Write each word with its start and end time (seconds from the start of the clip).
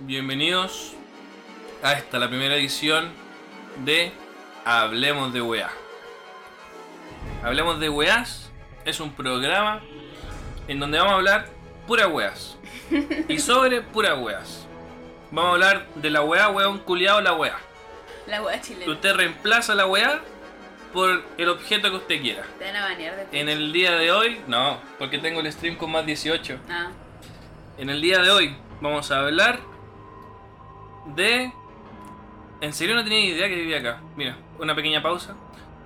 bienvenidos 0.00 0.94
a 1.82 1.92
esta, 1.92 2.18
la 2.18 2.28
primera 2.28 2.54
edición 2.56 3.10
de 3.84 4.12
Hablemos 4.64 5.32
de 5.32 5.42
Weá. 5.42 5.70
Hablemos 7.42 7.78
de 7.80 7.88
Weás 7.88 8.50
es 8.84 9.00
un 9.00 9.12
programa 9.12 9.80
en 10.68 10.80
donde 10.80 10.98
vamos 10.98 11.12
a 11.12 11.16
hablar 11.16 11.46
pura 11.86 12.08
weas. 12.08 12.56
Y 13.28 13.38
sobre 13.38 13.82
pura 13.82 14.14
weas. 14.14 14.66
Vamos 15.30 15.50
a 15.50 15.52
hablar 15.52 15.86
de 15.94 16.10
la 16.10 16.22
weá, 16.22 16.48
weón 16.48 16.78
culiado, 16.78 17.20
la 17.20 17.34
weá. 17.34 17.58
La 18.26 18.42
weá 18.42 18.60
chilena. 18.60 18.90
Usted 18.92 19.14
reemplaza 19.14 19.74
la 19.74 19.86
weá 19.86 20.20
por 20.92 21.22
el 21.36 21.48
objeto 21.48 21.90
que 21.90 21.96
usted 21.96 22.20
quiera. 22.20 22.42
Te 22.58 22.64
van 22.64 22.76
a 22.76 22.82
banear. 22.82 23.26
En 23.32 23.48
el 23.48 23.72
día 23.72 23.92
de 23.92 24.12
hoy, 24.12 24.40
no, 24.46 24.80
porque 24.98 25.18
tengo 25.18 25.40
el 25.40 25.52
stream 25.52 25.76
con 25.76 25.92
más 25.92 26.06
18. 26.06 26.58
Ah, 26.68 26.90
En 27.78 27.90
el 27.90 28.00
día 28.00 28.20
de 28.20 28.30
hoy 28.30 28.56
vamos 28.80 29.10
a 29.10 29.20
hablar 29.20 29.60
de... 31.06 31.52
En 32.60 32.72
serio 32.74 32.94
no 32.94 33.02
tenía 33.04 33.20
idea 33.20 33.48
que 33.48 33.54
vivía 33.54 33.78
acá. 33.78 34.00
Mira, 34.16 34.36
una 34.58 34.74
pequeña 34.74 35.02
pausa. 35.02 35.34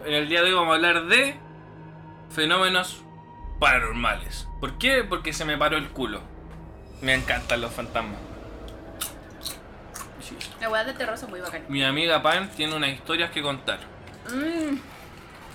En 0.05 0.13
el 0.15 0.29
día 0.29 0.41
de 0.43 0.49
hoy 0.49 0.55
vamos 0.55 0.73
a 0.73 0.75
hablar 0.77 1.07
de 1.07 1.37
fenómenos 2.31 3.03
paranormales. 3.61 4.49
¿Por 4.61 4.77
qué? 4.79 5.05
Porque 5.05 5.33
se 5.33 5.45
me 5.45 5.57
paró 5.57 5.77
el 5.77 5.89
culo. 5.91 6.21
Me 7.01 7.15
encantan 7.15 7.61
los 7.61 7.73
fantasmas. 7.73 8.19
Sí. 10.21 10.37
la 10.61 10.71
weá 10.71 10.85
de 10.85 10.95
terror 10.95 11.17
son 11.19 11.31
muy 11.31 11.41
bacanas. 11.41 11.69
Mi 11.69 11.85
amiga 11.85 12.23
Pam 12.23 12.49
tiene 12.49 12.75
unas 12.75 12.91
historias 12.91 13.31
que 13.31 13.43
contar. 13.43 13.79
Mmm, 14.33 14.77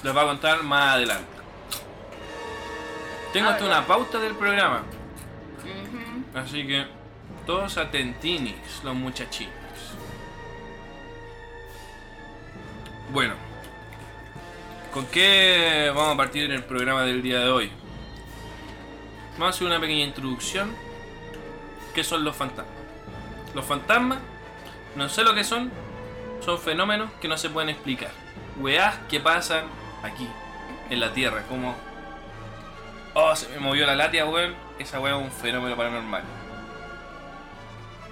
Las 0.03 0.15
va 0.15 0.21
a 0.21 0.26
contar 0.26 0.63
más 0.63 0.95
adelante. 0.95 1.26
Tengo 3.34 3.49
Ah, 3.49 3.51
hasta 3.53 3.63
¿verdad? 3.65 3.79
una 3.79 3.87
pauta 3.87 4.20
del 4.20 4.35
programa. 4.35 4.84
Así 6.35 6.65
que 6.67 6.85
todos 7.49 7.80
atentinis, 7.80 8.53
los 8.84 8.94
muchachines. 8.94 9.52
Bueno, 13.12 13.34
¿con 14.93 15.07
qué 15.07 15.91
vamos 15.96 16.13
a 16.13 16.18
partir 16.18 16.43
en 16.43 16.51
el 16.51 16.63
programa 16.63 17.05
del 17.05 17.23
día 17.23 17.40
de 17.40 17.49
hoy? 17.49 17.71
Vamos 19.40 19.48
a 19.48 19.49
hacer 19.49 19.65
una 19.65 19.79
pequeña 19.79 20.04
introducción. 20.04 20.76
¿Qué 21.96 22.04
son 22.04 22.23
los 22.23 22.35
fantasmas? 22.35 22.76
Los 23.55 23.66
fantasmas, 23.66 24.20
no 24.95 25.10
sé 25.10 25.23
lo 25.23 25.34
que 25.34 25.43
son, 25.43 25.71
son 26.45 26.60
fenómenos 26.60 27.10
que 27.20 27.27
no 27.27 27.35
se 27.35 27.49
pueden 27.49 27.70
explicar. 27.70 28.12
Weás 28.60 28.95
que 29.10 29.20
pasan 29.20 29.63
aquí, 30.04 30.27
en 30.91 30.99
la 30.99 31.13
Tierra, 31.13 31.41
como... 31.49 31.76
Oh, 33.16 33.35
se 33.35 33.49
me 33.49 33.57
movió 33.57 33.88
la 33.88 33.95
látia, 33.95 34.27
weón. 34.27 34.54
Esa 34.77 34.99
weá 34.99 35.18
es 35.18 35.23
un 35.23 35.32
fenómeno 35.32 35.76
paranormal. 35.76 36.38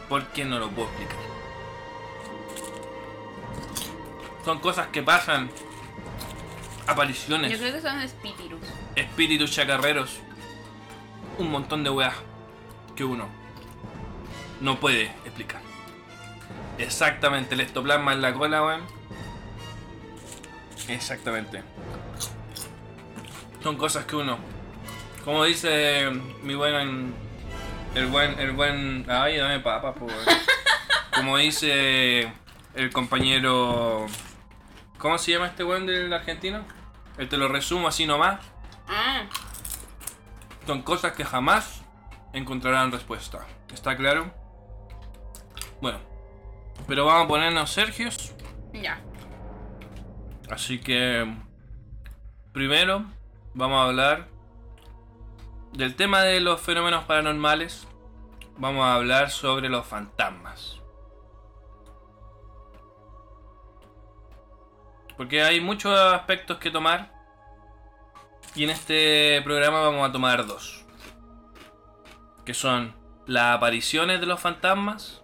¿Por 0.09 0.25
qué 0.27 0.45
no 0.45 0.59
lo 0.59 0.69
puedo 0.69 0.87
explicar? 0.89 1.17
Son 4.45 4.59
cosas 4.59 4.87
que 4.87 5.03
pasan. 5.03 5.49
Apariciones, 6.87 7.51
Yo 7.51 7.57
creo 7.57 7.73
que 7.73 7.81
son 7.81 7.99
espíritus. 8.01 8.59
espíritus 8.95 9.51
chacarreros. 9.51 10.19
Un 11.37 11.51
montón 11.51 11.83
de 11.83 11.89
weas 11.89 12.13
que 12.95 13.03
uno 13.03 13.27
no 14.61 14.79
puede 14.79 15.07
explicar. 15.25 15.61
Exactamente, 16.77 17.55
el 17.55 17.61
estoplasma 17.61 18.13
en 18.13 18.21
la 18.21 18.33
cola, 18.33 18.63
weón. 18.63 18.81
Exactamente. 20.87 21.61
Son 23.61 23.75
cosas 23.75 24.05
que 24.05 24.15
uno. 24.15 24.37
Como 25.25 25.43
dice 25.43 26.09
mi 26.41 26.55
buen. 26.55 27.13
El 27.95 28.07
buen. 28.07 28.39
El 28.39 28.51
buen. 28.51 29.05
Ay, 29.09 29.37
dame 29.37 29.59
papa, 29.59 29.93
po, 29.93 30.05
weón. 30.05 30.25
Como 31.15 31.37
dice 31.37 32.31
el 32.75 32.91
compañero. 32.91 34.05
¿Cómo 34.97 35.17
se 35.17 35.31
llama 35.31 35.47
este 35.47 35.63
weón 35.63 35.85
del 35.85 36.11
argentino? 36.13 36.63
El 37.17 37.29
te 37.29 37.37
lo 37.37 37.47
resumo 37.47 37.87
así 37.87 38.05
nomás. 38.05 38.39
Ah, 38.87 39.23
Son 40.65 40.81
cosas 40.83 41.13
que 41.13 41.25
jamás 41.25 41.81
encontrarán 42.33 42.91
respuesta. 42.91 43.45
¿Está 43.73 43.95
claro? 43.97 44.33
Bueno. 45.81 45.99
Pero 46.87 47.05
vamos 47.05 47.25
a 47.25 47.27
ponernos 47.27 47.71
Sergios. 47.71 48.33
ya. 48.73 49.01
Así 50.49 50.79
que... 50.79 51.27
Primero 52.53 53.03
vamos 53.53 53.79
a 53.79 53.83
hablar 53.89 54.27
del 55.77 55.95
tema 55.95 56.23
de 56.23 56.39
los 56.39 56.59
fenómenos 56.59 57.03
paranormales. 57.03 57.87
Vamos 58.57 58.83
a 58.83 58.95
hablar 58.95 59.29
sobre 59.29 59.69
los 59.69 59.85
fantasmas. 59.85 60.81
Porque 65.15 65.43
hay 65.43 65.61
muchos 65.61 65.95
aspectos 65.95 66.57
que 66.57 66.71
tomar. 66.71 67.13
Y 68.55 68.63
en 68.63 68.71
este 68.71 69.39
programa 69.43 69.81
vamos 69.81 70.09
a 70.09 70.11
tomar 70.11 70.47
dos. 70.47 70.83
Que 72.43 72.55
son 72.55 72.95
las 73.27 73.55
apariciones 73.55 74.19
de 74.19 74.25
los 74.25 74.39
fantasmas. 74.39 75.21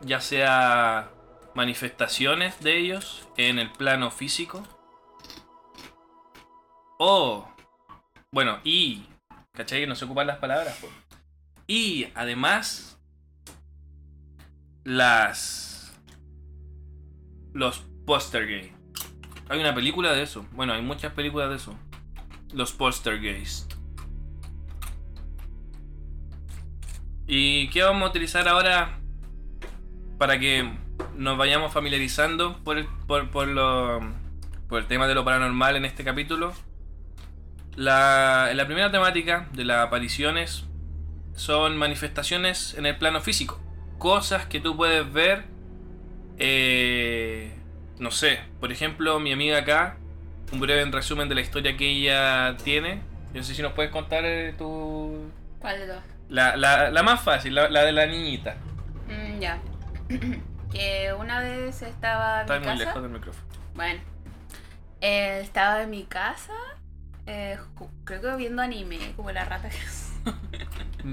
Ya 0.00 0.22
sea 0.22 1.10
manifestaciones 1.54 2.60
de 2.60 2.78
ellos 2.78 3.28
en 3.36 3.58
el 3.58 3.70
plano 3.72 4.10
físico. 4.10 4.62
O... 6.98 7.55
Bueno, 8.36 8.58
y... 8.64 9.06
¿Cachai? 9.54 9.86
No 9.86 9.94
se 9.94 10.04
ocupan 10.04 10.26
las 10.26 10.36
palabras. 10.36 10.78
Y 11.66 12.08
además... 12.14 13.00
Las... 14.84 15.98
Los 17.54 17.78
postergeist. 18.04 18.74
Hay 19.48 19.58
una 19.58 19.74
película 19.74 20.12
de 20.12 20.22
eso. 20.22 20.46
Bueno, 20.52 20.74
hay 20.74 20.82
muchas 20.82 21.14
películas 21.14 21.48
de 21.48 21.56
eso. 21.56 21.78
Los 22.52 22.72
Poltergeist. 22.72 23.72
¿Y 27.26 27.70
qué 27.70 27.84
vamos 27.84 28.02
a 28.02 28.10
utilizar 28.10 28.46
ahora 28.48 29.00
para 30.18 30.38
que 30.38 30.76
nos 31.16 31.38
vayamos 31.38 31.72
familiarizando 31.72 32.62
por 32.64 32.86
por, 33.06 33.30
por 33.30 33.48
lo, 33.48 34.00
por 34.68 34.82
el 34.82 34.86
tema 34.88 35.06
de 35.06 35.14
lo 35.14 35.24
paranormal 35.24 35.76
en 35.76 35.86
este 35.86 36.04
capítulo? 36.04 36.52
La, 37.76 38.50
la 38.54 38.66
primera 38.66 38.90
temática 38.90 39.48
de 39.52 39.64
las 39.64 39.86
apariciones 39.86 40.64
son 41.34 41.76
manifestaciones 41.76 42.74
en 42.74 42.86
el 42.86 42.96
plano 42.96 43.20
físico. 43.20 43.60
Cosas 43.98 44.46
que 44.46 44.60
tú 44.60 44.76
puedes 44.76 45.10
ver 45.12 45.44
eh, 46.38 47.54
no 47.98 48.10
sé, 48.10 48.40
por 48.60 48.72
ejemplo, 48.72 49.18
mi 49.20 49.32
amiga 49.32 49.58
acá, 49.58 49.96
un 50.52 50.60
breve 50.60 50.84
resumen 50.90 51.28
de 51.28 51.34
la 51.34 51.40
historia 51.40 51.76
que 51.76 51.88
ella 51.90 52.56
tiene. 52.62 53.00
Yo 53.32 53.40
no 53.40 53.42
sé 53.42 53.54
si 53.54 53.62
nos 53.62 53.72
puedes 53.72 53.90
contar 53.90 54.22
eh, 54.24 54.54
tu... 54.56 55.30
¿Cuál 55.60 55.78
de 55.80 55.86
dos? 55.86 56.02
La, 56.28 56.56
la, 56.56 56.90
la 56.90 57.02
más 57.02 57.20
fácil, 57.22 57.54
la, 57.54 57.68
la 57.68 57.84
de 57.84 57.92
la 57.92 58.06
niñita. 58.06 58.56
Mm, 59.08 59.38
ya. 59.40 59.58
que 60.72 61.12
una 61.18 61.40
vez 61.40 61.80
estaba 61.82 62.36
en 62.36 62.40
Está 62.42 62.54
mi 62.60 62.66
muy 62.66 62.74
casa. 62.74 62.84
lejos 62.84 63.02
del 63.02 63.10
micrófono. 63.12 63.46
Bueno. 63.74 64.00
eh, 65.00 65.40
estaba 65.42 65.82
en 65.82 65.90
mi 65.90 66.04
casa. 66.04 66.52
Eh, 67.26 67.58
creo 68.04 68.20
que 68.20 68.36
viendo 68.36 68.62
anime, 68.62 68.98
como 69.16 69.30
la 69.32 69.44
rata 69.44 69.68
que 69.68 69.78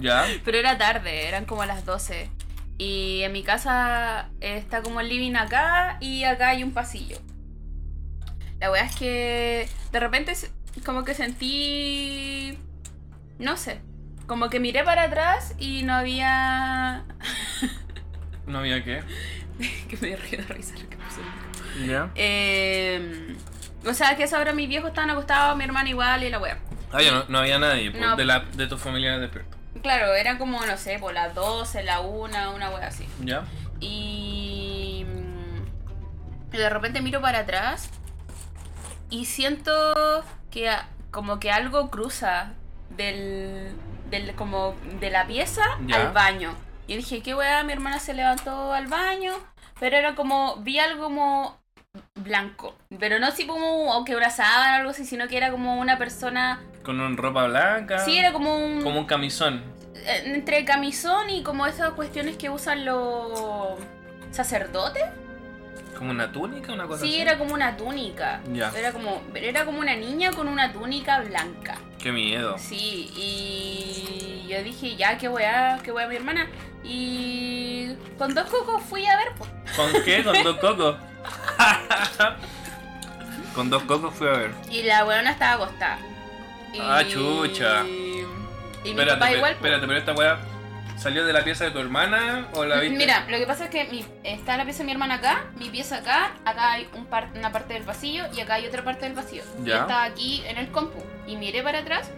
¿Ya? 0.02 0.26
Pero 0.44 0.58
era 0.58 0.78
tarde, 0.78 1.28
eran 1.28 1.46
como 1.46 1.66
las 1.66 1.86
12. 1.86 2.30
Y 2.78 3.22
en 3.22 3.32
mi 3.32 3.44
casa 3.44 4.30
está 4.40 4.82
como 4.82 5.00
el 5.00 5.10
living 5.10 5.36
acá 5.36 5.98
y 6.00 6.24
acá 6.24 6.50
hay 6.50 6.64
un 6.64 6.72
pasillo. 6.72 7.18
La 8.60 8.72
weá 8.72 8.86
es 8.86 8.96
que 8.96 9.70
de 9.92 10.00
repente 10.00 10.36
como 10.86 11.04
que 11.04 11.14
sentí... 11.14 12.58
No 13.38 13.58
sé. 13.58 13.82
Como 14.26 14.50
que 14.50 14.60
miré 14.60 14.84
para 14.84 15.04
atrás 15.04 15.54
y 15.60 15.84
no 15.84 15.94
había... 15.94 17.04
¿No 18.48 18.60
había 18.60 18.84
qué? 18.84 19.04
que 19.90 19.98
me 20.02 20.08
dio 20.10 20.18
de 20.18 20.38
risa 20.44 20.76
lo 20.82 20.90
que 20.90 20.98
pasó. 20.98 21.22
¿Ya? 21.86 22.12
Eh, 22.16 23.36
o 23.86 23.94
sea 23.94 24.16
que 24.16 24.24
a 24.24 24.26
esa 24.26 24.40
hora 24.40 24.54
mis 24.54 24.68
viejos 24.70 24.90
estaban 24.90 25.10
acostados, 25.10 25.58
mi 25.58 25.64
hermana 25.64 25.90
igual 25.90 26.24
y 26.24 26.30
la 26.30 26.40
weá. 26.40 26.58
Ah, 26.92 27.02
ya 27.02 27.12
no, 27.12 27.26
no 27.28 27.40
había 27.40 27.58
nadie 27.60 27.92
pues, 27.92 28.02
No. 28.02 28.16
de, 28.16 28.26
la, 28.26 28.40
de 28.42 28.68
tu 28.68 28.78
familia 28.78 29.18
despierto. 29.18 29.58
Claro, 29.82 30.14
eran 30.14 30.38
como, 30.38 30.64
no 30.66 30.78
sé, 30.78 31.00
por 31.00 31.14
las 31.14 31.34
12, 31.34 31.84
la 31.84 32.00
1, 32.02 32.54
una 32.56 32.70
weá 32.70 32.88
así. 32.88 33.08
¿Ya? 33.22 33.44
Y 33.80 35.06
mm, 35.08 36.52
de 36.56 36.70
repente 36.70 37.02
miro 37.02 37.22
para 37.22 37.40
atrás 37.40 37.90
y 39.10 39.26
siento 39.26 40.24
que 40.52 40.70
a- 40.70 40.88
como 41.12 41.40
que 41.40 41.52
algo 41.52 41.90
cruza 41.90 42.54
del, 42.92 43.72
del 44.10 44.36
como 44.36 44.76
de 45.00 45.10
la 45.10 45.26
pieza 45.28 45.64
Ya. 45.86 45.98
al 46.08 46.14
baño. 46.14 46.56
Y 46.88 46.98
dije, 46.98 47.22
qué 47.22 47.34
weá, 47.36 47.64
mi 47.64 47.74
hermana 47.74 48.00
se 48.00 48.14
levantó 48.14 48.74
al 48.74 48.88
baño, 48.88 49.34
pero 49.80 49.96
era 49.98 50.16
como, 50.16 50.58
vi 50.58 50.80
algo 50.80 51.04
como 51.06 51.58
blanco, 52.16 52.76
pero 53.00 53.20
no 53.20 53.28
así 53.28 53.46
como 53.46 53.96
o 53.96 54.04
que 54.06 54.14
abrazaban 54.14 54.72
o 54.74 54.76
algo 54.78 54.90
así, 54.92 55.06
sino 55.06 55.28
que 55.28 55.38
era 55.38 55.52
como 55.52 55.80
una 55.80 55.98
persona, 55.98 56.62
Con 56.84 57.00
una 57.00 57.16
ropa 57.16 57.46
blanca. 57.48 58.00
sí, 58.00 58.18
era 58.18 58.34
como 58.34 58.58
un, 58.58 58.82
Como 58.82 59.00
un 59.00 59.06
camisón. 59.06 59.62
eh, 59.96 60.24
entre 60.26 60.66
camisón 60.66 61.30
y 61.30 61.44
como 61.44 61.68
esas 61.68 61.92
cuestiones 61.92 62.38
que 62.38 62.50
usan 62.50 62.86
los 62.86 63.78
sacerdotes. 64.32 65.04
¿Como 66.04 66.12
una 66.12 66.30
túnica? 66.34 66.74
Una 66.74 66.86
cosa 66.86 67.02
Sí, 67.06 67.12
así? 67.14 67.22
era 67.22 67.38
como 67.38 67.54
una 67.54 67.78
túnica. 67.78 68.42
Ya. 68.52 68.70
Era 68.76 68.92
como 68.92 69.22
era 69.36 69.64
como 69.64 69.80
una 69.80 69.96
niña 69.96 70.32
con 70.32 70.50
una 70.50 70.74
túnica 70.74 71.22
blanca. 71.22 71.78
Qué 71.98 72.12
miedo. 72.12 72.58
Sí, 72.58 73.10
y 73.16 74.46
yo 74.50 74.62
dije, 74.64 74.98
ya, 74.98 75.18
qué 75.18 75.30
weá, 75.30 75.80
qué 75.82 75.94
weá 75.94 76.06
mi 76.10 76.18
hermana. 76.18 76.50
Y 76.84 77.94
con 78.18 78.36
dos 78.36 78.50
cocos 78.50 78.84
fui 78.84 79.06
a 79.06 79.16
ver, 79.16 79.28
pues. 79.38 79.50
¿Con 79.78 80.04
qué? 80.04 80.26
Con 80.26 80.44
dos 80.44 80.58
cocos. 80.58 80.98
Con 83.56 83.70
dos 83.70 83.84
cocos 83.84 84.14
fui 84.14 84.28
a 84.28 84.32
ver. 84.32 84.52
Y 84.70 84.84
la 84.84 85.06
weona 85.06 85.32
estaba 85.32 85.54
acostada. 85.64 86.00
Y... 86.74 86.80
Ah, 86.82 87.02
chucha. 87.08 87.86
Y 87.86 88.26
mi 88.84 88.90
espérate, 88.90 89.20
papá 89.20 89.32
igual. 89.32 89.54
espérate, 89.54 89.88
pero 89.88 90.00
esta 90.00 90.12
weá 90.14 90.38
salió 91.04 91.26
de 91.26 91.34
la 91.34 91.44
pieza 91.44 91.66
de 91.66 91.72
tu 91.72 91.80
hermana 91.80 92.48
o 92.54 92.64
la 92.66 92.80
viste? 92.80 92.98
Mira, 92.98 93.26
lo 93.30 93.38
que 93.38 93.46
pasa 93.46 93.66
es 93.66 93.70
que 93.70 93.84
mi- 93.86 94.06
está 94.24 94.58
la 94.58 94.64
pieza 94.64 94.80
de 94.80 94.86
mi 94.86 94.92
hermana 94.94 95.16
acá, 95.16 95.46
mi 95.58 95.70
pieza 95.70 95.98
acá, 95.98 96.32
acá 96.46 96.72
hay 96.74 96.88
un 96.96 97.06
par- 97.06 97.30
una 97.36 97.52
parte 97.52 97.74
del 97.74 97.84
pasillo 97.84 98.24
y 98.34 98.40
acá 98.42 98.56
hay 98.56 98.66
otra 98.66 98.84
parte 98.84 99.06
del 99.06 99.14
pasillo. 99.14 99.44
Ya. 99.60 99.66
Yo 99.76 99.82
estaba 99.82 100.04
aquí 100.06 100.42
en 100.48 100.58
el 100.58 100.70
compu 100.70 101.04
y 101.28 101.36
miré 101.36 101.62
para 101.62 101.80
atrás 101.80 102.10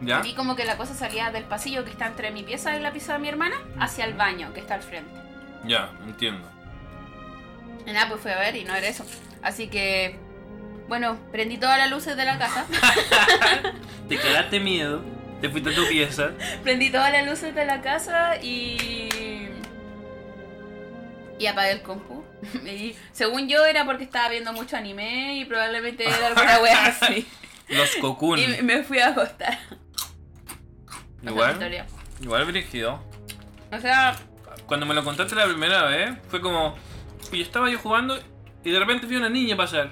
¿Ya? 0.00 0.20
y 0.20 0.22
vi 0.22 0.34
como 0.34 0.56
que 0.56 0.64
la 0.64 0.76
cosa 0.78 0.94
salía 0.94 1.30
del 1.30 1.44
pasillo 1.44 1.84
que 1.84 1.90
está 1.90 2.06
entre 2.06 2.30
mi 2.30 2.42
pieza 2.42 2.74
y 2.76 2.80
la 2.80 2.92
pieza 2.92 3.12
de 3.12 3.18
mi 3.18 3.28
hermana 3.28 3.56
hacia 3.78 4.04
el 4.06 4.14
baño 4.14 4.52
que 4.54 4.60
está 4.60 4.74
al 4.74 4.82
frente. 4.82 5.10
Ya, 5.64 5.90
entiendo. 6.06 6.48
Y 7.86 7.92
nada, 7.92 8.08
pues 8.08 8.20
fui 8.22 8.30
a 8.30 8.38
ver 8.38 8.56
y 8.56 8.64
no 8.64 8.74
era 8.74 8.86
eso. 8.88 9.04
Así 9.42 9.68
que, 9.68 10.18
bueno, 10.88 11.18
prendí 11.32 11.58
todas 11.58 11.76
las 11.78 11.90
luces 11.90 12.16
de 12.16 12.24
la 12.24 12.38
casa. 12.38 12.64
Te 14.08 14.16
cagaste 14.16 14.60
miedo, 14.60 15.02
te 15.40 15.48
fuiste 15.48 15.70
a 15.70 15.74
tu 15.74 15.86
pieza. 15.88 16.30
prendí 16.62 16.90
todas 16.90 17.12
las 17.12 17.26
luces 17.26 17.54
de 17.54 17.64
la 17.64 17.80
casa 17.80 18.36
y. 18.42 19.08
Y 21.38 21.46
apagué 21.46 21.72
el 21.72 21.82
compu. 21.82 22.24
Y 22.64 22.94
según 23.12 23.48
yo 23.48 23.64
era 23.66 23.84
porque 23.84 24.04
estaba 24.04 24.28
viendo 24.28 24.52
mucho 24.52 24.76
anime 24.76 25.36
y 25.36 25.44
probablemente 25.44 26.06
era 26.06 26.28
alguna 26.28 26.58
wea 26.60 26.86
así. 27.00 27.26
Los 27.68 27.96
cocoon. 27.96 28.38
Y 28.38 28.62
me 28.62 28.82
fui 28.82 28.98
a 28.98 29.08
acostar. 29.08 29.58
Igual, 31.22 31.86
igual 32.20 32.44
brígido. 32.46 33.04
O 33.70 33.78
sea, 33.78 34.16
Cuando 34.66 34.86
me 34.86 34.94
lo 34.94 35.04
contaste 35.04 35.34
la 35.34 35.46
primera 35.46 35.84
vez, 35.84 36.10
fue 36.28 36.40
como. 36.40 36.74
Y 37.30 37.42
estaba 37.42 37.70
yo 37.70 37.78
jugando 37.78 38.18
y 38.64 38.70
de 38.70 38.78
repente 38.78 39.06
vi 39.06 39.16
una 39.16 39.28
niña 39.28 39.56
pasar. 39.56 39.90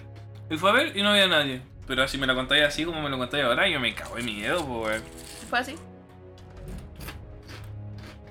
Y 0.50 0.56
fue 0.56 0.70
a 0.70 0.72
ver 0.72 0.96
y 0.96 1.02
no 1.02 1.10
había 1.10 1.28
nadie. 1.28 1.62
Pero 1.86 2.06
si 2.08 2.18
me 2.18 2.26
lo 2.26 2.34
contáis 2.34 2.64
así 2.64 2.84
como 2.84 3.00
me 3.00 3.08
lo 3.08 3.18
contáis 3.18 3.44
ahora, 3.44 3.68
yo 3.68 3.80
me 3.80 3.94
cago 3.94 4.16
de 4.16 4.22
miedo, 4.22 4.66
pues. 4.66 5.02
Fue 5.48 5.58
así. 5.58 5.74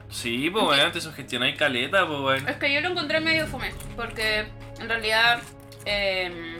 Sí, 0.09 0.49
pues 0.49 0.63
bueno, 0.63 0.91
te 0.91 1.01
sugestionáis 1.01 1.57
caleta, 1.57 2.07
pues 2.07 2.19
bueno. 2.19 2.49
Es 2.49 2.55
que 2.55 2.73
yo 2.73 2.81
lo 2.81 2.89
encontré 2.89 3.19
medio 3.19 3.45
fome. 3.47 3.71
Porque 3.95 4.47
en 4.79 4.89
realidad. 4.89 5.41
em, 5.85 6.57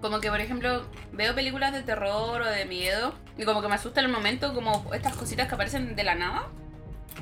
como 0.00 0.18
que 0.20 0.30
por 0.30 0.40
ejemplo 0.40 0.86
veo 1.12 1.34
películas 1.34 1.74
de 1.74 1.82
terror 1.82 2.40
o 2.40 2.46
de 2.46 2.64
miedo 2.64 3.14
y 3.36 3.44
como 3.44 3.60
que 3.60 3.68
me 3.68 3.74
asusta 3.74 4.00
en 4.00 4.06
el 4.06 4.12
momento 4.12 4.54
como 4.54 4.90
estas 4.94 5.14
cositas 5.14 5.46
que 5.46 5.54
aparecen 5.54 5.94
de 5.94 6.04
la 6.04 6.14
nada. 6.14 6.48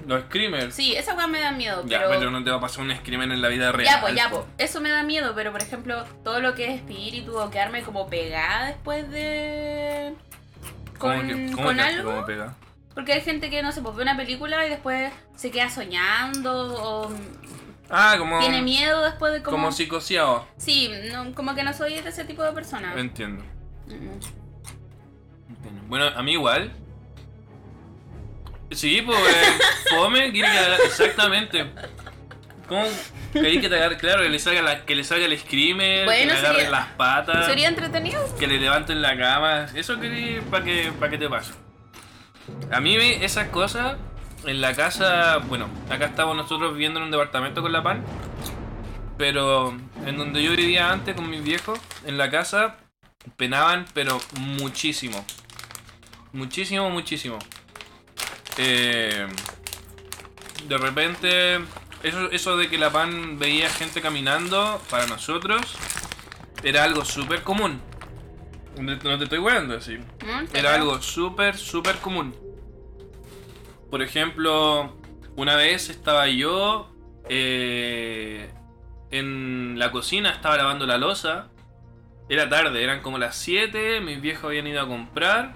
Los 0.07 0.23
screamers. 0.27 0.75
Sí, 0.75 0.95
esas 0.95 1.17
weas 1.17 1.29
me 1.29 1.41
dan 1.41 1.57
miedo, 1.59 1.83
Ya, 1.87 1.99
pero... 1.99 2.11
pero 2.11 2.31
no 2.31 2.45
te 2.45 2.51
va 2.51 2.59
a 2.59 2.61
pasar 2.61 2.85
un 2.85 2.95
screamer 2.95 3.33
en 3.33 3.43
la 3.43 3.49
vida 3.49 3.73
real. 3.73 3.97
Ya, 3.97 4.01
pues, 4.01 4.15
ya, 4.15 4.31
pues. 4.31 4.45
Eso 4.59 4.81
me 4.81 4.91
da 4.91 5.03
miedo, 5.03 5.33
pero 5.35 5.51
por 5.51 5.61
ejemplo, 5.61 6.05
todo 6.23 6.41
lo 6.41 6.55
que 6.55 6.67
es 6.67 6.77
espíritu 6.77 7.37
o 7.37 7.51
quedarme 7.51 7.83
como 7.83 8.09
pegada 8.09 8.67
después 8.67 9.11
de. 9.11 10.15
¿Cómo 10.99 11.15
Con, 11.15 11.27
que- 11.29 11.53
cómo 11.53 11.67
con 11.67 11.77
que- 11.77 11.83
algo. 11.83 12.11
cómo 12.11 12.27
pega? 12.27 12.55
Porque 12.95 13.13
hay 13.13 13.21
gente 13.21 13.49
que, 13.51 13.63
no 13.63 13.71
sé, 13.73 13.81
pues 13.81 13.95
ve 13.97 14.03
una 14.03 14.17
película 14.17 14.67
y 14.67 14.71
después 14.71 15.13
se 15.37 15.51
queda 15.53 15.71
soñando 15.71 16.53
o 16.83 17.13
Ah, 17.91 18.17
como. 18.19 18.41
tiene 18.41 18.61
miedo 18.63 19.03
después 19.05 19.33
de 19.33 19.43
como. 19.43 19.57
Como 19.57 19.73
psicoseado. 19.73 20.47
Sí, 20.57 20.91
no, 21.13 21.33
como 21.35 21.55
que 21.55 21.63
no 21.63 21.73
soy 21.73 22.01
de 22.01 22.09
ese 22.09 22.25
tipo 22.25 22.43
de 22.43 22.53
persona. 22.53 22.93
Entiendo. 22.97 23.45
Mm. 23.87 23.93
Entiendo. 25.51 25.83
Bueno, 25.87 26.07
a 26.07 26.23
mí 26.23 26.33
igual. 26.33 26.73
Sí, 28.73 29.01
pues, 29.03 29.19
eh, 29.19 29.59
fome, 29.97 30.31
exactamente. 30.85 31.71
¿Cómo 32.69 32.83
queréis 33.33 33.61
que 33.61 33.69
te 33.69 33.75
agarre? 33.77 33.97
Claro, 33.99 34.23
que 34.23 34.29
le 34.29 34.39
salga, 34.39 34.63
la- 34.63 34.85
que 34.85 34.95
le 34.95 35.05
salga 35.05 35.27
el 35.27 35.39
screamer, 35.39 36.05
Bueno, 36.05 36.21
que 36.21 36.27
le 36.27 36.33
agarren 36.33 36.55
sería- 36.57 36.71
las 36.71 36.87
patas, 36.89 37.47
¿Sería 37.47 37.69
entretenido? 37.69 38.37
que 38.37 38.47
le 38.47 38.59
levanten 38.59 39.01
la 39.03 39.17
cama. 39.17 39.67
Eso 39.75 39.97
para 40.51 40.65
que, 40.65 40.93
pa' 40.99 41.09
que 41.11 41.19
te 41.19 41.29
pase. 41.29 41.53
A 42.73 42.81
mí 42.81 42.97
esas 42.97 43.49
cosas 43.49 43.97
en 44.47 44.61
la 44.61 44.75
casa, 44.75 45.39
bueno, 45.39 45.69
acá 45.91 46.07
estamos 46.07 46.37
nosotros 46.37 46.73
viviendo 46.73 46.99
en 47.01 47.07
un 47.07 47.11
departamento 47.11 47.61
con 47.61 47.73
la 47.73 47.83
PAN, 47.83 48.03
pero 49.19 49.77
en 50.07 50.17
donde 50.17 50.43
yo 50.43 50.53
vivía 50.53 50.91
antes 50.91 51.15
con 51.15 51.29
mis 51.29 51.43
viejos, 51.43 51.79
en 52.07 52.17
la 52.17 52.31
casa, 52.31 52.77
penaban, 53.37 53.85
pero 53.95 54.19
muchísimo. 54.41 55.25
Muchísimo, 56.33 56.89
muchísimo. 56.91 57.39
Eh, 58.59 59.27
de 60.67 60.79
repente, 60.79 61.59
eso, 62.03 62.31
eso 62.31 62.57
de 62.57 62.69
que 62.69 62.79
la 62.79 62.91
PAN 62.91 63.39
veía 63.39 63.69
gente 63.69 64.01
caminando, 64.01 64.81
para 64.91 65.07
nosotros, 65.07 65.77
era 66.63 66.85
algo 66.85 67.05
súper 67.05 67.43
común. 67.43 67.81
No 68.81 69.19
te 69.19 69.25
estoy 69.25 69.39
weando 69.39 69.77
así. 69.77 69.99
Era 70.55 70.75
algo 70.75 71.01
súper, 71.03 71.57
súper 71.57 71.97
común. 71.97 72.35
Por 73.91 74.03
ejemplo, 74.03 74.97
una 75.37 75.57
vez 75.57 75.89
estaba 75.89 76.29
yo 76.29 76.91
eh, 77.29 78.51
en 79.11 79.79
la 79.79 79.91
cocina, 79.91 80.31
estaba 80.31 80.57
lavando 80.57 80.87
la 80.87 80.99
losa. 80.99 81.51
Era 82.29 82.49
tarde, 82.49 82.83
eran 82.85 83.01
como 83.01 83.19
las 83.19 83.37
7, 83.37 84.01
mis 84.01 84.21
viejos 84.21 84.45
habían 84.45 84.67
ido 84.67 84.81
a 84.81 84.87
comprar. 84.87 85.55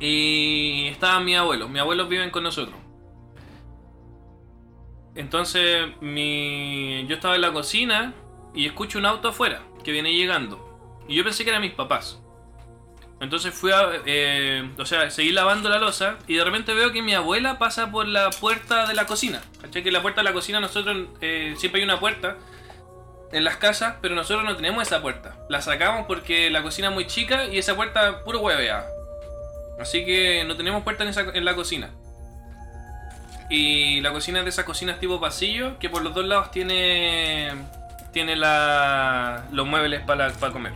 Y 0.00 0.86
estaban 0.88 1.24
mis 1.24 1.36
abuelos, 1.36 1.68
mis 1.68 1.80
abuelos 1.80 2.08
viven 2.08 2.30
con 2.30 2.42
nosotros. 2.42 2.87
Entonces, 5.14 5.88
mi... 6.00 7.06
yo 7.06 7.16
estaba 7.16 7.34
en 7.34 7.40
la 7.40 7.52
cocina 7.52 8.14
y 8.54 8.66
escucho 8.66 8.98
un 8.98 9.06
auto 9.06 9.28
afuera 9.28 9.62
que 9.82 9.92
viene 9.92 10.12
llegando. 10.12 10.64
Y 11.08 11.14
yo 11.14 11.24
pensé 11.24 11.44
que 11.44 11.50
eran 11.50 11.62
mis 11.62 11.72
papás. 11.72 12.20
Entonces 13.20 13.52
fui 13.52 13.72
a. 13.72 13.88
eh, 14.06 14.70
o 14.78 14.86
sea, 14.86 15.10
seguí 15.10 15.32
lavando 15.32 15.68
la 15.68 15.78
losa 15.78 16.18
y 16.28 16.36
de 16.36 16.44
repente 16.44 16.72
veo 16.72 16.92
que 16.92 17.02
mi 17.02 17.14
abuela 17.14 17.58
pasa 17.58 17.90
por 17.90 18.06
la 18.06 18.30
puerta 18.30 18.86
de 18.86 18.94
la 18.94 19.06
cocina. 19.06 19.42
¿Cachai? 19.60 19.82
Que 19.82 19.90
la 19.90 20.02
puerta 20.02 20.20
de 20.20 20.24
la 20.24 20.32
cocina 20.32 20.60
nosotros 20.60 21.08
eh, 21.20 21.54
siempre 21.56 21.80
hay 21.80 21.84
una 21.84 21.98
puerta 21.98 22.36
en 23.32 23.44
las 23.44 23.56
casas, 23.56 23.96
pero 24.00 24.14
nosotros 24.14 24.44
no 24.44 24.54
tenemos 24.56 24.82
esa 24.82 25.02
puerta. 25.02 25.36
La 25.48 25.60
sacamos 25.60 26.06
porque 26.06 26.48
la 26.50 26.62
cocina 26.62 26.88
es 26.88 26.94
muy 26.94 27.06
chica 27.06 27.46
y 27.46 27.58
esa 27.58 27.74
puerta 27.74 28.24
puro 28.24 28.40
huevea. 28.40 28.86
Así 29.80 30.04
que 30.04 30.44
no 30.44 30.56
tenemos 30.56 30.82
puerta 30.84 31.04
en, 31.04 31.44
la 31.44 31.54
cocina. 31.54 31.90
Y 33.50 34.00
la 34.02 34.10
cocina 34.12 34.40
es 34.40 34.44
de 34.44 34.50
esas 34.50 34.64
cocinas 34.64 34.98
tipo 35.00 35.20
pasillo 35.20 35.78
que 35.78 35.88
por 35.88 36.02
los 36.02 36.14
dos 36.14 36.24
lados 36.26 36.50
tiene 36.50 37.52
tiene 38.12 38.36
la, 38.36 39.44
los 39.52 39.66
muebles 39.66 40.00
para 40.02 40.30
para 40.32 40.52
comer. 40.52 40.72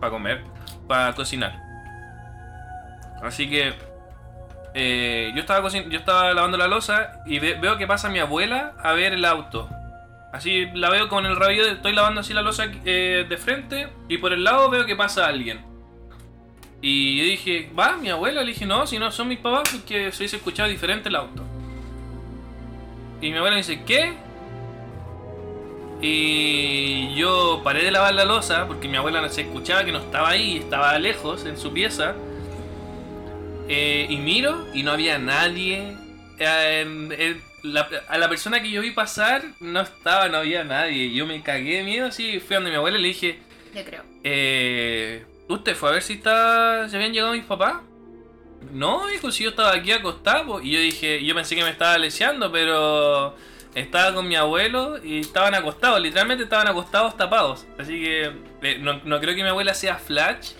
Para 0.00 0.10
comer, 0.10 0.44
para 0.86 1.14
cocinar. 1.14 1.58
Así 3.22 3.48
que 3.48 3.72
eh, 4.74 5.32
yo, 5.34 5.40
estaba 5.40 5.66
yo 5.68 5.98
estaba 5.98 6.32
lavando 6.34 6.58
la 6.58 6.66
losa 6.66 7.20
y 7.26 7.38
ve- 7.38 7.54
veo 7.54 7.78
que 7.78 7.86
pasa 7.86 8.08
mi 8.10 8.18
abuela 8.18 8.74
a 8.82 8.92
ver 8.92 9.12
el 9.14 9.24
auto. 9.24 9.68
Así 10.32 10.66
la 10.74 10.90
veo 10.90 11.08
con 11.08 11.24
el 11.26 11.36
rabillo, 11.36 11.64
estoy 11.66 11.92
lavando 11.94 12.20
así 12.20 12.34
la 12.34 12.42
losa 12.42 12.66
eh, 12.84 13.24
de 13.28 13.36
frente 13.38 13.88
y 14.08 14.18
por 14.18 14.32
el 14.32 14.42
lado 14.44 14.68
veo 14.68 14.84
que 14.84 14.96
pasa 14.96 15.26
alguien. 15.26 15.64
Y 16.82 17.20
dije, 17.22 17.70
va, 17.78 17.96
mi 17.96 18.10
abuela, 18.10 18.42
le 18.42 18.48
dije, 18.48 18.66
no, 18.66 18.86
si 18.86 18.98
no 18.98 19.10
son 19.10 19.28
mis 19.28 19.38
papás, 19.38 19.70
porque 19.72 20.10
se 20.12 20.18
hubiese 20.18 20.36
escuchado 20.36 20.68
diferente 20.68 21.08
el 21.08 21.14
auto. 21.16 21.42
Y 23.24 23.30
mi 23.30 23.38
abuela 23.38 23.56
me 23.56 23.62
dice, 23.62 23.82
¿qué? 23.84 24.12
Y 26.00 27.14
yo 27.14 27.62
paré 27.64 27.84
de 27.84 27.90
lavar 27.90 28.14
la 28.14 28.24
losa 28.24 28.66
porque 28.66 28.88
mi 28.88 28.96
abuela 28.96 29.26
se 29.30 29.42
escuchaba 29.42 29.84
que 29.84 29.92
no 29.92 29.98
estaba 30.00 30.28
ahí, 30.28 30.58
estaba 30.58 30.98
lejos 30.98 31.46
en 31.46 31.56
su 31.56 31.72
pieza. 31.72 32.14
Eh, 33.68 34.06
y 34.10 34.16
miro 34.18 34.66
y 34.74 34.82
no 34.82 34.90
había 34.92 35.18
nadie. 35.18 35.96
Eh, 36.38 36.80
en- 36.82 37.12
en- 37.12 37.42
la- 37.62 37.88
a 38.08 38.18
la 38.18 38.28
persona 38.28 38.60
que 38.60 38.70
yo 38.70 38.82
vi 38.82 38.90
pasar 38.90 39.42
no 39.60 39.80
estaba, 39.80 40.28
no 40.28 40.36
había 40.38 40.64
nadie. 40.64 41.14
Yo 41.14 41.24
me 41.24 41.42
cagué 41.42 41.78
de 41.78 41.84
miedo 41.84 42.08
así. 42.08 42.38
Fui 42.40 42.56
a 42.56 42.58
donde 42.58 42.70
mi 42.70 42.76
abuela 42.76 42.98
y 42.98 43.02
le 43.02 43.08
dije, 43.08 43.38
Le 43.72 43.84
creo. 43.84 44.02
eh, 44.22 45.24
¿usted 45.48 45.74
fue 45.74 45.88
a 45.88 45.92
ver 45.92 46.02
si, 46.02 46.14
está, 46.14 46.86
si 46.90 46.96
habían 46.96 47.12
llegado 47.14 47.32
mis 47.32 47.44
papás? 47.44 47.76
No, 48.72 49.06
dijo, 49.06 49.30
si 49.30 49.44
yo 49.44 49.50
estaba 49.50 49.72
aquí 49.72 49.92
acostado. 49.92 50.46
po". 50.46 50.60
Y 50.60 50.72
yo 50.72 50.80
dije, 50.80 51.24
yo 51.24 51.34
pensé 51.34 51.56
que 51.56 51.62
me 51.64 51.70
estaba 51.70 51.98
leseando, 51.98 52.50
pero 52.50 53.34
estaba 53.74 54.14
con 54.14 54.28
mi 54.28 54.36
abuelo 54.36 55.02
y 55.02 55.20
estaban 55.20 55.54
acostados, 55.54 56.00
literalmente 56.00 56.44
estaban 56.44 56.68
acostados 56.68 57.16
tapados. 57.16 57.66
Así 57.78 58.00
que 58.00 58.32
eh, 58.62 58.78
no, 58.80 59.00
no 59.04 59.20
creo 59.20 59.34
que 59.34 59.42
mi 59.42 59.48
abuela 59.48 59.74
sea 59.74 59.96
Flash 59.96 60.52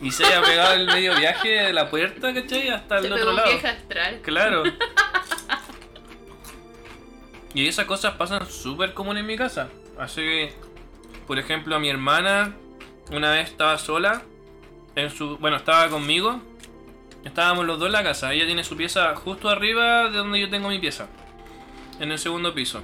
y 0.00 0.10
se 0.10 0.24
haya 0.24 0.42
pegado 0.42 0.74
el 0.74 0.86
medio 0.86 1.14
viaje 1.16 1.48
de 1.48 1.72
la 1.72 1.90
puerta, 1.90 2.32
¿cachai? 2.32 2.68
Hasta 2.70 2.98
el 2.98 3.12
otro 3.12 3.32
lado. 3.32 3.50
astral. 3.64 4.20
Claro. 4.22 4.62
Y 7.54 7.68
esas 7.68 7.84
cosas 7.86 8.14
pasan 8.14 8.44
súper 8.50 8.94
común 8.94 9.16
en 9.16 9.26
mi 9.26 9.36
casa. 9.36 9.68
Así 9.96 10.20
que, 10.20 10.52
por 11.28 11.38
ejemplo, 11.38 11.76
a 11.76 11.78
mi 11.78 11.88
hermana 11.88 12.52
una 13.12 13.30
vez 13.30 13.48
estaba 13.48 13.78
sola. 13.78 14.22
En 14.96 15.10
su, 15.10 15.38
bueno, 15.38 15.56
estaba 15.56 15.88
conmigo. 15.88 16.40
Estábamos 17.24 17.64
los 17.66 17.78
dos 17.78 17.86
en 17.86 17.92
la 17.92 18.02
casa. 18.02 18.32
Ella 18.32 18.46
tiene 18.46 18.64
su 18.64 18.76
pieza 18.76 19.14
justo 19.16 19.48
arriba 19.48 20.10
de 20.10 20.18
donde 20.18 20.40
yo 20.40 20.50
tengo 20.50 20.68
mi 20.68 20.78
pieza. 20.78 21.08
En 22.00 22.12
el 22.12 22.18
segundo 22.18 22.54
piso. 22.54 22.82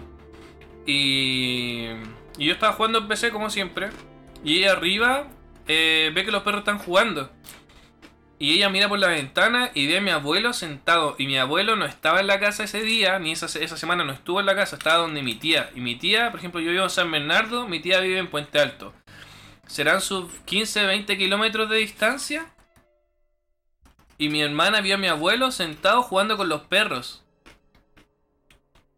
Y, 0.87 1.87
y 2.38 2.47
yo 2.47 2.52
estaba 2.52 2.73
jugando 2.73 2.99
en 2.99 3.09
PC 3.09 3.30
como 3.30 3.50
siempre. 3.50 3.90
Y 4.44 4.59
ella 4.59 4.73
arriba 4.73 5.28
eh, 5.68 6.11
ve 6.14 6.25
que 6.25 6.32
los 6.32 6.42
perros 6.42 6.61
están 6.61 6.78
jugando. 6.78 7.30
Y 8.38 8.54
ella 8.54 8.70
mira 8.70 8.88
por 8.88 8.99
la 8.99 9.09
ventana 9.09 9.70
y 9.75 9.87
ve 9.87 9.99
a 9.99 10.00
mi 10.00 10.11
abuelo 10.11 10.54
sentado. 10.54 11.14
Y 11.18 11.26
mi 11.26 11.37
abuelo 11.37 11.76
no 11.76 11.85
estaba 11.85 12.20
en 12.20 12.26
la 12.26 12.40
casa 12.40 12.64
ese 12.64 12.82
día, 12.82 13.18
ni 13.18 13.32
esa, 13.32 13.47
esa 13.47 13.76
semana 13.76 14.02
no 14.02 14.12
estuvo 14.12 14.40
en 14.40 14.47
la 14.47 14.56
casa, 14.56 14.76
estaba 14.76 14.97
donde 14.97 15.23
mi 15.23 15.35
tía. 15.35 15.68
Y 15.76 15.80
mi 15.80 15.97
tía, 15.97 16.30
por 16.30 16.40
ejemplo, 16.40 16.61
yo 16.61 16.70
vivo 16.70 16.85
en 16.85 16.90
San 16.90 17.11
Bernardo, 17.11 17.68
mi 17.68 17.80
tía 17.80 18.00
vive 18.00 18.18
en 18.18 18.28
Puente 18.28 18.59
Alto. 18.59 18.94
¿Serán 19.66 20.00
sus 20.00 20.32
15, 20.47 20.87
20 20.87 21.18
kilómetros 21.18 21.68
de 21.68 21.76
distancia? 21.76 22.47
Y 24.20 24.28
mi 24.28 24.42
hermana 24.42 24.82
vio 24.82 24.96
a 24.96 24.98
mi 24.98 25.06
abuelo 25.06 25.50
sentado 25.50 26.02
jugando 26.02 26.36
con 26.36 26.50
los 26.50 26.60
perros. 26.60 27.24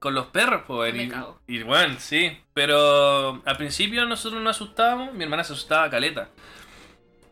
Con 0.01 0.15
los 0.15 0.27
perros, 0.27 0.65
pues. 0.67 0.93
Y, 0.97 1.13
y 1.47 1.63
bueno, 1.63 1.95
sí. 2.01 2.37
Pero 2.55 3.41
al 3.45 3.57
principio 3.57 4.05
nosotros 4.05 4.43
nos 4.43 4.57
asustábamos, 4.57 5.15
mi 5.15 5.23
hermana 5.23 5.45
se 5.45 5.53
asustaba 5.53 5.89
caleta. 5.91 6.29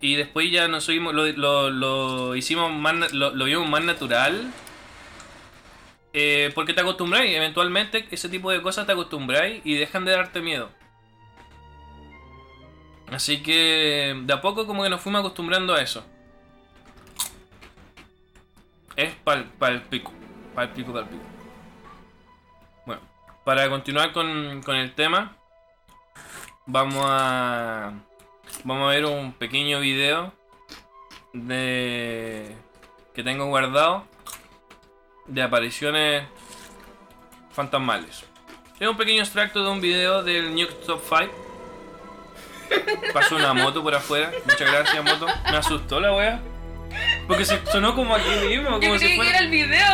Y 0.01 0.15
después 0.15 0.53
ya 0.53 0.69
nos 0.69 0.85
subimos, 0.85 1.13
lo, 1.15 1.27
lo, 1.33 1.71
lo 1.71 2.37
hicimos 2.37 2.73
más, 2.73 3.13
lo, 3.13 3.35
lo 3.35 3.45
vimos 3.45 3.69
más 3.69 3.83
natural. 3.83 4.53
Eh, 6.13 6.53
porque 6.55 6.75
te 6.75 6.83
acostumbráis, 6.83 7.35
eventualmente 7.35 8.07
ese 8.13 8.29
tipo 8.29 8.53
de 8.53 8.63
cosas 8.63 8.87
te 8.87 8.93
acostumbráis 8.93 9.63
y 9.65 9.75
dejan 9.75 10.05
de 10.05 10.13
darte 10.13 10.41
miedo. 10.41 10.71
Así 13.09 13.43
que 13.43 14.17
de 14.23 14.33
a 14.33 14.41
poco 14.41 14.69
como 14.69 14.85
que 14.85 14.91
nos 14.91 15.01
fuimos 15.01 15.19
acostumbrando 15.23 15.75
a 15.75 15.83
eso. 15.83 16.07
Es 18.97 19.15
pal, 19.15 19.45
pal 19.59 19.83
pico, 19.83 20.13
pal 20.55 20.71
pico, 20.71 20.93
pal 20.93 21.09
pico. 21.09 21.23
Bueno, 22.87 23.03
para 23.45 23.69
continuar 23.69 24.13
con, 24.13 24.63
con 24.63 24.77
el 24.77 24.95
tema, 24.95 25.37
vamos 26.67 27.05
a 27.07 27.93
vamos 28.65 28.89
a 28.89 28.95
ver 28.95 29.05
un 29.05 29.33
pequeño 29.33 29.81
video 29.81 30.33
de 31.33 32.55
que 33.15 33.23
tengo 33.23 33.47
guardado 33.47 34.05
de 35.27 35.43
apariciones 35.43 36.25
fantasmales. 37.53 38.25
Es 38.79 38.89
un 38.89 38.97
pequeño 38.97 39.23
extracto 39.23 39.63
de 39.63 39.71
un 39.71 39.81
video 39.81 40.23
del 40.23 40.55
New 40.55 40.67
Top 40.87 41.03
5. 41.07 41.31
Pasó 43.13 43.37
una 43.37 43.53
moto 43.53 43.83
por 43.83 43.95
afuera. 43.95 44.33
Muchas 44.45 44.71
gracias, 44.71 45.05
moto. 45.05 45.27
Me 45.51 45.57
asustó 45.57 46.01
la 46.01 46.15
wea. 46.15 46.41
Porque 47.31 47.45
se 47.45 47.65
sonó 47.67 47.95
como 47.95 48.13
aquí 48.17 48.29
mismo, 48.49 48.65
Yo 48.65 48.71
como 48.71 48.81
creí 48.81 48.99
si 48.99 49.07
que 49.07 49.15
fuera. 49.15 49.31
era 49.31 49.39
el 49.39 49.51
video. 49.51 49.87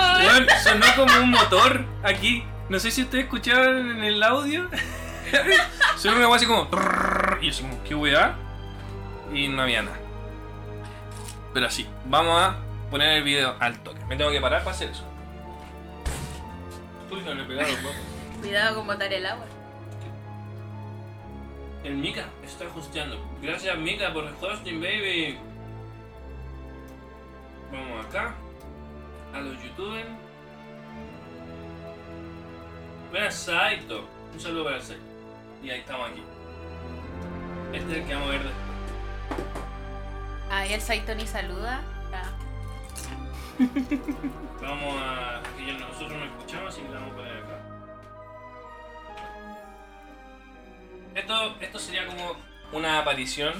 Sonó 0.64 0.86
como 0.96 1.22
un 1.22 1.30
motor 1.32 1.84
aquí. 2.02 2.42
No 2.70 2.80
sé 2.80 2.90
si 2.90 3.02
ustedes 3.02 3.24
escucharon 3.24 3.90
en 3.90 4.04
el 4.04 4.22
audio. 4.22 4.70
sonó 5.98 6.16
una 6.16 6.28
wea 6.28 6.36
así 6.36 6.46
como. 6.46 6.66
Y 7.42 7.50
yo 7.50 7.60
como, 7.60 7.84
¿qué 7.84 7.94
weá? 7.94 8.36
Y 9.34 9.48
no 9.48 9.60
había 9.60 9.82
nada. 9.82 9.98
Pero 11.52 11.66
así, 11.66 11.86
vamos 12.06 12.40
a 12.40 12.56
poner 12.90 13.18
el 13.18 13.22
video 13.22 13.54
al 13.60 13.80
toque. 13.80 14.02
Me 14.06 14.16
tengo 14.16 14.30
que 14.30 14.40
parar 14.40 14.64
para 14.64 14.74
hacer 14.74 14.88
eso. 14.88 15.04
Uy, 17.10 17.20
no 17.20 17.34
le 17.34 17.44
po. 17.44 17.90
Cuidado 18.40 18.76
con 18.76 18.86
botar 18.86 19.12
el 19.12 19.26
agua. 19.26 19.44
El 21.84 21.96
Mika 21.96 22.24
está 22.42 22.64
hosteando. 22.74 23.22
Gracias 23.42 23.76
Mika 23.76 24.10
por 24.14 24.24
el 24.24 24.32
hosting, 24.40 24.80
baby. 24.80 25.38
Vamos 27.72 28.06
acá. 28.06 28.34
A 29.34 29.40
los 29.40 29.62
youtubers. 29.62 30.08
Buenas 33.10 33.34
Saito. 33.34 34.08
Un 34.32 34.40
saludo 34.40 34.64
para 34.64 34.76
el 34.76 34.82
Saito. 34.82 35.02
Y 35.62 35.70
ahí 35.70 35.80
estamos 35.80 36.10
aquí. 36.10 36.22
Este 37.72 37.92
es 37.92 37.98
el 37.98 38.06
que 38.06 38.14
vamos 38.14 38.28
a 38.28 38.32
ver 38.32 38.42
después. 38.42 38.66
Ahí 40.50 40.72
el 40.72 40.80
Saito 40.80 41.14
ni 41.14 41.26
saluda. 41.26 41.82
Vamos 44.60 44.96
a. 45.00 45.40
que 45.56 45.66
ya 45.66 45.78
nosotros 45.78 46.12
no 46.12 46.24
escuchamos, 46.24 46.68
así 46.68 46.82
que 46.82 46.88
vamos 46.88 47.12
a 47.12 47.16
poner 47.16 47.32
acá. 47.38 47.58
Esto, 51.14 51.56
esto 51.60 51.78
sería 51.78 52.06
como 52.06 52.36
una 52.72 52.98
aparición. 52.98 53.54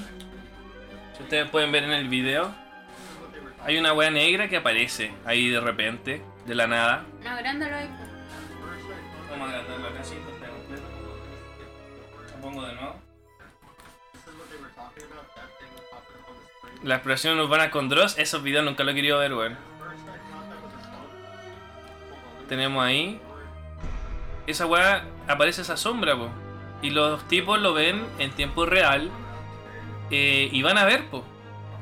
Si 1.16 1.22
ustedes 1.22 1.48
pueden 1.50 1.72
ver 1.72 1.84
en 1.84 1.92
el 1.92 2.08
video. 2.08 2.65
Hay 3.66 3.76
una 3.78 3.92
wea 3.92 4.10
negra 4.12 4.48
que 4.48 4.58
aparece 4.58 5.12
ahí 5.24 5.48
de 5.48 5.60
repente, 5.60 6.22
de 6.46 6.54
la 6.54 6.68
nada. 6.68 7.04
No, 7.24 7.30
agrándalo 7.30 7.74
ahí. 7.74 7.88
Vamos 9.28 9.48
a 9.48 9.50
agrandarlo 9.50 9.88
acá, 9.88 10.04
sí, 10.04 10.14
está 10.14 10.48
completo. 10.48 10.82
Lo 12.32 12.40
pongo 12.40 12.62
de 12.64 12.74
nuevo. 12.74 12.94
La 16.84 16.94
exploración 16.94 17.40
urbana 17.40 17.72
con 17.72 17.88
Dross, 17.88 18.16
esos 18.18 18.40
videos 18.44 18.64
nunca 18.64 18.84
lo 18.84 18.92
he 18.92 18.94
querido 18.94 19.18
ver, 19.18 19.34
weón. 19.34 19.56
Tenemos 22.48 22.84
ahí. 22.84 23.20
Esa 24.46 24.66
weá 24.66 25.04
aparece 25.26 25.62
esa 25.62 25.76
sombra, 25.76 26.14
po. 26.14 26.28
Y 26.82 26.90
los 26.90 27.26
tipos 27.26 27.58
lo 27.58 27.74
ven 27.74 28.06
en 28.20 28.30
tiempo 28.30 28.64
real. 28.64 29.10
eh, 30.12 30.48
y 30.52 30.62
van 30.62 30.78
a 30.78 30.84
ver, 30.84 31.06
po. 31.06 31.24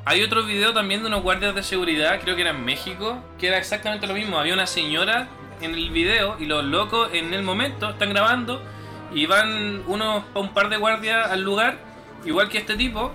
Hay 0.07 0.23
otro 0.23 0.45
video 0.45 0.75
también 0.75 1.01
de 1.01 1.07
unos 1.07 1.23
guardias 1.23 1.55
de 1.55 1.63
seguridad, 1.63 2.21
creo 2.21 2.37
que 2.37 2.43
era 2.43 2.51
en 2.51 2.63
México, 2.63 3.23
que 3.39 3.49
era 3.49 3.57
exactamente 3.57 4.07
lo 4.07 4.13
mismo. 4.13 4.39
Había 4.39 4.53
una 4.53 4.67
señora 4.67 5.29
en 5.63 5.73
el 5.75 5.91
video 5.91 6.37
y 6.39 6.45
los 6.45 6.63
locos 6.63 7.09
en 7.15 7.33
el 7.33 7.43
momento 7.43 7.89
están 7.91 8.11
grabando 8.11 8.61
y 9.15 9.25
van 9.25 9.83
unos 9.87 10.25
un 10.35 10.53
par 10.53 10.69
de 10.69 10.77
guardias 10.77 11.31
al 11.31 11.43
lugar, 11.43 11.79
igual 12.27 12.51
que 12.51 12.59
este 12.59 12.77
tipo, 12.77 13.13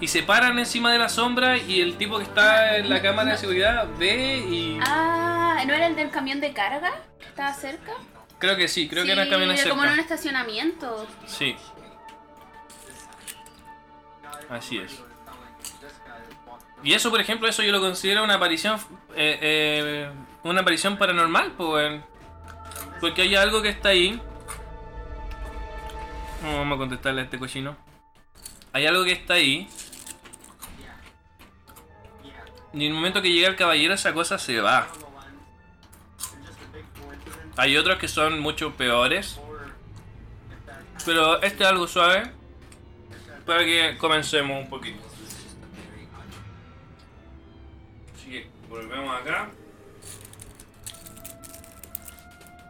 y 0.00 0.08
se 0.08 0.24
paran 0.24 0.58
encima 0.58 0.90
de 0.92 0.98
la 0.98 1.08
sombra 1.08 1.58
y 1.58 1.80
el 1.80 1.96
tipo 1.96 2.18
que 2.18 2.24
está 2.24 2.76
en 2.76 2.90
la 2.90 3.00
cámara 3.00 3.32
de 3.32 3.38
seguridad 3.38 3.86
ve 3.98 4.38
y... 4.38 4.80
Ah, 4.82 5.62
¿no 5.64 5.74
era 5.74 5.86
el 5.86 5.94
del 5.94 6.10
camión 6.10 6.40
de 6.40 6.52
carga? 6.52 6.92
¿Estaba 7.20 7.54
cerca? 7.54 7.92
Creo 8.38 8.56
que 8.56 8.66
sí, 8.66 8.88
creo 8.88 9.04
sí, 9.04 9.06
que 9.06 9.12
era 9.12 9.22
el 9.22 9.30
camión 9.30 9.52
era 9.52 9.70
como 9.70 9.84
en 9.84 9.90
un 9.90 9.96
cerca. 9.96 10.14
estacionamiento. 10.14 11.06
Sí. 11.26 11.54
Así 14.50 14.78
es. 14.78 15.04
Y 16.82 16.94
eso, 16.94 17.10
por 17.10 17.20
ejemplo, 17.20 17.48
eso 17.48 17.62
yo 17.62 17.70
lo 17.70 17.80
considero 17.80 18.24
una 18.24 18.34
aparición, 18.34 18.78
eh, 19.14 19.38
eh, 19.40 20.10
una 20.42 20.62
aparición 20.62 20.98
paranormal, 20.98 21.52
pues, 21.52 22.02
porque 23.00 23.22
hay 23.22 23.36
algo 23.36 23.62
que 23.62 23.68
está 23.68 23.90
ahí. 23.90 24.20
No, 26.42 26.58
vamos 26.58 26.76
a 26.76 26.78
contestarle 26.78 27.20
a 27.20 27.24
este 27.24 27.38
cochino. 27.38 27.76
Hay 28.72 28.86
algo 28.86 29.04
que 29.04 29.12
está 29.12 29.34
ahí. 29.34 29.68
Y 32.72 32.78
en 32.78 32.82
el 32.82 32.94
momento 32.94 33.22
que 33.22 33.30
llega 33.30 33.48
el 33.48 33.56
caballero, 33.56 33.94
esa 33.94 34.12
cosa 34.12 34.38
se 34.38 34.60
va. 34.60 34.88
Hay 37.56 37.76
otros 37.76 37.98
que 37.98 38.08
son 38.08 38.40
mucho 38.40 38.72
peores. 38.74 39.38
Pero 41.04 41.40
este 41.42 41.62
es 41.62 41.70
algo 41.70 41.86
suave. 41.86 42.32
Para 43.46 43.64
que 43.64 43.96
comencemos 43.98 44.62
un 44.62 44.68
poquito. 44.68 45.11
Volvemos 48.72 49.20
acá. 49.20 49.50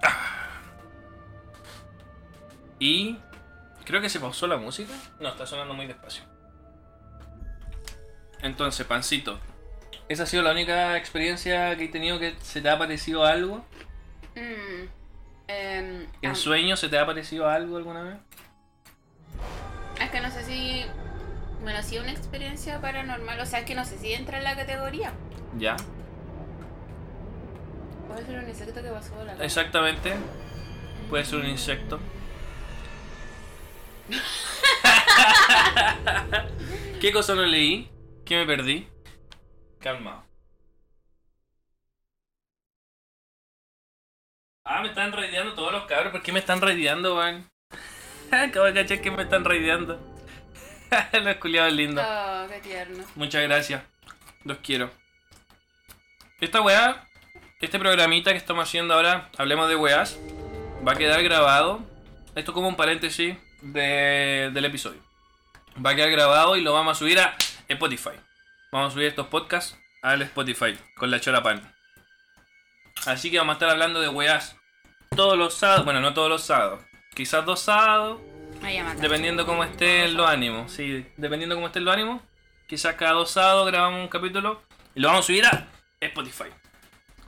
Ah. 0.03 0.61
Y 2.79 3.17
creo 3.85 4.01
que 4.01 4.09
se 4.09 4.19
pausó 4.19 4.47
la 4.47 4.57
música. 4.57 4.93
No, 5.21 5.29
está 5.29 5.47
sonando 5.47 5.75
muy 5.75 5.87
despacio. 5.87 6.25
Entonces, 8.43 8.85
Pancito, 8.85 9.39
¿esa 10.09 10.25
ha 10.25 10.27
sido 10.27 10.43
la 10.43 10.51
única 10.51 10.97
experiencia 10.97 11.77
que 11.77 11.85
he 11.85 11.89
tenido 11.89 12.19
que 12.19 12.35
se 12.43 12.61
te 12.61 12.69
ha 12.69 12.77
parecido 12.77 13.25
algo? 13.25 13.65
Mm, 14.35 14.89
em, 15.47 16.07
¿En 16.21 16.31
ah, 16.31 16.35
sueños 16.35 16.81
se 16.81 16.89
te 16.89 16.99
ha 16.99 17.07
parecido 17.07 17.49
algo 17.49 17.77
alguna 17.77 18.03
vez? 18.03 18.17
es 20.01 20.11
que 20.11 20.21
no 20.21 20.31
sé 20.31 20.45
si. 20.45 20.85
Bueno, 21.62 21.83
sí, 21.83 21.99
una 21.99 22.11
experiencia 22.11 22.81
paranormal. 22.81 23.40
O 23.40 23.47
sea, 23.47 23.64
que 23.64 23.75
no 23.75 23.85
sé 23.85 23.99
si 23.99 24.12
entra 24.12 24.38
en 24.38 24.45
la 24.45 24.57
categoría. 24.57 25.12
Ya, 25.59 25.76
Puede 28.12 28.26
ser 28.26 28.38
un 28.40 28.49
insecto 28.49 28.83
que 28.83 28.90
pasó 28.90 29.25
la 29.25 29.33
exactamente. 29.42 30.14
Puede 31.09 31.25
ser 31.25 31.38
un 31.38 31.47
insecto. 31.47 31.99
¿Qué 37.00 37.11
cosa 37.11 37.35
no 37.35 37.47
leí? 37.47 37.90
¿Qué 38.26 38.37
me 38.37 38.45
perdí? 38.45 38.87
Calma. 39.81 40.26
Ah, 44.64 44.83
me 44.83 44.88
están 44.88 45.12
raideando 45.12 45.54
todos 45.54 45.73
los 45.73 45.87
cabros. 45.87 46.12
¿Por 46.12 46.23
qué 46.23 46.33
me 46.33 46.40
están 46.40 46.61
raideando, 46.61 47.16
weón? 47.16 47.50
Acabo 48.31 48.66
de 48.66 48.75
cachar 48.75 49.00
que 49.00 49.11
me 49.11 49.23
están 49.23 49.45
raideando. 49.45 50.12
los 51.23 51.37
culiados 51.37 51.73
lindos. 51.73 52.05
Oh, 52.09 52.47
qué 52.49 52.61
tierno. 52.61 53.05
Muchas 53.15 53.43
gracias. 53.43 53.83
Los 54.45 54.59
quiero. 54.59 54.91
Esta 56.41 56.61
weá, 56.61 57.09
este 57.61 57.79
programita 57.79 58.33
que 58.33 58.37
estamos 58.39 58.69
haciendo 58.69 58.95
ahora, 58.95 59.31
hablemos 59.39 59.69
de 59.69 59.77
weás, 59.77 60.19
va 60.87 60.93
a 60.93 60.97
quedar 60.97 61.23
grabado. 61.23 61.81
Esto 62.35 62.53
como 62.53 62.69
un 62.69 62.77
paréntesis 62.77 63.37
de- 63.61 64.51
del 64.53 64.65
episodio. 64.65 65.01
Va 65.85 65.91
a 65.91 65.95
quedar 65.95 66.11
grabado 66.11 66.57
y 66.57 66.63
lo 66.63 66.73
vamos 66.73 66.97
a 66.97 66.99
subir 66.99 67.19
a 67.21 67.37
Spotify. 67.69 68.11
Vamos 68.73 68.91
a 68.91 68.95
subir 68.95 69.07
estos 69.07 69.29
podcasts 69.29 69.79
al 70.03 70.23
Spotify 70.23 70.77
con 70.97 71.11
la 71.11 71.21
chora 71.21 71.43
pan. 71.43 71.75
Así 73.07 73.31
que 73.31 73.39
vamos 73.39 73.53
a 73.53 73.57
estar 73.57 73.71
hablando 73.71 74.01
de 74.01 74.09
weás 74.09 74.57
todos 75.15 75.37
los 75.39 75.55
sábados. 75.55 75.85
Bueno, 75.85 76.01
no 76.01 76.15
todos 76.15 76.29
los 76.29 76.43
sábados. 76.43 76.83
Quizás 77.15 77.45
dos 77.45 77.61
sábados, 77.61 78.21
Dependiendo 79.00 79.45
cómo 79.45 79.64
estén 79.64 80.16
los 80.16 80.28
ánimos, 80.28 80.71
sí, 80.73 81.04
dependiendo 81.16 81.57
cómo 81.57 81.66
estén 81.66 81.85
los 81.85 81.95
ánimos, 81.95 82.23
quizás 82.66 82.95
cada 82.95 83.12
dos 83.12 83.31
sábados 83.31 83.66
grabamos 83.66 84.00
un 84.00 84.09
capítulo 84.09 84.62
y 84.95 85.00
lo 85.00 85.09
vamos 85.09 85.25
a 85.25 85.26
subir 85.26 85.45
a 85.47 85.66
Spotify. 86.00 86.50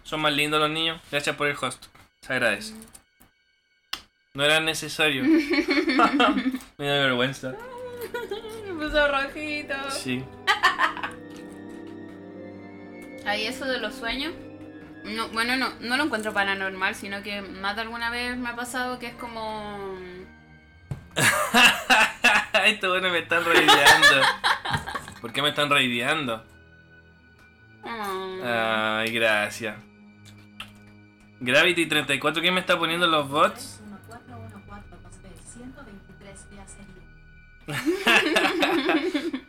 Son 0.04 0.20
más 0.20 0.32
lindos 0.32 0.60
los 0.60 0.70
niños, 0.70 1.00
gracias 1.10 1.34
por 1.34 1.48
el 1.48 1.56
host, 1.60 1.86
se 2.20 2.32
agradece. 2.32 2.74
No 4.34 4.44
era 4.44 4.60
necesario. 4.60 5.24
Me 6.78 6.86
da 6.86 7.04
vergüenza. 7.04 7.54
Me 8.66 8.74
puso 8.74 9.08
rojito. 9.08 9.74
Sí. 9.90 10.24
Ahí 13.26 13.46
eso 13.46 13.64
de 13.64 13.78
los 13.78 13.94
sueños. 13.94 14.32
No, 15.04 15.28
bueno, 15.28 15.56
no, 15.56 15.70
no 15.80 15.96
lo 15.96 16.04
encuentro 16.04 16.32
paranormal, 16.32 16.94
sino 16.94 17.22
que 17.22 17.42
más 17.42 17.76
de 17.76 17.82
alguna 17.82 18.10
vez 18.10 18.36
me 18.36 18.48
ha 18.50 18.56
pasado 18.56 18.98
que 18.98 19.08
es 19.08 19.14
como... 19.14 19.98
Esto 22.66 22.88
bueno 22.90 23.10
me 23.10 23.18
están 23.20 23.44
raideando. 23.44 24.26
¿Por 25.20 25.32
qué 25.32 25.42
me 25.42 25.50
están 25.50 25.70
raideando? 25.70 26.44
mm, 27.82 28.40
Ay, 28.44 29.12
gracias. 29.12 29.76
Gravity 31.40 31.86
34, 31.86 32.40
¿quién 32.40 32.54
me 32.54 32.60
está 32.60 32.78
poniendo 32.78 33.06
los 33.06 33.28
bots? 33.28 33.80
123 35.52 36.50
días 36.50 36.76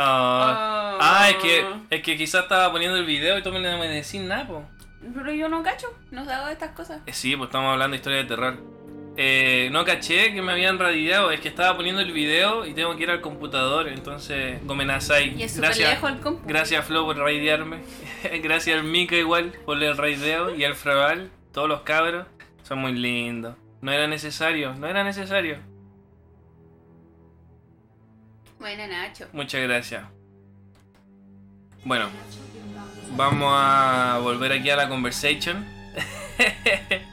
Ah, 0.00 0.94
oh. 0.94 0.98
ah, 1.02 1.30
es 1.30 1.36
que, 1.38 1.66
es 1.90 2.02
que 2.02 2.16
quizás 2.16 2.44
estaba 2.44 2.70
poniendo 2.70 2.96
el 2.96 3.04
video 3.04 3.36
y 3.36 3.42
tú 3.42 3.50
me 3.50 3.60
decís 3.60 4.20
nada, 4.20 4.46
po. 4.46 4.64
Pero 5.14 5.32
yo 5.32 5.48
no 5.48 5.62
cacho, 5.64 5.88
no 6.12 6.20
hago 6.22 6.46
de 6.46 6.52
estas 6.52 6.70
cosas. 6.70 7.00
Eh, 7.06 7.12
Sí, 7.12 7.34
pues 7.36 7.48
estamos 7.48 7.72
hablando 7.72 7.92
de 7.92 7.96
historia 7.96 8.18
de 8.18 8.24
terror. 8.24 8.77
Eh, 9.20 9.68
no 9.72 9.84
caché 9.84 10.32
que 10.32 10.40
me 10.42 10.52
habían 10.52 10.78
radiado, 10.78 11.32
es 11.32 11.40
que 11.40 11.48
estaba 11.48 11.76
poniendo 11.76 12.00
el 12.00 12.12
video 12.12 12.64
y 12.64 12.72
tengo 12.72 12.94
que 12.94 13.02
ir 13.02 13.10
al 13.10 13.20
computador, 13.20 13.88
entonces 13.88 14.64
Gomenasai. 14.64 15.34
Y 15.36 15.42
es 15.42 15.50
súper 15.50 15.70
Gracias, 15.70 15.90
lejos 15.90 16.12
el 16.12 16.20
compu. 16.20 16.46
gracias 16.46 16.86
Flo 16.86 17.04
por 17.04 17.16
raidearme. 17.18 17.80
gracias 18.44 18.78
al 18.78 18.84
Mika 18.84 19.16
igual 19.16 19.50
por 19.66 19.82
el 19.82 19.96
raideo 19.96 20.54
y 20.54 20.62
al 20.62 20.76
Fraval, 20.76 21.32
todos 21.52 21.68
los 21.68 21.80
cabros. 21.80 22.28
Son 22.62 22.78
muy 22.78 22.92
lindos. 22.92 23.56
No 23.80 23.90
era 23.90 24.06
necesario, 24.06 24.76
no 24.76 24.86
era 24.86 25.02
necesario. 25.02 25.58
Bueno, 28.60 28.86
Nacho. 28.86 29.26
Muchas 29.32 29.62
gracias. 29.62 30.04
Bueno, 31.84 32.08
vamos 33.16 33.52
a 33.52 34.20
volver 34.22 34.52
aquí 34.52 34.70
a 34.70 34.76
la 34.76 34.88
conversation. 34.88 35.66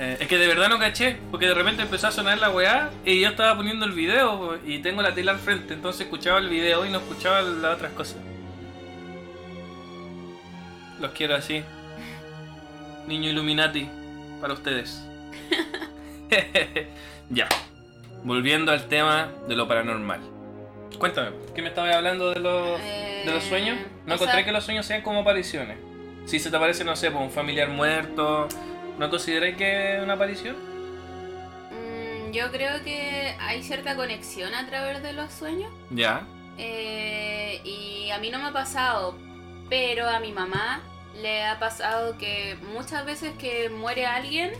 Eh, 0.00 0.16
es 0.20 0.28
que 0.28 0.38
de 0.38 0.46
verdad 0.46 0.68
no 0.68 0.78
caché, 0.78 1.18
porque 1.30 1.46
de 1.46 1.54
repente 1.54 1.82
empezó 1.82 2.06
a 2.06 2.10
sonar 2.12 2.38
la 2.38 2.50
weá 2.50 2.90
y 3.04 3.20
yo 3.20 3.30
estaba 3.30 3.56
poniendo 3.56 3.84
el 3.84 3.92
video 3.92 4.56
y 4.64 4.78
tengo 4.78 5.02
la 5.02 5.12
tele 5.12 5.30
al 5.32 5.38
frente, 5.40 5.74
entonces 5.74 6.02
escuchaba 6.02 6.38
el 6.38 6.48
video 6.48 6.86
y 6.86 6.90
no 6.90 6.98
escuchaba 6.98 7.42
las 7.42 7.74
otras 7.76 7.92
cosas. 7.92 8.18
Los 11.00 11.12
quiero 11.12 11.34
así. 11.36 11.62
Niño 13.06 13.30
Illuminati, 13.30 13.88
para 14.40 14.54
ustedes. 14.54 15.04
ya. 17.30 17.48
Volviendo 18.24 18.72
al 18.72 18.86
tema 18.88 19.28
de 19.48 19.54
lo 19.56 19.68
paranormal. 19.68 20.20
Cuéntame, 20.98 21.30
¿qué 21.54 21.62
me 21.62 21.68
estabas 21.68 21.94
hablando 21.94 22.30
de 22.32 22.40
los, 22.40 22.78
de 22.80 23.30
los 23.32 23.44
Eh, 23.44 23.48
sueños? 23.48 23.78
No 24.06 24.14
encontré 24.14 24.36
sea- 24.36 24.44
que 24.44 24.52
los 24.52 24.64
sueños 24.64 24.84
sean 24.86 25.02
como 25.02 25.20
apariciones. 25.20 25.78
Si 26.26 26.38
se 26.40 26.50
te 26.50 26.56
aparece, 26.56 26.84
no 26.84 26.96
sé, 26.96 27.10
por 27.10 27.22
un 27.22 27.30
familiar 27.30 27.68
muerto, 27.68 28.48
¿no 28.98 29.10
consideráis 29.10 29.56
que 29.56 29.96
es 29.96 30.02
una 30.02 30.14
aparición? 30.14 30.56
Mm, 31.70 32.32
yo 32.32 32.50
creo 32.50 32.82
que 32.82 33.36
hay 33.40 33.62
cierta 33.62 33.96
conexión 33.96 34.54
a 34.54 34.66
través 34.66 35.02
de 35.02 35.12
los 35.12 35.32
sueños. 35.32 35.72
Ya. 35.90 36.26
Eh, 36.56 37.60
y 37.64 38.10
a 38.10 38.18
mí 38.18 38.30
no 38.30 38.38
me 38.38 38.46
ha 38.46 38.52
pasado, 38.52 39.16
pero 39.68 40.08
a 40.08 40.18
mi 40.20 40.32
mamá 40.32 40.82
le 41.14 41.44
ha 41.44 41.58
pasado 41.58 42.18
que 42.18 42.56
muchas 42.74 43.04
veces 43.06 43.32
que 43.38 43.68
muere 43.70 44.06
alguien 44.06 44.52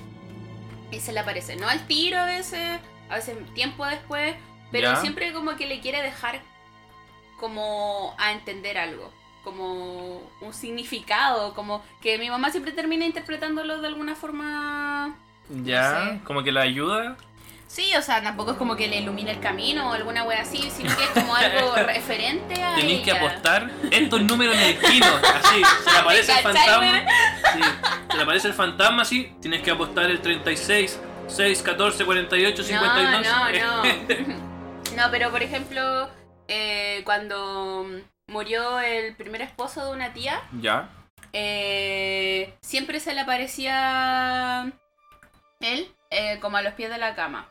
y 0.90 1.01
se 1.01 1.12
le 1.12 1.20
aparece, 1.20 1.57
no 1.57 1.68
al 1.68 1.87
tiro 1.87 2.18
a 2.18 2.24
veces, 2.24 2.81
a 3.11 3.16
veces 3.16 3.37
tiempo 3.55 3.85
después, 3.85 4.35
pero 4.72 4.92
Ya. 4.92 4.96
siempre 4.96 5.33
como 5.33 5.57
que 5.57 5.66
le 5.66 5.81
quiere 5.81 6.03
dejar 6.03 6.40
como 7.38 8.14
a 8.18 8.33
entender 8.33 8.79
algo, 8.79 9.12
como 9.50 10.22
un 10.40 10.52
significado, 10.54 11.54
como 11.54 11.82
que 12.00 12.18
mi 12.18 12.30
mamá 12.30 12.50
siempre 12.50 12.72
termina 12.72 13.04
interpretándolo 13.04 13.80
de 13.80 13.87
alguna 13.88 14.14
forma 14.14 15.16
Ya, 15.64 16.04
sé. 16.12 16.20
como 16.24 16.42
que 16.42 16.52
la 16.52 16.62
ayuda. 16.62 17.16
Sí, 17.66 17.90
o 17.98 18.00
sea, 18.02 18.22
tampoco 18.22 18.52
es 18.52 18.56
como 18.56 18.76
que 18.76 18.88
le 18.88 18.96
ilumine 19.00 19.30
el 19.32 19.40
camino 19.40 19.90
o 19.90 19.92
alguna 19.92 20.24
wea 20.24 20.40
así, 20.40 20.70
sino 20.70 20.94
que 20.96 21.04
es 21.04 21.11
como 21.11 21.34
algo 21.37 21.74
referente 21.76 22.62
a 22.62 22.74
Tenéis 22.76 23.02
que 23.02 23.11
apostar 23.12 23.70
estos 23.90 24.22
números 24.22 24.56
en 24.56 24.62
el. 24.62 24.76
Así, 25.02 25.62
se 25.84 25.92
le 25.92 25.98
aparece 26.02 26.32
el 26.32 26.42
¿Cachai, 26.42 26.54
fantasma. 26.66 27.00
Sí, 27.52 27.61
se 28.11 28.16
le 28.16 28.22
aparece 28.22 28.48
el 28.48 28.54
fantasma 28.54 29.02
así. 29.02 29.32
Tienes 29.42 29.61
que 29.61 29.70
apostar 29.70 30.06
el 30.11 30.20
36, 30.22 30.98
6, 31.26 31.62
14, 31.62 32.04
48, 32.06 32.62
52. 32.64 33.26
No, 33.26 33.50
no, 33.52 33.82
no. 33.82 34.48
No, 34.96 35.04
pero 35.12 35.30
por 35.30 35.42
ejemplo, 35.44 36.08
eh, 36.48 37.02
cuando 37.04 37.87
murió 38.28 38.78
el 38.80 39.14
primer 39.16 39.42
esposo 39.42 39.84
de 39.86 39.92
una 39.92 40.12
tía, 40.12 40.40
ya. 40.60 40.88
eh, 41.32 42.54
siempre 42.60 43.00
se 43.00 43.14
le 43.14 43.20
aparecía 43.20 44.70
él 45.60 45.88
eh, 46.10 46.38
como 46.40 46.56
a 46.56 46.62
los 46.62 46.74
pies 46.74 46.90
de 46.90 46.98
la 46.98 47.14
cama. 47.14 47.48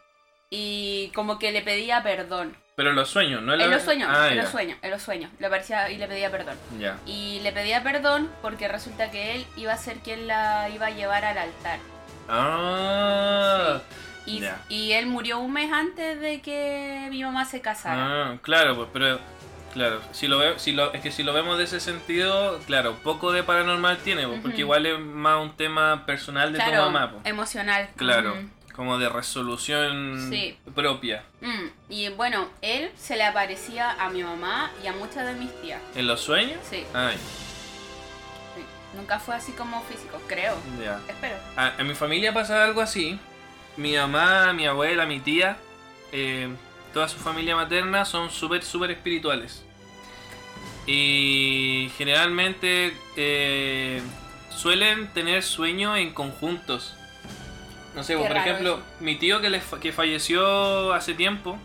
Y 0.50 1.12
como 1.14 1.40
que 1.40 1.52
le 1.52 1.62
pedía 1.62 2.02
perdón. 2.04 2.56
Pero 2.78 2.92
en 2.92 2.96
los 2.96 3.10
sueños, 3.10 3.42
¿no? 3.42 3.54
En 3.56 3.70
los 3.72 3.82
sueños, 3.84 4.10
Ah, 4.10 4.30
en 4.30 4.36
ya. 4.36 4.44
los 4.44 4.52
sueños, 4.52 4.78
en 4.82 4.92
los 4.92 5.02
sueños. 5.02 5.30
Le 5.40 5.48
aparecía 5.48 5.90
y 5.90 5.98
le 5.98 6.08
pedía 6.08 6.32
perdón. 6.32 6.58
Ya. 6.80 6.98
Y 7.06 7.40
le 7.42 7.52
pedía 7.52 7.84
perdón 7.84 8.32
porque 8.42 8.68
resulta 8.70 9.12
que 9.12 9.36
él 9.36 9.46
iba 9.58 9.74
a 9.74 9.78
ser 9.78 9.98
quien 9.98 10.26
la 10.28 10.70
iba 10.70 10.86
a 10.86 10.92
llevar 10.92 11.26
al 11.26 11.38
altar. 11.38 11.80
Ah. 12.30 13.82
Y, 14.26 14.40
Ya. 14.42 14.62
y 14.70 14.92
él 14.94 15.08
murió 15.08 15.40
un 15.40 15.54
mes 15.54 15.72
antes 15.72 16.20
de 16.20 16.42
que 16.42 17.08
mi 17.10 17.24
mamá 17.24 17.46
se 17.46 17.62
casara. 17.62 18.32
Ah, 18.32 18.38
claro, 18.42 18.76
pues, 18.76 18.90
pero 18.94 19.20
claro, 19.74 20.02
si 20.12 20.28
lo 20.28 20.38
ve, 20.40 20.54
si 20.58 20.72
lo, 20.74 20.94
es 20.94 21.02
que 21.02 21.12
si 21.12 21.24
lo 21.24 21.34
vemos 21.34 21.58
de 21.58 21.66
ese 21.66 21.80
sentido, 21.80 22.60
claro, 22.66 22.96
poco 23.04 23.32
de 23.32 23.44
paranormal 23.44 23.98
tiene, 24.00 24.28
pues, 24.28 24.40
porque 24.42 24.60
igual 24.62 24.86
es 24.86 25.00
más 25.00 25.42
un 25.42 25.56
tema 25.56 26.06
personal 26.06 26.52
de 26.54 26.60
claro, 26.60 26.86
tu 26.86 26.92
mamá, 26.92 27.12
pues. 27.12 27.26
emocional. 27.26 27.90
Claro, 27.96 28.34
Ujú. 28.34 28.50
como 28.76 28.98
de 28.98 29.10
resolución 29.10 30.28
Sí. 30.30 30.58
propia. 30.76 31.24
Mm, 31.42 31.68
Y 31.90 32.10
bueno, 32.10 32.50
él 32.62 32.92
se 32.98 33.16
le 33.16 33.24
aparecía 33.24 33.92
a 33.92 34.10
mi 34.10 34.24
mamá 34.24 34.72
y 34.84 34.88
a 34.88 34.92
muchas 34.94 35.26
de 35.26 35.34
mis 35.34 35.52
tías. 35.62 35.82
¿En 35.96 36.06
los 36.08 36.20
sueños? 36.22 36.60
Sí, 36.70 36.84
Ay, 36.94 37.16
sí. 37.16 38.64
Nunca 38.96 39.20
fue 39.20 39.36
así 39.36 39.52
como 39.52 39.82
físico, 39.84 40.20
creo. 40.28 40.56
ya. 40.84 41.00
Espero. 41.08 41.36
A- 41.56 41.74
en 41.78 41.88
mi 41.88 41.94
familia 41.94 42.34
pasa 42.34 42.64
algo 42.64 42.82
así. 42.82 43.20
Mi 43.76 43.96
mamá, 43.96 44.54
mi 44.54 44.66
abuela, 44.66 45.06
mi 45.06 45.20
tía, 45.20 45.58
eh, 46.12 46.50
toda 46.94 47.08
su 47.08 47.18
familia 47.18 47.56
materna 47.56 48.06
son 48.06 48.30
súper, 48.30 48.64
súper 48.64 48.92
espirituales. 48.92 49.64
Y 50.86 51.92
generalmente 51.98 52.94
eh, 53.18 54.02
suelen 54.56 55.08
tener 55.14 55.44
sueños 55.44 55.98
en 55.98 56.14
conjuntos. 56.14 56.96
No 57.96 58.04
sé, 58.04 58.14
Qué 58.16 58.20
por 58.26 58.38
ejemplo, 58.38 58.74
eso. 58.76 58.84
mi 59.02 59.16
tío 59.16 59.42
que, 59.42 59.50
le 59.50 59.60
fa- 59.60 59.80
que 59.80 59.92
falleció 59.92 60.94
hace 60.94 61.14
tiempo. 61.14 61.58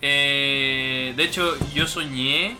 eh, 0.00 1.12
de 1.16 1.24
hecho, 1.24 1.56
yo 1.74 1.86
soñé. 1.86 2.56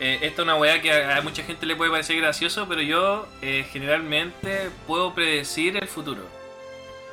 eh, 0.00 0.18
esta 0.22 0.42
es 0.42 0.44
una 0.46 0.56
weá 0.56 0.80
que 0.82 0.90
a, 0.92 1.16
a 1.18 1.20
mucha 1.22 1.42
gente 1.42 1.64
le 1.66 1.76
puede 1.76 1.90
parecer 1.90 2.16
gracioso, 2.16 2.66
pero 2.68 2.82
yo 2.82 3.26
generalmente 3.72 4.70
puedo 4.86 5.14
predecir 5.14 5.76
el 5.76 5.86
futuro. 5.88 6.22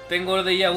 Tengo 0.09 0.43
déjà 0.43 0.69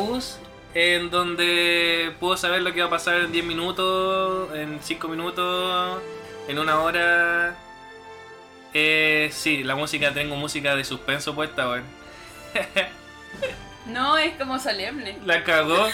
en 0.78 1.08
donde 1.10 2.14
puedo 2.20 2.36
saber 2.36 2.60
lo 2.60 2.74
que 2.74 2.80
va 2.80 2.88
a 2.88 2.90
pasar 2.90 3.14
en 3.16 3.32
10 3.32 3.46
minutos, 3.46 4.54
en 4.54 4.78
5 4.82 5.08
minutos. 5.08 6.02
en 6.48 6.58
una 6.58 6.80
hora. 6.80 7.56
Eh, 8.74 9.30
sí, 9.32 9.64
la 9.64 9.74
música, 9.74 10.12
tengo 10.12 10.36
música 10.36 10.76
de 10.76 10.84
suspenso 10.84 11.34
puesta, 11.34 11.66
weón. 11.66 11.84
No, 13.86 14.18
es 14.18 14.34
como 14.36 14.58
solemne. 14.58 15.18
La 15.24 15.42
cagó. 15.44 15.88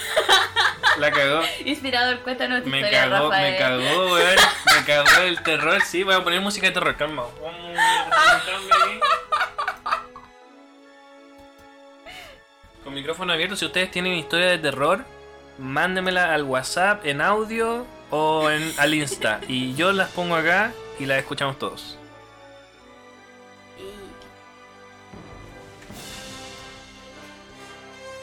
La 0.98 1.12
cagó. 1.12 1.42
Inspirador, 1.64 2.18
cuéntanos 2.20 2.64
tu 2.64 2.68
Me 2.70 2.78
historia, 2.78 3.08
cagó, 3.08 3.30
Rafael. 3.30 3.52
me 3.52 3.58
cagó, 3.58 4.12
weón. 4.14 4.36
Me 4.66 4.84
cagó 4.84 5.22
el 5.22 5.42
terror. 5.44 5.80
Sí, 5.82 6.02
voy 6.02 6.14
a 6.14 6.24
poner 6.24 6.40
música 6.40 6.66
de 6.66 6.72
terror, 6.72 6.96
calma. 6.96 7.22
Vamos 7.40 7.78
a. 7.78 8.42
Con 12.84 12.94
micrófono 12.94 13.32
abierto, 13.32 13.56
si 13.56 13.64
ustedes 13.64 13.90
tienen 13.90 14.14
historia 14.14 14.46
de 14.46 14.58
terror, 14.58 15.04
mándenmela 15.58 16.34
al 16.34 16.42
WhatsApp 16.42 17.06
en 17.06 17.20
audio 17.20 17.86
o 18.10 18.50
en, 18.50 18.72
al 18.78 18.94
Insta. 18.94 19.40
Y 19.46 19.74
yo 19.74 19.92
las 19.92 20.10
pongo 20.10 20.34
acá 20.34 20.72
y 20.98 21.06
las 21.06 21.18
escuchamos 21.18 21.58
todos. 21.58 21.98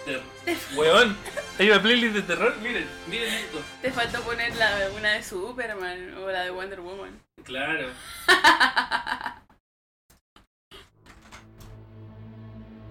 Weón, 0.75 1.15
hay 1.57 1.69
una 1.69 1.81
playlist 1.81 2.15
de 2.15 2.21
terror, 2.23 2.55
miren, 2.57 2.87
miren 3.07 3.33
esto. 3.33 3.61
Te 3.81 3.91
faltó 3.91 4.21
poner 4.21 4.55
la, 4.55 4.89
una 4.97 5.13
de 5.13 5.23
Superman 5.23 6.15
o 6.17 6.29
la 6.29 6.43
de 6.43 6.49
Wonder 6.51 6.81
Woman. 6.81 7.19
Claro. 7.43 7.89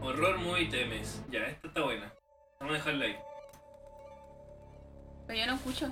Horror 0.00 0.38
Movie 0.38 0.66
Temes. 0.66 1.22
Ya, 1.30 1.40
esta 1.46 1.68
está 1.68 1.82
buena. 1.82 2.12
Vamos 2.60 2.74
a 2.74 2.78
dejarla 2.78 3.04
ahí. 3.04 3.16
Pero 5.26 5.38
yo 5.38 5.46
no 5.46 5.54
escucho. 5.54 5.88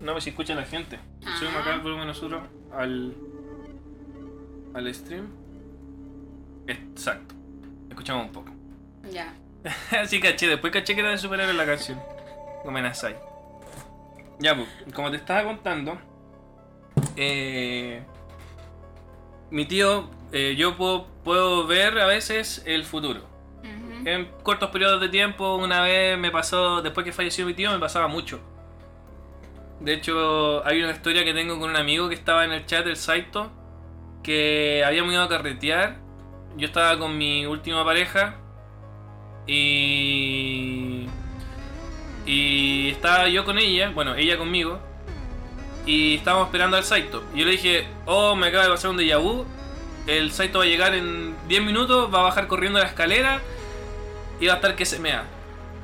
No, 0.00 0.12
pues 0.12 0.24
si 0.24 0.30
escucha 0.30 0.54
la 0.54 0.64
gente. 0.64 0.98
Ah. 1.24 1.36
Subimos 1.38 1.60
acá 1.60 1.74
el 1.74 1.80
volumen 1.80 2.06
nosotros 2.06 2.42
al. 2.72 3.14
al 4.74 4.94
stream. 4.94 5.28
Exacto. 6.66 7.34
Escuchamos 7.88 8.26
un 8.26 8.32
poco. 8.32 8.50
Ya. 9.10 9.34
Así 10.00 10.20
caché, 10.20 10.46
después 10.46 10.72
caché 10.72 10.94
que 10.94 11.00
era 11.00 11.10
de 11.10 11.18
superhéroe 11.18 11.54
la 11.54 11.66
canción. 11.66 12.00
Como 12.62 12.78
en 12.78 12.86
Asai. 12.86 13.16
Ya, 14.38 14.54
pues, 14.54 14.68
como 14.94 15.10
te 15.10 15.16
estaba 15.16 15.44
contando, 15.44 15.98
eh, 17.16 18.02
mi 19.50 19.64
tío, 19.64 20.10
eh, 20.32 20.56
yo 20.58 20.76
puedo, 20.76 21.06
puedo 21.24 21.66
ver 21.66 21.98
a 21.98 22.06
veces 22.06 22.62
el 22.66 22.84
futuro. 22.84 23.35
En 24.06 24.28
cortos 24.44 24.70
periodos 24.70 25.00
de 25.00 25.08
tiempo, 25.08 25.56
una 25.56 25.82
vez 25.82 26.16
me 26.16 26.30
pasó, 26.30 26.80
después 26.80 27.04
que 27.04 27.12
falleció 27.12 27.44
mi 27.44 27.54
tío, 27.54 27.72
me 27.72 27.80
pasaba 27.80 28.06
mucho. 28.06 28.38
De 29.80 29.94
hecho, 29.94 30.64
hay 30.64 30.80
una 30.80 30.92
historia 30.92 31.24
que 31.24 31.34
tengo 31.34 31.58
con 31.58 31.70
un 31.70 31.76
amigo 31.76 32.08
que 32.08 32.14
estaba 32.14 32.44
en 32.44 32.52
el 32.52 32.64
chat 32.66 32.84
del 32.84 32.96
Saito, 32.96 33.50
que 34.22 34.84
habíamos 34.86 35.12
ido 35.12 35.24
a 35.24 35.28
carretear. 35.28 35.96
Yo 36.56 36.68
estaba 36.68 36.96
con 37.00 37.18
mi 37.18 37.46
última 37.46 37.84
pareja 37.84 38.36
y 39.44 41.08
y 42.24 42.90
estaba 42.90 43.28
yo 43.28 43.44
con 43.44 43.58
ella, 43.58 43.90
bueno, 43.92 44.14
ella 44.14 44.38
conmigo, 44.38 44.78
y 45.84 46.14
estábamos 46.14 46.46
esperando 46.46 46.76
al 46.76 46.84
Saito. 46.84 47.24
Y 47.34 47.40
yo 47.40 47.46
le 47.46 47.50
dije, 47.50 47.88
oh, 48.04 48.36
me 48.36 48.46
acaba 48.46 48.66
de 48.66 48.70
pasar 48.70 48.92
un 48.92 48.98
déjà 48.98 49.20
vu, 49.20 49.44
el 50.06 50.30
Saito 50.30 50.60
va 50.60 50.64
a 50.64 50.68
llegar 50.68 50.94
en 50.94 51.34
10 51.48 51.64
minutos, 51.64 52.14
va 52.14 52.20
a 52.20 52.22
bajar 52.22 52.46
corriendo 52.46 52.78
la 52.78 52.86
escalera 52.86 53.42
va 54.44 54.52
a 54.52 54.56
estar 54.56 54.76
que 54.76 54.84
se 54.84 54.98
mea. 54.98 55.24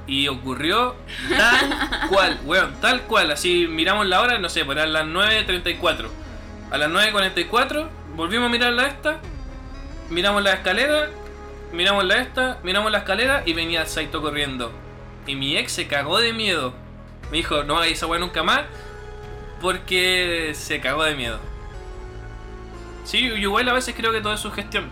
Y 0.06 0.28
ocurrió 0.28 0.96
tal 1.28 2.08
cual, 2.08 2.40
weón, 2.44 2.74
tal 2.80 3.02
cual. 3.02 3.30
Así 3.30 3.66
miramos 3.68 4.06
la 4.06 4.20
hora, 4.20 4.38
no 4.38 4.48
sé, 4.48 4.64
pues 4.64 4.76
eran 4.76 4.92
las 4.92 5.06
9.34. 5.06 6.08
A 6.70 6.78
las 6.78 6.90
9.44 6.90 7.88
volvimos 8.14 8.46
a 8.46 8.50
mirar 8.50 8.72
la 8.72 8.86
esta, 8.86 9.20
miramos 10.10 10.42
la 10.42 10.54
escalera, 10.54 11.08
miramos 11.72 12.04
la 12.04 12.18
esta, 12.18 12.58
miramos 12.62 12.90
la 12.90 12.98
escalera 12.98 13.42
y 13.46 13.52
venía 13.52 13.82
el 13.82 13.86
Saito 13.86 14.20
corriendo. 14.20 14.72
Y 15.26 15.36
mi 15.36 15.56
ex 15.56 15.72
se 15.72 15.86
cagó 15.86 16.18
de 16.18 16.32
miedo. 16.32 16.74
Me 17.30 17.38
dijo, 17.38 17.64
no 17.64 17.76
hagáis 17.76 17.94
esa 17.94 18.06
weá 18.06 18.20
nunca 18.20 18.42
más. 18.42 18.62
Porque 19.60 20.52
se 20.54 20.80
cagó 20.80 21.04
de 21.04 21.14
miedo. 21.14 21.38
Sí, 23.04 23.18
igual 23.18 23.68
a 23.68 23.72
veces 23.72 23.94
creo 23.96 24.12
que 24.12 24.20
todo 24.20 24.34
es 24.34 24.40
sugestión. 24.40 24.90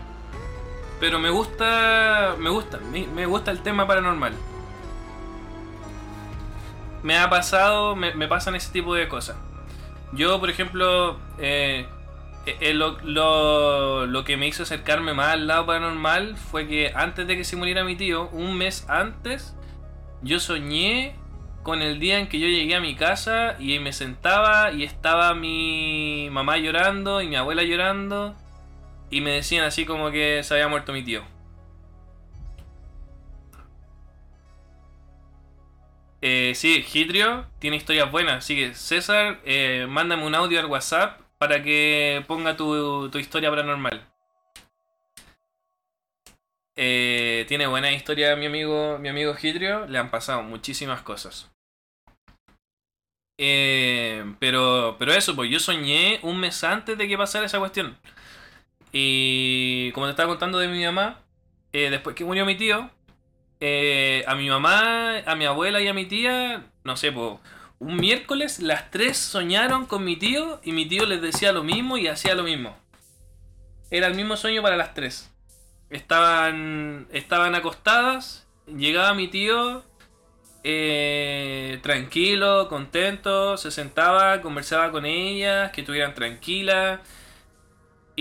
Pero 1.01 1.19
me 1.19 1.29
gusta. 1.29 2.35
Me 2.39 2.49
gusta. 2.49 2.79
Me, 2.91 3.07
me 3.07 3.25
gusta 3.25 3.51
el 3.51 3.61
tema 3.61 3.85
paranormal. 3.87 4.33
Me 7.03 7.17
ha 7.17 7.29
pasado. 7.29 7.95
Me, 7.95 8.13
me 8.13 8.27
pasan 8.27 8.55
ese 8.55 8.71
tipo 8.71 8.93
de 8.95 9.07
cosas. 9.09 9.35
Yo, 10.13 10.39
por 10.39 10.49
ejemplo. 10.49 11.17
eh, 11.39 11.87
eh, 12.45 12.57
eh, 12.59 12.73
lo, 12.73 12.97
lo- 13.03 14.05
lo 14.07 14.23
que 14.23 14.35
me 14.37 14.47
hizo 14.47 14.63
acercarme 14.63 15.13
más 15.13 15.29
al 15.33 15.47
lado 15.47 15.65
paranormal 15.67 16.35
fue 16.37 16.67
que 16.67 16.91
antes 16.95 17.27
de 17.27 17.37
que 17.37 17.43
se 17.43 17.55
muriera 17.55 17.83
mi 17.83 17.95
tío, 17.95 18.29
un 18.31 18.57
mes 18.57 18.85
antes, 18.89 19.55
yo 20.23 20.39
soñé 20.39 21.15
con 21.63 21.83
el 21.83 21.99
día 21.99 22.17
en 22.19 22.27
que 22.29 22.39
yo 22.39 22.47
llegué 22.47 22.75
a 22.75 22.81
mi 22.81 22.95
casa 22.95 23.57
y 23.59 23.77
me 23.79 23.93
sentaba 23.93 24.71
y 24.71 24.83
estaba 24.83 25.35
mi 25.35 26.29
mamá 26.31 26.57
llorando 26.57 27.21
y 27.21 27.27
mi 27.27 27.35
abuela 27.35 27.61
llorando 27.63 28.35
y 29.11 29.21
me 29.21 29.31
decían 29.31 29.65
así 29.65 29.85
como 29.85 30.09
que 30.09 30.41
se 30.43 30.53
había 30.55 30.67
muerto 30.67 30.93
mi 30.93 31.03
tío. 31.03 31.23
Eh, 36.21 36.53
sí, 36.55 36.85
Hitrio 36.93 37.47
tiene 37.59 37.77
historias 37.77 38.11
buenas, 38.11 38.39
así 38.39 38.55
que 38.55 38.75
César, 38.75 39.39
eh, 39.43 39.87
mándame 39.89 40.25
un 40.25 40.35
audio 40.35 40.59
al 40.59 40.67
WhatsApp 40.67 41.19
para 41.37 41.63
que 41.63 42.23
ponga 42.27 42.55
tu, 42.55 43.09
tu 43.09 43.17
historia 43.17 43.49
paranormal. 43.49 44.07
Eh, 46.75 47.45
tiene 47.47 47.67
buena 47.67 47.91
historia 47.91 48.35
mi 48.35 48.45
amigo, 48.45 48.97
mi 48.99 49.09
amigo 49.09 49.35
Hitrio, 49.39 49.87
le 49.87 49.97
han 49.97 50.09
pasado 50.09 50.43
muchísimas 50.43 51.01
cosas. 51.01 51.51
Eh, 53.37 54.23
pero, 54.39 54.95
pero 54.99 55.13
eso, 55.13 55.35
pues 55.35 55.49
yo 55.49 55.59
soñé 55.59 56.19
un 56.21 56.39
mes 56.39 56.63
antes 56.63 56.97
de 56.97 57.07
que 57.07 57.17
pasara 57.17 57.47
esa 57.47 57.59
cuestión. 57.59 57.97
Y 58.91 59.91
como 59.93 60.07
te 60.07 60.11
estaba 60.11 60.29
contando 60.29 60.59
de 60.59 60.67
mi 60.67 60.83
mamá, 60.83 61.21
eh, 61.73 61.89
después 61.89 62.15
que 62.15 62.25
murió 62.25 62.45
mi 62.45 62.55
tío, 62.55 62.89
eh, 63.59 64.23
a 64.27 64.35
mi 64.35 64.49
mamá, 64.49 65.19
a 65.19 65.35
mi 65.35 65.45
abuela 65.45 65.81
y 65.81 65.87
a 65.87 65.93
mi 65.93 66.05
tía, 66.05 66.65
no 66.83 66.97
sé, 66.97 67.13
un 67.79 67.95
miércoles 67.95 68.59
las 68.59 68.91
tres 68.91 69.17
soñaron 69.17 69.85
con 69.85 70.03
mi 70.03 70.15
tío 70.17 70.59
y 70.63 70.73
mi 70.73 70.87
tío 70.87 71.05
les 71.05 71.21
decía 71.21 71.51
lo 71.51 71.63
mismo 71.63 71.97
y 71.97 72.07
hacía 72.07 72.35
lo 72.35 72.43
mismo. 72.43 72.77
Era 73.89 74.07
el 74.07 74.15
mismo 74.15 74.37
sueño 74.37 74.61
para 74.61 74.77
las 74.77 74.93
tres. 74.93 75.31
Estaban, 75.89 77.07
estaban 77.11 77.55
acostadas, 77.55 78.47
llegaba 78.67 79.13
mi 79.13 79.27
tío 79.27 79.83
eh, 80.63 81.79
tranquilo, 81.81 82.67
contento, 82.69 83.57
se 83.57 83.71
sentaba, 83.71 84.41
conversaba 84.41 84.91
con 84.91 85.05
ellas, 85.05 85.71
que 85.71 85.81
estuvieran 85.81 86.13
tranquilas 86.13 86.99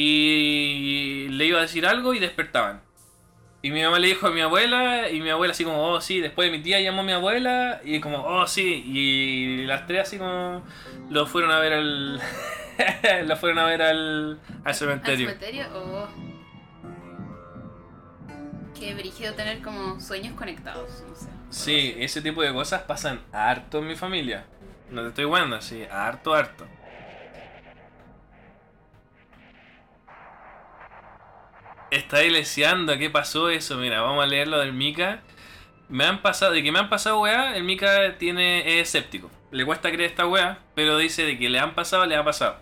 y 0.03 1.29
le 1.29 1.45
iba 1.45 1.59
a 1.59 1.63
decir 1.63 1.87
algo 1.87 2.15
y 2.15 2.19
despertaban. 2.19 2.81
Y 3.63 3.71
mi 3.71 3.83
mamá 3.83 3.99
le 3.99 4.09
dijo 4.09 4.29
a 4.29 4.31
mi 4.31 4.41
abuela 4.41 5.11
y 5.11 5.21
mi 5.21 5.29
abuela 5.29 5.53
así 5.53 5.65
como, 5.65 5.87
oh 5.87 6.01
sí, 6.01 6.21
después 6.21 6.51
mi 6.51 6.63
tía 6.63 6.81
llamó 6.81 7.03
a 7.03 7.05
mi 7.05 7.13
abuela 7.13 7.83
y 7.85 8.01
como, 8.01 8.25
oh 8.25 8.47
sí, 8.47 8.83
y 8.87 9.67
las 9.67 9.87
tres 9.87 10.03
así 10.03 10.17
como 10.17 10.65
lo 11.11 11.27
fueron 11.27 11.51
a 11.51 11.59
ver 11.59 11.75
al... 11.75 12.17
lo 13.27 13.37
fueron 13.37 13.59
a 13.59 13.67
ver 13.67 13.83
al, 13.83 14.41
al 14.41 14.61
¿Al 14.65 14.75
cementerio. 14.75 15.27
cementerio? 15.27 15.67
Oh. 15.75 16.09
Qué 18.79 18.95
brígido 18.95 19.35
tener 19.35 19.61
como 19.61 20.01
sueños 20.01 20.33
conectados, 20.35 21.05
no 21.07 21.15
sé. 21.15 21.29
Sí, 21.51 21.95
ese 21.99 22.23
tipo 22.23 22.41
de 22.41 22.55
cosas 22.55 22.83
pasan 22.83 23.21
harto 23.33 23.81
en 23.81 23.89
mi 23.89 23.97
familia. 23.97 24.47
No 24.91 25.03
te 25.03 25.09
estoy 25.09 25.25
guando, 25.27 25.57
así, 25.57 25.85
harto, 25.91 26.33
harto. 26.33 26.67
Está 31.91 32.23
iglesiando, 32.23 32.97
¿qué 32.99 33.11
pasó 33.11 33.51
eso? 33.51 33.77
Mira, 33.77 34.01
vamos 34.01 34.23
a 34.23 34.27
leer 34.27 34.47
lo 34.47 34.61
del 34.61 34.73
Mika. 34.73 35.23
Me 35.89 36.05
han 36.05 36.23
pasado, 36.23 36.53
de 36.53 36.63
que 36.63 36.71
me 36.71 36.79
han 36.79 36.89
pasado 36.89 37.21
weá, 37.21 37.57
el 37.57 37.65
Mika 37.65 38.17
tiene, 38.17 38.79
es 38.79 38.89
escéptico. 38.89 39.29
Le 39.51 39.65
cuesta 39.65 39.91
creer 39.91 40.11
esta 40.11 40.27
weá, 40.27 40.61
pero 40.77 40.99
dice 40.99 41.25
de 41.25 41.37
que 41.37 41.49
le 41.49 41.59
han 41.59 41.75
pasado, 41.75 42.07
le 42.07 42.15
ha 42.15 42.25
pasado. 42.25 42.59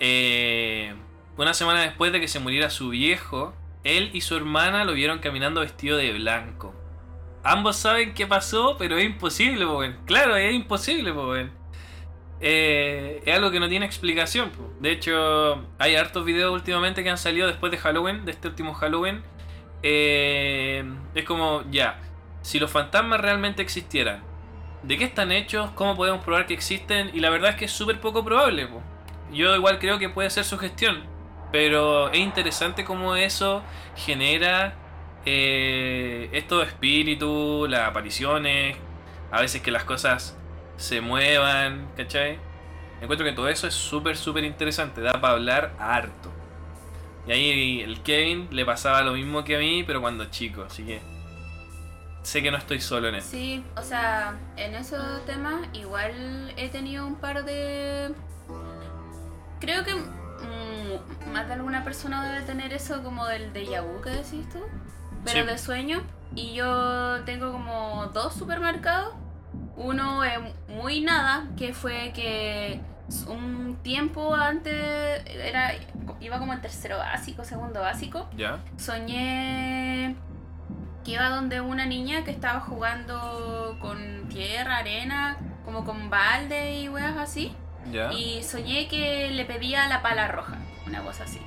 Eh, 0.00 0.92
una 1.36 1.54
semana 1.54 1.82
después 1.82 2.10
de 2.12 2.20
que 2.20 2.26
se 2.26 2.40
muriera 2.40 2.70
su 2.70 2.88
viejo, 2.88 3.54
él 3.84 4.10
y 4.12 4.22
su 4.22 4.34
hermana 4.36 4.84
lo 4.84 4.94
vieron 4.94 5.20
caminando 5.20 5.60
vestido 5.60 5.96
de 5.96 6.12
blanco. 6.12 6.74
Ambos 7.44 7.76
saben 7.76 8.14
qué 8.14 8.26
pasó, 8.26 8.76
pero 8.78 8.96
es 8.98 9.04
imposible, 9.04 9.64
po. 9.64 9.82
Claro, 10.06 10.36
es 10.36 10.52
imposible, 10.54 11.12
po. 11.12 11.34
Eh, 12.46 13.22
es 13.24 13.34
algo 13.34 13.50
que 13.50 13.58
no 13.58 13.70
tiene 13.70 13.86
explicación. 13.86 14.52
De 14.78 14.92
hecho, 14.92 15.64
hay 15.78 15.96
hartos 15.96 16.26
videos 16.26 16.52
últimamente 16.52 17.02
que 17.02 17.08
han 17.08 17.16
salido 17.16 17.46
después 17.46 17.72
de 17.72 17.78
Halloween, 17.78 18.26
de 18.26 18.32
este 18.32 18.48
último 18.48 18.74
Halloween. 18.74 19.22
Eh, 19.82 20.84
es 21.14 21.24
como, 21.24 21.64
ya, 21.70 21.98
si 22.42 22.58
los 22.58 22.70
fantasmas 22.70 23.18
realmente 23.22 23.62
existieran, 23.62 24.22
¿de 24.82 24.98
qué 24.98 25.04
están 25.04 25.32
hechos? 25.32 25.70
¿Cómo 25.70 25.96
podemos 25.96 26.22
probar 26.22 26.44
que 26.44 26.52
existen? 26.52 27.10
Y 27.14 27.20
la 27.20 27.30
verdad 27.30 27.52
es 27.52 27.56
que 27.56 27.64
es 27.64 27.72
súper 27.72 27.98
poco 27.98 28.22
probable. 28.22 28.68
yo 29.32 29.56
igual 29.56 29.78
creo 29.78 29.98
que 29.98 30.10
puede 30.10 30.28
ser 30.28 30.44
su 30.44 30.58
gestión. 30.58 31.02
Pero 31.50 32.10
es 32.12 32.18
interesante 32.18 32.84
cómo 32.84 33.16
eso 33.16 33.62
genera 33.96 34.74
eh, 35.24 36.28
estos 36.32 36.66
espíritus, 36.66 37.70
las 37.70 37.88
apariciones, 37.88 38.76
a 39.30 39.40
veces 39.40 39.62
que 39.62 39.70
las 39.70 39.84
cosas 39.84 40.36
se 40.76 41.00
muevan, 41.00 41.88
¿cachai? 41.96 42.38
Encuentro 43.00 43.26
que 43.26 43.32
todo 43.32 43.48
eso 43.48 43.66
es 43.66 43.74
súper, 43.74 44.16
súper 44.16 44.44
interesante, 44.44 45.00
da 45.00 45.20
para 45.20 45.34
hablar 45.34 45.74
harto. 45.78 46.30
Y 47.26 47.32
ahí 47.32 47.80
el 47.80 48.02
Kevin 48.02 48.48
le 48.50 48.64
pasaba 48.64 49.02
lo 49.02 49.12
mismo 49.12 49.44
que 49.44 49.56
a 49.56 49.58
mí, 49.58 49.82
pero 49.84 50.00
cuando 50.00 50.26
chico, 50.26 50.62
así 50.62 50.84
que 50.84 51.00
sé 52.22 52.42
que 52.42 52.50
no 52.50 52.56
estoy 52.58 52.80
solo 52.80 53.08
en 53.08 53.16
eso. 53.16 53.28
Sí, 53.30 53.64
o 53.76 53.82
sea, 53.82 54.34
en 54.56 54.74
esos 54.74 55.24
temas 55.26 55.54
igual 55.72 56.52
he 56.56 56.68
tenido 56.68 57.06
un 57.06 57.16
par 57.16 57.44
de... 57.44 58.14
Creo 59.60 59.84
que 59.84 59.94
mm, 59.94 61.32
más 61.32 61.46
de 61.46 61.54
alguna 61.54 61.84
persona 61.84 62.30
debe 62.30 62.44
tener 62.44 62.72
eso 62.72 63.02
como 63.02 63.26
del 63.26 63.52
déjà 63.52 63.82
vu 63.82 64.00
que 64.02 64.10
decís 64.10 64.48
tú, 64.52 64.60
pero 65.24 65.40
Sí. 65.40 65.46
de 65.46 65.58
sueño. 65.58 66.02
Y 66.34 66.54
yo 66.54 67.20
tengo 67.24 67.52
como 67.52 68.06
dos 68.12 68.34
supermercados. 68.34 69.14
Uno 69.76 70.24
es 70.24 70.38
muy 70.68 71.00
nada, 71.00 71.48
que 71.56 71.74
fue 71.74 72.12
que 72.14 72.80
un 73.28 73.76
tiempo 73.82 74.34
antes 74.34 75.22
era 75.26 75.74
iba 76.20 76.38
como 76.38 76.52
en 76.52 76.60
tercero 76.60 76.96
básico, 76.96 77.44
segundo 77.44 77.80
básico 77.80 78.28
¿Ya? 78.34 78.60
soñé 78.78 80.16
que 81.04 81.12
iba 81.12 81.28
donde 81.28 81.60
una 81.60 81.86
niña 81.86 82.24
que 82.24 82.30
estaba 82.30 82.60
jugando 82.60 83.76
con 83.80 84.28
tierra, 84.28 84.78
arena, 84.78 85.36
como 85.64 85.84
con 85.84 86.08
balde 86.08 86.80
y 86.80 86.88
weas 86.88 87.16
así. 87.18 87.54
¿Ya? 87.92 88.10
Y 88.12 88.42
soñé 88.42 88.88
que 88.88 89.30
le 89.30 89.44
pedía 89.44 89.86
la 89.88 90.00
pala 90.00 90.28
roja, 90.28 90.56
una 90.86 91.02
cosa 91.02 91.24
así. 91.24 91.40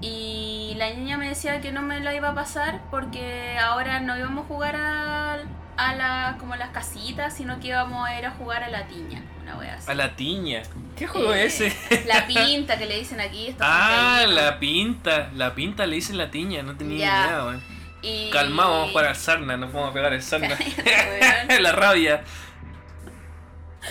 Y 0.00 0.74
la 0.78 0.90
niña 0.90 1.18
me 1.18 1.28
decía 1.28 1.60
que 1.60 1.70
no 1.70 1.82
me 1.82 2.00
la 2.00 2.14
iba 2.14 2.30
a 2.30 2.34
pasar 2.34 2.80
porque 2.90 3.58
ahora 3.58 4.00
no 4.00 4.16
íbamos 4.16 4.46
a 4.46 4.48
jugar 4.48 4.76
a, 4.76 5.38
a 5.78 5.94
la, 5.94 6.36
como 6.38 6.56
las 6.56 6.70
casitas, 6.70 7.34
sino 7.34 7.58
que 7.60 7.68
íbamos 7.68 8.06
a 8.06 8.18
ir 8.18 8.26
a 8.26 8.32
jugar 8.32 8.62
a 8.64 8.68
la 8.68 8.86
tiña, 8.86 9.22
una 9.42 9.56
wea 9.56 9.74
así. 9.76 9.90
A 9.90 9.94
la 9.94 10.14
tiña. 10.16 10.62
¿Qué 10.96 11.06
juego 11.06 11.32
es 11.32 11.60
Eh, 11.60 11.66
ese? 11.90 12.04
La 12.06 12.26
pinta 12.26 12.76
que 12.76 12.86
le 12.86 12.98
dicen 12.98 13.20
aquí. 13.20 13.54
Ah, 13.60 14.24
la 14.28 14.58
pinta. 14.58 15.30
La 15.34 15.54
pinta 15.54 15.86
le 15.86 15.94
dicen 15.96 16.18
la 16.18 16.30
tiña, 16.30 16.62
no 16.62 16.76
tenía 16.76 16.98
Ya. 16.98 17.26
idea, 17.26 17.44
weón. 17.44 17.62
Y... 18.02 18.30
Calmado, 18.30 18.70
vamos 18.70 18.88
a 18.88 18.90
jugar 18.92 19.06
al 19.06 19.16
sarna, 19.16 19.56
no 19.56 19.70
podemos 19.70 19.92
pegar 19.94 20.12
el 20.12 20.22
sarna. 20.22 20.56
La 21.60 21.72
rabia. 21.72 22.22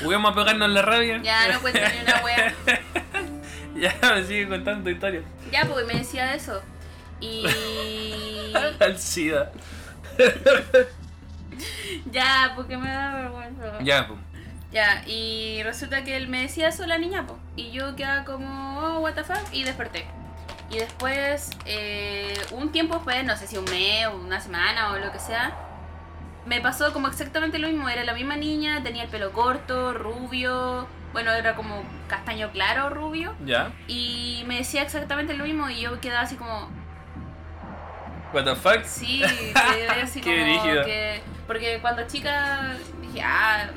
¿Juguemos 0.03 0.31
a 0.31 0.35
pegarnos 0.35 0.69
la 0.69 0.81
rabia? 0.81 1.17
Ya 1.23 1.47
no 1.51 1.59
cuento 1.61 1.79
ni 1.79 2.01
una 2.01 2.21
wea. 2.23 2.53
ya, 3.75 4.13
me 4.13 4.23
sigue 4.25 4.47
contando 4.47 4.83
tu 4.83 4.89
historia. 4.91 5.21
Ya, 5.51 5.65
porque 5.65 5.85
me 5.85 5.99
decía 5.99 6.35
eso. 6.35 6.61
Y. 7.19 7.45
Al 8.79 8.97
SIDA. 8.99 9.51
ya, 12.11 12.53
porque 12.55 12.77
me 12.77 12.89
da 12.89 13.15
vergüenza. 13.15 13.79
Ya, 13.81 14.07
pues. 14.07 14.19
Ya, 14.71 15.03
y 15.07 15.61
resulta 15.63 16.03
que 16.03 16.17
él 16.17 16.27
me 16.27 16.41
decía 16.41 16.67
eso 16.67 16.85
la 16.85 16.97
niña, 16.97 17.25
po. 17.25 17.37
Y 17.55 17.71
yo 17.71 17.95
quedaba 17.95 18.25
como, 18.25 18.79
oh, 18.79 18.99
what 18.99 19.13
the 19.13 19.23
fuck, 19.23 19.41
y 19.51 19.63
desperté. 19.63 20.05
Y 20.69 20.77
después, 20.77 21.51
eh, 21.65 22.37
un 22.51 22.71
tiempo 22.71 22.95
después, 22.95 23.23
no 23.23 23.37
sé 23.37 23.47
si 23.47 23.57
un 23.57 23.65
mes 23.65 24.07
o 24.07 24.17
una 24.17 24.41
semana 24.41 24.91
o 24.91 24.97
lo 24.97 25.11
que 25.11 25.19
sea, 25.19 25.55
me 26.45 26.59
pasó 26.59 26.91
como 26.91 27.07
exactamente 27.07 27.57
lo 27.59 27.69
mismo. 27.69 27.87
Era 27.87 28.03
la 28.03 28.13
misma 28.13 28.35
niña, 28.35 28.83
tenía 28.83 29.03
el 29.03 29.09
pelo 29.09 29.31
corto, 29.31 29.93
rubio, 29.93 30.87
bueno, 31.13 31.31
era 31.31 31.55
como 31.55 31.83
castaño 32.07 32.51
claro, 32.51 32.89
rubio. 32.89 33.33
Ya. 33.45 33.71
Y 33.87 34.43
me 34.47 34.57
decía 34.57 34.81
exactamente 34.81 35.33
lo 35.33 35.45
mismo 35.45 35.69
y 35.69 35.81
yo 35.81 35.99
quedaba 36.01 36.21
así 36.21 36.35
como, 36.35 36.69
What 38.33 38.43
the 38.43 38.55
fuck? 38.55 38.83
Sí, 38.83 39.21
quedé 39.53 39.87
así 40.01 40.21
Qué 40.21 40.57
como 40.59 40.85
que... 40.85 41.21
Porque 41.47 41.79
cuando 41.81 42.05
chica 42.07 42.75
dije, 43.01 43.21
ah... 43.23 43.69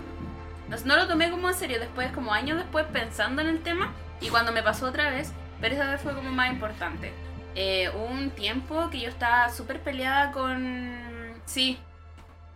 No, 0.68 0.76
no 0.84 0.96
lo 0.96 1.08
tomé 1.08 1.30
como 1.30 1.48
en 1.48 1.54
serio, 1.54 1.80
después, 1.80 2.12
como 2.12 2.32
años 2.32 2.56
después, 2.58 2.86
pensando 2.92 3.42
en 3.42 3.48
el 3.48 3.62
tema, 3.62 3.92
y 4.20 4.28
cuando 4.28 4.52
me 4.52 4.62
pasó 4.62 4.86
otra 4.86 5.10
vez, 5.10 5.32
pero 5.60 5.74
esa 5.74 5.90
vez 5.90 6.00
fue 6.00 6.14
como 6.14 6.30
más 6.30 6.50
importante. 6.50 7.12
Eh, 7.56 7.90
hubo 7.94 8.04
un 8.04 8.30
tiempo 8.30 8.88
que 8.90 9.00
yo 9.00 9.08
estaba 9.08 9.48
súper 9.50 9.80
peleada 9.80 10.30
con... 10.32 11.32
Sí, 11.44 11.78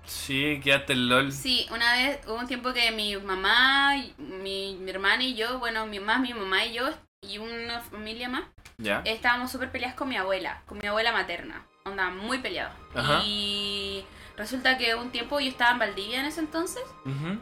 Sí, 0.06 0.60
quédate 0.62 0.92
el 0.92 1.08
LOL. 1.08 1.32
sí, 1.32 1.66
una 1.72 1.94
vez 1.94 2.20
hubo 2.26 2.34
un 2.34 2.46
tiempo 2.46 2.74
que 2.74 2.92
mi 2.92 3.16
mamá, 3.16 3.94
mi, 4.18 4.76
mi 4.78 4.90
hermana 4.90 5.24
y 5.24 5.34
yo, 5.34 5.58
bueno, 5.58 5.86
mi 5.86 5.98
más 5.98 6.20
mi 6.20 6.34
mamá 6.34 6.64
y 6.66 6.74
yo, 6.74 6.90
y 7.22 7.38
una 7.38 7.80
familia 7.80 8.28
más, 8.28 8.42
Ya. 8.76 9.00
estábamos 9.06 9.50
súper 9.50 9.70
peleadas 9.72 9.96
con 9.96 10.08
mi 10.10 10.16
abuela, 10.16 10.62
con 10.66 10.76
mi 10.78 10.86
abuela 10.86 11.10
materna. 11.10 11.64
Onda, 11.86 12.08
muy 12.08 12.38
peleados. 12.38 12.72
Ajá. 12.94 13.20
Y 13.26 14.06
resulta 14.38 14.78
que 14.78 14.94
un 14.94 15.10
tiempo 15.10 15.38
yo 15.38 15.50
estaba 15.50 15.72
en 15.72 15.78
Valdivia 15.80 16.20
en 16.20 16.24
ese 16.24 16.40
entonces 16.40 16.82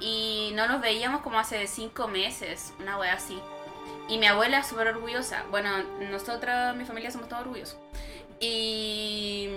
y 0.00 0.50
no 0.54 0.66
nos 0.66 0.80
veíamos 0.80 1.20
como 1.20 1.38
hace 1.38 1.64
cinco 1.68 2.08
meses, 2.08 2.74
una 2.80 2.98
wea 2.98 3.12
así. 3.12 3.38
Y 4.08 4.18
mi 4.18 4.26
abuela 4.26 4.58
es 4.58 4.66
súper 4.66 4.88
orgullosa. 4.88 5.44
Bueno, 5.52 5.70
nosotros, 6.10 6.74
mi 6.74 6.84
familia, 6.84 7.12
somos 7.12 7.28
todos 7.28 7.42
orgullosos. 7.42 7.78
Y 8.40 9.48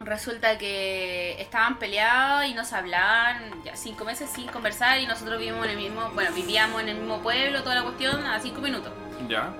resulta 0.00 0.56
que 0.56 1.38
estaban 1.38 1.78
peleados 1.78 2.46
y 2.46 2.54
nos 2.54 2.72
hablaban 2.72 3.62
ya 3.62 3.76
cinco 3.76 4.06
meses 4.06 4.30
sin 4.30 4.46
conversar 4.46 5.00
y 5.00 5.06
nosotros 5.06 5.38
vivimos 5.38 5.66
en 5.66 5.72
el 5.72 5.76
mismo, 5.76 6.08
bueno, 6.14 6.32
vivíamos 6.34 6.80
en 6.80 6.88
el 6.88 6.96
mismo 6.96 7.18
pueblo, 7.18 7.62
toda 7.62 7.74
la 7.74 7.82
cuestión, 7.82 8.24
a 8.26 8.40
cinco 8.40 8.62
minutos 8.62 8.90
Ya. 9.28 9.52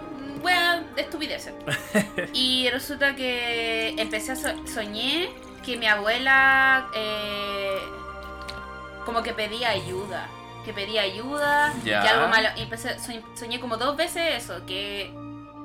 Wea 0.42 0.82
de 0.94 1.02
estupideces. 1.02 1.54
y 2.32 2.68
resulta 2.70 3.14
que 3.16 3.94
empecé 3.98 4.32
a 4.32 4.36
so- 4.36 4.66
soñé 4.66 5.30
que 5.64 5.76
mi 5.76 5.86
abuela 5.86 6.88
eh, 6.94 7.78
como 9.04 9.22
que 9.22 9.32
pedía 9.32 9.70
ayuda. 9.70 10.28
Que 10.64 10.72
pedía 10.72 11.02
ayuda, 11.02 11.72
Ya. 11.84 12.02
que 12.02 12.08
algo 12.08 12.28
malo. 12.28 12.48
Y 12.56 12.62
empecé, 12.62 12.96
soñ- 12.98 13.22
soñé 13.34 13.58
como 13.60 13.76
dos 13.76 13.96
veces 13.96 14.42
eso, 14.44 14.64
que, 14.66 15.12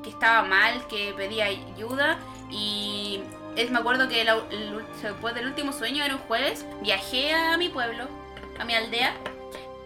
que 0.04 0.10
estaba 0.10 0.42
mal, 0.44 0.88
que 0.88 1.14
pedía 1.16 1.46
ayuda. 1.46 2.18
Y 2.50 3.22
es, 3.56 3.70
me 3.70 3.80
acuerdo 3.80 4.08
que 4.08 4.22
el 4.22 4.30
después 5.02 5.36
del 5.36 5.46
último 5.48 5.72
sueño 5.74 6.04
era 6.04 6.16
un 6.16 6.22
jueves, 6.22 6.66
viajé 6.82 7.34
a 7.34 7.58
mi 7.58 7.70
pueblo, 7.70 8.06
a 8.60 8.66
mi 8.66 8.74
aldea. 8.74 9.14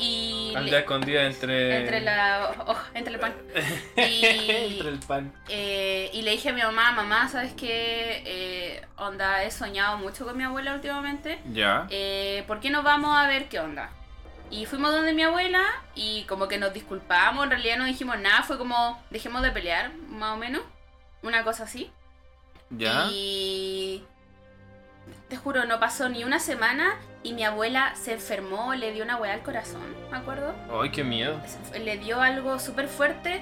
Y 0.01 0.53
Aldea 0.55 0.79
escondida 0.79 1.23
entre. 1.25 1.77
entre 1.77 2.01
la 2.01 2.55
hoja, 2.65 2.89
entre 2.95 3.13
el 3.13 3.19
pan. 3.19 3.33
Y, 3.97 4.25
entre 4.25 4.89
el 4.89 4.99
pan. 4.99 5.31
eh, 5.47 6.09
y 6.11 6.23
le 6.23 6.31
dije 6.31 6.49
a 6.49 6.53
mi 6.53 6.61
mamá, 6.61 6.91
mamá, 6.91 7.29
¿sabes 7.29 7.53
qué? 7.53 8.23
Eh, 8.25 8.85
onda, 8.97 9.43
he 9.43 9.51
soñado 9.51 9.97
mucho 9.97 10.25
con 10.25 10.35
mi 10.35 10.43
abuela 10.43 10.73
últimamente. 10.73 11.39
Ya. 11.51 11.85
Eh, 11.91 12.43
¿Por 12.47 12.59
qué 12.59 12.71
no 12.71 12.81
vamos 12.81 13.15
a 13.15 13.27
ver 13.27 13.47
qué 13.47 13.59
onda? 13.59 13.91
Y 14.49 14.65
fuimos 14.65 14.91
donde 14.91 15.13
mi 15.13 15.21
abuela 15.21 15.63
y 15.93 16.23
como 16.23 16.47
que 16.47 16.57
nos 16.57 16.73
disculpamos, 16.73 17.43
en 17.43 17.51
realidad 17.51 17.77
no 17.77 17.85
dijimos 17.85 18.19
nada, 18.19 18.41
fue 18.41 18.57
como 18.57 19.01
dejemos 19.11 19.43
de 19.43 19.51
pelear, 19.51 19.93
más 20.09 20.33
o 20.33 20.37
menos. 20.37 20.63
Una 21.21 21.43
cosa 21.43 21.65
así. 21.65 21.91
Ya. 22.71 23.07
Y 23.11 24.03
te 25.29 25.37
juro, 25.37 25.65
no 25.65 25.79
pasó 25.79 26.09
ni 26.09 26.23
una 26.23 26.39
semana 26.39 26.97
y 27.23 27.33
mi 27.33 27.43
abuela 27.43 27.93
se 27.95 28.13
enfermó, 28.13 28.73
le 28.73 28.91
dio 28.93 29.03
una 29.03 29.17
hueá 29.17 29.33
al 29.33 29.41
corazón, 29.43 29.95
me 30.09 30.17
acuerdo 30.17 30.53
Ay, 30.81 30.89
qué 30.91 31.03
miedo. 31.03 31.39
le 31.83 31.97
dio 31.97 32.19
algo 32.21 32.57
súper 32.59 32.87
fuerte, 32.87 33.41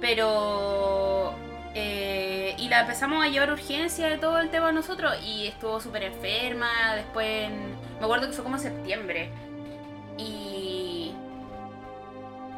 pero... 0.00 1.34
eh, 1.74 2.54
y 2.58 2.68
la 2.68 2.80
empezamos 2.80 3.24
a 3.24 3.28
llevar 3.28 3.52
urgencia 3.52 4.08
de 4.08 4.18
todo 4.18 4.38
el 4.38 4.50
tema 4.50 4.72
nosotros 4.72 5.12
y 5.24 5.46
estuvo 5.48 5.80
súper 5.80 6.04
enferma, 6.04 6.94
después 6.96 7.26
en- 7.48 7.74
me 7.98 8.04
acuerdo 8.04 8.26
que 8.28 8.32
fue 8.32 8.44
como 8.44 8.58
septiembre 8.58 9.30
y... 10.18 11.12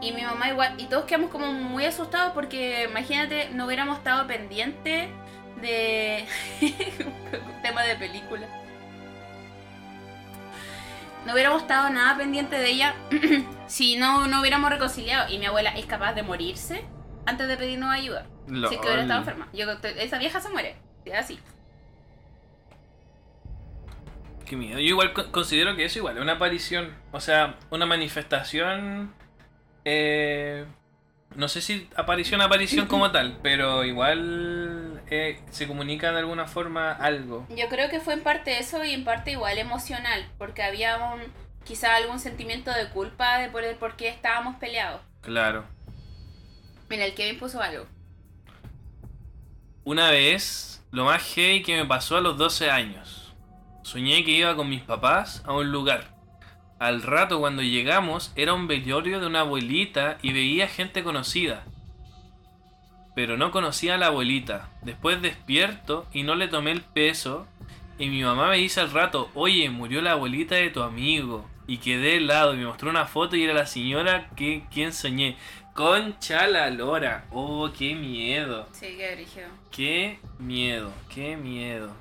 Y 0.01 0.11
mi 0.13 0.23
mamá 0.23 0.49
igual, 0.49 0.75
y 0.81 0.87
todos 0.87 1.05
quedamos 1.05 1.31
como 1.31 1.47
muy 1.53 1.85
asustados 1.85 2.33
porque 2.33 2.89
imagínate, 2.91 3.51
no 3.51 3.67
hubiéramos 3.67 3.99
estado 3.99 4.27
pendientes 4.27 5.09
de... 5.61 6.27
tema 7.63 7.83
de 7.85 7.95
película. 7.97 8.49
No 11.27 11.33
hubiéramos 11.35 11.63
estado 11.63 11.89
nada 11.91 12.17
pendiente 12.17 12.57
de 12.59 12.69
ella 12.71 12.95
si 13.67 13.97
no, 13.97 14.27
no 14.27 14.41
hubiéramos 14.41 14.71
reconciliado 14.71 15.33
y 15.33 15.39
mi 15.39 15.47
abuela 15.47 15.71
es 15.71 15.87
capaz 15.87 16.15
de 16.15 16.23
morirse 16.23 16.85
antes 17.27 17.47
de 17.49 17.57
pedirnos 17.57 17.91
ayuda. 17.91 18.27
Si 18.49 18.55
es 18.65 18.71
que 18.71 18.87
hubiera 18.87 19.03
estado 19.03 19.21
Lol. 19.21 19.29
enferma. 19.29 19.49
Yo, 19.53 19.71
esa 20.01 20.19
vieja 20.19 20.41
se 20.41 20.49
muere. 20.51 20.77
Es 21.05 21.15
así. 21.15 21.39
Qué 24.45 24.57
miedo. 24.57 24.79
Yo 24.79 24.87
igual 24.87 25.13
co- 25.13 25.31
considero 25.31 25.77
que 25.77 25.85
eso 25.85 25.99
igual 26.01 26.17
es 26.17 26.23
una 26.23 26.33
aparición. 26.33 26.95
O 27.13 27.21
sea, 27.21 27.57
una 27.71 27.87
manifestación. 27.87 29.15
eh, 29.85 30.67
no 31.37 31.49
sé 31.49 31.61
si 31.61 31.89
aparición, 31.97 32.41
aparición 32.41 32.87
como 32.87 33.11
tal, 33.11 33.39
pero 33.43 33.85
igual 33.85 35.03
eh, 35.11 35.41
se 35.51 35.67
comunica 35.67 36.13
de 36.13 36.19
alguna 36.19 36.47
forma 36.47 36.93
algo. 36.93 37.47
Yo 37.51 37.69
creo 37.69 37.91
que 37.91 38.01
fue 38.01 38.15
en 38.15 38.23
parte 38.23 38.59
eso 38.59 38.85
y 38.85 38.93
en 38.93 39.05
parte 39.05 39.33
igual 39.33 39.59
emocional. 39.59 40.27
Porque 40.39 40.63
había 40.63 40.97
un, 40.99 41.21
quizá 41.65 41.97
algún 41.97 42.19
sentimiento 42.19 42.73
de 42.73 42.89
culpa 42.89 43.39
de 43.39 43.49
por 43.49 43.65
el 43.65 43.77
por 43.77 43.97
qué 43.97 44.09
estábamos 44.09 44.57
peleados. 44.57 45.01
Claro. 45.21 45.65
Mira, 46.89 47.05
el 47.05 47.15
Kevin 47.15 47.39
puso 47.39 47.61
algo. 47.61 47.87
Una 49.85 50.11
vez, 50.11 50.85
lo 50.91 51.07
más 51.07 51.23
heavy 51.23 51.63
que 51.63 51.77
me 51.77 51.87
pasó 51.87 52.17
a 52.17 52.21
los 52.21 52.39
12 52.39 52.71
años. 52.71 53.35
Soñé 53.83 54.25
que 54.25 54.31
iba 54.31 54.55
con 54.55 54.69
mis 54.69 54.83
papás 54.83 55.43
a 55.45 55.53
un 55.53 55.73
lugar. 55.73 56.12
Al 56.83 57.01
rato 57.01 57.39
cuando 57.39 57.63
llegamos 57.63 58.33
era 58.35 58.55
un 58.55 58.67
velorio 58.67 59.21
de 59.21 59.29
una 59.29 59.43
abuelita 59.43 60.19
y 60.21 60.33
veía 60.33 60.67
gente 60.67 61.05
conocida. 61.05 61.63
Pero 63.15 63.37
no 63.37 63.53
conocía 63.53 63.95
a 63.95 63.99
la 63.99 64.07
abuelita. 64.07 64.69
Después 64.83 65.23
despierto 65.23 66.09
y 66.13 66.25
no 66.25 66.35
le 66.35 66.49
tomé 66.49 66.73
el 66.73 66.81
peso. 66.81 67.47
Y 68.01 68.09
mi 68.09 68.25
mamá 68.25 68.49
me 68.49 68.57
dice 68.57 68.81
al 68.81 68.91
rato, 68.91 69.31
oye, 69.35 69.71
murió 69.71 70.03
la 70.03 70.13
abuelita 70.15 70.57
de 70.57 70.71
tu 70.71 70.83
amigo. 70.83 71.49
Y 71.69 71.77
quedé 71.77 72.17
helado 72.17 72.53
y 72.53 72.57
me 72.57 72.67
mostró 72.67 72.91
una 72.91 73.07
foto 73.07 73.37
y 73.37 73.45
era 73.45 73.55
la 73.55 73.67
señora 73.67 74.31
que 74.35 74.65
quien 74.69 74.93
soñé. 74.93 75.37
Concha 75.75 76.49
la 76.49 76.69
lora. 76.71 77.27
Oh, 77.31 77.71
qué 77.79 77.95
miedo. 77.95 78.67
Sí, 78.73 78.97
qué 78.99 79.15
brígido. 79.15 79.47
Qué 79.71 80.19
miedo, 80.41 80.93
qué 81.15 81.37
miedo. 81.37 81.95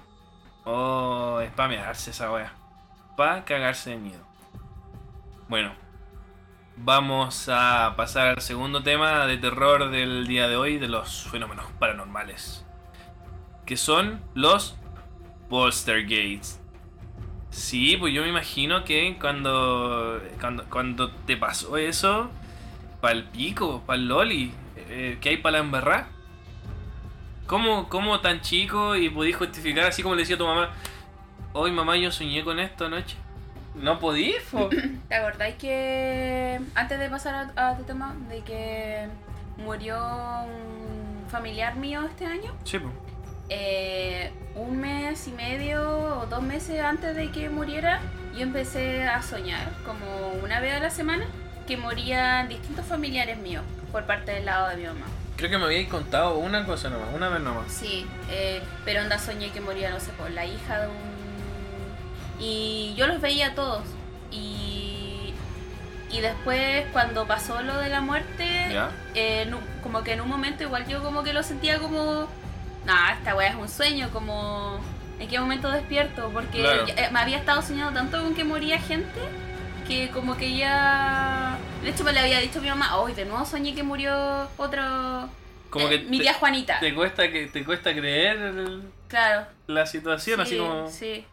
Oh, 0.66 1.40
es 1.40 1.52
pa' 1.52 1.68
mearse 1.68 2.10
esa 2.10 2.32
wea. 2.32 2.52
Pa' 3.16 3.46
cagarse 3.46 3.92
de 3.92 3.98
miedo. 3.98 4.31
Bueno, 5.52 5.74
vamos 6.78 7.50
a 7.50 7.96
pasar 7.98 8.28
al 8.28 8.42
segundo 8.42 8.84
tema 8.84 9.28
de 9.28 9.38
terror 9.38 9.92
del 9.92 10.26
día 10.26 10.48
de 10.48 10.56
hoy, 10.56 10.78
de 10.78 10.88
los 10.88 11.24
fenómenos 11.30 11.66
paranormales. 11.78 12.66
Que 13.66 13.76
son 13.76 14.22
los 14.34 14.78
poltergeists. 15.50 16.62
Sí, 17.50 17.98
pues 17.98 18.14
yo 18.14 18.22
me 18.22 18.30
imagino 18.30 18.86
que 18.86 19.18
cuando, 19.20 20.22
cuando, 20.40 20.64
cuando 20.70 21.12
te 21.12 21.36
pasó 21.36 21.76
eso, 21.76 22.30
pa'l 23.02 23.26
pico, 23.26 23.84
pa'l 23.86 24.08
loli, 24.08 24.54
eh, 24.78 25.18
que 25.20 25.28
hay 25.28 25.38
para 25.38 25.58
la 25.58 25.66
embarrar. 25.66 26.08
¿Cómo, 27.46 27.90
¿Cómo 27.90 28.22
tan 28.22 28.40
chico 28.40 28.96
y 28.96 29.10
podí 29.10 29.34
justificar 29.34 29.88
así 29.88 30.02
como 30.02 30.16
le 30.16 30.22
decía 30.22 30.38
tu 30.38 30.48
mamá? 30.48 30.70
Hoy 31.52 31.74
mamá 31.74 31.98
yo 31.98 32.10
soñé 32.10 32.42
con 32.42 32.58
esto 32.58 32.86
anoche. 32.86 33.18
No 33.76 34.00
podí, 34.00 34.34
fo. 34.34 34.70
¿Te 35.10 35.16
acordáis 35.16 35.56
que 35.56 36.60
antes 36.76 37.00
de 37.00 37.10
pasar 37.10 37.52
a, 37.56 37.70
a 37.70 37.78
tu 37.78 37.84
tema, 37.84 38.16
de 38.30 38.42
que 38.42 39.08
murió 39.58 39.98
un 40.44 41.30
familiar 41.30 41.76
mío 41.76 42.04
este 42.06 42.26
año? 42.26 42.54
Sí, 42.64 42.80
pues. 42.80 42.94
Eh, 43.50 44.32
un 44.56 44.80
mes 44.80 45.28
y 45.28 45.32
medio 45.32 46.20
o 46.22 46.26
dos 46.26 46.42
meses 46.42 46.80
antes 46.82 47.16
de 47.16 47.32
que 47.32 47.50
muriera, 47.50 48.00
yo 48.34 48.44
empecé 48.44 49.04
a 49.04 49.22
soñar, 49.22 49.74
como 49.86 50.30
una 50.42 50.62
vez 50.62 50.76
a 50.76 50.80
la 50.80 50.90
semana, 50.90 51.26
que 51.68 51.76
morían 51.76 52.48
distintos 52.48 52.86
familiares 52.86 53.38
míos 53.38 53.64
por 53.92 54.06
parte 54.06 54.32
del 54.32 54.46
lado 54.46 54.70
de 54.70 54.78
mi 54.78 54.84
mamá. 54.86 55.06
Creo 55.36 55.50
que 55.50 55.58
me 55.58 55.66
habíais 55.66 55.90
contado 55.90 56.38
una 56.38 56.66
cosa 56.66 56.90
nomás, 56.90 57.10
una 57.14 57.28
vez 57.30 57.42
nomás. 57.42 57.72
Sí, 57.72 58.06
eh, 58.30 58.62
pero 58.86 59.02
onda 59.02 59.18
soñé 59.18 59.52
que 59.52 59.60
moría, 59.60 59.90
no 59.90 60.00
sé, 60.00 60.12
por 60.12 60.30
la 60.32 60.46
hija 60.46 60.82
de 60.82 60.88
un... 60.88 61.21
Y 62.42 62.94
yo 62.98 63.08
los 63.08 63.22
veía 63.22 63.48
a 63.48 63.56
todos. 63.56 63.84
Y, 64.32 65.34
y 66.10 66.20
después, 66.22 66.86
cuando 66.92 67.26
pasó 67.28 67.62
lo 67.62 67.78
de 67.78 67.90
la 67.90 68.02
muerte, 68.02 68.48
eh, 69.16 69.50
como 69.84 70.04
que 70.04 70.14
en 70.14 70.22
un 70.22 70.28
momento 70.30 70.64
igual 70.64 70.88
yo 70.88 71.02
como 71.04 71.24
que 71.24 71.34
lo 71.34 71.44
sentía 71.44 71.80
como... 71.80 72.28
Nah, 72.86 73.12
esta 73.14 73.36
weá 73.36 73.50
es 73.50 73.56
un 73.56 73.70
sueño, 73.70 74.10
como... 74.12 74.80
¿En 75.20 75.28
qué 75.28 75.40
momento 75.40 75.70
despierto? 75.70 76.32
Porque 76.34 76.62
Claro. 76.62 76.88
ya- 76.88 76.96
eh, 76.96 77.10
me 77.12 77.20
había 77.20 77.38
estado 77.38 77.62
soñando 77.62 77.94
tanto 77.94 78.24
con 78.24 78.34
que 78.34 78.44
moría 78.44 78.80
gente 78.80 79.20
que 79.88 80.10
como 80.10 80.36
que 80.36 80.58
ya... 80.58 81.58
De 81.84 81.90
hecho 81.92 82.04
me 82.04 82.12
le 82.12 82.20
había 82.22 82.40
dicho 82.40 82.58
a 82.58 82.62
mi 82.64 82.70
mamá, 82.70 82.98
hoy 82.98 83.14
de 83.14 83.26
nuevo 83.26 83.46
soñé 83.46 83.76
que 83.76 83.84
murió 83.84 84.50
otro... 84.58 85.30
Como 85.70 85.88
eh, 85.88 85.90
que 86.02 86.06
mi 86.10 86.18
te- 86.18 86.24
tía 86.24 86.34
Juanita. 86.34 86.80
¿Te 86.80 86.96
cuesta, 86.96 87.32
que, 87.32 87.46
te 87.48 87.64
cuesta 87.64 87.94
creer 87.94 88.38
el- 88.40 88.82
Claro. 89.08 89.46
la 89.68 89.86
situación? 89.86 90.38
sí, 90.38 90.42
así 90.42 90.58
como... 90.58 90.90
Sí, 90.90 91.26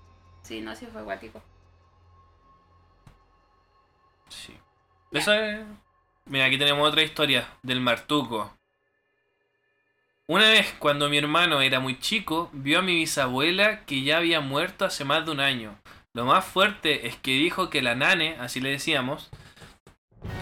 sí, 0.49 0.63
no, 0.63 0.75
sí 0.75 0.87
fue 0.91 1.03
guático. 1.03 1.43
Sí. 4.31 4.57
Eso 5.13 5.33
es. 5.35 5.61
Mira, 6.25 6.47
aquí 6.47 6.59
tenemos 6.59 6.89
otra 6.89 7.03
historia 7.03 7.47
del 7.63 7.81
Martuco. 7.81 8.55
Una 10.27 10.51
vez, 10.51 10.75
cuando 10.79 11.09
mi 11.09 11.19
hermano 11.19 11.61
era 11.61 11.81
muy 11.81 11.99
chico, 11.99 12.51
vio 12.53 12.81
a 12.81 12.83
mi 12.83 12.95
bisabuela 12.95 13.85
que 13.85 14.03
ya 14.03 14.19
había 14.19 14.41
muerto 14.41 14.85
hace 14.85 15.05
más 15.05 15.25
de 15.25 15.33
un 15.33 15.41
año. 15.41 15.79
Lo 16.13 16.25
más 16.25 16.45
fuerte 16.45 17.07
es 17.07 17.17
que 17.17 17.33
dijo 17.33 17.71
que 17.71 17.81
la 17.81 17.95
nane, 17.95 18.37
así 18.39 18.61
le 18.61 18.71
decíamos, 18.71 19.31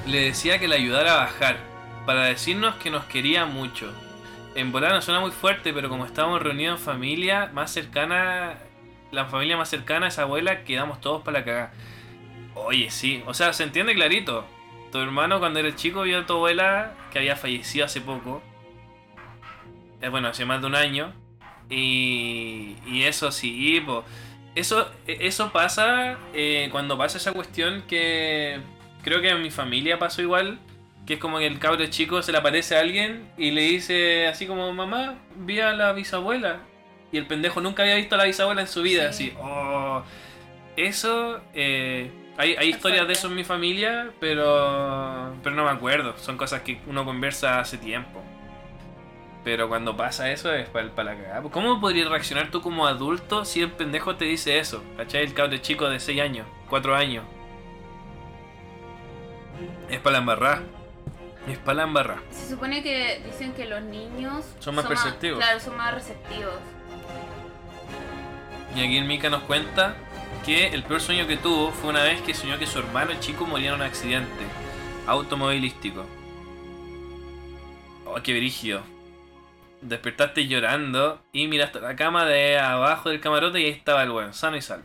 le 0.06 0.20
decía 0.22 0.58
que 0.58 0.68
le 0.68 0.76
ayudara 0.76 1.14
a 1.14 1.24
bajar, 1.24 1.58
para 2.04 2.24
decirnos 2.24 2.76
que 2.76 2.90
nos 2.90 3.04
quería 3.04 3.46
mucho. 3.46 3.92
En 4.54 4.72
volar 4.72 4.92
no 4.92 5.02
suena 5.02 5.20
muy 5.20 5.30
fuerte, 5.30 5.72
pero 5.72 5.88
como 5.88 6.06
estábamos 6.06 6.42
reunidos 6.42 6.80
en 6.80 6.84
familia 6.84 7.50
más 7.52 7.70
cercana, 7.70 8.58
la 9.12 9.26
familia 9.26 9.56
más 9.56 9.68
cercana 9.68 10.08
esa 10.08 10.22
abuela, 10.22 10.64
quedamos 10.64 11.00
todos 11.00 11.22
para 11.22 11.40
la 11.40 11.44
cagada. 11.44 11.72
Oye, 12.54 12.90
sí, 12.90 13.22
o 13.26 13.34
sea, 13.34 13.52
se 13.52 13.64
entiende 13.64 13.94
clarito. 13.94 14.44
Tu 14.92 14.98
hermano 14.98 15.38
cuando 15.38 15.58
era 15.58 15.74
chico 15.74 16.02
vio 16.02 16.20
a 16.20 16.26
tu 16.26 16.34
abuela 16.34 16.94
que 17.12 17.18
había 17.18 17.36
fallecido 17.36 17.84
hace 17.84 18.00
poco. 18.00 18.42
Eh, 20.00 20.08
bueno, 20.08 20.28
hace 20.28 20.44
más 20.44 20.60
de 20.60 20.66
un 20.66 20.74
año. 20.74 21.12
Y, 21.68 22.76
y 22.86 23.02
eso 23.02 23.32
sí, 23.32 23.80
po. 23.84 24.04
Eso, 24.54 24.90
e- 25.06 25.18
eso 25.26 25.52
pasa 25.52 26.18
eh, 26.32 26.68
cuando 26.72 26.96
pasa 26.96 27.18
esa 27.18 27.32
cuestión 27.32 27.82
que 27.88 28.60
creo 29.02 29.20
que 29.20 29.30
en 29.30 29.42
mi 29.42 29.50
familia 29.50 29.98
pasó 29.98 30.22
igual. 30.22 30.58
Que 31.06 31.14
es 31.14 31.20
como 31.20 31.38
que 31.38 31.46
el 31.46 31.58
cabro 31.60 31.86
chico 31.86 32.22
se 32.22 32.32
le 32.32 32.38
aparece 32.38 32.76
a 32.76 32.80
alguien 32.80 33.30
y 33.38 33.52
le 33.52 33.62
dice 33.62 34.26
así 34.26 34.46
como, 34.46 34.72
mamá, 34.72 35.16
vi 35.36 35.60
a 35.60 35.72
la 35.72 35.92
bisabuela. 35.92 36.60
Y 37.12 37.18
el 37.18 37.26
pendejo 37.26 37.60
nunca 37.60 37.82
había 37.82 37.94
visto 37.96 38.14
a 38.14 38.18
la 38.18 38.24
bisabuela 38.24 38.60
en 38.60 38.68
su 38.68 38.82
vida. 38.82 39.12
Sí. 39.12 39.30
Así, 39.30 39.38
oh. 39.40 40.02
Eso, 40.76 41.40
eh, 41.54 42.10
hay, 42.36 42.54
hay 42.56 42.68
historias 42.68 43.06
de 43.06 43.14
eso 43.14 43.28
en 43.28 43.34
mi 43.34 43.44
familia, 43.44 44.10
pero, 44.20 45.34
pero 45.42 45.56
no 45.56 45.64
me 45.64 45.70
acuerdo. 45.70 46.16
Son 46.18 46.36
cosas 46.36 46.62
que 46.62 46.80
uno 46.86 47.04
conversa 47.04 47.60
hace 47.60 47.78
tiempo. 47.78 48.22
Pero 49.44 49.68
cuando 49.68 49.96
pasa 49.96 50.30
eso 50.32 50.52
es 50.52 50.68
para 50.68 50.88
la 51.04 51.16
cagada. 51.16 51.42
¿Cómo 51.50 51.80
podrías 51.80 52.08
reaccionar 52.08 52.50
tú 52.50 52.60
como 52.60 52.86
adulto 52.86 53.44
si 53.44 53.62
el 53.62 53.70
pendejo 53.70 54.16
te 54.16 54.24
dice 54.24 54.58
eso? 54.58 54.82
¿Cachai? 54.96 55.22
El 55.22 55.34
cabro 55.34 55.56
chico 55.58 55.88
de 55.88 56.00
6 56.00 56.20
años, 56.20 56.46
4 56.68 56.96
años. 56.96 57.24
Es 59.88 60.00
para 60.00 60.14
la 60.14 60.18
embarrada. 60.18 60.62
Es 61.48 61.58
para 61.58 61.76
la 61.76 61.82
embarrada. 61.84 62.20
Se 62.30 62.50
supone 62.50 62.82
que 62.82 63.22
dicen 63.24 63.52
que 63.52 63.66
los 63.66 63.82
niños 63.82 64.44
Son 64.58 64.74
más 64.74 64.84
perceptivos. 64.84 65.38
claro, 65.38 65.60
son 65.60 65.76
más 65.76 65.94
receptivos. 65.94 66.54
Y 68.76 68.80
aquí 68.80 68.98
el 68.98 69.06
Mika 69.06 69.30
nos 69.30 69.42
cuenta 69.44 69.96
que 70.44 70.66
el 70.66 70.82
peor 70.82 71.00
sueño 71.00 71.26
que 71.26 71.38
tuvo 71.38 71.72
fue 71.72 71.88
una 71.88 72.02
vez 72.02 72.20
que 72.20 72.34
soñó 72.34 72.58
que 72.58 72.66
su 72.66 72.78
hermano 72.78 73.18
chico 73.20 73.46
moría 73.46 73.70
en 73.70 73.76
un 73.76 73.82
accidente 73.82 74.44
automovilístico. 75.06 76.04
Oh, 78.04 78.20
qué 78.22 78.36
brígido. 78.36 78.82
Despertaste 79.80 80.46
llorando 80.46 81.22
y 81.32 81.48
miraste 81.48 81.80
la 81.80 81.96
cama 81.96 82.26
de 82.26 82.58
abajo 82.58 83.08
del 83.08 83.20
camarote 83.20 83.62
y 83.62 83.64
ahí 83.64 83.70
estaba 83.70 84.02
el 84.02 84.10
weón, 84.10 84.34
sano 84.34 84.58
y 84.58 84.62
salvo. 84.62 84.84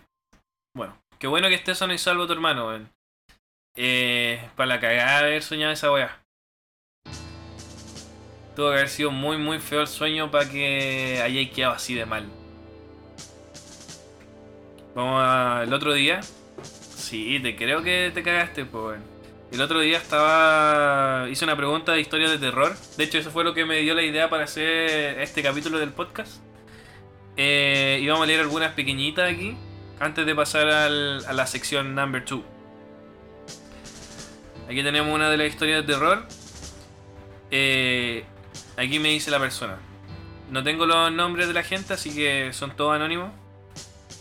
Bueno, 0.73 0.97
qué 1.19 1.27
bueno 1.27 1.49
que 1.49 1.55
esté 1.55 1.75
sano 1.75 1.93
y 1.93 1.97
salvo 1.97 2.27
tu 2.27 2.33
hermano, 2.33 2.67
weón. 2.67 2.89
Eh, 3.75 4.49
para 4.55 4.67
la 4.67 4.79
cagada 4.79 5.19
de 5.19 5.25
haber 5.27 5.43
soñado 5.43 5.73
esa 5.73 5.91
weá. 5.91 6.23
Tuvo 8.55 8.69
que 8.69 8.75
haber 8.75 8.89
sido 8.89 9.11
muy, 9.11 9.37
muy 9.37 9.59
feo 9.59 9.81
el 9.81 9.87
sueño 9.87 10.31
para 10.31 10.49
que 10.49 11.21
hayáis 11.21 11.51
quedado 11.51 11.73
así 11.73 11.93
de 11.93 12.05
mal. 12.05 12.40
Vamos 14.95 15.21
a... 15.23 15.63
El 15.63 15.73
otro 15.73 15.93
día. 15.93 16.21
Sí, 16.95 17.39
te 17.41 17.55
creo 17.55 17.81
que 17.83 18.11
te 18.13 18.23
cagaste, 18.23 18.65
pues. 18.65 18.99
El 19.51 19.61
otro 19.61 19.81
día 19.81 19.97
estaba. 19.97 21.27
Hice 21.29 21.43
una 21.43 21.57
pregunta 21.57 21.91
de 21.91 21.99
historias 21.99 22.31
de 22.31 22.37
terror. 22.37 22.73
De 22.95 23.03
hecho, 23.03 23.17
eso 23.17 23.31
fue 23.31 23.43
lo 23.43 23.53
que 23.53 23.65
me 23.65 23.79
dio 23.79 23.93
la 23.93 24.03
idea 24.03 24.29
para 24.29 24.45
hacer 24.45 25.19
este 25.19 25.43
capítulo 25.43 25.77
del 25.77 25.89
podcast. 25.89 26.41
Eh, 27.35 27.99
y 28.01 28.07
vamos 28.07 28.23
a 28.23 28.27
leer 28.27 28.39
algunas 28.39 28.73
pequeñitas 28.73 29.29
aquí. 29.29 29.57
Antes 29.99 30.25
de 30.25 30.33
pasar 30.33 30.69
a 30.69 30.89
la 31.33 31.47
sección 31.47 31.93
number 31.93 32.23
2. 32.23 32.41
Aquí 34.69 34.83
tenemos 34.83 35.13
una 35.13 35.29
de 35.29 35.37
las 35.37 35.49
historias 35.49 35.85
de 35.85 35.93
terror. 35.93 36.25
Eh, 37.51 38.23
aquí 38.77 38.99
me 38.99 39.09
dice 39.09 39.31
la 39.31 39.39
persona. 39.39 39.79
No 40.49 40.63
tengo 40.63 40.85
los 40.85 41.11
nombres 41.11 41.47
de 41.47 41.53
la 41.53 41.63
gente, 41.63 41.93
así 41.93 42.15
que 42.15 42.53
son 42.53 42.75
todos 42.75 42.95
anónimos. 42.95 43.31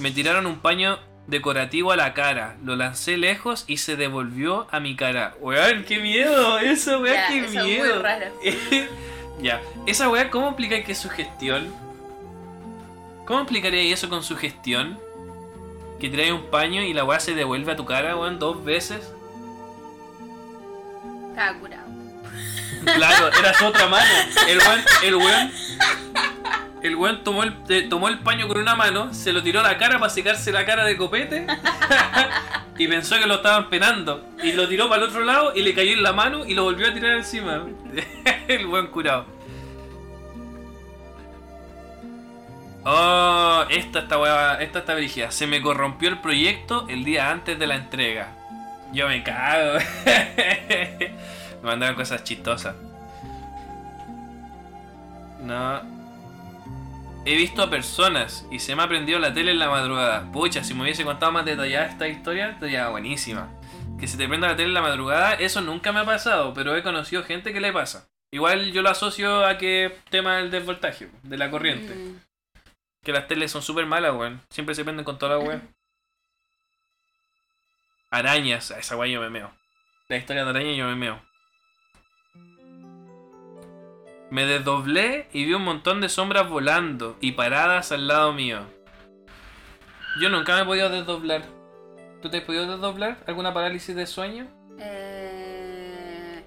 Me 0.01 0.11
tiraron 0.11 0.47
un 0.47 0.59
paño 0.59 0.99
decorativo 1.27 1.93
a 1.93 1.97
la 1.97 2.15
cara. 2.15 2.57
Lo 2.65 2.75
lancé 2.77 3.17
lejos 3.17 3.65
y 3.67 3.77
se 3.77 3.97
devolvió 3.97 4.67
a 4.71 4.81
mi 4.81 4.97
cara. 4.97 5.35
Weón, 5.41 5.85
qué 5.85 5.99
miedo. 6.01 6.59
Eso, 6.59 7.01
weón, 7.01 7.15
Ya, 7.15 7.29
qué 7.29 7.39
eso 7.39 7.47
es 7.49 7.55
muy 7.55 7.65
miedo. 7.65 8.03
raro. 8.03 8.27
ya. 9.41 9.61
Esa 9.87 10.09
weá, 10.09 10.31
¿cómo 10.31 10.49
explicáis 10.49 10.85
que 10.85 10.93
es 10.93 10.99
sugestión? 10.99 11.73
¿Cómo 13.27 13.41
explicaría 13.41 13.93
eso 13.95 14.09
con 14.09 14.23
sugestión? 14.25 14.99
Que 16.01 16.09
tiráis 16.09 16.33
un 16.33 16.47
paño 16.51 16.83
y 16.83 16.95
la 16.95 17.05
weá 17.05 17.21
se 17.21 17.35
devuelve 17.35 17.73
a 17.73 17.77
tu 17.77 17.85
cara, 17.85 18.17
weón, 18.17 18.39
dos 18.39 18.65
veces. 18.65 19.13
Estaba 21.31 21.59
curado. 21.59 21.85
Claro, 22.97 23.29
era 23.39 23.53
su 23.55 23.67
otra 23.67 23.87
mano. 23.89 24.07
El 24.49 24.59
weón, 24.59 24.81
el 25.05 25.15
weón, 25.17 25.53
el 26.83 26.97
weón 26.97 27.23
tomó 27.25 27.43
el, 27.43 27.63
te- 27.65 27.83
tomó 27.83 28.09
el 28.09 28.19
paño 28.21 28.49
con 28.49 28.59
una 28.59 28.75
mano, 28.75 29.13
se 29.13 29.33
lo 29.33 29.43
tiró 29.43 29.61
a 29.61 29.63
la 29.63 29.77
cara 29.79 29.99
para 29.99 30.11
secarse 30.11 30.51
la 30.53 30.65
cara 30.65 30.85
de 30.85 30.97
copete 30.97 31.47
y 32.79 32.89
pensó 32.89 33.19
que 33.19 33.27
lo 33.27 33.35
estaban 33.37 33.69
penando. 33.69 34.25
Y 34.43 34.53
lo 34.53 34.67
tiró 34.69 34.89
para 34.89 35.03
el 35.03 35.09
otro 35.09 35.23
lado 35.25 35.53
y 35.55 35.63
le 35.63 35.75
cayó 35.75 35.93
en 35.93 36.03
la 36.03 36.13
mano 36.13 36.47
y 36.47 36.55
lo 36.55 36.65
volvió 36.65 36.89
a 36.89 36.95
tirar 36.95 37.13
encima. 37.13 37.63
el 38.49 38.67
weón 38.67 38.87
curado. 38.89 39.27
Oh, 42.83 43.65
esta 43.69 43.99
está 44.01 44.19
weá, 44.19 44.55
esta 44.63 44.79
está 44.79 44.95
brígida. 44.95 45.31
Se 45.31 45.47
me 45.47 45.61
corrompió 45.61 46.09
el 46.09 46.19
proyecto 46.19 46.87
el 46.89 47.05
día 47.05 47.31
antes 47.31 47.59
de 47.59 47.67
la 47.67 47.77
entrega. 47.77 48.33
Yo 48.93 49.07
me 49.07 49.23
cago. 49.23 49.79
me 50.07 51.13
mandaron 51.63 51.95
cosas 51.95 52.25
chistosas. 52.25 52.75
No. 55.43 56.00
He 57.31 57.37
visto 57.37 57.63
a 57.63 57.71
personas 57.71 58.45
y 58.51 58.59
se 58.59 58.75
me 58.75 58.83
ha 58.83 58.89
prendido 58.89 59.21
la 59.21 59.33
tele 59.33 59.53
en 59.53 59.61
la 59.61 59.71
madrugada. 59.71 60.33
Pucha, 60.33 60.65
si 60.65 60.75
me 60.75 60.83
hubiese 60.83 61.05
contado 61.05 61.31
más 61.31 61.45
detallada 61.45 61.87
esta 61.87 62.09
historia, 62.09 62.51
estaría 62.51 62.89
buenísima. 62.89 63.57
Que 64.01 64.09
se 64.09 64.19
te 64.19 64.27
prenda 64.27 64.49
la 64.49 64.57
tele 64.57 64.71
en 64.71 64.75
la 64.75 64.83
madrugada, 64.83 65.35
eso 65.35 65.61
nunca 65.61 65.93
me 65.93 66.01
ha 66.01 66.05
pasado, 66.05 66.53
pero 66.55 66.75
he 66.75 66.83
conocido 66.83 67.23
gente 67.23 67.53
que 67.53 67.61
le 67.61 67.73
pasa. 67.73 68.09
Igual 68.33 68.73
yo 68.73 68.83
lo 68.83 68.91
asocio 68.91 69.47
a 69.47 69.59
que 69.59 69.97
tema 70.11 70.39
del 70.39 70.51
desvoltaje, 70.51 71.09
de 71.23 71.39
la 71.39 71.53
corriente. 71.53 71.95
Mm. 71.95 72.21
Que 73.05 73.13
las 73.13 73.29
teles 73.29 73.53
son 73.53 73.63
súper 73.63 73.87
malas, 73.87 74.13
weón. 74.13 74.41
Siempre 74.51 74.75
se 74.75 74.83
prenden 74.83 75.05
con 75.05 75.17
toda 75.17 75.37
la 75.37 75.39
weón. 75.39 75.73
Arañas, 78.11 78.73
a 78.73 78.81
esa 78.81 78.97
weón 78.97 79.13
yo 79.13 79.21
me 79.21 79.31
meo. 79.31 79.53
La 80.09 80.17
historia 80.17 80.43
de 80.43 80.51
araña 80.51 80.73
yo 80.73 80.89
me 80.89 80.97
meo. 80.97 81.23
Me 84.31 84.47
desdoblé 84.47 85.29
y 85.33 85.45
vi 85.45 85.55
un 85.55 85.65
montón 85.65 86.01
de 86.01 86.09
sombras 86.09 86.49
volando 86.49 87.17
y 87.21 87.33
paradas 87.33 87.91
al 87.91 88.07
lado 88.07 88.33
mío. 88.33 88.61
Yo 90.21 90.29
nunca 90.29 90.55
me 90.55 90.63
he 90.63 90.65
podido 90.65 90.89
desdoblar. 90.89 91.43
¿Tú 92.23 92.31
te 92.31 92.39
has 92.39 92.45
podido 92.45 92.71
desdoblar? 92.71 93.19
¿Alguna 93.27 93.53
parálisis 93.53 93.97
de 93.97 94.07
sueño? 94.07 94.47
Eh, 94.79 96.45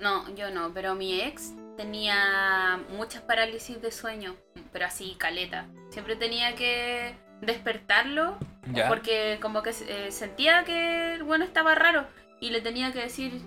no, 0.00 0.34
yo 0.34 0.50
no, 0.50 0.72
pero 0.74 0.94
mi 0.94 1.20
ex 1.20 1.54
tenía 1.76 2.80
muchas 2.96 3.22
parálisis 3.22 3.80
de 3.80 3.92
sueño, 3.92 4.36
pero 4.72 4.86
así 4.86 5.14
caleta. 5.16 5.68
Siempre 5.90 6.16
tenía 6.16 6.54
que 6.54 7.14
despertarlo 7.40 8.38
porque 8.88 9.38
como 9.40 9.62
que 9.62 9.70
eh, 9.70 10.10
sentía 10.10 10.64
que 10.64 11.14
el 11.14 11.22
bueno 11.22 11.44
estaba 11.44 11.74
raro 11.74 12.06
y 12.40 12.50
le 12.50 12.60
tenía 12.60 12.92
que 12.92 13.00
decir, 13.00 13.40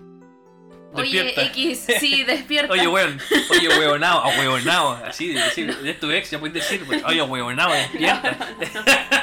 oye. 1.02 1.34
X, 1.48 1.86
sí, 2.00 2.24
despierta. 2.28 2.74
Oye, 2.74 2.88
weón, 2.88 3.20
oye, 3.50 3.68
weonao, 3.70 4.20
a 4.24 4.28
weonao, 4.40 4.92
así 5.06 5.30
de 5.34 5.42
decir, 5.42 5.78
es 5.86 6.00
tu 6.00 6.12
ex, 6.12 6.32
ya 6.32 6.40
puedes 6.40 6.54
decir, 6.54 6.86
pues, 6.86 7.04
oye, 7.06 7.22
weonao, 7.22 7.72
despierta. 7.72 8.38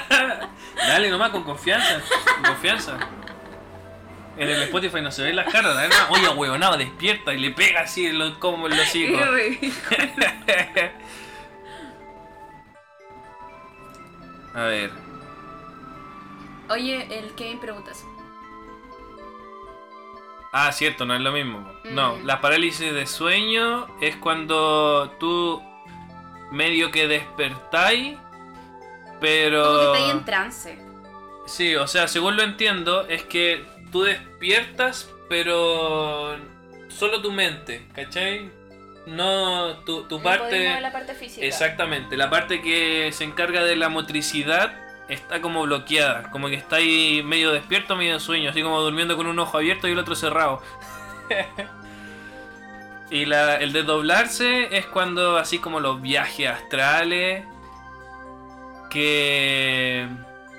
Dale 0.76 1.10
nomás, 1.10 1.30
con 1.30 1.44
confianza, 1.44 2.00
con 2.34 2.44
confianza. 2.52 2.98
En 4.36 4.48
el 4.48 4.62
Spotify 4.62 5.02
no 5.02 5.10
se 5.10 5.22
ven 5.24 5.36
las 5.36 5.52
caras, 5.52 5.74
dale 5.74 5.88
nomás, 5.88 6.06
oye, 6.10 6.28
weonao, 6.28 6.76
despierta, 6.76 7.34
y 7.34 7.38
le 7.38 7.50
pega 7.50 7.82
así 7.82 8.10
lo- 8.12 8.38
como 8.40 8.66
en 8.66 8.76
los 8.76 8.94
hijos. 8.94 9.20
A 14.54 14.64
ver, 14.64 14.90
Oye, 16.68 17.06
el 17.18 17.34
Kevin 17.34 17.58
preguntas. 17.58 18.04
Ah, 20.52 20.70
cierto, 20.72 21.04
no 21.04 21.14
es 21.14 21.20
lo 21.20 21.32
mismo. 21.32 21.66
No, 21.84 22.16
Mm. 22.16 22.26
la 22.26 22.40
parálisis 22.40 22.92
de 22.92 23.06
sueño 23.06 23.86
es 24.00 24.16
cuando 24.16 25.10
tú 25.18 25.62
medio 26.50 26.90
que 26.90 27.08
despertáis, 27.08 28.16
pero... 29.20 29.62
Como 29.64 29.78
que 29.78 29.84
está 29.98 30.04
ahí 30.06 30.10
en 30.10 30.24
trance. 30.24 30.78
Sí, 31.46 31.74
o 31.76 31.86
sea, 31.86 32.06
según 32.08 32.36
lo 32.36 32.42
entiendo, 32.42 33.06
es 33.08 33.24
que 33.24 33.64
tú 33.90 34.02
despiertas, 34.02 35.10
pero 35.28 36.36
solo 36.88 37.20
tu 37.22 37.32
mente, 37.32 37.86
¿cachai? 37.94 38.50
No 39.06 39.78
tu, 39.78 40.04
tu 40.04 40.18
No 40.18 40.22
parte... 40.22 40.80
la 40.80 40.92
parte 40.92 41.14
física. 41.14 41.44
Exactamente, 41.44 42.16
la 42.16 42.30
parte 42.30 42.62
que 42.62 43.10
se 43.12 43.24
encarga 43.24 43.64
de 43.64 43.74
la 43.76 43.88
motricidad 43.88 44.72
está 45.08 45.40
como 45.40 45.62
bloqueada, 45.62 46.30
como 46.30 46.48
que 46.48 46.54
está 46.54 46.76
ahí 46.76 47.22
medio 47.24 47.52
despierto, 47.52 47.96
medio 47.96 48.14
en 48.14 48.20
sueño, 48.20 48.50
así 48.50 48.62
como 48.62 48.80
durmiendo 48.80 49.16
con 49.16 49.26
un 49.26 49.38
ojo 49.38 49.58
abierto 49.58 49.88
y 49.88 49.92
el 49.92 49.98
otro 49.98 50.14
cerrado. 50.14 50.62
y 53.10 53.24
la- 53.26 53.56
el 53.56 53.72
desdoblarse 53.72 54.76
es 54.76 54.86
cuando 54.86 55.36
así 55.36 55.58
como 55.58 55.80
los 55.80 56.00
viajes 56.00 56.48
astrales, 56.48 57.44
que... 58.90 60.06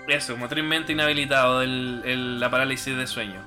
Eso, 0.07 0.35
motrizmente 0.35 0.91
inhabilitado 0.91 1.61
el- 1.61 2.39
la 2.39 2.49
parálisis 2.49 2.95
de 2.97 3.07
sueño. 3.07 3.39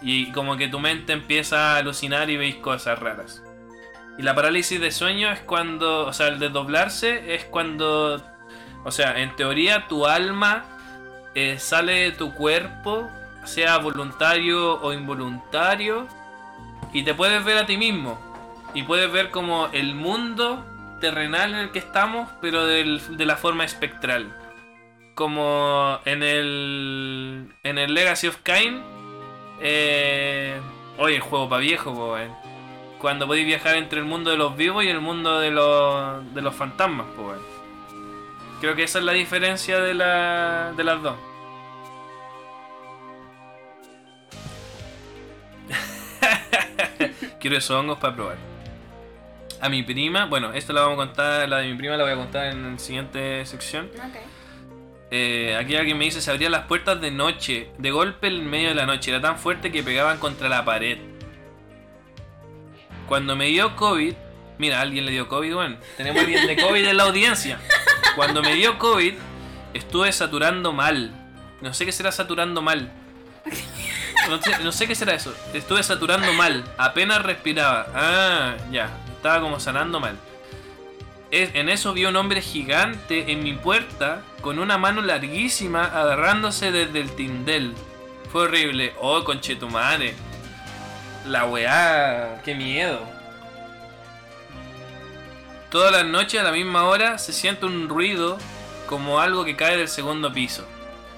Y 0.00 0.32
como 0.32 0.56
que 0.56 0.68
tu 0.68 0.80
mente 0.80 1.12
empieza 1.12 1.74
a 1.74 1.76
alucinar 1.76 2.30
y 2.30 2.36
veis 2.36 2.56
cosas 2.56 2.98
raras. 2.98 3.42
Y 4.18 4.22
la 4.22 4.34
parálisis 4.34 4.80
de 4.80 4.90
sueño 4.90 5.30
es 5.30 5.40
cuando, 5.40 6.06
o 6.06 6.12
sea, 6.12 6.28
el 6.28 6.38
desdoblarse 6.38 7.34
es 7.34 7.44
cuando, 7.44 8.22
o 8.84 8.90
sea, 8.90 9.20
en 9.20 9.34
teoría 9.36 9.88
tu 9.88 10.06
alma 10.06 10.64
eh, 11.34 11.58
sale 11.58 11.92
de 11.94 12.12
tu 12.12 12.34
cuerpo, 12.34 13.08
sea 13.44 13.78
voluntario 13.78 14.80
o 14.80 14.92
involuntario, 14.92 16.06
y 16.92 17.02
te 17.02 17.14
puedes 17.14 17.44
ver 17.44 17.58
a 17.58 17.66
ti 17.66 17.76
mismo. 17.76 18.18
Y 18.74 18.82
puedes 18.84 19.10
ver 19.12 19.30
como 19.30 19.68
el 19.72 19.94
mundo 19.94 20.64
terrenal 21.00 21.52
en 21.52 21.58
el 21.58 21.70
que 21.70 21.78
estamos, 21.78 22.28
pero 22.40 22.64
de 22.66 23.26
la 23.26 23.36
forma 23.36 23.64
espectral. 23.64 24.34
Como 25.14 25.98
en 26.04 26.22
el, 26.22 27.52
en 27.62 27.78
el 27.78 27.92
Legacy 27.92 28.28
of 28.28 28.38
Kain. 28.42 28.82
Eh, 29.60 30.58
oye, 30.98 31.16
el 31.16 31.20
juego 31.20 31.48
para 31.48 31.60
viejo, 31.60 31.94
po, 31.94 32.12
weón 32.14 32.42
cuando 33.02 33.26
podéis 33.26 33.46
viajar 33.46 33.74
entre 33.74 33.98
el 33.98 34.04
mundo 34.04 34.30
de 34.30 34.36
los 34.36 34.56
vivos 34.56 34.84
y 34.84 34.88
el 34.88 35.00
mundo 35.00 35.40
de 35.40 35.50
los, 35.50 36.34
de 36.34 36.40
los 36.40 36.54
fantasmas, 36.54 37.08
pues. 37.16 37.26
weón. 37.26 37.51
Creo 38.62 38.76
que 38.76 38.84
esa 38.84 39.00
es 39.00 39.04
la 39.04 39.12
diferencia 39.12 39.80
de, 39.80 39.92
la, 39.92 40.72
de 40.76 40.84
las 40.84 41.02
dos. 41.02 41.16
Quiero 47.40 47.56
esos 47.56 47.76
hongos 47.76 47.98
para 47.98 48.14
probar. 48.14 48.36
A 49.60 49.68
mi 49.68 49.82
prima, 49.82 50.26
bueno, 50.26 50.52
esto 50.52 50.72
la 50.72 50.82
vamos 50.82 50.94
a 50.94 51.06
contar, 51.06 51.48
la 51.48 51.58
de 51.58 51.72
mi 51.72 51.76
prima 51.76 51.96
la 51.96 52.04
voy 52.04 52.12
a 52.12 52.16
contar 52.16 52.52
en 52.52 52.74
la 52.74 52.78
siguiente 52.78 53.44
sección. 53.46 53.90
Ok. 53.96 54.20
Eh, 55.10 55.56
aquí 55.58 55.74
alguien 55.74 55.98
me 55.98 56.04
dice 56.04 56.20
se 56.20 56.30
abrían 56.30 56.52
las 56.52 56.66
puertas 56.66 57.00
de 57.00 57.10
noche, 57.10 57.72
de 57.78 57.90
golpe 57.90 58.28
en 58.28 58.48
medio 58.48 58.68
de 58.68 58.76
la 58.76 58.86
noche, 58.86 59.10
era 59.10 59.20
tan 59.20 59.40
fuerte 59.40 59.72
que 59.72 59.82
pegaban 59.82 60.18
contra 60.18 60.48
la 60.48 60.64
pared. 60.64 60.98
Cuando 63.08 63.34
me 63.34 63.46
dio 63.46 63.74
COVID, 63.74 64.14
mira, 64.58 64.80
alguien 64.80 65.04
le 65.04 65.10
dio 65.10 65.26
COVID, 65.26 65.52
bueno, 65.52 65.78
tenemos 65.96 66.22
alguien 66.22 66.46
de 66.46 66.56
COVID 66.56 66.86
en 66.86 66.96
la 66.96 67.02
audiencia. 67.02 67.58
Cuando 68.14 68.42
me 68.42 68.54
dio 68.54 68.78
COVID, 68.78 69.14
estuve 69.74 70.12
saturando 70.12 70.72
mal. 70.72 71.10
No 71.60 71.72
sé 71.72 71.86
qué 71.86 71.92
será 71.92 72.12
saturando 72.12 72.60
mal. 72.60 72.92
No 74.28 74.40
sé, 74.40 74.58
no 74.62 74.72
sé 74.72 74.86
qué 74.86 74.94
será 74.94 75.14
eso. 75.14 75.34
Estuve 75.54 75.82
saturando 75.82 76.32
mal. 76.32 76.64
Apenas 76.76 77.22
respiraba. 77.22 77.86
Ah, 77.94 78.56
ya. 78.70 78.90
Estaba 79.16 79.40
como 79.40 79.58
sanando 79.60 79.98
mal. 80.00 80.16
En 81.30 81.70
eso 81.70 81.94
vi 81.94 82.04
un 82.04 82.16
hombre 82.16 82.42
gigante 82.42 83.32
en 83.32 83.42
mi 83.42 83.54
puerta 83.54 84.20
con 84.42 84.58
una 84.58 84.76
mano 84.76 85.00
larguísima 85.00 85.84
agarrándose 85.84 86.70
desde 86.70 87.00
el 87.00 87.10
tindel. 87.16 87.72
Fue 88.30 88.42
horrible. 88.42 88.92
Oh, 89.00 89.24
conchetumare. 89.24 90.14
La 91.26 91.46
weá. 91.46 92.42
Qué 92.44 92.54
miedo. 92.54 93.00
Todas 95.72 95.90
las 95.90 96.04
noches 96.04 96.38
a 96.38 96.44
la 96.44 96.52
misma 96.52 96.84
hora 96.84 97.16
se 97.16 97.32
siente 97.32 97.64
un 97.64 97.88
ruido 97.88 98.36
como 98.86 99.20
algo 99.20 99.42
que 99.42 99.56
cae 99.56 99.78
del 99.78 99.88
segundo 99.88 100.30
piso. 100.30 100.66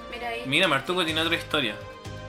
Mira 0.09 0.29
ahí. 0.29 0.43
Mira, 0.45 0.69
Martuco 0.69 1.03
tiene 1.03 1.19
otra 1.19 1.35
historia. 1.35 1.75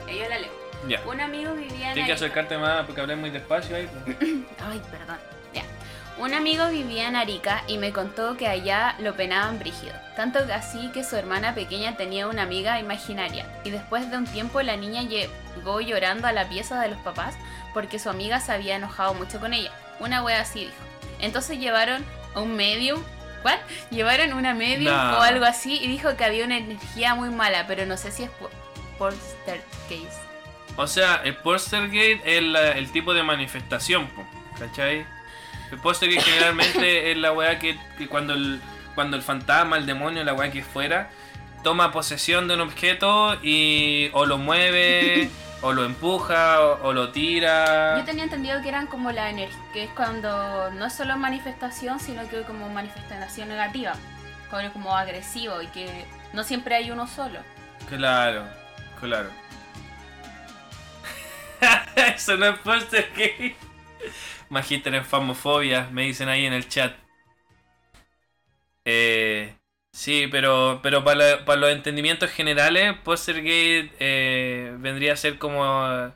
Eh, 0.09 0.19
Yo 0.19 0.29
la 0.29 0.41
leo. 0.41 0.51
Ya. 0.89 1.01
Un 1.07 1.21
amigo 1.21 1.55
vivía 1.55 1.89
en 1.89 1.95
Tienes 1.95 2.07
que 2.07 2.13
acercarte 2.15 2.59
más 2.59 2.85
porque 2.85 3.01
hablé 3.01 3.15
muy 3.15 3.31
despacio 3.31 3.77
ahí. 3.77 3.89
pues. 4.05 4.17
Ay, 4.21 4.83
perdón. 4.91 5.19
Ya. 5.55 5.63
Un 6.19 6.35
amigo 6.35 6.69
vivía 6.69 7.07
en 7.07 7.15
Arica 7.15 7.63
y 7.69 7.79
me 7.79 7.93
contó 7.93 8.37
que 8.37 8.49
allá 8.49 8.97
lo 8.99 9.15
penaban 9.15 9.61
brígido. 9.61 9.95
Tanto 10.17 10.45
que 10.47 10.53
así 10.53 10.91
que 10.91 11.05
su 11.05 11.15
hermana 11.15 11.55
pequeña 11.55 11.97
tenía 11.97 12.27
una 12.27 12.43
amiga 12.43 12.81
imaginaria. 12.81 13.47
Y 13.63 13.71
después 13.71 14.11
de 14.11 14.17
un 14.17 14.27
tiempo 14.27 14.61
la 14.63 14.77
niña 14.77 15.03
llegó 15.05 15.81
llorando 15.81 16.27
a 16.27 16.33
la 16.33 16.49
pieza 16.49 16.81
de 16.81 16.89
los 16.89 16.99
papás 16.99 17.37
porque 17.73 18.01
su 18.01 18.11
amiga 18.11 18.41
se 18.41 18.51
había 18.51 18.75
enojado 18.75 19.15
mucho 19.15 19.39
con 19.39 19.55
ella. 19.55 19.71
Una 20.01 20.25
wea 20.25 20.41
así 20.41 20.61
dijo. 20.65 20.73
Entonces 21.21 21.59
llevaron 21.59 22.05
un 22.43 22.55
medium. 22.57 23.03
¿What? 23.45 23.59
Llevaron 23.91 24.33
una 24.33 24.55
medium 24.55 24.93
No. 24.95 25.19
o 25.19 25.21
algo 25.23 25.45
así 25.45 25.79
y 25.81 25.87
dijo 25.89 26.17
que 26.17 26.25
había 26.25 26.45
una 26.45 26.57
energía 26.59 27.15
muy 27.15 27.31
mala, 27.31 27.67
pero 27.69 27.87
no 27.87 27.97
sé 27.97 28.11
si 28.11 28.25
es 28.25 28.31
por, 28.31 28.51
por 28.99 29.15
Case. 29.89 30.09
O 30.77 30.87
sea, 30.87 31.23
el 31.25 31.37
Poltergeist 31.37 32.23
es 32.27 32.43
la- 32.43 32.73
el 32.73 32.91
tipo 32.91 33.15
de 33.15 33.23
manifestación, 33.23 34.09
¿Cachai? 34.59 35.07
El 35.71 35.79
póster 35.79 36.09
que 36.11 36.21
generalmente 36.21 37.11
es 37.13 37.17
la 37.17 37.33
weá 37.33 37.59
que, 37.59 37.79
que 37.99 38.09
cuando, 38.09 38.35
el, 38.35 38.61
cuando 38.95 39.17
el 39.17 39.23
fantasma, 39.23 39.77
el 39.77 39.87
demonio, 39.87 40.25
la 40.25 40.33
weá 40.35 40.51
que 40.51 40.63
fuera, 40.63 41.11
toma 41.63 41.93
posesión 41.93 42.49
de 42.49 42.55
un 42.55 42.61
objeto 42.63 43.37
y 43.43 44.11
o 44.13 44.27
lo 44.27 44.39
mueve, 44.39 45.29
o 45.63 45.73
lo 45.73 45.85
empuja, 45.85 46.61
o, 46.61 46.89
o 46.89 46.93
lo 46.93 47.11
tira. 47.11 47.99
Yo 47.99 48.05
tenía 48.05 48.25
entendido 48.25 48.61
que 48.63 48.69
eran 48.69 48.87
como 48.87 49.13
la 49.13 49.31
energía, 49.31 49.59
que 49.73 49.85
es 49.85 49.91
cuando 49.91 50.71
no 50.71 50.87
es 50.87 50.93
solo 50.93 51.17
manifestación, 51.17 52.01
sino 52.01 52.29
que 52.29 52.43
como 52.43 52.69
manifestación 52.69 53.49
negativa, 53.49 53.95
como, 54.51 54.73
como 54.73 54.97
agresivo 54.97 55.63
y 55.63 55.67
que 55.69 56.05
no 56.33 56.45
siempre 56.45 56.77
hay 56.77 56.91
uno 56.91 57.07
solo. 57.07 57.41
Claro, 57.89 58.45
claro. 59.01 59.31
Eso 61.97 62.37
no 62.37 62.47
es 62.47 62.59
póster 62.59 63.11
gay. 63.17 63.57
Magíster 64.49 64.95
en 64.95 65.05
famofobia, 65.05 65.89
me 65.91 66.03
dicen 66.03 66.29
ahí 66.29 66.47
en 66.47 66.53
el 66.53 66.69
chat. 66.69 66.95
Eh, 68.85 69.56
sí, 69.97 70.29
pero, 70.31 70.81
pero 70.83 71.03
para, 71.03 71.45
para 71.45 71.61
los 71.61 71.71
entendimientos 71.71 72.31
generales, 72.31 72.95
póster 73.03 73.43
gay 73.43 73.91
eh, 73.99 74.75
vendría 74.79 75.15
a 75.15 75.17
ser 75.17 75.39
como 75.39 76.13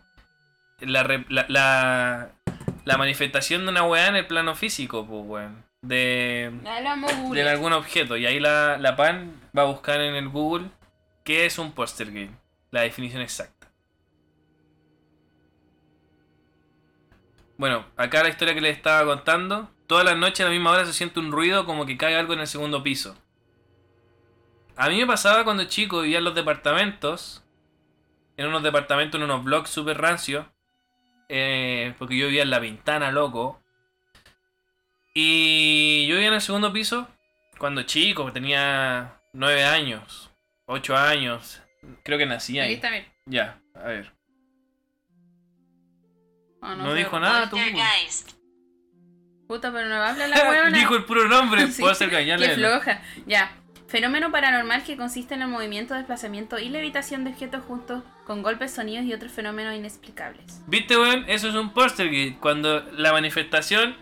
la, 0.81 1.03
re- 1.03 1.25
la, 1.29 1.47
la, 1.49 2.31
la 2.85 2.97
manifestación 2.99 3.63
de 3.63 3.71
una 3.71 3.85
weá 3.85 4.09
en 4.09 4.17
el 4.17 4.27
plano 4.27 4.55
físico, 4.55 5.07
pues 5.07 5.25
weón. 5.27 5.65
De, 5.83 6.53
de 7.33 7.49
algún 7.49 7.73
objeto. 7.73 8.19
Y 8.19 8.27
ahí 8.27 8.39
la, 8.39 8.77
la 8.77 8.97
PAN 8.97 9.33
va 9.57 9.63
a 9.63 9.67
buscar 9.67 9.99
en 10.03 10.15
el 10.15 10.29
Google 10.29 10.69
qué 11.25 11.47
es 11.47 11.59
un 11.59 11.73
poster 11.73 12.09
game. 12.09 12.33
La 12.71 12.83
definición 12.83 13.23
exacta. 13.23 13.69
Bueno, 17.57 17.87
acá 17.97 18.23
la 18.23 18.29
historia 18.29 18.55
que 18.55 18.61
les 18.61 18.77
estaba 18.77 19.07
contando. 19.07 19.71
Todas 19.87 20.05
las 20.05 20.19
noches 20.19 20.41
a 20.41 20.45
la 20.45 20.51
misma 20.51 20.73
hora 20.73 20.85
se 20.85 20.93
siente 20.93 21.19
un 21.19 21.33
ruido 21.33 21.65
como 21.65 21.87
que 21.87 21.97
cae 21.97 22.15
algo 22.15 22.35
en 22.35 22.41
el 22.41 22.47
segundo 22.47 22.83
piso. 22.83 23.17
A 24.81 24.89
mí 24.89 24.97
me 24.99 25.07
pasaba 25.07 25.45
cuando 25.45 25.65
chico 25.65 26.01
vivía 26.01 26.19
en 26.19 26.25
los 26.25 26.35
departamentos. 26.35 27.45
En 28.37 28.47
unos 28.47 28.63
departamentos, 28.63 29.19
en 29.19 29.25
unos 29.25 29.45
blogs 29.45 29.69
super 29.71 29.99
rancios. 30.01 30.47
eh, 31.29 31.95
porque 31.99 32.17
yo 32.17 32.27
vivía 32.27 32.43
en 32.43 32.51
la 32.51 32.61
Pintana, 32.61 33.13
loco. 33.13 33.61
Y 35.15 36.07
yo 36.09 36.15
vivía 36.15 36.29
en 36.29 36.35
el 36.35 36.41
segundo 36.41 36.73
piso 36.73 37.09
cuando 37.59 37.83
chico, 37.83 38.33
tenía 38.33 39.21
9 39.35 39.65
años, 39.65 40.31
8 40.67 40.97
años. 40.97 41.61
Creo 42.03 42.17
que 42.19 42.27
nací 42.27 42.59
ahí. 42.59 42.75
está, 42.75 42.91
mira. 42.91 43.05
Ya, 43.27 43.61
a 43.75 43.83
ver. 43.89 44.13
Oh, 46.63 46.75
No 46.75 46.91
sé. 46.93 46.99
dijo 46.99 47.21
nada 47.21 47.51
tú. 47.51 47.57
Poltergeist. 47.57 48.31
Puta, 49.47 49.73
pero 49.73 49.89
no 49.89 49.99
va 49.99 50.07
a 50.07 50.11
hablar 50.13 50.29
la 50.31 50.37
huevona. 50.49 50.79
Dijo 50.79 50.97
el 50.97 51.05
puro 51.05 51.29
nombre, 51.29 51.67
Sí, 51.71 51.81
puedo 51.81 51.93
hacer. 51.93 52.09
Qué 52.11 52.55
floja. 52.55 53.03
Ya. 53.27 53.53
Fenómeno 53.91 54.31
paranormal 54.31 54.85
que 54.85 54.97
consiste 54.97 55.35
en 55.35 55.43
el 55.43 55.49
movimiento, 55.49 55.95
desplazamiento 55.95 56.61
y 56.61 56.69
levitación 56.69 57.25
de 57.25 57.31
objetos 57.31 57.65
juntos 57.65 58.05
con 58.25 58.41
golpes, 58.41 58.71
sonidos 58.71 59.05
y 59.05 59.13
otros 59.13 59.33
fenómenos 59.33 59.75
inexplicables. 59.75 60.63
¿Viste, 60.69 60.97
weón? 60.97 61.25
Eso 61.27 61.49
es 61.49 61.57
un 61.57 61.73
póster 61.73 62.09
cuando 62.39 62.85
la 62.93 63.13
manifestación 63.13 63.97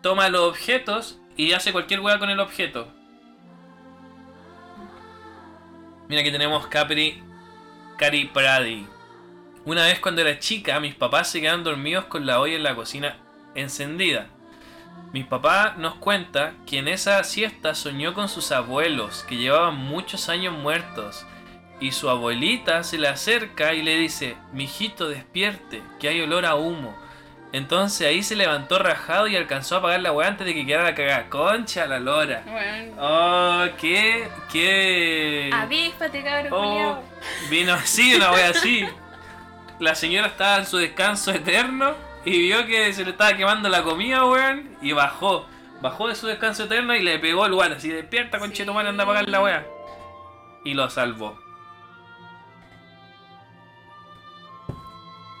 toma 0.00 0.30
los 0.30 0.40
objetos 0.40 1.20
y 1.36 1.52
hace 1.52 1.72
cualquier 1.72 2.00
weá 2.00 2.18
con 2.18 2.30
el 2.30 2.40
objeto. 2.40 2.90
Mira 6.08 6.22
que 6.22 6.32
tenemos 6.32 6.66
Capri 6.68 7.22
Cari 7.98 8.24
Pradi. 8.32 8.86
Una 9.66 9.84
vez 9.84 10.00
cuando 10.00 10.22
era 10.22 10.38
chica, 10.38 10.80
mis 10.80 10.94
papás 10.94 11.28
se 11.30 11.42
quedaron 11.42 11.64
dormidos 11.64 12.06
con 12.06 12.24
la 12.24 12.40
olla 12.40 12.56
en 12.56 12.62
la 12.62 12.74
cocina 12.74 13.18
encendida. 13.54 14.28
Mi 15.12 15.24
papá 15.24 15.74
nos 15.76 15.96
cuenta 15.96 16.54
que 16.66 16.78
en 16.78 16.88
esa 16.88 17.22
siesta 17.24 17.74
soñó 17.74 18.14
con 18.14 18.30
sus 18.30 18.50
abuelos, 18.50 19.24
que 19.28 19.36
llevaban 19.36 19.76
muchos 19.76 20.30
años 20.30 20.54
muertos. 20.54 21.26
Y 21.80 21.92
su 21.92 22.08
abuelita 22.08 22.82
se 22.82 22.96
le 22.96 23.08
acerca 23.08 23.74
y 23.74 23.82
le 23.82 23.98
dice, 23.98 24.36
mijito 24.52 25.08
despierte, 25.08 25.82
que 26.00 26.08
hay 26.08 26.22
olor 26.22 26.46
a 26.46 26.54
humo. 26.54 26.96
Entonces 27.52 28.06
ahí 28.06 28.22
se 28.22 28.36
levantó 28.36 28.78
rajado 28.78 29.26
y 29.26 29.36
alcanzó 29.36 29.74
a 29.74 29.78
apagar 29.80 30.00
la 30.00 30.12
weá 30.12 30.28
antes 30.28 30.46
de 30.46 30.54
que 30.54 30.64
quedara 30.64 30.94
cagada. 30.94 31.28
Concha 31.28 31.86
la 31.86 32.00
lora. 32.00 32.42
Bueno. 32.46 32.94
Oh, 32.98 33.64
qué, 33.78 34.28
qué... 34.50 35.50
Avíspate, 35.52 36.22
cabrón. 36.22 36.52
Oh, 36.54 37.02
vino 37.50 37.74
así, 37.74 38.14
una 38.14 38.32
wea 38.32 38.48
así. 38.48 38.86
La 39.78 39.94
señora 39.94 40.28
estaba 40.28 40.58
en 40.58 40.66
su 40.66 40.78
descanso 40.78 41.32
eterno 41.32 41.94
y 42.24 42.38
vio 42.38 42.66
que 42.66 42.92
se 42.92 43.04
le 43.04 43.10
estaba 43.10 43.36
quemando 43.36 43.68
la 43.68 43.82
comida, 43.82 44.24
weón, 44.24 44.76
y 44.80 44.92
bajó. 44.92 45.46
Bajó 45.80 46.06
de 46.08 46.14
su 46.14 46.26
descanso 46.28 46.64
eterno 46.64 46.94
y 46.94 47.02
le 47.02 47.18
pegó 47.18 47.44
el 47.46 47.54
guante 47.54 47.76
así, 47.78 47.88
despierta, 47.88 48.38
concheto, 48.38 48.78
anda 48.78 49.02
a 49.02 49.04
apagar 49.04 49.28
la 49.28 49.42
wea. 49.42 49.66
Y 50.64 50.74
lo 50.74 50.88
salvó. 50.88 51.36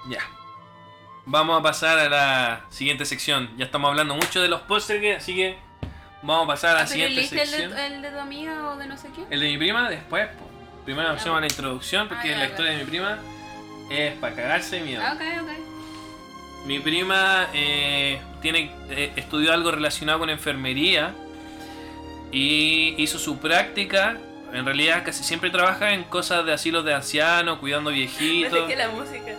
Ya. 0.08 0.20
Vamos 1.26 1.60
a 1.60 1.62
pasar 1.62 1.98
a 1.98 2.08
la 2.08 2.60
siguiente 2.70 3.04
sección. 3.04 3.50
Ya 3.56 3.64
estamos 3.66 3.88
hablando 3.88 4.14
mucho 4.16 4.42
de 4.42 4.48
los 4.48 4.62
pósteres, 4.62 5.18
así 5.18 5.36
que 5.36 5.56
vamos 6.22 6.44
a 6.44 6.46
pasar 6.48 6.70
a 6.70 6.74
la 6.74 6.80
Ah, 6.80 6.82
¿Pero 6.82 6.92
siguiente 6.92 7.14
leíste 7.14 7.42
el 7.42 7.48
sección. 7.48 7.70
de, 7.76 7.86
el 7.86 8.02
de 8.02 8.10
tu 8.10 8.18
amiga 8.18 8.68
o 8.70 8.76
de 8.76 8.86
no 8.88 8.96
sé 8.96 9.08
qué? 9.14 9.24
El 9.30 9.40
de 9.40 9.46
mi 9.48 9.58
prima 9.58 9.88
después. 9.88 10.28
Primero 10.84 11.08
Ya. 11.10 11.14
hacemos 11.14 11.38
la 11.40 11.46
introducción 11.46 12.08
porque 12.08 12.34
Ah, 12.34 12.38
la 12.38 12.46
historia 12.46 12.72
de 12.72 12.78
mi 12.78 12.84
prima 12.90 13.18
es 13.88 14.14
para 14.18 14.34
cagarse 14.34 14.76
de 14.76 14.82
miedo. 14.82 15.02
Ah, 15.06 15.12
ok, 15.14 15.22
ok. 15.42 15.51
Mi 16.64 16.78
prima 16.78 17.48
eh, 17.52 18.20
tiene, 18.40 18.70
eh, 18.90 19.12
estudió 19.16 19.52
algo 19.52 19.72
relacionado 19.72 20.20
con 20.20 20.30
enfermería 20.30 21.12
y 22.30 22.94
hizo 22.98 23.18
su 23.18 23.38
práctica. 23.38 24.16
En 24.52 24.64
realidad 24.64 25.02
casi 25.04 25.24
siempre 25.24 25.50
trabaja 25.50 25.92
en 25.92 26.04
cosas 26.04 26.44
de 26.44 26.52
asilos 26.52 26.84
de 26.84 26.94
ancianos, 26.94 27.58
cuidando 27.58 27.90
viejitos. 27.90 28.68
la 28.76 28.88
música. 28.90 29.32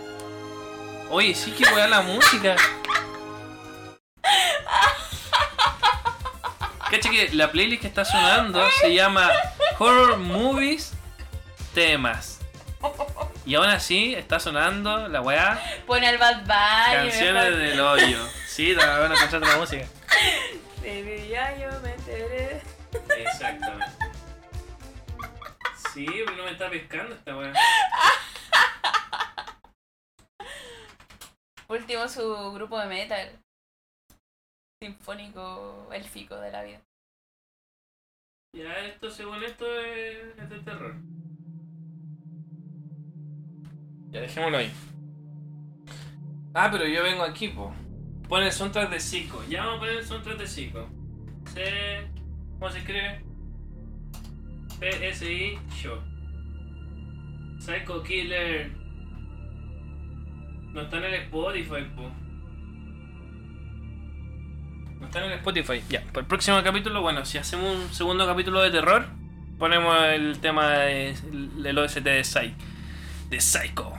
Oye, 1.10 1.34
sí 1.34 1.52
que 1.52 1.64
weá 1.72 1.86
la 1.86 2.02
música. 2.02 2.56
Cacha 6.90 7.10
que 7.10 7.30
la 7.32 7.50
playlist 7.50 7.82
que 7.82 7.88
está 7.88 8.04
sonando 8.04 8.62
se 8.80 8.94
llama 8.94 9.30
Horror 9.78 10.18
Movies 10.18 10.92
Temas. 11.74 12.40
Y 13.46 13.54
aún 13.56 13.66
así 13.66 14.14
está 14.14 14.40
sonando 14.40 15.06
la 15.08 15.20
weá 15.20 15.60
Pone 15.86 16.06
al 16.06 16.16
Bad 16.16 16.40
Bunny. 16.42 17.10
Canciones 17.10 17.58
del 17.58 17.80
hoyo. 17.80 18.28
Sí, 18.54 18.68
te 18.68 18.86
van 18.86 19.10
a 19.10 19.14
escuchar 19.14 19.40
la 19.40 19.56
música. 19.56 19.84
Baby, 20.80 21.26
ya 21.28 21.58
yo 21.58 21.80
me 21.80 21.92
enteré. 21.92 22.62
Exactamente. 23.18 23.92
Sí, 25.92 26.06
pero 26.06 26.36
no 26.36 26.44
me 26.44 26.52
está 26.52 26.70
pescando 26.70 27.16
esta 27.16 27.36
weá. 27.36 27.52
Último 31.68 32.06
su 32.06 32.52
grupo 32.52 32.78
de 32.78 32.86
metal. 32.86 33.40
Sinfónico 34.80 35.88
élfico 35.92 36.36
de 36.36 36.52
la 36.52 36.62
vida. 36.62 36.80
Ya, 38.52 38.72
esto 38.86 39.10
según 39.10 39.42
esto 39.42 39.66
es, 39.80 40.38
es 40.38 40.48
de 40.48 40.60
terror. 40.60 40.94
Ya, 44.14 44.20
dejémoslo 44.20 44.56
ahí. 44.58 44.70
Ah, 46.54 46.68
pero 46.70 46.86
yo 46.86 47.02
vengo 47.02 47.24
aquí, 47.24 47.48
po. 47.48 47.74
Pon 48.28 48.42
el 48.44 48.52
soundtrack 48.52 48.88
de 48.90 49.00
Zico. 49.00 49.42
Ya 49.50 49.60
vamos 49.64 49.76
a 49.76 49.80
poner 49.80 49.96
el 49.96 50.04
soundtrack 50.04 50.38
de 50.38 50.46
Zico. 50.46 50.88
C... 51.52 52.08
¿Cómo 52.58 52.70
se 52.70 52.78
escribe? 52.78 53.24
PSI 54.80 55.58
Show. 55.74 55.98
Psycho 57.58 58.02
Killer. 58.04 58.70
No 60.72 60.82
está 60.82 60.98
en 60.98 61.04
el 61.04 61.14
Spotify, 61.14 61.84
po. 61.94 62.10
No 65.00 65.06
está 65.06 65.24
en 65.24 65.32
el 65.32 65.38
Spotify. 65.38 65.82
Ya, 65.88 66.02
para 66.06 66.20
el 66.20 66.26
próximo 66.26 66.62
capítulo, 66.62 67.02
bueno, 67.02 67.24
si 67.24 67.38
hacemos 67.38 67.76
un 67.76 67.92
segundo 67.92 68.26
capítulo 68.26 68.60
de 68.62 68.70
terror, 68.70 69.06
ponemos 69.58 69.96
el 70.06 70.38
tema 70.40 70.70
de- 70.70 71.14
del 71.62 71.78
OST 71.78 72.00
de 72.00 72.22
Psy. 72.24 72.54
De 73.28 73.40
Psycho. 73.40 73.92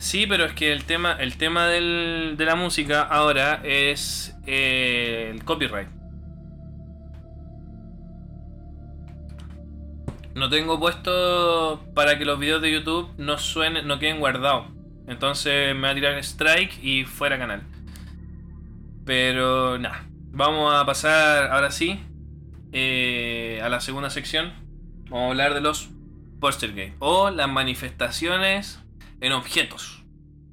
Sí, 0.00 0.26
pero 0.26 0.46
es 0.46 0.52
que 0.54 0.72
el 0.72 0.84
tema, 0.84 1.12
el 1.12 1.36
tema 1.36 1.66
del- 1.68 2.34
de 2.36 2.44
la 2.44 2.56
música 2.56 3.02
ahora 3.02 3.60
es 3.64 4.34
eh, 4.46 5.30
el 5.32 5.44
copyright. 5.44 5.88
No 10.34 10.48
tengo 10.48 10.78
puesto 10.78 11.84
para 11.94 12.18
que 12.18 12.24
los 12.24 12.38
videos 12.38 12.62
de 12.62 12.72
YouTube 12.72 13.10
no 13.18 13.36
suenen, 13.38 13.86
no 13.86 13.98
queden 13.98 14.20
guardados. 14.20 14.66
Entonces 15.06 15.74
me 15.74 15.82
va 15.82 15.90
a 15.90 15.94
tirar 15.94 16.18
strike 16.18 16.78
y 16.82 17.04
fuera 17.04 17.36
canal. 17.38 17.62
Pero 19.04 19.78
nada, 19.78 20.04
vamos 20.32 20.72
a 20.74 20.84
pasar 20.86 21.50
ahora 21.50 21.70
sí 21.70 22.00
eh, 22.72 23.60
a 23.62 23.68
la 23.68 23.80
segunda 23.80 24.10
sección. 24.10 24.52
Vamos 25.08 25.26
a 25.26 25.30
hablar 25.30 25.54
de 25.54 25.60
los 25.60 25.90
poster 26.40 26.70
game 26.70 26.94
o 27.00 27.30
las 27.30 27.48
manifestaciones 27.48 28.80
en 29.20 29.32
objetos. 29.32 30.02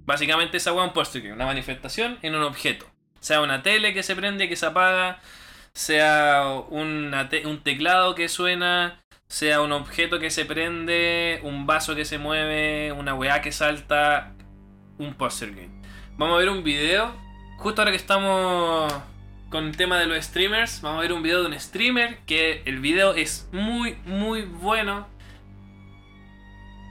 Básicamente 0.06 0.58
esa 0.58 0.74
weá 0.74 0.86
es 0.86 1.16
un 1.16 1.32
una 1.32 1.46
manifestación 1.46 2.18
en 2.22 2.36
un 2.36 2.44
objeto. 2.44 2.86
Sea 3.20 3.42
una 3.42 3.64
tele 3.64 3.94
que 3.94 4.04
se 4.04 4.16
prende, 4.16 4.48
que 4.48 4.56
se 4.56 4.66
apaga, 4.66 5.20
sea 5.74 6.48
un 6.70 7.62
teclado 7.64 8.16
que 8.16 8.30
suena, 8.30 9.02
sea 9.28 9.62
un 9.62 9.72
objeto 9.72 10.20
que 10.20 10.30
se 10.30 10.46
prende, 10.46 11.40
un 11.44 11.66
vaso 11.66 11.96
que 11.96 12.06
se 12.06 12.18
mueve, 12.18 12.92
una 12.94 13.14
weá 13.14 13.42
que 13.42 13.52
salta, 13.52 14.34
un 14.98 15.14
poster 15.16 15.52
game. 15.52 15.82
Vamos 16.18 16.36
a 16.36 16.40
ver 16.40 16.50
un 16.50 16.64
video, 16.64 17.14
justo 17.58 17.82
ahora 17.82 17.92
que 17.92 17.98
estamos 17.98 18.94
con 19.50 19.66
el 19.66 19.78
tema 19.78 20.00
de 20.00 20.08
los 20.08 20.24
streamers, 20.26 20.82
vamos 20.82 21.00
a 21.00 21.02
ver 21.02 21.14
un 21.14 21.22
video 21.22 21.42
de 21.42 21.48
un 21.48 21.60
streamer 21.60 22.20
que 22.26 22.64
el 22.66 22.80
video 22.80 23.14
es 23.14 23.48
muy, 23.52 23.96
muy 24.06 24.44
bueno 24.44 25.08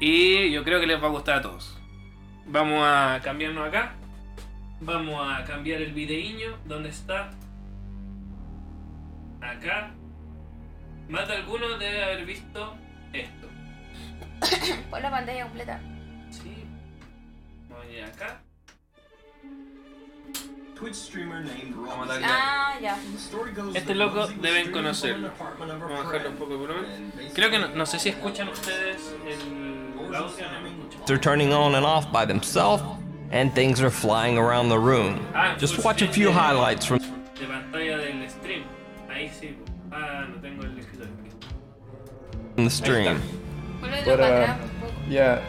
y 0.00 0.50
yo 0.50 0.64
creo 0.64 0.80
que 0.80 0.86
les 0.86 1.02
va 1.02 1.06
a 1.06 1.10
gustar 1.10 1.36
a 1.36 1.42
todos. 1.42 1.78
Vamos 2.46 2.82
a 2.84 3.20
cambiarnos 3.22 3.66
acá. 3.66 3.94
Vamos 4.80 5.20
a 5.20 5.44
cambiar 5.44 5.80
el 5.80 5.92
videíño. 5.92 6.58
¿Dónde 6.64 6.90
está? 6.90 7.30
Acá. 9.40 9.90
Más 11.08 11.26
de 11.28 11.36
alguno 11.36 11.78
debe 11.78 12.04
haber 12.04 12.26
visto 12.26 12.76
esto. 13.12 13.48
Pon 14.90 15.02
la 15.02 15.10
pantalla 15.10 15.44
completa. 15.44 15.80
Sí. 16.30 16.64
Vamos 17.68 17.86
a 17.86 17.90
ir 17.90 18.04
acá. 18.04 18.45
Twitch 20.76 20.94
streamer 20.94 21.42
named 21.42 21.74
Vamos 21.74 22.06
a 22.10 22.20
darle. 22.20 22.26
Ah, 22.28 22.76
ya. 22.80 22.96
The 22.96 23.78
Este 23.78 23.94
loco 23.94 24.26
deben 24.26 24.66
streaming 24.66 24.72
conocerlo. 24.72 25.16
an 25.16 25.24
apartment 25.24 25.70
of 25.72 25.76
a 25.82 25.86
Vamos 25.86 26.00
a 26.00 26.04
bajarle 26.04 26.28
un 26.28 26.36
poco 26.36 26.50
de 26.50 26.56
volumen. 26.58 26.84
and 26.84 27.12
basically 27.16 27.34
Creo 27.42 27.50
que 27.50 27.58
no, 27.58 27.68
no 27.74 27.84
sé 27.84 27.98
si 27.98 28.10
escuchan 28.10 28.48
ustedes 28.48 29.14
el 29.26 30.14
audio. 30.14 30.36
Me. 30.62 30.70
They're 31.06 31.18
turning 31.18 31.52
on 31.54 31.74
and 31.74 31.86
off 31.86 32.12
by 32.12 32.26
themselves, 32.26 32.82
and 33.30 33.54
things 33.54 33.80
are 33.80 33.90
flying 33.90 34.36
around 34.36 34.68
the 34.68 34.78
room. 34.78 35.26
Ah, 35.34 35.56
Just 35.58 35.82
watch 35.82 36.02
a 36.02 36.08
few 36.08 36.30
highlights 36.30 36.84
from 36.84 36.98
De 36.98 37.46
pantalla 37.46 37.96
del 37.98 38.28
stream. 38.28 38.64
Ahí 39.08 39.30
sí. 39.30 39.54
Ah, 39.90 40.26
no 40.28 40.36
tengo 40.42 40.62
el 40.62 40.76
escritorio. 40.78 41.08
the 42.56 42.70
stream. 42.70 43.20
But, 43.80 43.90
uh, 44.20 44.22
atrás 44.22 44.60
un 44.62 44.80
poco. 44.80 44.92
Yeah, 45.08 45.40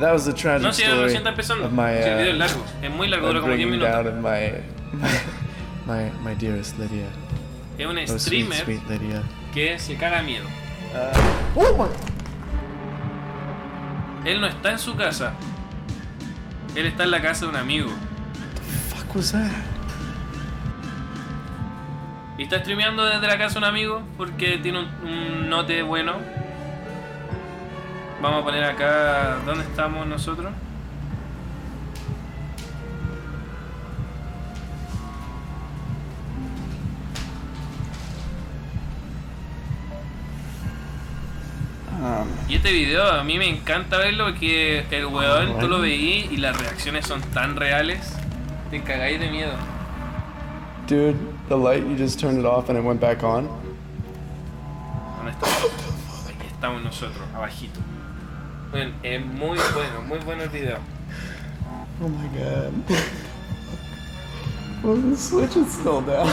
that 0.00 0.12
was 0.12 0.24
the 0.24 0.32
tragic 0.32 0.62
No, 0.62 0.72
si 0.72 0.82
story 0.82 1.02
recién 1.04 1.18
está 1.18 1.30
empezando. 1.30 1.70
my, 1.70 1.92
Sí, 2.02 2.08
el 2.08 2.16
video 2.18 2.30
es 2.30 2.34
uh, 2.34 2.38
largo. 2.38 2.64
Es 2.82 2.90
muy 2.90 3.08
largo, 3.08 3.26
dura 3.28 3.40
como 3.40 3.54
10 3.54 3.66
bringing 3.68 3.80
minutos. 3.80 4.14
my, 4.22 4.52
my, 5.86 6.10
my, 6.24 6.34
dearest 6.36 6.78
Lydia. 6.78 7.06
Es 7.78 7.86
un 7.86 7.98
Oh, 7.98 8.06
sweet, 8.06 8.20
streamer 8.20 8.64
sweet 8.64 8.82
Lydia. 8.88 9.22
que 9.52 9.78
se 9.78 9.96
caga 9.96 10.22
miedo. 10.22 10.44
Uh, 10.94 11.60
oh 11.60 11.76
my! 11.76 11.88
Él 14.30 14.40
no 14.40 14.46
está 14.46 14.72
en 14.72 14.78
su 14.78 14.96
casa. 14.96 15.32
Él 16.74 16.86
está 16.86 17.04
en 17.04 17.10
la 17.10 17.20
casa 17.22 17.44
de 17.46 17.50
un 17.50 17.56
amigo. 17.56 17.90
Fuck 18.90 19.14
was 19.16 19.32
that? 19.32 19.50
Y 22.38 22.42
está 22.42 22.58
streameando 22.58 23.04
desde 23.04 23.26
la 23.26 23.38
casa 23.38 23.54
de 23.54 23.58
un 23.58 23.64
amigo 23.64 24.02
porque 24.18 24.58
tiene 24.58 24.80
un, 24.80 24.88
un 25.08 25.48
note 25.48 25.82
bueno. 25.82 26.16
Vamos 28.20 28.42
a 28.42 28.44
poner 28.44 28.64
acá 28.64 29.38
dónde 29.44 29.64
estamos 29.64 30.06
nosotros. 30.06 30.52
Um, 42.00 42.28
Y 42.48 42.54
este 42.56 42.72
video 42.72 43.10
a 43.10 43.24
mí 43.24 43.38
me 43.38 43.48
encanta 43.48 43.98
verlo 43.98 44.26
porque 44.26 44.84
el 44.90 45.06
weón 45.06 45.58
tú 45.58 45.68
lo 45.68 45.80
veí 45.80 46.28
y 46.30 46.36
las 46.38 46.56
reacciones 46.58 47.06
son 47.06 47.20
tan 47.20 47.56
reales. 47.56 48.14
Te 48.70 48.82
cagáis 48.82 49.20
de 49.20 49.30
miedo. 49.30 49.52
dude, 50.86 51.16
the 51.48 51.56
light, 51.56 51.84
you 51.84 51.96
just 51.96 52.18
turned 52.20 52.38
it 52.38 52.44
off 52.46 52.68
and 52.68 52.78
it 52.78 52.84
went 52.84 53.00
back 53.00 53.22
on? 53.24 53.48
¿Dónde 55.18 55.32
estamos? 55.32 55.70
Aquí 56.28 56.46
estamos 56.46 56.82
nosotros, 56.82 57.22
abajito. 57.34 57.80
Bueno, 58.76 58.92
es 59.02 59.24
muy 59.24 59.58
bueno, 59.72 60.02
muy 60.06 60.18
bueno 60.18 60.42
el 60.42 60.50
video. 60.50 60.76
Oh 61.98 62.08
my 62.08 62.28
god. 62.28 62.74
well, 64.84 64.96
the 65.00 65.16
switch 65.16 65.56
is 65.56 65.72
still 65.72 66.02
down. 66.02 66.30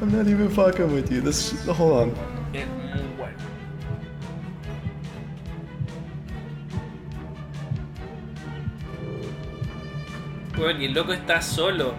I'm 0.00 0.10
not 0.10 0.26
even 0.26 0.48
fucking 0.48 0.92
with 0.92 1.12
you. 1.12 1.20
This, 1.20 1.64
hold 1.64 1.92
on. 1.92 2.12
Es 2.52 2.66
muy 2.66 3.06
bueno. 3.16 3.36
Bueno, 10.56 10.80
y 10.80 10.86
el 10.86 10.92
loco 10.92 11.12
está 11.12 11.40
solo. 11.40 11.94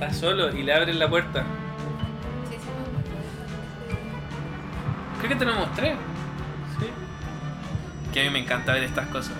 Está 0.00 0.14
solo 0.14 0.50
y 0.56 0.62
le 0.62 0.72
abren 0.72 0.98
la 0.98 1.10
puerta. 1.10 1.44
Creo 5.18 5.28
que 5.28 5.36
te 5.36 5.44
lo 5.44 5.56
mostré. 5.56 6.11
Que 8.12 8.20
a 8.20 8.24
mí 8.24 8.30
me 8.30 8.40
encanta 8.40 8.72
ver 8.72 8.84
estas 8.84 9.06
cosas. 9.08 9.34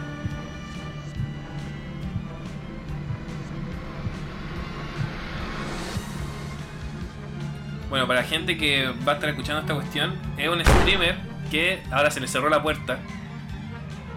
Bueno, 7.90 8.06
para 8.06 8.22
la 8.22 8.26
gente 8.26 8.56
que 8.56 8.88
va 9.06 9.12
a 9.12 9.14
estar 9.16 9.28
escuchando 9.28 9.60
esta 9.60 9.74
cuestión, 9.74 10.14
es 10.38 10.48
un 10.48 10.64
streamer 10.64 11.16
que 11.50 11.82
ahora 11.90 12.10
se 12.10 12.20
le 12.20 12.28
cerró 12.28 12.48
la 12.48 12.62
puerta. 12.62 12.98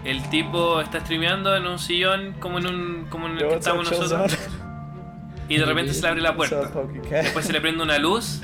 El 0.02 0.22
tipo 0.30 0.80
está 0.80 1.00
streameando 1.00 1.54
en 1.54 1.66
un 1.66 1.78
sillón 1.78 2.34
como 2.40 2.58
en 2.58 2.66
un 2.66 3.06
como 3.10 3.26
en 3.26 3.32
el 3.32 3.38
que 3.48 3.54
estamos 3.56 3.90
nosotros 3.90 4.38
y 5.48 5.58
de 5.58 5.64
repente 5.64 5.92
se 5.92 6.02
le 6.02 6.08
abre 6.08 6.22
la 6.22 6.34
puerta. 6.34 6.70
Después 7.10 7.44
se 7.44 7.52
le 7.52 7.60
prende 7.60 7.82
una 7.82 7.98
luz, 7.98 8.40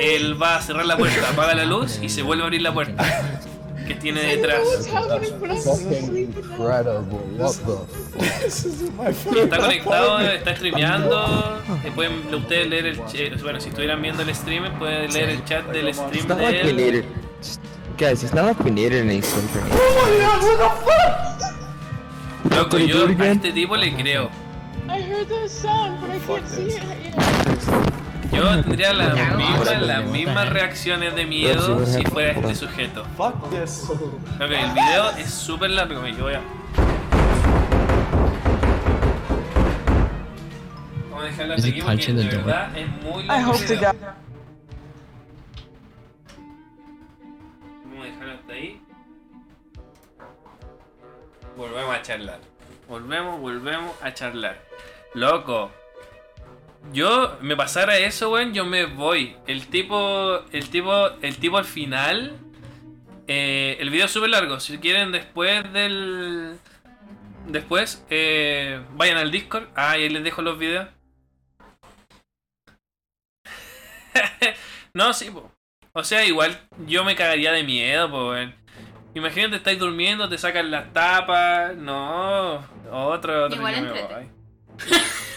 él 0.00 0.40
va 0.40 0.56
a 0.56 0.62
cerrar 0.62 0.86
la 0.86 0.96
puerta, 0.96 1.30
apaga 1.30 1.54
la 1.54 1.64
luz 1.64 1.98
y 2.02 2.08
se 2.08 2.22
vuelve 2.22 2.44
a 2.44 2.46
abrir 2.46 2.62
la 2.62 2.72
puerta 2.72 3.04
que 3.86 3.94
tiene 3.94 4.20
detrás. 4.36 4.60
Está 8.46 9.58
conectado, 9.58 10.20
está 10.20 10.56
streameando. 10.56 11.62
eh, 11.84 11.92
Pueden 11.94 12.34
ustedes 12.34 12.68
leer 12.68 12.86
el 12.86 12.96
chat. 13.06 13.40
Bueno, 13.42 13.60
si 13.60 13.68
estuvieran 13.68 14.02
viendo 14.02 14.22
el 14.22 14.34
stream, 14.34 14.78
pueden 14.78 15.12
leer 15.12 15.30
el 15.30 15.44
chat 15.44 15.66
del 15.66 15.92
stream 15.94 16.26
de 16.28 16.60
él. 16.60 17.04
Guys, 17.98 18.22
it's 18.22 18.34
not 18.34 18.44
like 18.44 18.62
we. 18.62 18.70
Oh 18.70 18.74
my 18.74 20.18
god, 20.20 20.42
what 20.42 20.58
the 20.58 20.68
fuck? 20.84 22.54
Loco, 22.54 22.78
yo 22.78 23.06
a 23.06 23.26
este 23.32 23.52
tipo 23.52 23.76
le 23.76 23.94
creo. 23.94 24.30
I 24.88 25.00
heard 25.00 25.26
the 25.28 25.48
sound, 25.48 26.00
but 26.00 26.10
I 26.10 26.18
can't 26.18 26.46
see 26.46 26.76
it. 26.76 26.82
Yo 28.32 28.62
tendría 28.62 28.92
las 28.92 29.36
mismas, 29.36 29.82
las 29.82 30.04
mismas 30.06 30.48
reacciones 30.50 31.14
de 31.14 31.26
miedo 31.26 31.84
si 31.86 32.04
fuera 32.04 32.32
este 32.32 32.54
sujeto. 32.54 33.04
Fuck 33.16 33.50
this. 33.50 33.88
Ok, 33.90 34.00
el 34.40 34.72
video 34.72 35.10
es 35.18 35.30
súper 35.30 35.70
largo. 35.70 36.06
Yo 36.06 36.24
voy 36.24 36.34
a. 36.34 36.40
Vamos 41.10 41.22
a 41.22 41.26
dejarlo 41.26 41.54
hasta 41.54 41.68
aquí 41.68 41.82
porque 41.82 42.12
de 42.12 42.26
verdad 42.26 42.76
es 42.76 42.88
muy 43.02 43.24
I 43.24 43.26
largo. 43.26 43.52
Vamos 43.52 43.60
a 48.00 48.04
dejarlo 48.04 48.32
hasta 48.34 48.52
ahí. 48.52 48.82
Volvemos 51.56 51.94
a 51.94 52.02
charlar. 52.02 52.40
Volvemos, 52.88 53.40
volvemos 53.40 53.92
a 54.02 54.12
charlar. 54.12 54.58
Loco. 55.14 55.70
Yo 56.92 57.36
me 57.42 57.56
pasara 57.56 57.98
eso, 57.98 58.30
weón, 58.32 58.54
yo 58.54 58.64
me 58.64 58.86
voy. 58.86 59.36
El 59.46 59.66
tipo, 59.68 60.40
el 60.52 60.70
tipo, 60.70 61.08
el 61.22 61.36
tipo 61.38 61.58
al 61.58 61.64
final. 61.64 62.38
eh, 63.28 63.76
el 63.80 63.90
video 63.90 64.06
es 64.06 64.12
súper 64.12 64.30
largo. 64.30 64.60
Si 64.60 64.78
quieren 64.78 65.12
después 65.12 65.72
del. 65.72 66.58
Después, 67.46 68.04
eh, 68.10 68.80
vayan 68.94 69.18
al 69.18 69.30
Discord. 69.30 69.68
Ah, 69.76 69.98
y 69.98 70.02
ahí 70.04 70.08
les 70.10 70.24
dejo 70.24 70.42
los 70.42 70.58
videos. 70.58 70.88
no, 74.94 75.12
sí, 75.12 75.30
po. 75.30 75.52
O 75.92 76.04
sea, 76.04 76.24
igual 76.24 76.58
yo 76.86 77.04
me 77.04 77.16
cagaría 77.16 77.52
de 77.52 77.62
miedo, 77.64 78.10
po, 78.10 78.30
weón. 78.30 78.54
Imagínate, 79.14 79.56
estáis 79.56 79.78
durmiendo, 79.78 80.28
te 80.28 80.38
sacan 80.38 80.70
las 80.70 80.92
tapas. 80.92 81.74
No, 81.76 82.56
otro, 82.90 83.46
otro. 83.46 83.56
Igual 83.56 84.30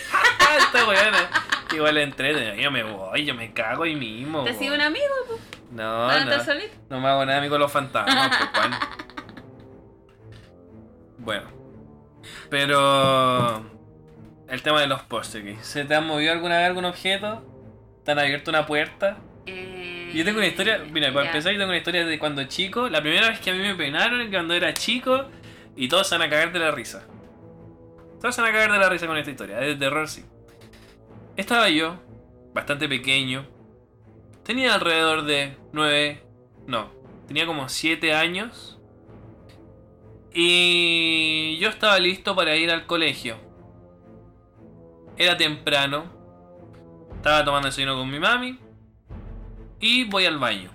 Esta 0.58 0.86
weona. 0.88 1.30
Igual 1.74 1.98
entrete. 1.98 2.62
Yo 2.62 2.72
me 2.72 2.84
voy, 2.84 3.26
yo 3.26 3.36
me 3.36 3.54
cago 3.54 3.84
ahí 3.84 3.96
mismo. 3.96 4.44
¿Te 4.44 4.54
sigue 4.54 4.74
un 4.74 4.82
amigo? 4.82 5.06
po? 5.28 5.40
No, 5.72 6.08
¿Van 6.08 6.22
a 6.24 6.26
no. 6.26 6.32
estar 6.32 6.46
solito? 6.56 6.74
No 6.90 7.00
me 7.00 7.08
hago 7.08 7.26
nada 7.26 7.38
amigo 7.38 7.54
con 7.54 7.62
los 7.62 7.72
fantasmas, 7.72 8.32
pues. 8.54 8.68
Bueno. 11.20 11.48
Pero. 12.50 13.64
El 14.48 14.62
tema 14.64 14.82
de 14.82 14.88
los 14.88 15.02
pósteres. 15.04 15.60
¿Se 15.66 15.86
te 15.86 15.94
han 15.96 16.08
movido 16.08 16.32
alguna 16.32 16.58
vez 16.58 16.66
algún 16.68 16.86
objeto? 16.86 17.44
¿Te 18.04 18.12
han 18.12 18.20
abierto 18.20 18.50
una 18.50 18.66
puerta? 18.66 19.18
Eh, 19.46 20.12
Yo 20.16 20.24
tengo 20.26 20.40
una 20.40 20.48
historia, 20.48 20.80
mira, 20.92 21.10
para 21.14 21.26
ya. 21.26 21.30
empezar 21.32 21.52
yo 21.52 21.60
tengo 21.60 21.70
una 21.70 21.78
historia 21.78 22.04
de 22.06 22.18
cuando 22.18 22.44
chico, 22.46 22.90
la 22.90 23.02
primera 23.02 23.30
vez 23.30 23.40
que 23.40 23.52
a 23.52 23.54
mí 23.54 23.60
me 23.60 23.76
penaron, 23.76 24.28
cuando 24.32 24.54
era 24.56 24.74
chico, 24.74 25.26
Y 25.76 25.88
todos 25.88 26.08
se 26.08 26.18
van 26.18 26.28
a 26.28 26.30
cagar 26.32 26.52
de 26.52 26.60
la 26.60 26.72
risa. 26.72 27.04
Se 28.20 28.28
van 28.42 28.50
a 28.50 28.54
cagar 28.54 28.72
de 28.72 28.80
la 28.80 28.90
risa 28.90 29.08
con 29.08 29.18
esta 29.18 29.32
historia. 29.32 29.60
Es 29.62 29.68
de 29.68 29.76
terror, 29.76 30.08
sí. 30.08 30.26
Estaba 31.38 31.70
yo, 31.70 31.96
bastante 32.54 32.90
pequeño. 32.90 33.48
Tenía 34.44 34.74
alrededor 34.74 35.24
de 35.24 35.58
9. 35.72 36.24
No, 36.68 36.92
tenía 37.28 37.46
como 37.46 37.70
7 37.70 38.14
años. 38.14 38.80
Y 40.34 41.58
yo 41.60 41.70
estaba 41.70 41.98
listo 42.00 42.36
para 42.36 42.56
ir 42.56 42.70
al 42.72 42.86
colegio. 42.86 43.38
Era 45.18 45.38
temprano. 45.38 46.06
Estaba 47.16 47.46
tomando 47.46 47.68
desayuno 47.68 47.96
con 47.96 48.10
mi 48.10 48.20
mami. 48.20 48.60
Y 49.80 50.04
voy 50.06 50.26
al 50.26 50.40
baño. 50.40 50.72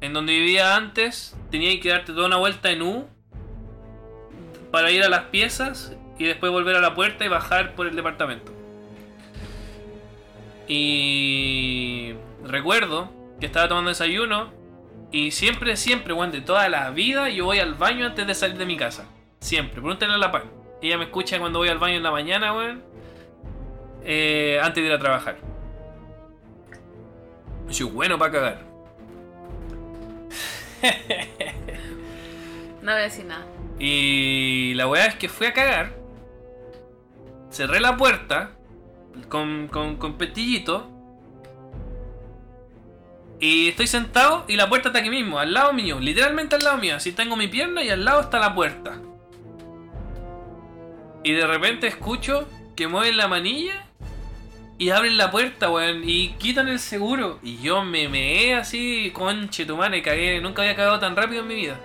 En 0.00 0.12
donde 0.12 0.32
vivía 0.34 0.76
antes, 0.76 1.36
tenía 1.50 1.80
que 1.80 1.88
darte 1.88 2.12
toda 2.12 2.26
una 2.26 2.36
vuelta 2.36 2.70
en 2.70 2.82
U. 2.82 3.08
Para 4.70 4.90
ir 4.90 5.02
a 5.02 5.08
las 5.08 5.24
piezas. 5.24 5.96
Y 6.18 6.24
después 6.26 6.52
volver 6.52 6.76
a 6.76 6.80
la 6.80 6.94
puerta 6.94 7.24
y 7.24 7.28
bajar 7.28 7.74
por 7.74 7.86
el 7.86 7.96
departamento. 7.96 8.52
Y 10.68 12.14
recuerdo 12.44 13.10
que 13.40 13.46
estaba 13.46 13.68
tomando 13.68 13.90
desayuno. 13.90 14.52
Y 15.12 15.30
siempre, 15.30 15.76
siempre, 15.76 16.12
weón, 16.12 16.32
de 16.32 16.40
toda 16.40 16.68
la 16.68 16.90
vida, 16.90 17.28
yo 17.28 17.44
voy 17.44 17.58
al 17.60 17.74
baño 17.74 18.06
antes 18.06 18.26
de 18.26 18.34
salir 18.34 18.56
de 18.58 18.66
mi 18.66 18.76
casa. 18.76 19.06
Siempre. 19.40 19.74
Pregúntenle 19.80 20.14
a 20.14 20.18
la 20.18 20.32
pan. 20.32 20.44
Ella 20.82 20.98
me 20.98 21.04
escucha 21.04 21.38
cuando 21.38 21.58
voy 21.60 21.68
al 21.68 21.78
baño 21.78 21.96
en 21.96 22.02
la 22.02 22.10
mañana, 22.10 22.52
weón. 22.54 22.82
eh, 24.04 24.58
antes 24.62 24.82
de 24.82 24.88
ir 24.88 24.94
a 24.94 24.98
trabajar. 24.98 25.36
Yo 27.68 27.72
soy 27.72 27.86
bueno 27.86 28.18
para 28.18 28.32
cagar. 28.32 28.58
No 32.82 32.92
voy 32.92 33.00
a 33.00 33.04
decir 33.04 33.24
nada. 33.24 33.46
Y 33.78 34.74
la 34.74 34.86
weá 34.86 35.06
es 35.06 35.14
que 35.14 35.26
fui 35.30 35.46
a 35.46 35.54
cagar. 35.54 35.94
Cerré 37.54 37.78
la 37.78 37.96
puerta 37.96 38.50
con, 39.28 39.68
con, 39.68 39.96
con 39.96 40.18
petillito. 40.18 40.90
Y 43.38 43.68
estoy 43.68 43.86
sentado 43.86 44.44
y 44.48 44.56
la 44.56 44.68
puerta 44.68 44.88
está 44.88 44.98
aquí 44.98 45.10
mismo, 45.10 45.38
al 45.38 45.54
lado 45.54 45.72
mío, 45.72 46.00
literalmente 46.00 46.56
al 46.56 46.64
lado 46.64 46.78
mío. 46.78 46.96
Así 46.96 47.12
tengo 47.12 47.36
mi 47.36 47.46
pierna 47.46 47.84
y 47.84 47.90
al 47.90 48.04
lado 48.04 48.22
está 48.22 48.40
la 48.40 48.56
puerta. 48.56 48.98
Y 51.22 51.30
de 51.30 51.46
repente 51.46 51.86
escucho 51.86 52.48
que 52.74 52.88
mueven 52.88 53.16
la 53.16 53.28
manilla 53.28 53.86
y 54.76 54.90
abren 54.90 55.16
la 55.16 55.30
puerta, 55.30 55.70
weón, 55.70 56.02
y 56.04 56.30
quitan 56.38 56.66
el 56.66 56.80
seguro. 56.80 57.38
Y 57.40 57.58
yo 57.58 57.84
me 57.84 58.08
meé 58.08 58.54
así, 58.54 59.12
conche 59.14 59.64
tu 59.64 59.76
madre, 59.76 60.02
cagué. 60.02 60.40
Nunca 60.40 60.62
había 60.62 60.74
cagado 60.74 60.98
tan 60.98 61.14
rápido 61.14 61.42
en 61.42 61.46
mi 61.46 61.54
vida. 61.54 61.78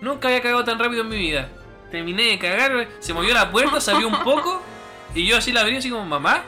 Nunca 0.00 0.28
había 0.28 0.40
cagado 0.40 0.64
tan 0.64 0.78
rápido 0.78 1.02
en 1.02 1.08
mi 1.10 1.18
vida. 1.18 1.50
Terminé 1.90 2.24
de 2.24 2.38
cagar, 2.38 2.88
se 2.98 3.14
movió 3.14 3.32
la 3.32 3.50
puerta, 3.50 3.80
salió 3.80 4.08
un 4.08 4.22
poco. 4.22 4.62
Y 5.14 5.26
yo 5.26 5.38
así 5.38 5.52
la 5.52 5.62
abrí, 5.62 5.76
así 5.76 5.90
como, 5.90 6.04
mamá. 6.04 6.42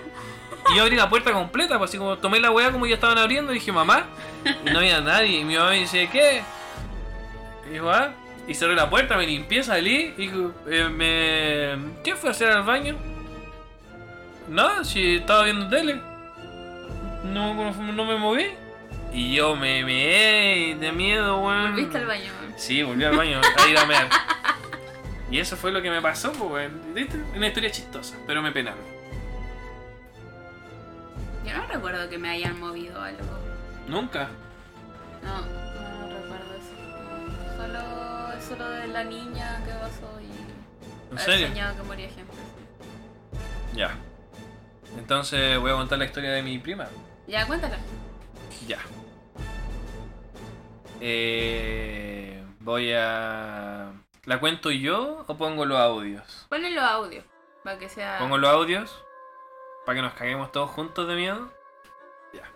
Y 0.70 0.76
yo 0.76 0.82
abrí 0.82 0.96
la 0.96 1.08
puerta 1.08 1.32
completa, 1.32 1.78
pues 1.78 1.90
así 1.90 1.98
como 1.98 2.18
tomé 2.18 2.40
la 2.40 2.50
weá 2.50 2.70
como 2.70 2.86
ya 2.86 2.94
estaban 2.94 3.18
abriendo 3.18 3.52
y 3.52 3.54
dije, 3.54 3.72
mamá. 3.72 4.04
Y 4.44 4.70
no 4.70 4.78
había 4.78 5.00
nadie. 5.00 5.40
Y 5.40 5.44
mi 5.44 5.56
mamá 5.56 5.70
me 5.70 5.80
dice, 5.80 6.08
¿qué? 6.10 6.42
Y 7.70 7.76
yo, 7.76 7.90
ah. 7.90 8.12
Y 8.46 8.54
cerré 8.54 8.74
la 8.74 8.90
puerta, 8.90 9.16
me 9.16 9.26
limpié, 9.26 9.62
salí. 9.62 10.14
Y 10.18 10.30
eh, 10.68 10.88
me. 10.88 12.02
¿Qué 12.02 12.16
fue 12.16 12.30
a 12.30 12.32
hacer 12.32 12.50
al 12.50 12.64
baño? 12.64 12.96
No, 14.48 14.84
si 14.84 15.16
estaba 15.16 15.44
viendo 15.44 15.68
tele. 15.68 16.00
No, 17.24 17.54
no, 17.54 18.04
me 18.04 18.16
moví. 18.16 18.46
Y 19.12 19.34
yo 19.34 19.56
me 19.56 19.84
me 19.84 20.76
de 20.78 20.92
miedo, 20.92 21.40
weón. 21.40 21.72
Volviste 21.72 21.98
al 21.98 22.06
baño, 22.06 22.32
weón. 22.40 22.54
Sí, 22.56 22.82
volví 22.82 23.04
al 23.04 23.16
baño 23.16 23.40
a 23.40 23.68
ir 23.68 23.78
a 23.78 23.86
mear. 23.86 24.08
Y 25.30 25.38
eso 25.38 25.56
fue 25.56 25.70
lo 25.70 25.80
que 25.80 25.90
me 25.90 26.02
pasó, 26.02 26.32
pues. 26.32 26.70
Una 27.36 27.46
historia 27.46 27.70
chistosa, 27.70 28.16
pero 28.26 28.42
me 28.42 28.50
penaron. 28.50 28.82
Yo 31.46 31.56
no 31.56 31.66
recuerdo 31.66 32.08
que 32.08 32.18
me 32.18 32.30
hayan 32.30 32.58
movido 32.58 33.00
algo. 33.00 33.24
Nunca. 33.86 34.28
No, 35.22 35.40
no, 35.40 36.06
no 36.06 36.20
recuerdo 36.20 36.54
eso. 36.54 37.56
Solo 37.56 38.32
eso 38.32 38.56
lo 38.56 38.70
de 38.70 38.88
la 38.88 39.04
niña 39.04 39.62
que 39.64 39.72
pasó 39.72 40.20
y. 40.20 41.12
¿En 41.12 41.18
serio? 41.18 41.48
soñado 41.48 41.76
que 41.76 41.82
moría 41.82 42.08
gente. 42.08 42.32
Ya. 43.74 43.94
Entonces 44.98 45.58
voy 45.58 45.70
a 45.70 45.74
contar 45.74 45.98
la 45.98 46.04
historia 46.06 46.32
de 46.32 46.42
mi 46.42 46.58
prima. 46.58 46.88
Ya, 47.26 47.46
cuéntala. 47.46 47.78
Ya. 48.66 48.78
Eh, 51.00 52.44
voy 52.60 52.92
a... 52.92 53.92
¿La 54.26 54.38
cuento 54.38 54.70
yo 54.70 55.24
o 55.26 55.36
pongo 55.36 55.64
los 55.64 55.78
audios? 55.78 56.46
Ponle 56.50 56.70
los 56.70 56.84
audios. 56.84 57.24
Para 57.64 57.78
que 57.78 57.88
sea. 57.88 58.18
¿Pongo 58.18 58.36
los 58.36 58.50
audios? 58.50 59.04
Para 59.86 59.96
que 59.96 60.02
nos 60.02 60.12
caguemos 60.12 60.52
todos 60.52 60.70
juntos 60.70 61.08
de 61.08 61.14
miedo. 61.14 61.50
Ya. 62.34 62.50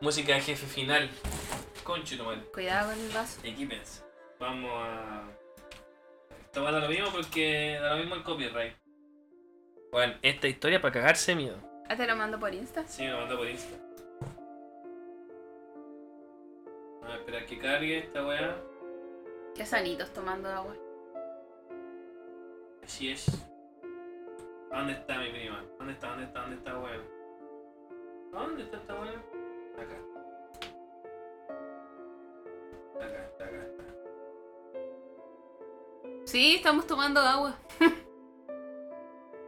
Música 0.00 0.34
de 0.34 0.40
jefe 0.40 0.66
final. 0.66 1.10
Conchito, 1.84 2.24
mal. 2.24 2.42
Cuidado 2.52 2.90
con 2.90 2.98
el 2.98 3.10
vaso. 3.10 3.40
Equípense. 3.44 4.02
Vamos 4.40 4.70
a. 4.72 5.24
Esto 6.40 6.62
va 6.62 6.70
a 6.70 6.72
dar 6.72 6.82
lo 6.84 6.88
mismo 6.88 7.10
porque 7.10 7.78
da 7.80 7.90
lo 7.90 7.98
mismo 7.98 8.14
el 8.14 8.22
copyright. 8.22 8.74
Bueno, 9.92 10.14
esta 10.22 10.48
historia 10.48 10.80
para 10.80 10.92
cagarse 10.92 11.34
miedo. 11.34 11.58
Ah, 11.90 11.96
te 11.96 12.06
lo 12.06 12.16
mando 12.16 12.38
por 12.38 12.54
Insta. 12.54 12.86
Sí, 12.86 13.02
me 13.02 13.10
lo 13.10 13.18
mando 13.18 13.36
por 13.36 13.48
Insta. 13.48 13.76
Vamos 17.00 17.10
a 17.10 17.16
esperar 17.16 17.46
que 17.46 17.58
cargue 17.58 17.98
esta 17.98 18.26
weá. 18.26 18.67
Qué 19.58 19.66
sanitos 19.66 20.12
tomando 20.12 20.48
agua. 20.48 20.72
Así 22.84 23.10
es. 23.10 23.26
¿Dónde 24.70 24.92
está 24.92 25.18
mi 25.18 25.30
prima? 25.30 25.64
¿Dónde 25.76 25.94
está? 25.94 26.10
¿Dónde 26.10 26.26
está? 26.26 26.42
¿Dónde 26.42 26.56
está 26.58 26.78
weá? 26.78 27.00
¿Dónde 28.30 28.62
está 28.62 28.76
esta 28.76 28.94
weá? 28.94 29.10
Acá. 29.76 29.96
Acá 33.04 33.24
está, 33.24 33.44
acá 33.46 33.64
está. 33.64 33.84
Sí, 36.24 36.54
estamos 36.54 36.86
tomando 36.86 37.20
agua. 37.20 37.58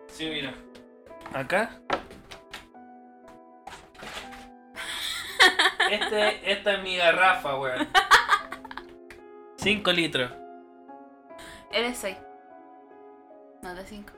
Sí, 0.09 0.29
mira. 0.29 0.53
Acá. 1.33 1.81
Este, 5.89 6.51
esta 6.53 6.75
es 6.75 6.83
mi 6.83 6.97
garrafa, 6.97 7.57
weón. 7.61 7.89
5 9.63 9.93
litros. 9.93 10.33
Es 11.71 11.83
de 11.83 11.95
6. 11.95 12.17
No 13.63 13.75
de 13.75 13.85
5. 13.85 14.13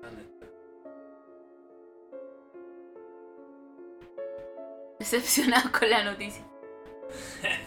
¿Dónde 0.00 0.22
está? 0.22 0.46
Decepcionado 4.98 5.70
con 5.70 5.88
la 5.88 6.02
noticia. 6.02 6.44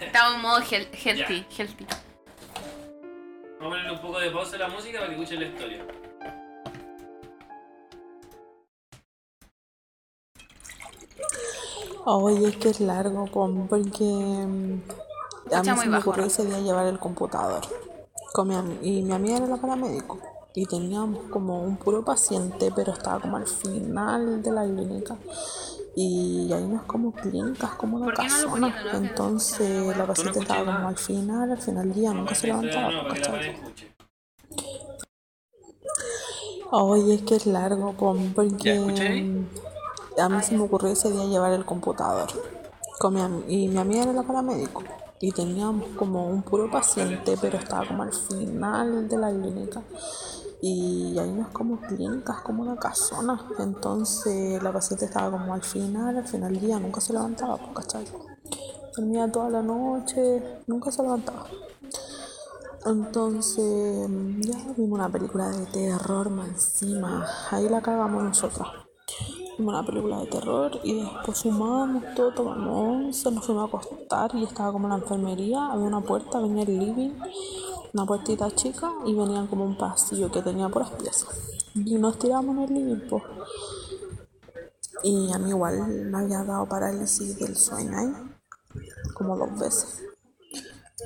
Estamos 0.01 0.35
en 0.35 0.41
modo 0.41 0.59
healthy, 0.69 1.45
healthy. 1.57 1.87
Vamos 3.59 3.59
a 3.59 3.63
ponerle 3.63 3.91
un 3.91 4.01
poco 4.01 4.19
de 4.19 4.31
pausa 4.31 4.57
a 4.57 4.59
la 4.59 4.67
música 4.67 4.99
para 4.99 5.15
que 5.15 5.15
escuchen 5.15 5.39
la 5.39 5.45
historia. 5.47 5.85
Oye, 12.03 12.49
es 12.49 12.57
que 12.57 12.69
es 12.69 12.81
largo, 12.81 13.25
porque 13.69 14.03
mm, 14.03 14.81
a 15.55 15.63
mí 15.63 15.69
muy 15.71 15.83
se 15.83 15.89
me 15.89 15.97
ocurrió 15.97 16.25
ese 16.25 16.45
día 16.45 16.59
llevar 16.59 16.85
el 16.87 16.99
computador. 16.99 17.61
Con 18.33 18.47
mi 18.49 18.55
am- 18.55 18.77
y 18.81 19.01
mi 19.01 19.13
amiga 19.13 19.37
era 19.37 19.47
la 19.47 19.57
paramédico. 19.57 20.19
Y 20.53 20.65
teníamos 20.65 21.25
como 21.29 21.61
un 21.63 21.77
puro 21.77 22.03
paciente, 22.03 22.71
pero 22.75 22.91
estaba 22.93 23.19
como 23.19 23.37
al 23.37 23.47
final 23.47 24.41
de 24.41 24.51
la 24.51 24.63
clínica. 24.63 25.17
Y 25.95 26.51
ahí 26.53 26.63
no 26.67 26.75
es 26.77 26.81
como 26.83 27.11
clínicas, 27.11 27.71
como 27.71 27.97
una 27.97 28.05
¿Por 28.05 28.15
qué 28.15 28.27
no 28.27 28.57
no? 28.57 28.73
Entonces 28.93 29.97
la 29.97 30.05
paciente 30.05 30.39
estaba 30.39 30.65
como 30.65 30.87
al 30.87 30.97
final, 30.97 31.51
al 31.51 31.61
final 31.61 31.87
del 31.89 31.93
día, 31.95 32.13
nunca 32.13 32.35
se 32.35 32.47
levantaba. 32.47 32.93
¿cachai? 33.07 33.39
Oye, 36.71 37.15
es 37.15 37.21
que 37.21 37.35
es 37.35 37.45
largo, 37.45 37.93
pom, 37.93 38.33
porque 38.33 38.77
a 40.19 40.29
mí 40.29 40.43
se 40.43 40.55
me 40.55 40.63
ocurrió 40.63 40.91
ese 40.91 41.11
día 41.11 41.25
llevar 41.25 41.53
el 41.53 41.65
computador. 41.65 42.27
Con 42.99 43.13
mi 43.13 43.21
am- 43.21 43.43
y 43.47 43.67
mi 43.67 43.77
amiga 43.79 44.03
era 44.03 44.13
la 44.13 44.23
paramédico. 44.23 44.83
Y 45.19 45.31
teníamos 45.31 45.89
como 45.95 46.27
un 46.27 46.43
puro 46.43 46.69
paciente, 46.69 47.35
pero 47.41 47.57
estaba 47.57 47.87
como 47.87 48.03
al 48.03 48.13
final 48.13 49.07
de 49.09 49.17
la 49.17 49.29
clínica. 49.29 49.81
Y 50.61 51.13
no 51.15 51.41
es 51.41 51.47
como 51.49 51.79
clínicas, 51.81 52.41
como 52.41 52.63
una 52.63 52.75
casona. 52.77 53.39
Entonces 53.59 54.61
la 54.61 54.71
paciente 54.71 55.05
estaba 55.05 55.31
como 55.31 55.53
al 55.53 55.63
final, 55.63 56.17
al 56.17 56.27
final 56.27 56.53
del 56.53 56.61
día, 56.61 56.79
nunca 56.79 57.01
se 57.01 57.13
levantaba, 57.13 57.59
¿cachai? 57.73 58.05
Dormía 58.95 59.31
toda 59.31 59.49
la 59.49 59.61
noche, 59.61 60.61
nunca 60.67 60.91
se 60.91 61.03
levantaba. 61.03 61.45
Entonces, 62.85 64.07
ya 64.39 64.57
vimos 64.77 64.99
una 64.99 65.09
película 65.09 65.49
de 65.49 65.65
terror 65.65 66.29
más 66.29 66.47
encima. 66.47 67.27
Ahí 67.51 67.67
la 67.67 67.81
cagamos 67.81 68.23
nosotros. 68.23 68.86
Vimos 69.57 69.73
una 69.73 69.85
película 69.85 70.19
de 70.19 70.27
terror 70.27 70.79
y 70.83 71.01
después 71.01 71.41
fumamos 71.41 72.03
todo, 72.15 72.31
tomamos 72.33 73.05
once, 73.05 73.31
nos 73.31 73.45
fuimos 73.45 73.63
a 73.63 73.77
acostar 73.77 74.31
y 74.35 74.43
estaba 74.43 74.71
como 74.71 74.87
en 74.87 74.91
la 74.91 74.97
enfermería, 74.97 75.71
había 75.71 75.87
una 75.87 76.01
puerta, 76.01 76.39
venía 76.39 76.63
el 76.63 76.79
living, 76.79 77.11
una 77.93 78.05
puertita 78.05 78.51
chica 78.51 78.91
y 79.05 79.15
venía 79.15 79.47
como 79.49 79.65
un 79.65 79.77
pasillo 79.77 80.31
que 80.31 80.41
tenía 80.41 80.69
puras 80.69 80.91
piezas. 80.91 81.29
Y 81.73 81.95
nos 81.95 82.17
tiramos 82.17 82.55
en 82.55 82.63
el 82.63 82.73
living, 82.73 83.09
pues. 83.09 83.23
Y 85.03 85.31
a 85.31 85.37
mí 85.37 85.49
igual 85.49 85.87
me 85.87 86.17
había 86.17 86.43
dado 86.43 86.67
parálisis 86.67 87.37
del 87.37 87.55
sueño 87.55 87.97
ahí, 87.97 88.13
como 89.13 89.37
dos 89.37 89.59
veces. 89.59 90.03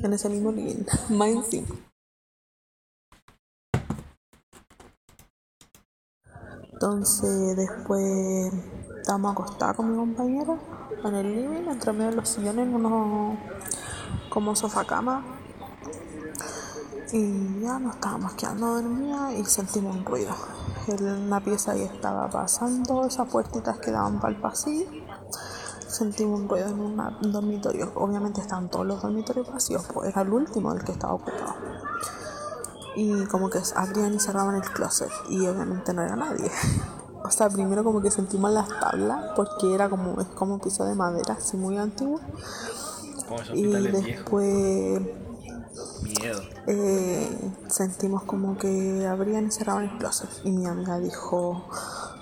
En 0.02 0.14
ese 0.14 0.30
mismo 0.30 0.52
living, 0.52 0.86
más 1.10 1.30
encima. 1.30 1.68
Entonces 6.82 7.56
después 7.56 8.52
estábamos 8.98 9.34
acostados 9.34 9.76
con 9.76 9.92
mi 9.92 9.98
compañero 9.98 10.58
en 11.04 11.14
el 11.14 11.36
living, 11.36 11.70
entre 11.70 11.94
medio 11.94 12.10
de 12.10 12.16
los 12.16 12.28
sillones, 12.28 12.68
en 12.68 12.74
unos 12.74 13.38
como 14.32 14.56
sofá 14.56 14.84
cama. 14.84 15.24
Y 17.14 17.62
ya 17.62 17.78
nos 17.78 17.94
estábamos 17.94 18.34
quedando 18.34 18.82
dormidas 18.82 19.32
y 19.34 19.46
sentimos 19.46 19.96
un 19.96 20.04
ruido. 20.04 20.34
En 20.88 21.30
la 21.30 21.40
pieza 21.40 21.74
ahí 21.74 21.84
estaba 21.84 22.28
pasando, 22.32 23.06
esas 23.06 23.30
puertitas 23.30 23.78
que 23.78 23.92
daban 23.92 24.20
para 24.20 24.34
el 24.34 24.42
pasillo. 24.42 24.90
Sentimos 25.88 26.40
un 26.40 26.50
ruido 26.50 26.70
en 26.70 26.80
un 26.80 27.32
dormitorio. 27.32 27.92
Obviamente 27.94 28.42
estaban 28.42 28.72
todos 28.72 28.88
los 28.88 29.04
dormitorios 29.04 29.48
vacíos, 29.52 29.86
pues 29.94 30.10
era 30.10 30.24
el 30.24 30.34
último 30.34 30.74
el 30.74 30.84
que 30.84 30.94
estaba 30.94 31.14
ocupado 31.14 31.54
y 32.96 33.26
como 33.26 33.50
que 33.50 33.60
abrían 33.76 34.14
y 34.14 34.20
cerraban 34.20 34.56
el 34.56 34.64
closet 34.64 35.10
y 35.30 35.48
obviamente 35.48 35.94
no 35.94 36.04
era 36.04 36.16
nadie. 36.16 36.52
O 37.24 37.30
sea, 37.30 37.50
primero 37.50 37.84
como 37.84 38.02
que 38.02 38.10
sentimos 38.10 38.52
las 38.52 38.68
tablas 38.68 39.34
porque 39.36 39.74
era 39.74 39.90
como 39.90 40.20
es 40.20 40.28
como 40.30 40.60
piso 40.60 40.86
de 40.86 40.96
madera 40.96 41.36
así 41.36 41.56
muy 41.56 41.78
antiguo. 41.78 42.20
Esos 43.40 43.56
y 43.56 43.68
después 43.68 45.02
Miedo. 46.04 46.42
eh, 46.68 47.54
sentimos 47.68 48.24
como 48.24 48.58
que 48.58 49.06
abrían 49.08 49.48
y 49.48 49.52
cerraban 49.52 49.84
el 49.84 49.98
closet. 49.98 50.30
Y 50.44 50.52
mi 50.52 50.66
amiga 50.66 50.98
dijo 50.98 51.64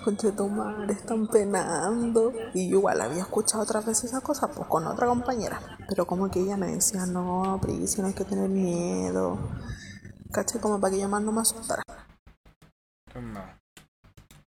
contra 0.04 0.30
tu 0.32 0.48
madre 0.48 0.92
están 0.92 1.26
penando 1.28 2.32
y 2.54 2.68
yo 2.68 2.78
igual 2.78 3.00
había 3.00 3.22
escuchado 3.22 3.62
otras 3.62 3.84
veces 3.84 4.04
esa 4.04 4.20
cosa 4.20 4.48
pues 4.48 4.68
con 4.68 4.86
otra 4.86 5.06
compañera. 5.06 5.60
Pero 5.88 6.06
como 6.06 6.30
que 6.30 6.40
ella 6.40 6.56
me 6.56 6.68
decía 6.68 7.06
no 7.06 7.58
Pris 7.60 7.98
no 7.98 8.06
hay 8.06 8.14
que 8.14 8.24
tener 8.24 8.48
miedo 8.48 9.38
caché 10.32 10.60
como 10.60 10.80
para 10.80 10.92
que 10.92 11.00
yo 11.00 11.08
más 11.08 11.22
no 11.22 11.32
me 11.32 11.40
asustara 11.40 11.82
No. 13.14 13.40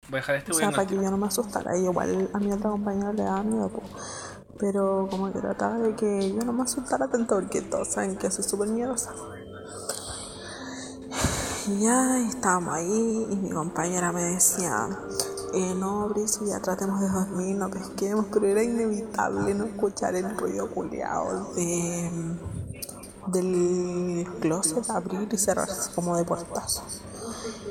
Voy 0.10 0.18
a 0.18 0.22
dejar 0.22 0.36
este 0.36 0.52
o 0.52 0.56
sea 0.56 0.72
para 0.72 0.88
que 0.88 0.96
yo 0.96 1.10
no 1.10 1.18
me 1.18 1.28
asustara 1.28 1.78
y 1.78 1.84
igual 1.84 2.30
a 2.34 2.40
mi 2.40 2.52
otra 2.52 2.70
compañera 2.70 3.14
le 3.14 3.24
daba 3.24 3.44
miedo 3.44 3.70
pues. 3.70 3.86
pero 4.60 5.08
como 5.10 5.32
que 5.32 5.40
trataba 5.40 5.78
de 5.78 5.96
que 5.96 6.34
yo 6.34 6.42
no 6.44 6.54
me 6.54 6.64
asustara 6.64 7.08
tanto 7.08 7.36
porque 7.36 7.62
todos 7.62 7.88
saben 7.90 8.18
que 8.18 8.30
soy 8.30 8.44
súper 8.44 8.70
miedosa 8.70 9.14
Y 11.68 11.82
ya 11.82 12.20
estábamos 12.28 12.74
ahí 12.76 13.28
y 13.30 13.36
mi 13.36 13.52
compañera 13.52 14.12
me 14.12 14.24
decía, 14.24 14.90
eh, 15.54 15.76
no, 15.76 16.10
Brice, 16.10 16.46
ya 16.46 16.60
tratemos 16.60 17.00
de 17.02 17.10
dormir, 17.10 17.56
no 17.56 17.70
pesquemos, 17.70 18.26
pero 18.34 18.48
era 18.48 18.64
inevitable 18.64 19.54
no 19.54 19.66
escuchar 19.66 20.16
el 20.16 20.38
ruido 20.38 20.70
culeado 20.72 21.54
de, 21.54 22.10
del 23.28 24.28
closet 24.40 24.90
abrir 24.90 25.28
y 25.32 25.38
cerrarse 25.38 25.92
como 25.94 26.18
de 26.18 26.26
puertazos. 26.26 27.02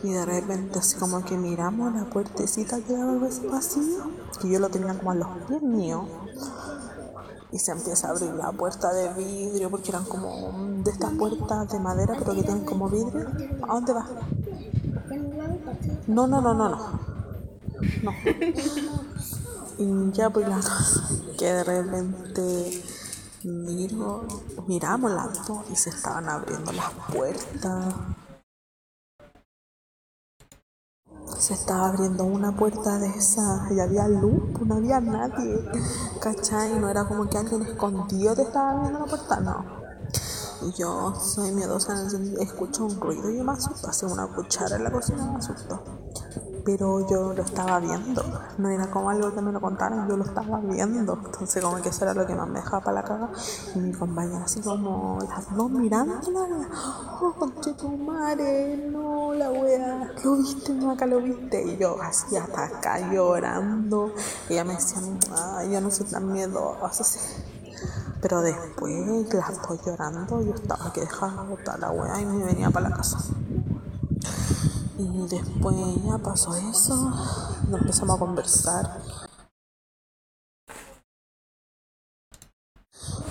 Y 0.03 0.13
de 0.13 0.25
repente 0.25 0.79
así 0.79 0.97
como 0.97 1.25
que 1.25 1.37
miramos 1.37 1.95
la 1.95 2.05
puertecita 2.05 2.81
que 2.81 2.93
daba 2.95 3.13
a 3.13 3.29
ese 3.29 3.43
pasillo, 3.43 4.05
que 4.41 4.49
yo 4.49 4.59
lo 4.59 4.69
tenía 4.69 4.97
como 4.97 5.11
a 5.11 5.15
los 5.15 5.29
pies 5.49 5.63
míos. 5.63 6.05
Y 7.53 7.59
se 7.59 7.73
empieza 7.73 8.09
a 8.09 8.11
abrir 8.13 8.33
la 8.35 8.53
puerta 8.53 8.93
de 8.93 9.13
vidrio, 9.15 9.71
porque 9.71 9.91
eran 9.91 10.05
como 10.05 10.53
de 10.85 10.91
estas 10.91 11.13
puertas 11.15 11.69
de 11.69 11.81
madera, 11.81 12.15
pero 12.19 12.35
que 12.35 12.43
tienen 12.45 12.65
como 12.65 12.89
vidrio. 12.89 13.27
¿A 13.69 13.75
dónde 13.75 13.93
vas? 13.93 14.09
No, 16.07 16.27
no, 16.27 16.41
no, 16.41 16.55
no, 16.55 16.69
no. 16.69 17.01
No. 18.03 18.13
Y 19.81 20.13
ya 20.13 20.29
pues 20.29 20.47
la 20.47 20.61
que 21.39 21.47
de 21.47 21.65
repente 21.65 22.83
miro, 23.49 24.27
miramos 24.67 25.11
las 25.11 25.47
dos 25.47 25.59
y 25.71 25.77
se 25.77 25.91
estaban 25.91 26.29
abriendo 26.29 26.73
las 26.73 26.93
puertas. 27.13 27.95
Se 31.39 31.55
estaba 31.55 31.89
abriendo 31.89 32.25
una 32.25 32.55
puerta 32.55 32.99
de 32.99 33.09
esa 33.09 33.67
y 33.71 33.81
había 33.81 34.07
luz, 34.09 34.43
pues 34.53 34.67
no 34.67 34.75
había 34.75 35.01
nadie, 35.01 35.59
¿cachai? 36.21 36.79
No 36.79 36.91
era 36.91 37.07
como 37.07 37.29
que 37.31 37.39
alguien 37.39 37.63
escondido 37.63 38.35
te 38.35 38.43
estaba 38.43 38.73
abriendo 38.73 38.99
la 38.99 39.07
puerta, 39.07 39.41
no. 39.41 39.65
Y 40.63 40.73
yo 40.73 41.15
soy 41.15 41.53
miedosa 41.53 41.95
escucho 42.41 42.85
un 42.85 43.01
ruido 43.01 43.31
y 43.31 43.43
me 43.43 43.53
asusto, 43.53 43.89
hace 43.89 44.05
una 44.05 44.27
cuchara 44.27 44.77
en 44.77 44.85
la 44.85 44.93
cocina 44.93 45.25
me 45.25 45.39
asustó. 45.39 45.83
Pero 46.65 47.09
yo 47.09 47.33
lo 47.33 47.43
estaba 47.43 47.81
viendo, 47.81 48.23
no 48.59 48.69
era 48.69 48.91
como 48.91 49.11
algo 49.11 49.35
que 49.35 49.41
me 49.41 49.53
lo 49.53 49.61
contaran, 49.61 50.09
yo 50.09 50.17
lo 50.17 50.25
estaba 50.25 50.61
viendo. 50.61 51.19
Entonces 51.25 51.63
como 51.63 51.81
que 51.81 51.89
eso 51.89 52.05
era 52.05 52.15
lo 52.15 52.27
que 52.27 52.35
más 52.35 52.49
me 52.49 52.61
dejaba 52.61 52.81
para 52.85 53.01
la 53.01 53.03
caga. 53.03 53.31
Y 53.75 53.79
mi 53.79 53.93
compañera 53.93 54.45
así 54.45 54.61
como 54.61 55.19
las 55.29 55.55
dos 55.55 55.71
mirándola, 55.71 56.69
oh, 57.21 57.33
conche 57.39 57.73
tu 57.75 57.89
madre, 57.89 58.77
no, 58.91 59.33
la 59.35 59.51
wea, 59.51 60.13
lo 60.23 60.37
viste, 60.37 60.79
acá 60.91 61.07
lo 61.07 61.21
viste. 61.21 61.63
Y 61.63 61.77
yo 61.79 62.01
así 62.03 62.37
hasta 62.37 62.65
acá 62.65 63.11
llorando. 63.11 64.13
Ella 64.49 64.65
me 64.65 64.75
decía, 64.75 64.99
ay, 65.57 65.73
yo 65.73 65.81
no 65.81 65.91
soy 65.91 66.07
tan 66.07 66.33
miedosa. 66.33 67.03
así. 67.03 67.19
Pero 68.21 68.43
después 68.43 69.33
las 69.33 69.63
dos 69.63 69.81
llorando, 69.85 70.43
yo 70.43 70.55
estaba 70.55 70.93
que 70.93 71.01
dejaba 71.01 71.43
botar 71.45 71.79
la 71.79 71.91
wea 71.91 72.21
y 72.21 72.27
me 72.27 72.45
venía 72.45 72.71
para 72.71 72.91
la 72.91 72.97
casa. 72.97 73.19
Y 75.01 75.27
después 75.29 75.77
ya 76.05 76.19
pasó 76.19 76.55
eso, 76.55 76.95
nos 77.69 77.81
empezamos 77.81 78.17
a 78.17 78.19
conversar. 78.19 79.01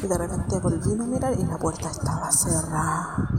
Y 0.01 0.07
de 0.07 0.17
repente 0.17 0.59
volvimos 0.59 1.07
a 1.07 1.11
mirar 1.11 1.34
y 1.38 1.43
la 1.43 1.59
puerta 1.59 1.91
estaba 1.91 2.32
cerrada. 2.32 3.30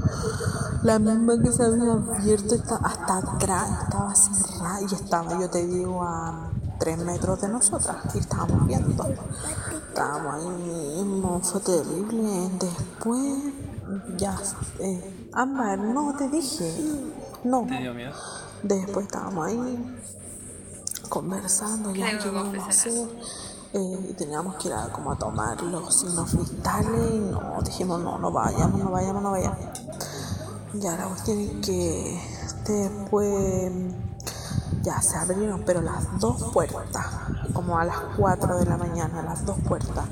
La 0.84 1.00
misma 1.00 1.42
que 1.42 1.50
se 1.50 1.64
había 1.64 1.92
abierto 1.92 2.54
hasta 2.84 3.18
atrás 3.18 3.82
estaba 3.82 4.14
cerrada 4.14 4.80
y 4.82 4.84
estaba, 4.84 5.40
yo 5.40 5.50
te 5.50 5.66
digo, 5.66 6.02
a 6.04 6.52
tres 6.78 6.98
metros 6.98 7.40
de 7.40 7.48
nosotras 7.48 7.96
y 8.14 8.18
estábamos 8.18 8.64
viendo. 8.68 9.06
Estábamos 9.88 10.34
ahí 10.34 10.48
mismo, 10.48 11.40
fue 11.40 11.60
terrible. 11.62 12.50
Después, 12.60 13.42
ya, 14.16 14.38
eh, 14.78 15.28
Ámbar, 15.32 15.78
no 15.78 16.14
te 16.16 16.28
dije, 16.28 16.72
no. 17.44 17.66
¿Te 17.66 17.78
dio 17.78 17.94
miedo? 17.94 18.12
Después 18.62 19.06
estábamos 19.06 19.46
ahí 19.46 19.98
conversando, 21.08 21.94
ya 21.94 22.18
hacer. 22.68 23.08
Eh, 23.72 24.06
y 24.10 24.12
teníamos 24.14 24.56
que 24.56 24.68
ir 24.68 24.74
a, 24.74 24.88
como 24.88 25.12
a 25.12 25.16
tomar 25.16 25.62
los 25.62 25.94
signos 25.94 26.36
vitales 26.36 27.12
y 27.12 27.18
no, 27.18 27.60
dijimos 27.64 28.00
no, 28.00 28.18
no 28.18 28.32
vayamos, 28.32 28.80
no 28.82 28.90
vayamos, 28.90 29.22
no 29.22 29.30
vayamos. 29.30 29.58
Ya 30.74 30.96
la 30.96 31.06
cuestión 31.06 31.38
es 31.38 31.66
que 31.66 32.20
después 32.66 33.72
ya 34.82 35.00
se 35.02 35.16
abrieron, 35.16 35.62
pero 35.64 35.82
las 35.82 36.18
dos 36.18 36.50
puertas, 36.52 37.06
como 37.52 37.78
a 37.78 37.84
las 37.84 37.98
4 38.16 38.58
de 38.58 38.66
la 38.66 38.76
mañana, 38.76 39.22
las 39.22 39.44
dos 39.44 39.58
puertas. 39.66 40.04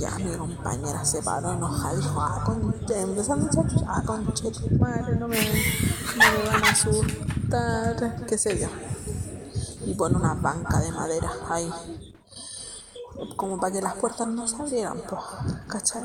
Ya 0.00 0.10
mi 0.18 0.36
compañera 0.36 1.04
se 1.04 1.22
paró 1.22 1.52
enojada 1.52 1.94
y 1.94 1.96
dijo, 1.96 2.20
ah, 2.20 2.42
conche, 2.44 3.00
empezando 3.00 3.46
a 3.46 3.48
echar, 3.64 3.84
ah, 3.88 4.02
conche, 4.04 4.50
tu 4.50 4.70
madre, 4.78 5.16
no 5.16 5.26
me, 5.28 5.36
no 5.38 6.32
me 6.32 6.48
van 6.50 6.64
a 6.64 6.70
asustar, 6.70 8.26
qué 8.26 8.36
sé 8.36 8.58
yo. 8.60 8.68
Y 9.86 9.94
pone 9.94 10.16
una 10.16 10.34
banca 10.34 10.80
de 10.80 10.92
madera 10.92 11.30
ahí, 11.48 11.70
como 13.36 13.58
para 13.58 13.72
que 13.72 13.80
las 13.80 13.94
puertas 13.94 14.26
no 14.26 14.46
se 14.46 14.56
abrieran, 14.56 15.00
pues, 15.08 15.22
¿cachai? 15.68 16.02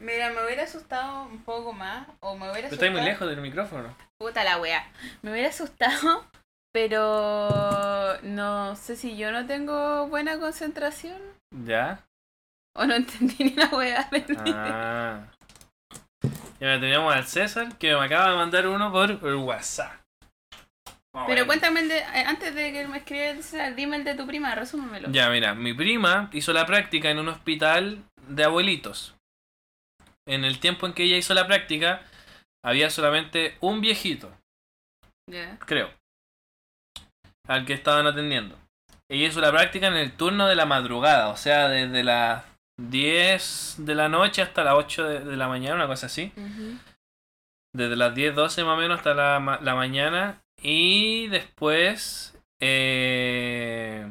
Mira, 0.00 0.30
me 0.32 0.44
hubiera 0.44 0.64
asustado 0.64 1.24
un 1.26 1.42
poco 1.44 1.72
más. 1.72 2.08
O 2.20 2.34
me 2.36 2.50
hubiera 2.50 2.68
Pero 2.68 2.74
estás 2.74 2.90
muy 2.90 3.00
asustado- 3.00 3.04
lejos 3.06 3.28
del 3.28 3.40
micrófono. 3.40 3.96
Puta 4.18 4.42
la 4.44 4.58
wea. 4.58 4.82
Me 5.22 5.30
hubiera 5.30 5.48
asustado, 5.50 6.24
pero 6.72 8.20
no 8.22 8.74
sé 8.76 8.96
si 8.96 9.16
yo 9.16 9.30
no 9.32 9.46
tengo 9.46 10.08
buena 10.08 10.38
concentración 10.38 11.20
¿Ya? 11.64 12.04
o 12.76 12.84
no 12.86 12.94
entendí 12.94 13.44
ni 13.44 13.50
la 13.54 13.66
wea. 13.68 14.08
Ah. 14.46 15.26
Y 16.60 16.64
ahora 16.64 16.80
teníamos 16.80 17.14
al 17.14 17.26
César 17.26 17.76
que 17.78 17.94
me 17.94 18.04
acaba 18.04 18.30
de 18.30 18.36
mandar 18.36 18.66
uno 18.66 18.90
por 18.90 19.10
el 19.10 19.34
WhatsApp. 19.36 20.00
Vamos 21.12 21.28
Pero 21.28 21.46
cuéntame, 21.46 21.80
el 21.80 21.88
de- 21.88 21.98
eh, 21.98 22.24
antes 22.26 22.54
de 22.54 22.72
que 22.72 22.88
me 22.88 22.98
escribas, 22.98 23.52
dime 23.76 23.96
el 23.96 24.04
de 24.04 24.14
tu 24.14 24.26
prima, 24.26 24.54
resúmemelo. 24.54 25.10
Ya, 25.10 25.28
mira, 25.30 25.54
mi 25.54 25.74
prima 25.74 26.30
hizo 26.32 26.52
la 26.52 26.64
práctica 26.66 27.10
en 27.10 27.18
un 27.18 27.28
hospital 27.28 28.02
de 28.28 28.44
abuelitos. 28.44 29.14
En 30.26 30.44
el 30.44 30.58
tiempo 30.58 30.86
en 30.86 30.94
que 30.94 31.02
ella 31.04 31.18
hizo 31.18 31.34
la 31.34 31.46
práctica, 31.46 32.02
había 32.64 32.88
solamente 32.88 33.56
un 33.60 33.80
viejito, 33.82 34.32
Ya. 35.30 35.58
creo, 35.66 35.90
al 37.46 37.66
que 37.66 37.74
estaban 37.74 38.06
atendiendo. 38.06 38.58
ella 39.10 39.26
hizo 39.28 39.40
la 39.42 39.52
práctica 39.52 39.86
en 39.88 39.96
el 39.96 40.12
turno 40.16 40.46
de 40.48 40.56
la 40.56 40.64
madrugada, 40.64 41.28
o 41.28 41.36
sea, 41.36 41.68
desde 41.68 42.02
las 42.02 42.42
10 42.78 43.76
de 43.78 43.94
la 43.94 44.08
noche 44.08 44.42
hasta 44.42 44.64
las 44.64 44.74
8 44.74 45.04
de, 45.04 45.20
de 45.20 45.36
la 45.36 45.48
mañana, 45.48 45.76
una 45.76 45.86
cosa 45.86 46.06
así. 46.06 46.32
Desde 47.74 47.96
las 47.96 48.14
10, 48.14 48.34
12 48.34 48.64
más 48.64 48.74
o 48.74 48.80
menos 48.80 48.98
hasta 48.98 49.14
la, 49.14 49.58
la 49.60 49.74
mañana. 49.74 50.42
Y 50.62 51.26
después, 51.28 52.38
eh, 52.60 54.06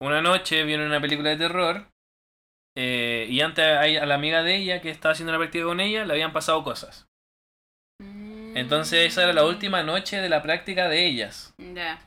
una 0.00 0.22
noche 0.22 0.64
vieron 0.64 0.86
una 0.86 1.00
película 1.00 1.30
de 1.30 1.36
terror. 1.36 1.86
eh, 2.76 3.26
y 3.30 3.40
antes 3.40 3.64
a, 3.64 3.80
a 3.82 4.06
la 4.06 4.14
amiga 4.14 4.42
de 4.42 4.56
ella 4.56 4.80
que 4.80 4.90
estaba 4.90 5.12
haciendo 5.12 5.32
la 5.32 5.38
práctica 5.38 5.64
con 5.64 5.80
ella 5.80 6.04
le 6.04 6.12
habían 6.12 6.32
pasado 6.32 6.62
cosas. 6.64 7.08
Mm. 8.02 8.56
Entonces 8.56 9.06
esa 9.06 9.24
era 9.24 9.32
la 9.32 9.44
última 9.44 9.82
noche 9.82 10.18
de 10.20 10.28
la 10.28 10.42
práctica 10.42 10.88
de 10.88 11.06
ellas. 11.06 11.54
Ya. 11.58 11.98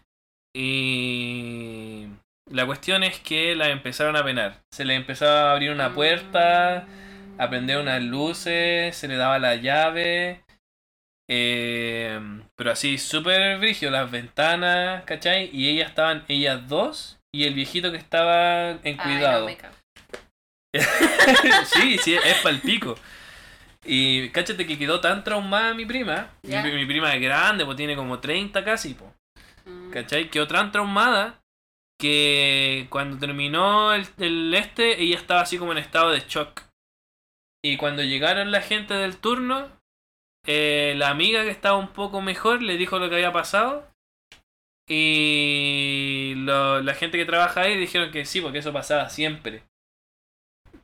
Y 0.56 2.08
la 2.52 2.66
cuestión 2.66 3.04
es 3.04 3.20
que 3.20 3.56
la 3.56 3.70
empezaron 3.70 4.16
a 4.16 4.24
penar. 4.24 4.62
Se 4.72 4.86
le 4.86 4.96
empezaba 4.96 5.50
a 5.50 5.52
abrir 5.54 5.72
una 5.72 5.94
puerta, 5.94 6.88
a 7.38 7.50
prender 7.50 7.78
unas 7.80 8.02
luces, 8.02 8.96
se 8.96 9.08
le 9.08 9.16
daba 9.16 9.40
la 9.40 9.56
llave. 9.56 10.44
eh, 11.30 12.20
pero 12.56 12.72
así, 12.72 12.98
súper 12.98 13.60
brígido, 13.60 13.92
las 13.92 14.10
ventanas, 14.10 15.04
¿cachai? 15.06 15.50
Y 15.54 15.70
ellas 15.70 15.90
estaban, 15.90 16.26
ellas 16.28 16.68
dos 16.68 17.20
y 17.32 17.46
el 17.46 17.54
viejito 17.54 17.92
que 17.92 17.98
estaba 17.98 18.72
en 18.72 18.80
Ay, 18.84 18.96
no, 18.96 19.04
cuidado. 19.04 19.48
sí, 21.66 21.98
sí, 21.98 22.16
es 22.16 22.36
pa'l 22.44 22.60
pico. 22.60 22.96
Y 23.86 24.30
cáchate 24.30 24.68
que 24.68 24.78
quedó 24.78 25.00
tan 25.00 25.24
traumada 25.24 25.74
mi 25.74 25.86
prima. 25.86 26.30
Mi 26.44 26.86
prima 26.86 27.14
es 27.14 27.22
grande, 27.22 27.66
pues 27.66 27.78
tiene 27.78 27.96
como 27.96 28.20
30 28.20 28.64
casi, 28.64 28.94
pues. 28.94 29.12
Mm. 29.66 29.92
¿Cachai? 29.92 30.30
Quedó 30.30 30.48
tan 30.48 30.72
traumada 30.72 31.39
que 32.00 32.88
cuando 32.90 33.18
terminó 33.20 33.94
el, 33.94 34.08
el 34.18 34.54
este, 34.56 35.02
ella 35.04 35.18
estaba 35.18 35.42
así 35.42 35.58
como 35.58 35.74
en 35.74 35.80
estado 35.80 36.12
de 36.12 36.22
shock. 36.28 36.62
Y 37.64 37.78
cuando 37.78 38.04
llegaron 38.04 38.52
la 38.52 38.62
gente 38.62 38.94
del 38.94 39.18
turno, 39.18 39.70
eh, 40.48 40.94
la 40.98 41.10
amiga 41.10 41.44
que 41.44 41.50
estaba 41.50 41.78
un 41.78 41.90
poco 41.90 42.22
mejor 42.22 42.62
le 42.64 42.78
dijo 42.78 43.00
lo 43.00 43.10
que 43.10 43.16
había 43.16 43.34
pasado. 43.34 43.88
Y 44.88 46.34
lo- 46.38 46.82
la 46.82 46.94
gente 46.96 47.18
que 47.18 47.26
trabaja 47.26 47.62
ahí 47.62 47.78
dijeron 47.78 48.12
que 48.12 48.26
sí, 48.26 48.42
porque 48.42 48.60
eso 48.60 48.74
pasaba 48.74 49.10
siempre. 49.10 49.64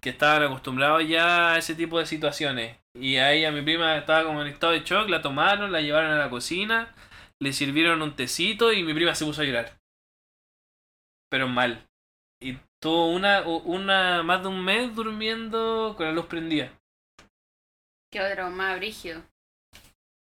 Que 0.02 0.10
estaban 0.10 0.44
acostumbrados 0.44 1.08
ya 1.08 1.54
a 1.54 1.58
ese 1.58 1.76
tipo 1.76 1.98
de 2.00 2.06
situaciones. 2.06 2.78
Y 2.94 3.18
ahí 3.18 3.44
a 3.46 3.52
mi 3.52 3.62
prima 3.62 3.98
estaba 3.98 4.24
como 4.24 4.42
en 4.42 4.48
estado 4.48 4.74
de 4.74 4.82
shock, 4.84 5.10
la 5.10 5.22
tomaron, 5.22 5.72
la 5.72 5.82
llevaron 5.82 6.12
a 6.12 6.18
la 6.20 6.30
cocina 6.30 6.94
le 7.42 7.52
sirvieron 7.52 8.02
un 8.02 8.16
tecito 8.16 8.72
y 8.72 8.82
mi 8.84 8.94
prima 8.94 9.14
se 9.14 9.26
puso 9.26 9.42
a 9.42 9.46
llorar. 9.46 9.78
Pero 11.30 11.48
mal. 11.48 11.88
Y 12.42 12.58
tuvo 12.82 13.12
una, 13.14 13.42
una 13.42 14.24
más 14.24 14.42
de 14.42 14.48
un 14.50 14.64
mes 14.64 14.94
durmiendo 14.96 15.94
con 15.98 16.06
la 16.06 16.12
luz 16.12 16.26
prendida. 16.28 16.72
Qué 18.12 18.22
otro 18.22 18.50
más 18.50 18.78
brígido. 18.78 19.22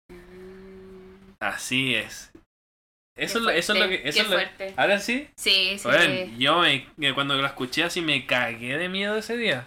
Mm, 0.10 1.34
Así 1.40 1.96
es. 1.96 2.32
Eso, 3.16 3.38
es 3.40 3.44
lo- 3.44 3.52
eso 3.52 3.74
es 3.74 3.80
lo 3.80 3.88
que... 3.90 3.96
Eso 4.08 4.16
qué 4.18 4.20
es 4.22 4.30
lo- 4.30 4.36
fuerte. 4.36 4.74
Ahora 4.78 5.00
sí. 5.00 5.30
Sí, 5.36 5.78
sí. 5.78 5.88
Bueno, 5.88 6.32
yo 6.38 6.60
me, 6.62 6.88
que 7.00 7.14
cuando 7.14 7.36
la 7.36 7.48
escuché 7.50 7.84
así 7.84 8.02
me 8.02 8.26
cagué 8.26 8.78
de 8.78 8.90
miedo 8.90 9.16
ese 9.18 9.38
día. 9.38 9.66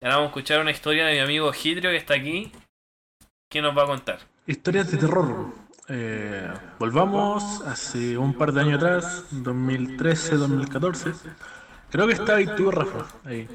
Y 0.00 0.04
ahora 0.04 0.16
vamos 0.16 0.28
a 0.28 0.30
escuchar 0.30 0.60
una 0.60 0.70
historia 0.70 1.06
de 1.06 1.14
mi 1.14 1.18
amigo 1.20 1.52
Hidrio 1.54 1.90
que 1.90 1.96
está 1.96 2.14
aquí. 2.14 2.52
¿Qué 3.50 3.62
nos 3.62 3.76
va 3.76 3.84
a 3.84 3.86
contar? 3.86 4.20
Historias 4.46 4.90
de 4.90 4.98
terror. 4.98 5.52
Eh, 5.92 6.48
volvamos 6.78 7.62
hace 7.62 8.16
un 8.16 8.32
par 8.34 8.52
de 8.52 8.60
años 8.60 8.76
atrás, 8.76 9.24
2013, 9.32 10.36
2014. 10.36 11.12
Creo 11.90 12.06
que 12.06 12.12
estaba 12.12 12.38
ahí 12.38 12.46
tú, 12.56 12.70
Rafa. 12.70 13.06
Ahí. 13.24 13.48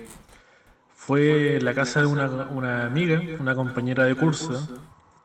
Fue 0.93 1.59
la 1.61 1.73
casa 1.73 2.01
de 2.01 2.07
una, 2.07 2.25
una 2.27 2.85
amiga, 2.85 3.21
una 3.39 3.55
compañera 3.55 4.03
de 4.03 4.15
curso, 4.15 4.67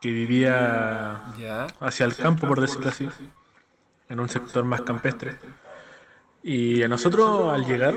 que 0.01 0.13
vivía 0.13 1.21
hacia 1.81 2.07
el 2.07 2.15
campo, 2.15 2.47
por 2.47 2.61
decirlo 2.61 2.91
así, 2.91 3.09
en 4.09 4.21
un 4.21 4.29
sector 4.29 4.65
más 4.65 4.83
campestre. 4.83 5.37
Y 6.45 6.85
a 6.85 6.89
nosotros 6.89 7.53
al 7.53 7.67
llegar 7.67 7.97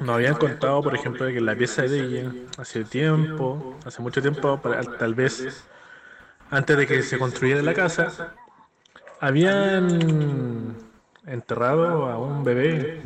nos 0.00 0.16
habían 0.16 0.34
contado, 0.34 0.82
por 0.82 0.94
ejemplo, 0.94 1.26
que 1.28 1.38
en 1.38 1.46
la 1.46 1.56
pieza 1.56 1.82
de 1.82 2.00
ella, 2.00 2.32
hace 2.58 2.84
tiempo, 2.84 3.78
hace 3.86 4.02
mucho 4.02 4.20
tiempo, 4.20 4.60
tal 4.98 5.14
vez 5.14 5.64
antes 6.52 6.76
de 6.76 6.86
que 6.86 7.02
se 7.02 7.18
construyera 7.18 7.62
la 7.62 7.72
casa, 7.72 8.34
habían 9.20 10.76
enterrado 11.26 12.10
a 12.10 12.18
un 12.18 12.44
bebé. 12.44 13.02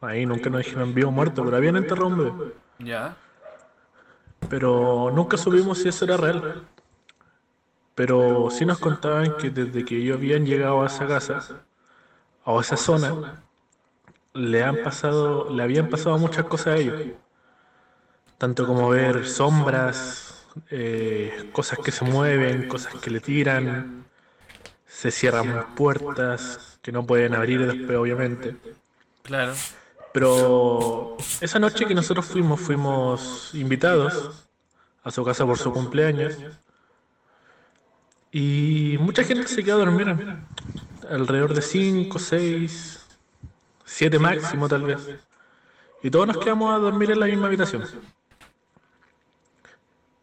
Ahí 0.00 0.24
nunca 0.24 0.48
nos 0.48 0.64
dijeron 0.64 0.94
vivo 0.94 1.10
o 1.10 1.12
muerto, 1.12 1.44
pero 1.44 1.58
habían 1.58 1.76
enterrado 1.76 2.06
a 2.06 2.08
un 2.08 2.18
bebé. 2.18 2.54
Ya. 2.78 3.16
Pero 4.48 5.10
nunca 5.12 5.36
supimos 5.36 5.78
si 5.78 5.90
eso 5.90 6.06
era 6.06 6.16
real. 6.16 6.62
Pero 7.94 8.48
sí 8.50 8.64
nos 8.64 8.78
contaban 8.78 9.36
que 9.36 9.50
desde 9.50 9.84
que 9.84 9.98
ellos 9.98 10.16
habían 10.16 10.46
llegado 10.46 10.82
a 10.82 10.86
esa 10.86 11.06
casa, 11.06 11.64
o 12.44 12.58
a 12.58 12.62
esa 12.62 12.78
zona, 12.78 13.42
le 14.32 14.64
han 14.64 14.82
pasado, 14.82 15.50
le 15.50 15.62
habían 15.62 15.90
pasado 15.90 16.16
muchas 16.16 16.46
cosas 16.46 16.68
a 16.68 16.76
ellos. 16.76 17.02
Tanto 18.38 18.66
como 18.66 18.88
ver 18.88 19.26
sombras, 19.26 20.27
eh, 20.70 21.48
cosas 21.52 21.78
que 21.78 21.92
se 21.92 22.04
mueven, 22.04 22.68
cosas 22.68 22.94
que 22.94 23.10
le 23.10 23.20
tiran, 23.20 24.04
se 24.86 25.10
cierran 25.10 25.74
puertas 25.74 26.78
que 26.82 26.92
no 26.92 27.06
pueden 27.06 27.34
abrir 27.34 27.66
después, 27.66 27.98
obviamente. 27.98 28.56
Claro. 29.22 29.54
Pero 30.12 31.16
esa 31.40 31.58
noche 31.58 31.86
que 31.86 31.94
nosotros 31.94 32.26
fuimos, 32.26 32.60
fuimos 32.60 33.54
invitados 33.54 34.48
a 35.02 35.10
su 35.10 35.24
casa 35.24 35.44
por 35.46 35.58
su 35.58 35.72
cumpleaños. 35.72 36.36
Y 38.32 38.96
mucha 39.00 39.24
gente 39.24 39.48
se 39.48 39.62
quedó 39.62 39.76
a 39.76 39.84
dormir. 39.84 40.14
Alrededor 41.08 41.54
de 41.54 41.62
5, 41.62 42.18
6, 42.18 43.06
7 43.84 44.18
máximo 44.18 44.68
tal 44.68 44.82
vez. 44.82 44.98
Y 46.02 46.10
todos 46.10 46.26
nos 46.26 46.38
quedamos 46.38 46.74
a 46.74 46.78
dormir 46.78 47.10
en 47.10 47.20
la 47.20 47.26
misma 47.26 47.46
habitación. 47.46 47.84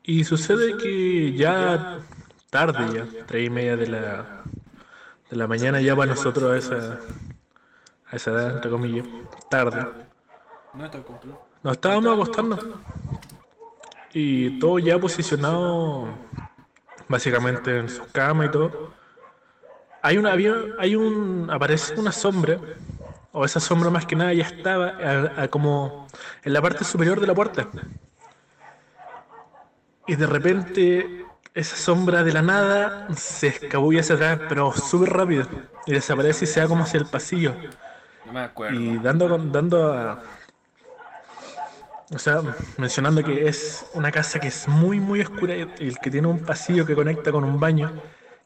Y 0.05 0.23
sucede 0.23 0.77
que 0.77 1.33
ya 1.33 1.99
tarde, 2.49 2.93
ya, 2.93 3.25
tres 3.25 3.47
y 3.47 3.49
media 3.49 3.75
de 3.75 3.87
la, 3.87 4.43
de 5.29 5.35
la 5.35 5.47
mañana, 5.47 5.81
ya 5.81 5.95
para 5.95 6.11
nosotros 6.11 6.51
a 6.51 6.57
esa, 6.57 6.99
a 8.11 8.15
esa 8.15 8.31
edad, 8.31 8.55
entre 8.55 8.69
comillas, 8.69 9.05
tarde. 9.49 9.85
Nos 11.63 11.73
estábamos 11.73 12.13
acostando. 12.13 12.59
Y 14.13 14.59
todo 14.59 14.79
ya 14.79 14.97
posicionado 14.99 16.07
básicamente 17.07 17.77
en 17.79 17.89
su 17.89 18.03
cama 18.11 18.45
y 18.45 18.51
todo. 18.51 18.93
Hay 20.01 20.17
una 20.17 20.31
había, 20.31 20.53
hay 20.77 20.95
un 20.95 21.49
aparece 21.51 21.99
una 21.99 22.11
sombra 22.11 22.59
o 23.31 23.43
esa 23.43 23.59
sombra 23.59 23.89
más 23.89 24.05
que 24.05 24.15
nada 24.15 24.31
ya 24.33 24.43
estaba 24.45 24.89
a- 24.89 25.43
a 25.43 25.47
como 25.47 26.07
en 26.43 26.53
la 26.53 26.61
parte 26.61 26.83
superior 26.85 27.19
de 27.19 27.27
la 27.27 27.33
puerta. 27.33 27.67
Y 30.07 30.15
de 30.15 30.27
repente 30.27 31.25
esa 31.53 31.75
sombra 31.75 32.23
de 32.23 32.33
la 32.33 32.41
nada 32.41 33.07
se 33.15 33.47
escabulle 33.47 34.01
hacia 34.01 34.15
atrás, 34.15 34.39
pero 34.49 34.71
súper 34.73 35.09
rápido. 35.09 35.47
Y 35.85 35.93
desaparece 35.93 36.45
y 36.45 36.47
se 36.47 36.61
va 36.61 36.67
como 36.67 36.83
hacia 36.83 36.99
el 36.99 37.05
pasillo. 37.05 37.55
No 38.25 38.33
me 38.33 38.41
acuerdo. 38.41 38.79
Y 38.79 38.97
dando, 38.97 39.37
dando 39.37 39.93
a. 39.93 40.23
O 42.13 42.19
sea, 42.19 42.41
mencionando 42.77 43.23
que 43.23 43.47
es 43.47 43.85
una 43.93 44.11
casa 44.11 44.39
que 44.39 44.49
es 44.49 44.67
muy, 44.67 44.99
muy 44.99 45.21
oscura 45.21 45.55
y 45.55 45.95
que 45.95 46.11
tiene 46.11 46.27
un 46.27 46.39
pasillo 46.39 46.85
que 46.85 46.93
conecta 46.93 47.31
con 47.31 47.43
un 47.43 47.59
baño 47.59 47.91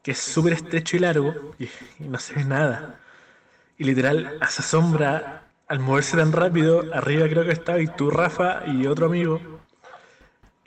que 0.02 0.12
es 0.12 0.18
súper 0.18 0.54
estrecho 0.54 0.96
y 0.96 1.00
largo 1.00 1.54
y, 1.60 1.66
y 2.00 2.08
no 2.08 2.18
se 2.20 2.34
ve 2.36 2.46
nada. 2.46 3.00
Y 3.78 3.84
literal, 3.84 4.38
a 4.40 4.46
esa 4.46 4.64
sombra, 4.64 5.44
al 5.68 5.80
moverse 5.80 6.18
tan 6.18 6.32
rápido, 6.32 6.86
arriba 6.94 7.28
creo 7.28 7.44
que 7.44 7.52
estaba 7.52 7.80
y 7.80 7.88
tú, 7.88 8.10
Rafa, 8.10 8.66
y 8.66 8.88
otro 8.88 9.08
amigo. 9.08 9.59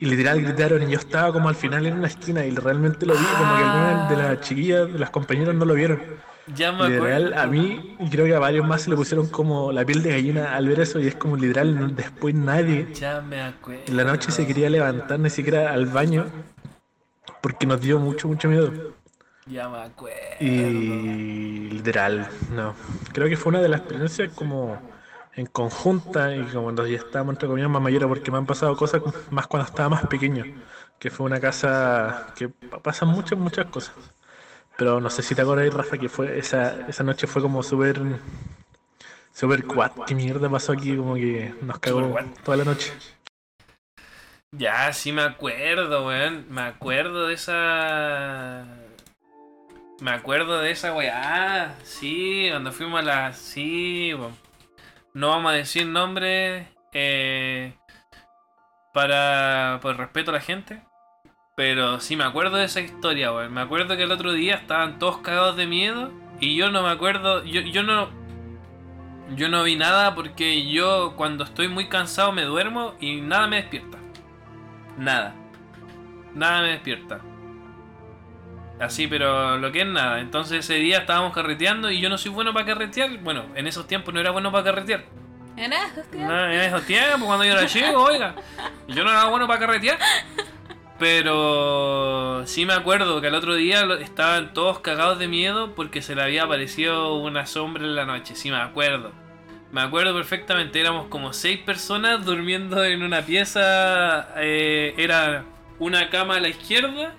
Y 0.03 0.07
literal 0.07 0.43
gritaron 0.43 0.83
y 0.83 0.91
yo 0.91 0.99
estaba 0.99 1.33
como 1.33 1.49
al 1.49 1.55
final 1.55 1.87
en 1.87 1.95
una 1.95 2.09
esquina 2.09 2.45
y 2.45 2.51
realmente 2.51 3.07
lo 3.07 3.15
vi, 3.15 3.25
como 3.39 3.57
que 3.57 3.63
algunas 3.63 4.11
de 4.11 4.17
las 4.17 4.41
chiquillas, 4.41 4.93
de 4.93 4.99
las 4.99 5.11
compañeras 5.11 5.55
no 5.55 5.65
lo 5.65 5.75
vieron. 5.75 6.03
Ya 6.57 6.73
me 6.73 6.89
Literal, 6.89 7.35
a 7.35 7.47
mí 7.47 7.95
y 8.01 8.11
creo 8.11 8.25
que 8.27 8.35
a 8.35 8.41
varios 8.41 8.67
más 8.67 8.83
se 8.83 8.91
le 8.91 8.97
pusieron 8.97 9.29
como 9.29 9.71
la 9.71 9.85
piel 9.85 10.03
de 10.03 10.11
gallina 10.11 10.57
al 10.57 10.67
ver 10.67 10.81
eso 10.81 10.99
y 10.99 11.07
es 11.07 11.15
como 11.15 11.37
literal, 11.37 11.95
después 11.95 12.35
nadie 12.35 12.89
Ya 12.93 13.21
me 13.21 13.43
acuerdo. 13.43 13.85
en 13.87 13.97
la 13.97 14.03
noche 14.03 14.33
se 14.33 14.45
quería 14.45 14.69
levantar 14.69 15.21
ni 15.21 15.31
siquiera 15.31 15.73
al 15.73 15.87
baño 15.87 16.27
porque 17.41 17.65
nos 17.65 17.81
dio 17.81 18.01
mucho, 18.01 18.27
mucho 18.27 18.49
miedo. 18.49 18.73
Ya 19.47 19.69
me 19.69 19.83
acuerdo. 19.83 20.19
Y 20.41 21.71
literal, 21.71 22.27
no. 22.53 22.75
Creo 23.13 23.29
que 23.29 23.37
fue 23.37 23.51
una 23.51 23.61
de 23.61 23.69
las 23.69 23.79
experiencias 23.83 24.33
como 24.35 24.81
en 25.35 25.47
conjunta 25.47 26.35
y 26.37 26.43
como 26.45 26.65
cuando 26.65 26.87
ya 26.87 26.99
estábamos 26.99 27.35
entre 27.35 27.49
comillas 27.49 27.71
más 27.71 27.81
mayores 27.83 28.07
porque 28.09 28.31
me 28.31 28.39
han 28.39 28.47
pasado 28.47 28.77
cosas 28.77 29.01
más 29.31 29.47
cuando 29.47 29.69
estaba 29.69 29.89
más 29.89 30.07
pequeño. 30.07 30.45
Que 30.99 31.11
fue 31.11 31.27
una 31.27 31.41
casa 31.41 32.33
que 32.37 32.49
pa- 32.49 32.79
pasan 32.81 33.09
muchas, 33.09 33.39
muchas 33.39 33.67
cosas. 33.67 33.95
Pero 34.77 35.01
no 35.01 35.11
sé 35.11 35.23
si 35.23 35.35
te 35.35 35.43
acuerdas, 35.43 35.73
Rafa, 35.75 35.99
que 35.99 36.09
fue 36.09 36.39
esa, 36.39 36.87
esa 36.89 37.03
noche 37.05 37.27
fue 37.27 37.43
como 37.43 37.63
súper. 37.63 38.01
Súper 39.33 39.65
cuat. 39.65 39.93
¿Qué 40.07 40.15
mierda 40.15 40.49
pasó 40.49 40.73
aquí? 40.73 40.97
Como 40.97 41.15
que 41.15 41.55
nos 41.63 41.79
cagó 41.79 42.15
toda 42.45 42.57
la 42.59 42.65
noche. 42.65 42.93
Ya, 44.53 44.93
sí 44.93 45.13
me 45.13 45.23
acuerdo, 45.23 46.07
weón. 46.07 46.47
Me 46.51 46.61
acuerdo 46.63 47.27
de 47.29 47.35
esa. 47.35 48.67
Me 50.01 50.11
acuerdo 50.11 50.61
de 50.61 50.71
esa 50.73 50.93
weá. 50.95 51.75
Sí, 51.85 52.49
cuando 52.51 52.71
fuimos 52.73 53.01
a 53.01 53.03
la. 53.03 53.33
Sí, 53.33 54.13
weón. 54.15 54.37
No 55.15 55.29
vamos 55.29 55.53
a 55.53 55.55
decir 55.57 55.87
nombres. 55.87 56.67
Eh, 56.93 57.75
para. 58.93 59.79
Por 59.83 59.97
respeto 59.97 60.31
a 60.31 60.35
la 60.35 60.41
gente. 60.41 60.83
Pero 61.55 62.01
sí 62.01 62.17
me 62.17 62.25
acuerdo 62.25 62.57
de 62.57 62.65
esa 62.65 62.81
historia, 62.81 63.33
weón. 63.33 63.53
Me 63.53 63.61
acuerdo 63.61 63.97
que 63.97 64.05
el 64.05 64.13
otro 64.13 64.33
día 64.33 64.55
estaban 64.55 64.99
todos 64.99 65.19
cagados 65.19 65.57
de 65.57 65.67
miedo. 65.67 66.11
Y 66.41 66.57
yo 66.57 66.71
no 66.71 66.83
me 66.83 66.91
acuerdo. 66.91 67.45
Yo, 67.45 67.61
yo 67.61 67.83
no. 67.83 68.09
Yo 69.37 69.49
no 69.49 69.63
vi 69.63 69.77
nada 69.77 70.15
porque 70.15 70.69
yo 70.71 71.15
cuando 71.17 71.45
estoy 71.45 71.69
muy 71.69 71.89
cansado 71.89 72.33
me 72.33 72.43
duermo 72.43 72.95
y 73.01 73.21
nada 73.21 73.47
me 73.47 73.57
despierta. 73.57 73.99
Nada. 74.99 75.35
Nada 76.35 76.63
me 76.63 76.69
despierta. 76.71 77.21
Así, 78.83 79.07
pero 79.07 79.59
lo 79.59 79.71
que 79.71 79.83
es 79.83 79.87
nada. 79.87 80.21
Entonces 80.21 80.59
ese 80.61 80.75
día 80.75 80.99
estábamos 80.99 81.33
carreteando 81.33 81.91
y 81.91 82.01
yo 82.01 82.09
no 82.09 82.19
soy 82.19 82.33
bueno 82.33 82.53
para 82.53 82.67
carretear. 82.67 83.17
Bueno, 83.19 83.45
en 83.55 83.67
esos 83.67 83.87
tiempos 83.87 84.13
no 84.13 84.19
era 84.21 84.33
bueno 84.33 84.51
para 84.51 84.65
carretear. 84.65 85.05
Era, 85.57 85.79
hostia. 85.97 86.27
No, 86.27 86.47
en 86.47 86.61
esos 86.61 86.83
tiempos, 86.83 87.23
cuando 87.23 87.45
yo 87.45 87.53
era 87.53 87.67
chico, 87.67 88.03
oiga. 88.03 88.35
Yo 88.89 89.05
no 89.05 89.11
era 89.11 89.27
bueno 89.27 89.47
para 89.47 89.61
carretear. 89.61 89.99
Pero 90.99 92.47
sí 92.47 92.67
me 92.67 92.75
acuerdo 92.75 93.21
que 93.21 93.29
al 93.29 93.35
otro 93.35 93.55
día 93.55 93.83
estaban 94.01 94.53
todos 94.53 94.81
cagados 94.81 95.19
de 95.19 95.29
miedo 95.29 95.75
porque 95.75 96.03
se 96.03 96.15
le 96.15 96.23
había 96.23 96.45
aparecido 96.45 97.15
una 97.17 97.47
sombra 97.47 97.85
en 97.85 97.95
la 97.95 98.05
noche. 98.05 98.35
Sí 98.35 98.51
me 98.51 98.57
acuerdo. 98.57 99.13
Me 99.71 99.81
acuerdo 99.81 100.15
perfectamente, 100.15 100.81
éramos 100.81 101.07
como 101.07 101.33
seis 101.33 101.59
personas 101.59 102.25
durmiendo 102.25 102.85
en 102.85 103.03
una 103.03 103.23
pieza. 103.23 104.29
eh, 104.37 104.95
era 104.99 105.45
una 105.79 106.11
cama 106.11 106.37
a 106.37 106.41
la 106.41 106.49
izquierda, 106.49 107.15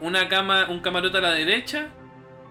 una 0.00 0.28
cama, 0.28 0.66
un 0.68 0.80
camarote 0.80 1.18
a 1.18 1.20
la 1.20 1.30
derecha 1.32 1.88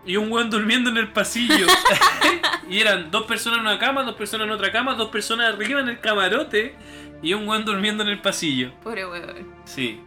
y 0.06 0.18
un 0.18 0.32
weón 0.32 0.50
durmiendo 0.50 0.90
en 0.90 0.98
el 0.98 1.12
pasillo. 1.12 1.68
y 2.70 2.80
eran 2.80 3.12
dos 3.12 3.24
personas 3.26 3.60
en 3.60 3.66
una 3.66 3.80
cama, 3.80 4.04
dos 4.04 4.16
personas 4.16 4.48
en 4.48 4.52
otra 4.54 4.72
cama, 4.72 4.94
dos 4.96 5.10
personas 5.10 5.54
arriba 5.54 5.80
en 5.82 5.90
el 5.90 6.00
camarote 6.00 6.76
y 7.22 7.34
un 7.34 7.48
weón 7.48 7.66
durmiendo 7.66 8.04
en 8.04 8.10
el 8.10 8.20
pasillo. 8.22 8.72
Pobre 8.84 9.06
weón. 9.08 9.48
Sí. 9.66 10.02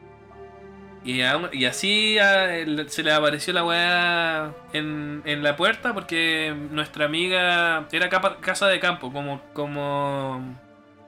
Y, 1.05 1.21
y 1.53 1.65
así 1.65 2.19
a 2.19 2.49
se 2.89 3.03
le 3.03 3.13
apareció 3.13 3.53
la 3.55 3.65
weá 3.65 4.53
en, 4.73 5.23
en 5.25 5.43
la 5.43 5.57
puerta 5.57 5.95
porque 5.95 6.55
nuestra 6.71 7.07
amiga 7.07 7.87
era 7.93 8.09
capa- 8.11 8.39
casa 8.41 8.67
de 8.67 8.79
campo, 8.81 9.13
como, 9.13 9.41
como, 9.55 10.59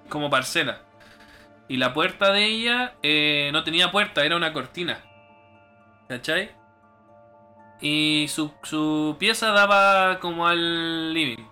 como 0.09 0.31
parcela. 0.31 0.81
Y 1.69 1.77
la 1.77 1.93
puerta 1.93 2.33
de 2.33 2.45
ella 2.47 2.95
eh, 3.03 3.51
no 3.53 3.63
tenía 3.63 3.91
puerta, 3.93 4.25
era 4.25 4.37
una 4.37 4.53
cortina. 4.53 4.99
¿Cachai? 6.11 6.51
Y 7.81 8.27
su, 8.29 8.53
su 8.65 9.15
pieza 9.21 9.53
daba 9.53 10.19
como 10.19 10.49
al 10.49 11.15
living. 11.15 11.47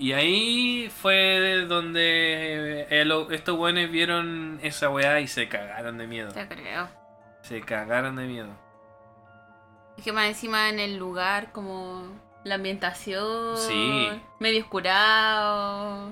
Y 0.00 0.14
ahí 0.14 0.90
fue 0.90 1.64
donde 1.68 2.86
eh, 2.90 3.26
estos 3.30 3.56
weones 3.56 3.88
vieron 3.88 4.58
esa 4.64 4.90
weá 4.90 5.20
y 5.20 5.28
se 5.28 5.48
cagaron 5.48 5.96
de 5.96 6.08
miedo. 6.08 6.32
Te 6.32 6.48
creo. 6.48 6.88
Se 7.42 7.60
cagaron 7.60 8.16
de 8.16 8.26
miedo. 8.26 8.48
Es 9.96 10.02
que 10.02 10.10
más 10.10 10.26
encima 10.26 10.68
en 10.68 10.80
el 10.80 10.96
lugar, 10.96 11.52
como 11.52 12.18
la 12.42 12.56
ambientación. 12.56 13.56
Sí. 13.58 14.08
Medio 14.40 14.62
oscurado. 14.62 16.10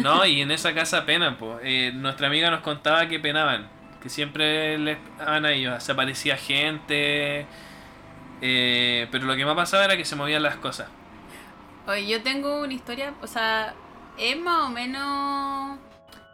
No, 0.00 0.26
y 0.26 0.40
en 0.40 0.50
esa 0.50 0.74
casa 0.74 1.06
penan, 1.06 1.36
pues. 1.36 1.94
nuestra 1.94 2.26
amiga 2.26 2.50
nos 2.50 2.62
contaba 2.62 3.06
que 3.06 3.20
penaban. 3.20 3.77
Que 4.00 4.08
siempre 4.08 4.78
les 4.78 4.98
penaban 4.98 5.44
a 5.46 5.52
ellos. 5.52 5.82
Se 5.82 5.92
aparecía 5.92 6.36
gente. 6.36 7.46
eh, 8.40 9.08
pero 9.10 9.26
lo 9.26 9.36
que 9.36 9.44
más 9.44 9.54
pasaba 9.56 9.84
era 9.84 9.96
que 9.96 10.04
se 10.04 10.16
movían 10.16 10.42
las 10.42 10.56
cosas. 10.58 10.90
Oye, 11.86 12.06
yo 12.06 12.22
tengo 12.22 12.60
una 12.60 12.74
historia, 12.74 13.14
o 13.22 13.26
sea, 13.26 13.74
es 14.16 14.36
más 14.38 14.64
o 14.66 14.70
menos. 14.70 15.78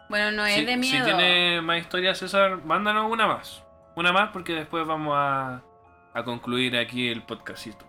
Bueno, 0.09 0.33
no 0.33 0.45
es 0.47 0.61
si, 0.61 0.65
de 0.65 0.73
si 0.73 0.79
miedo. 0.79 1.05
tiene 1.05 1.61
más 1.63 1.79
historias, 1.81 2.19
César, 2.19 2.65
mándanos 2.65 3.11
una 3.11 3.27
más. 3.27 3.65
Una 3.95 4.13
más 4.13 4.31
porque 4.33 4.53
después 4.55 4.87
vamos 4.87 5.15
a, 5.17 5.63
a 6.13 6.25
concluir 6.25 6.77
aquí 6.77 7.09
el 7.09 7.23
podcastito. 7.23 7.87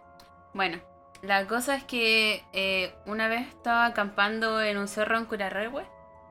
Bueno, 0.53 0.79
la 1.21 1.47
cosa 1.47 1.75
es 1.75 1.83
que 1.83 2.43
eh, 2.53 2.95
una 3.05 3.27
vez 3.27 3.47
estaba 3.47 3.85
acampando 3.87 4.61
en 4.61 4.77
un 4.77 4.87
cerro 4.87 5.17
en 5.17 5.25
Curarrehue, 5.25 5.85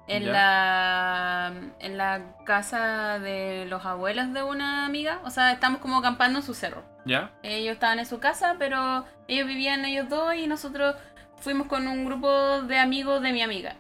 en 0.07 0.31
la 0.31 1.53
en 1.81 1.97
la 1.97 2.37
casa 2.45 3.19
de 3.19 3.67
los 3.67 3.85
abuelos 3.85 4.33
de 4.33 4.43
una 4.43 4.87
amiga, 4.87 5.21
o 5.25 5.31
sea, 5.31 5.53
estamos 5.53 5.81
como 5.81 5.99
acampando 5.99 6.39
en 6.39 6.45
su 6.45 6.55
cerro. 6.55 6.85
¿Ya? 7.05 7.33
Ellos 7.43 7.75
estaban 7.75 7.99
en 7.99 8.07
su 8.07 8.19
casa, 8.19 8.57
pero 8.59 9.05
ellos 9.29 9.47
vivían 9.47 9.85
ellos 9.85 10.09
dos 10.09 10.35
y 10.35 10.47
nosotros 10.47 10.97
fuimos 11.37 11.67
con 11.67 11.87
un 11.87 12.05
grupo 12.05 12.63
de 12.63 12.79
amigos 12.79 13.23
de 13.23 13.33
mi 13.33 13.43
amiga. 13.43 13.77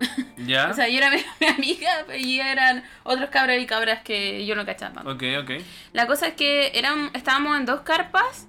¿Ya? 0.36 0.68
O 0.70 0.74
sea, 0.74 0.88
yo 0.88 0.98
era 0.98 1.10
mi, 1.10 1.18
mi 1.40 1.46
amiga 1.46 2.16
y 2.18 2.40
eran 2.40 2.84
otros 3.02 3.30
cabros 3.30 3.56
y 3.58 3.66
cabras 3.66 4.02
que 4.02 4.44
yo 4.46 4.54
no 4.54 4.66
cachaba. 4.66 5.02
ok, 5.02 5.22
ok. 5.42 5.50
La 5.92 6.06
cosa 6.06 6.28
es 6.28 6.34
que 6.34 6.72
eran, 6.74 7.10
estábamos 7.14 7.56
en 7.56 7.66
dos 7.66 7.80
carpas 7.80 8.48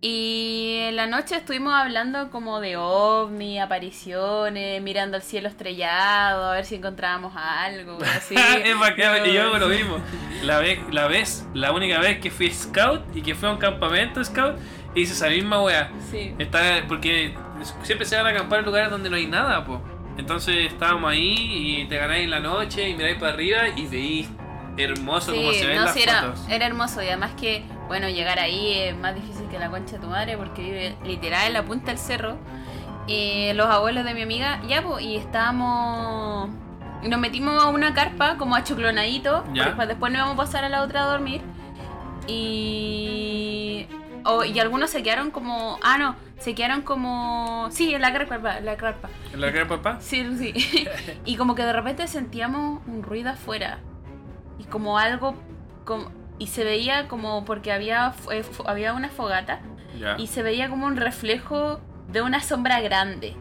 y 0.00 0.76
en 0.82 0.94
la 0.94 1.08
noche 1.08 1.36
estuvimos 1.36 1.74
hablando 1.74 2.30
como 2.30 2.60
de 2.60 2.76
ovni, 2.76 3.58
apariciones, 3.58 4.80
mirando 4.80 5.16
el 5.16 5.22
cielo 5.24 5.48
estrellado, 5.48 6.44
a 6.44 6.52
ver 6.52 6.64
si 6.64 6.76
encontrábamos 6.76 7.32
algo, 7.36 7.98
así. 8.02 8.36
es 8.64 8.78
bacán, 8.78 9.26
y 9.26 9.32
yo 9.32 9.42
hago 9.42 9.58
lo 9.58 9.68
mismo. 9.68 9.98
La 10.44 10.60
vez, 10.60 10.78
la 10.92 11.08
vez, 11.08 11.48
la 11.52 11.72
única 11.72 11.98
vez 11.98 12.20
que 12.20 12.30
fui 12.30 12.48
scout 12.50 13.02
y 13.16 13.22
que 13.22 13.34
fui 13.34 13.48
a 13.48 13.52
un 13.52 13.58
campamento 13.58 14.22
scout, 14.22 14.56
hice 14.94 15.14
esa 15.14 15.28
misma 15.30 15.62
wea. 15.62 15.90
Sí. 16.10 16.32
Está, 16.38 16.84
porque 16.86 17.34
siempre 17.82 18.06
se 18.06 18.16
van 18.16 18.26
a 18.26 18.30
acampar 18.30 18.60
en 18.60 18.66
lugares 18.66 18.90
donde 18.90 19.10
no 19.10 19.16
hay 19.16 19.26
nada, 19.26 19.64
po. 19.64 19.82
Entonces 20.16 20.72
estábamos 20.72 21.10
ahí 21.10 21.80
y 21.80 21.84
te 21.86 21.96
ganáis 21.96 22.24
en 22.24 22.30
la 22.30 22.40
noche 22.40 22.88
y 22.88 22.94
miráis 22.94 23.18
para 23.18 23.32
arriba 23.32 23.68
y 23.74 23.86
veis 23.86 24.28
hermoso 24.80 25.34
como 25.34 25.50
Sí, 25.52 25.58
se 25.60 25.66
ven 25.66 25.76
no, 25.76 25.84
las 25.84 25.94
sí, 25.94 26.02
era, 26.02 26.22
fotos. 26.22 26.46
era 26.48 26.66
hermoso 26.66 27.02
y 27.02 27.06
además 27.06 27.32
que, 27.38 27.64
bueno, 27.86 28.08
llegar 28.08 28.38
ahí 28.38 28.72
es 28.72 28.96
más 28.96 29.14
difícil 29.14 29.48
que 29.48 29.58
la 29.58 29.70
concha 29.70 29.96
de 29.96 30.02
tu 30.02 30.08
madre 30.08 30.36
porque 30.36 30.62
vive 30.62 30.96
literal 31.04 31.46
en 31.46 31.52
la 31.52 31.62
punta 31.64 31.86
del 31.86 31.98
cerro. 31.98 32.38
Y 33.06 33.52
los 33.54 33.66
abuelos 33.66 34.04
de 34.04 34.12
mi 34.12 34.22
amiga, 34.22 34.60
ya, 34.68 34.82
pues, 34.82 35.02
y 35.04 35.16
estábamos... 35.16 36.50
Y 37.02 37.08
nos 37.08 37.18
metimos 37.18 37.62
a 37.62 37.68
una 37.68 37.94
carpa 37.94 38.36
como 38.36 38.54
achoclonadito, 38.54 39.44
porque 39.44 39.86
después 39.86 40.12
nos 40.12 40.18
íbamos 40.18 40.34
a 40.34 40.36
pasar 40.36 40.64
a 40.64 40.68
la 40.68 40.82
otra 40.82 41.04
a 41.04 41.06
dormir. 41.12 41.40
Y... 42.26 43.86
oh, 44.24 44.44
y 44.44 44.58
algunos 44.60 44.90
se 44.90 45.02
quedaron 45.02 45.30
como... 45.30 45.78
Ah, 45.82 45.96
no, 45.96 46.16
se 46.38 46.54
quedaron 46.54 46.82
como... 46.82 47.68
Sí, 47.70 47.94
en 47.94 48.02
la 48.02 48.12
carpa, 48.12 48.58
en 48.58 48.66
la 48.66 48.76
carpa. 48.76 49.08
¿En 49.32 49.40
la 49.40 49.52
cara, 49.52 49.66
papá? 49.66 49.98
Sí, 50.00 50.24
sí. 50.36 50.86
y 51.24 51.36
como 51.36 51.54
que 51.54 51.62
de 51.62 51.72
repente 51.72 52.06
sentíamos 52.08 52.82
un 52.86 53.02
ruido 53.02 53.30
afuera. 53.30 53.78
Y 54.58 54.64
como 54.64 54.98
algo. 54.98 55.34
Como, 55.84 56.10
y 56.38 56.48
se 56.48 56.64
veía 56.64 57.08
como. 57.08 57.44
Porque 57.44 57.72
había, 57.72 58.12
eh, 58.30 58.44
había 58.66 58.92
una 58.94 59.08
fogata. 59.08 59.60
Y 60.18 60.28
se 60.28 60.42
veía 60.42 60.68
como 60.68 60.86
un 60.86 60.96
reflejo 60.96 61.80
de 62.08 62.22
una 62.22 62.40
sombra 62.40 62.80
grande. 62.80 63.36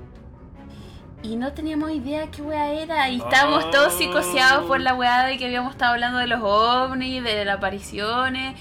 Y 1.23 1.35
no 1.35 1.51
teníamos 1.53 1.91
idea 1.91 2.29
qué 2.31 2.41
weá 2.41 2.71
era. 2.71 3.09
Y 3.09 3.17
estábamos 3.17 3.69
todos 3.71 3.93
Oh. 3.93 3.97
psicoseados 3.97 4.65
por 4.65 4.79
la 4.79 4.93
weá 4.93 5.25
de 5.25 5.37
que 5.37 5.45
habíamos 5.45 5.71
estado 5.71 5.93
hablando 5.93 6.19
de 6.19 6.27
los 6.27 6.41
ovnis, 6.43 7.23
de 7.23 7.43
las 7.45 7.57
apariciones. 7.57 8.59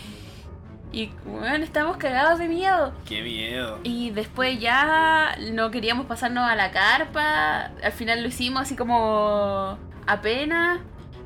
Y 0.92 1.10
bueno, 1.26 1.64
estábamos 1.64 1.98
cagados 1.98 2.38
de 2.38 2.48
miedo. 2.48 2.92
Qué 3.06 3.20
miedo. 3.22 3.78
Y 3.82 4.10
después 4.10 4.58
ya 4.58 5.36
no 5.52 5.70
queríamos 5.70 6.06
pasarnos 6.06 6.44
a 6.48 6.54
la 6.54 6.70
carpa. 6.70 7.70
Al 7.82 7.92
final 7.92 8.22
lo 8.22 8.28
hicimos 8.28 8.62
así 8.62 8.76
como 8.76 9.76
apenas. 10.06 10.80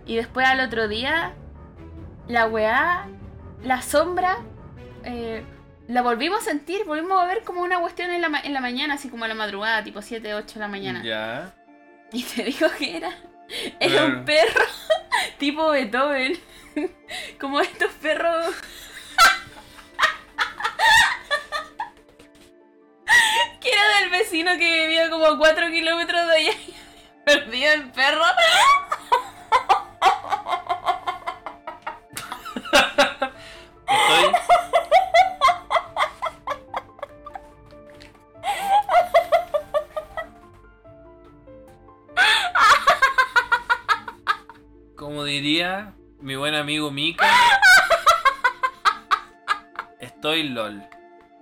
Y 0.07 0.17
después 0.17 0.47
al 0.47 0.61
otro 0.61 0.89
día, 0.89 1.35
la 2.29 2.47
weá, 2.47 3.07
la 3.63 3.83
sombra, 3.83 4.39
eh, 5.05 5.45
la 5.89 6.03
volvimos 6.03 6.41
a 6.41 6.45
sentir. 6.45 6.85
Volvimos 6.85 7.21
a 7.23 7.27
ver 7.27 7.43
como 7.45 7.61
una 7.63 7.79
cuestión 7.81 8.11
en 8.11 8.21
la, 8.21 8.29
ma- 8.29 8.41
en 8.41 8.53
la 8.55 8.61
mañana, 8.61 8.95
así 8.95 9.09
como 9.09 9.25
a 9.25 9.29
la 9.29 9.35
madrugada, 9.35 9.83
tipo 9.85 10.03
7, 10.03 10.35
8 10.35 10.55
de 10.55 10.61
la 10.61 10.69
mañana. 10.69 11.03
Ya. 11.05 11.55
Y 12.13 12.25
te 12.25 12.43
digo 12.43 12.67
que 12.77 12.97
era. 12.97 13.13
Era 13.79 14.05
un 14.05 14.25
perro 14.25 14.65
tipo 15.39 15.71
Beethoven. 15.71 16.39
como 17.41 17.61
estos 17.61 17.91
perros. 17.95 18.47
que 23.61 23.71
era 23.71 24.01
del 24.01 24.11
vecino 24.11 24.53
que 24.59 24.83
vivía 24.83 25.11
como 25.11 25.27
a 25.27 25.39
4 25.39 25.69
kilómetros 25.71 26.27
de 26.29 26.33
allá. 26.37 26.53
y 26.53 26.75
Perdido 27.25 27.73
el 27.75 27.91
perro. 27.93 28.23
Mi 46.21 46.37
buen 46.37 46.55
amigo 46.55 46.91
Mika, 46.91 47.27
estoy 49.99 50.49
LOL. 50.49 50.83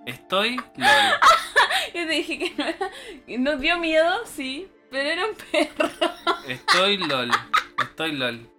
Estoy 0.07 0.57
LOL. 0.77 0.89
Yo 1.95 2.07
te 2.07 2.07
dije 2.07 2.39
que 2.39 2.55
no 2.57 2.65
era. 2.65 2.91
Nos 3.39 3.61
dio 3.61 3.79
miedo, 3.79 4.25
sí, 4.27 4.71
pero 4.91 5.09
era 5.09 5.27
un 5.27 5.35
perro. 5.35 5.91
Estoy 6.47 6.99
LOL. 6.99 7.31
Estoy 7.83 8.13
LOL. 8.13 8.51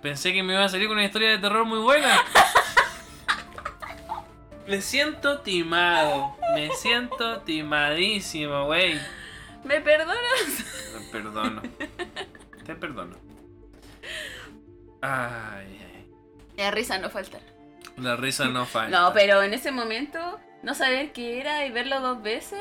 Pensé 0.00 0.32
que 0.32 0.42
me 0.42 0.54
iba 0.54 0.64
a 0.64 0.68
salir 0.68 0.88
con 0.88 0.96
una 0.96 1.06
historia 1.06 1.30
de 1.30 1.38
terror 1.38 1.64
muy 1.64 1.78
buena. 1.78 2.24
Me 4.66 4.80
siento 4.80 5.40
timado. 5.40 6.36
Me 6.54 6.70
siento 6.70 7.42
timadísimo, 7.42 8.64
wey. 8.64 9.00
¿Me 9.64 9.80
perdonas? 9.80 10.51
Te 11.12 11.18
perdono. 11.18 11.62
Te 12.64 12.74
perdono. 12.74 13.16
Ay, 15.02 15.66
ay. 15.94 16.10
La 16.56 16.70
risa 16.70 16.96
no 16.98 17.10
falta. 17.10 17.38
La 17.98 18.16
risa 18.16 18.46
no 18.46 18.64
falta. 18.64 18.98
No, 18.98 19.12
pero 19.12 19.42
en 19.42 19.52
ese 19.52 19.72
momento, 19.72 20.40
no 20.62 20.74
saber 20.74 21.12
qué 21.12 21.38
era 21.38 21.66
y 21.66 21.70
verlo 21.70 22.00
dos 22.00 22.22
veces. 22.22 22.58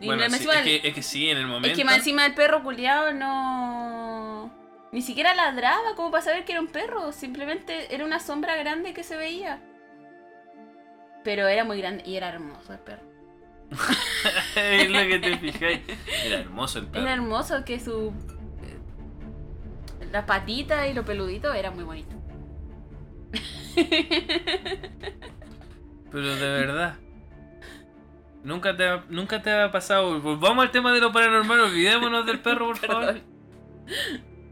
Bueno, 0.00 0.28
sí, 0.30 0.48
que, 0.64 0.80
es 0.82 0.94
que 0.94 1.02
sí, 1.02 1.28
en 1.28 1.36
el 1.36 1.46
momento. 1.46 1.68
Es 1.68 1.76
que 1.76 1.84
más 1.84 1.98
encima 1.98 2.24
el 2.24 2.34
perro 2.34 2.62
culiado 2.62 3.12
no. 3.12 4.50
Ni 4.92 5.02
siquiera 5.02 5.34
ladraba 5.34 5.94
como 5.94 6.10
para 6.10 6.22
saber 6.22 6.46
que 6.46 6.52
era 6.52 6.62
un 6.62 6.68
perro. 6.68 7.12
Simplemente 7.12 7.94
era 7.94 8.04
una 8.04 8.18
sombra 8.18 8.56
grande 8.56 8.94
que 8.94 9.04
se 9.04 9.16
veía. 9.16 9.60
Pero 11.22 11.48
era 11.48 11.64
muy 11.64 11.78
grande 11.78 12.02
y 12.06 12.16
era 12.16 12.30
hermoso 12.30 12.72
el 12.72 12.78
perro. 12.78 13.15
es 14.56 14.90
lo 14.90 14.98
que 15.00 15.18
te 15.18 15.38
fijáis. 15.38 15.80
Era 16.24 16.40
hermoso 16.40 16.78
el 16.78 16.86
perro. 16.86 17.02
Era 17.02 17.14
hermoso 17.14 17.64
que 17.64 17.80
su. 17.80 18.12
Las 20.12 20.24
patitas 20.24 20.88
y 20.88 20.94
lo 20.94 21.04
peludito 21.04 21.52
era 21.52 21.70
muy 21.70 21.84
bonito. 21.84 22.14
Pero 26.12 26.36
de 26.36 26.48
verdad. 26.48 26.96
Nunca 28.44 28.76
te, 28.76 28.86
ha, 28.86 29.04
nunca 29.08 29.42
te 29.42 29.50
ha 29.50 29.70
pasado. 29.72 30.20
Volvamos 30.20 30.64
al 30.64 30.70
tema 30.70 30.92
de 30.92 31.00
lo 31.00 31.12
paranormal. 31.12 31.60
Olvidémonos 31.60 32.24
del 32.24 32.38
perro, 32.40 32.66
por 32.68 32.76
favor. 32.86 33.06
Perdón. 33.06 33.22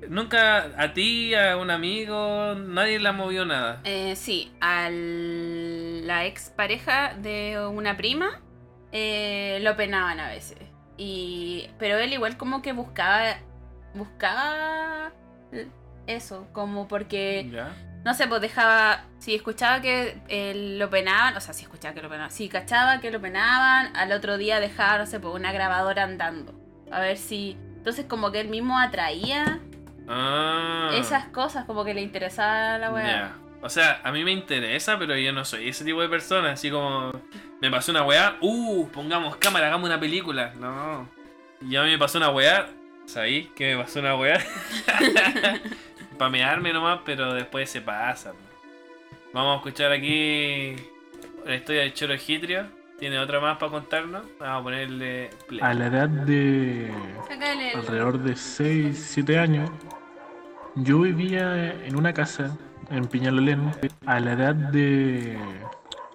Nunca 0.08 0.70
a 0.76 0.92
ti, 0.92 1.34
a 1.34 1.56
un 1.56 1.70
amigo, 1.70 2.54
nadie 2.54 2.98
le 2.98 3.08
ha 3.08 3.12
movido 3.12 3.46
nada. 3.46 3.80
Eh, 3.84 4.16
sí, 4.16 4.52
a 4.60 4.90
la 4.90 6.26
ex 6.26 6.50
pareja 6.50 7.14
de 7.14 7.66
una 7.66 7.96
prima 7.96 8.42
eh, 8.94 9.58
lo 9.60 9.76
penaban 9.76 10.20
a 10.20 10.28
veces. 10.28 10.56
Y, 10.96 11.68
pero 11.78 11.98
él 11.98 12.12
igual 12.12 12.36
como 12.38 12.62
que 12.62 12.72
buscaba, 12.72 13.36
buscaba 13.94 15.12
eso, 16.06 16.46
como 16.52 16.86
porque, 16.88 17.48
¿Ya? 17.52 17.74
no 18.04 18.14
sé, 18.14 18.26
pues 18.28 18.40
dejaba, 18.40 19.04
si 19.18 19.34
escuchaba 19.34 19.80
que 19.80 20.16
eh, 20.28 20.76
lo 20.78 20.88
penaban, 20.90 21.36
o 21.36 21.40
sea, 21.40 21.52
si 21.52 21.64
escuchaba 21.64 21.92
que 21.94 22.02
lo 22.02 22.08
penaban, 22.08 22.30
si 22.30 22.48
cachaba 22.48 23.00
que 23.00 23.10
lo 23.10 23.20
penaban, 23.20 23.94
al 23.96 24.12
otro 24.12 24.38
día 24.38 24.60
dejaba, 24.60 24.98
no 24.98 25.06
sé, 25.06 25.18
pues 25.18 25.34
una 25.34 25.52
grabadora 25.52 26.04
andando. 26.04 26.54
A 26.90 27.00
ver 27.00 27.16
si... 27.18 27.58
Entonces 27.76 28.06
como 28.06 28.30
que 28.30 28.40
él 28.40 28.48
mismo 28.48 28.78
atraía 28.78 29.60
Ah. 30.08 30.90
esas 30.94 31.26
cosas, 31.26 31.64
como 31.64 31.84
que 31.84 31.94
le 31.94 32.02
interesaba 32.02 32.78
la 32.78 32.92
weá. 32.92 33.06
Ya. 33.06 33.36
O 33.62 33.68
sea, 33.70 34.00
a 34.04 34.12
mí 34.12 34.22
me 34.24 34.32
interesa, 34.32 34.98
pero 34.98 35.16
yo 35.16 35.32
no 35.32 35.44
soy 35.46 35.68
ese 35.70 35.84
tipo 35.84 36.02
de 36.02 36.08
persona. 36.08 36.52
Así 36.52 36.70
como 36.70 37.12
me 37.64 37.70
pasó 37.70 37.92
una 37.92 38.02
weá, 38.04 38.36
uh, 38.42 38.88
pongamos 38.88 39.36
cámara, 39.36 39.68
hagamos 39.68 39.88
una 39.88 39.98
película. 39.98 40.52
No. 40.60 41.08
Y 41.62 41.76
a 41.76 41.82
mí 41.82 41.90
me 41.92 41.98
pasó 41.98 42.18
una 42.18 42.28
weá, 42.28 42.68
¿sabí? 43.06 43.50
Que 43.56 43.74
me 43.74 43.82
pasó 43.82 44.00
una 44.00 44.14
weá. 44.16 44.38
Para 46.18 46.30
mearme 46.30 46.74
nomás, 46.74 47.00
pero 47.06 47.32
después 47.32 47.70
se 47.70 47.80
pasa. 47.80 48.34
Vamos 49.32 49.54
a 49.54 49.56
escuchar 49.56 49.92
aquí 49.92 50.76
la 51.46 51.54
historia 51.54 51.82
del 51.82 51.94
Choro 51.94 52.12
Egitrio. 52.12 52.66
Tiene 52.98 53.18
otra 53.18 53.40
más 53.40 53.56
para 53.56 53.72
contarnos. 53.72 54.22
Vamos 54.38 54.60
a 54.60 54.62
ponerle 54.62 55.30
play. 55.48 55.60
A 55.62 55.74
la 55.74 55.86
edad 55.86 56.08
de 56.08 56.92
alrededor 57.74 58.18
de 58.18 58.36
6, 58.36 59.06
7 59.14 59.38
años, 59.38 59.70
yo 60.76 61.00
vivía 61.00 61.72
en 61.84 61.96
una 61.96 62.12
casa 62.12 62.56
en 62.90 63.06
Piñalolén. 63.06 63.72
A 64.06 64.20
la 64.20 64.32
edad 64.34 64.54
de 64.54 65.36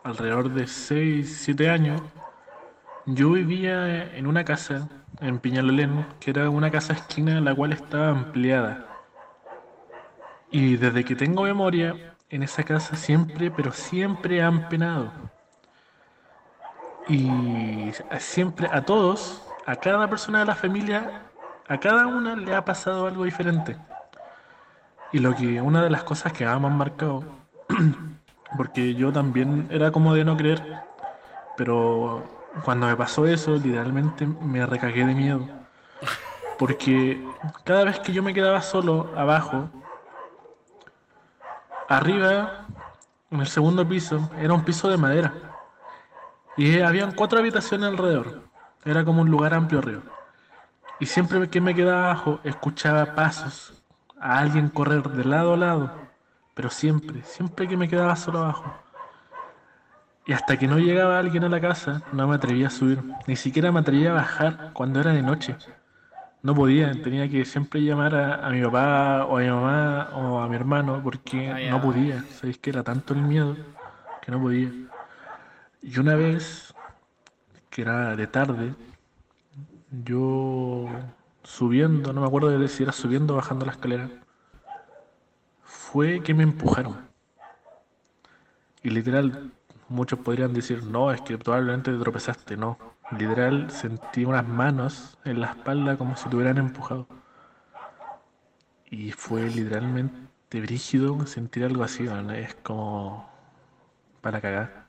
alrededor 0.04 0.52
de 0.52 0.68
6, 0.68 1.42
7 1.44 1.70
años, 1.70 2.02
yo 3.06 3.32
vivía 3.32 4.16
en 4.16 4.28
una 4.28 4.44
casa 4.44 4.88
en 5.20 5.40
Piñalolén, 5.40 6.06
que 6.20 6.32
era 6.32 6.50
una 6.50 6.72
casa 6.72 6.94
esquina 6.94 7.42
la 7.42 7.54
cual 7.56 7.74
estaba 7.74 8.10
ampliada. 8.10 8.86
Y 10.52 10.78
desde 10.78 11.04
que 11.04 11.16
tengo 11.16 11.44
memoria, 11.44 12.16
en 12.30 12.44
esa 12.44 12.64
casa 12.64 12.96
siempre, 12.96 13.52
pero 13.52 13.72
siempre 13.72 14.42
han 14.42 14.70
penado. 14.70 15.12
Y 17.08 17.92
siempre 18.20 18.70
a 18.72 18.84
todos, 18.84 19.44
a 19.66 19.76
cada 19.76 20.08
persona 20.08 20.40
de 20.40 20.46
la 20.46 20.56
familia, 20.56 21.24
a 21.68 21.80
cada 21.80 22.08
una 22.08 22.36
le 22.36 22.54
ha 22.56 22.64
pasado 22.64 23.08
algo 23.08 23.26
diferente. 23.26 23.78
Y 25.12 25.20
lo 25.20 25.36
que 25.36 25.62
una 25.62 25.84
de 25.84 25.90
las 25.90 26.04
cosas 26.04 26.34
que 26.34 26.46
más 26.46 26.60
me 26.62 26.68
han 26.68 26.78
marcado, 26.78 27.24
porque 28.58 28.96
yo 28.96 29.12
también 29.12 29.68
era 29.70 29.92
como 29.92 30.14
de 30.14 30.26
no 30.26 30.36
creer, 30.38 30.62
pero 31.58 32.24
cuando 32.64 32.88
me 32.88 32.96
pasó 32.96 33.26
eso, 33.28 33.56
literalmente 33.56 34.26
me 34.26 34.66
recagué 34.66 35.06
de 35.06 35.14
miedo. 35.14 35.48
Porque 36.58 37.26
cada 37.64 37.86
vez 37.86 38.00
que 38.00 38.12
yo 38.12 38.22
me 38.22 38.34
quedaba 38.34 38.62
solo 38.62 39.12
abajo, 39.16 39.70
arriba, 41.88 42.66
en 43.32 43.40
el 43.40 43.48
segundo 43.48 43.88
piso, 43.88 44.30
era 44.40 44.54
un 44.54 44.64
piso 44.64 44.90
de 44.90 44.98
madera. 44.98 45.34
Y 46.58 46.82
habían 46.82 47.14
cuatro 47.14 47.40
habitaciones 47.40 47.88
alrededor. 47.88 48.42
Era 48.84 49.06
como 49.06 49.22
un 49.22 49.30
lugar 49.30 49.54
amplio 49.54 49.80
arriba. 49.80 50.02
Y 51.00 51.06
siempre 51.06 51.50
que 51.50 51.62
me 51.62 51.74
quedaba 51.74 52.06
abajo, 52.06 52.40
escuchaba 52.44 53.16
pasos, 53.16 53.82
a 54.20 54.40
alguien 54.40 54.68
correr 54.68 55.04
de 55.04 55.24
lado 55.24 55.54
a 55.54 55.58
lado. 55.58 56.09
Pero 56.60 56.69
siempre, 56.69 57.23
siempre 57.23 57.69
que 57.69 57.77
me 57.77 57.88
quedaba 57.88 58.18
solo 58.18 58.40
abajo. 58.40 58.65
Y 60.26 60.34
hasta 60.34 60.57
que 60.57 60.68
no 60.68 60.77
llegaba 60.77 61.18
alguien 61.18 61.45
a 61.45 61.48
la 61.48 61.61
casa, 61.61 62.02
no 62.11 62.27
me 62.27 62.36
atrevía 62.36 62.68
a 62.68 62.69
subir. 62.69 63.02
Ni 63.27 63.38
siquiera 63.38 63.72
me 63.72 63.80
atrevía 63.80 64.11
a 64.11 64.15
bajar 64.15 64.72
cuando 64.73 64.99
era 64.99 65.14
de 65.14 65.22
noche. 65.22 65.56
No 66.44 66.53
podía, 66.53 66.91
tenía 67.02 67.30
que 67.30 67.45
siempre 67.45 67.81
llamar 67.81 68.14
a, 68.14 68.45
a 68.45 68.49
mi 68.49 68.61
papá 68.61 69.23
o 69.23 69.38
a 69.38 69.40
mi 69.40 69.48
mamá 69.49 70.10
o 70.15 70.41
a 70.41 70.49
mi 70.49 70.57
hermano 70.57 70.99
porque 71.02 71.49
Ah, 71.49 71.72
no 71.72 71.81
podía. 71.81 72.23
Sabéis 72.23 72.57
que 72.57 72.72
era 72.72 72.84
tanto 72.84 73.14
el 73.14 73.22
miedo 73.22 73.56
que 74.22 74.30
no 74.30 74.41
podía. 74.41 74.69
Y 75.81 75.98
una 75.98 76.15
vez, 76.15 76.73
que 77.69 77.84
era 77.84 78.18
de 78.18 78.27
tarde, 78.27 78.76
yo 80.03 80.90
subiendo, 81.41 82.11
no 82.11 82.19
me 82.19 82.27
acuerdo 82.27 82.49
de 82.60 82.68
si 82.68 82.84
era 82.84 82.91
subiendo 82.91 83.34
o 83.34 83.38
bajando 83.38 83.65
la 83.65 83.72
escalera, 83.72 84.10
fue 85.91 86.22
que 86.22 86.36
me 86.36 86.44
empujaron. 86.44 87.10
Y 88.84 88.91
literal, 88.91 89.52
muchos 89.88 90.20
podrían 90.20 90.53
decir, 90.53 90.84
no, 90.84 91.11
es 91.11 91.20
que 91.22 91.38
probablemente 91.38 91.91
te 91.91 91.98
tropezaste, 91.98 92.56
no. 92.57 92.78
Literal, 93.18 93.72
sentí 93.72 94.24
unas 94.24 94.48
manos 94.48 95.18
en 95.26 95.41
la 95.41 95.48
espalda 95.48 95.98
como 95.98 96.16
si 96.16 96.30
te 96.30 96.36
hubieran 96.36 96.60
empujado. 96.60 97.07
Y 98.91 99.11
fue 99.11 99.49
literalmente 99.49 100.61
brígido 100.61 101.26
sentir 101.26 101.64
algo 101.64 101.84
así, 101.84 102.03
¿no? 102.03 102.32
es 102.34 102.53
como 102.56 103.28
para 104.22 104.40
cagar. 104.41 104.88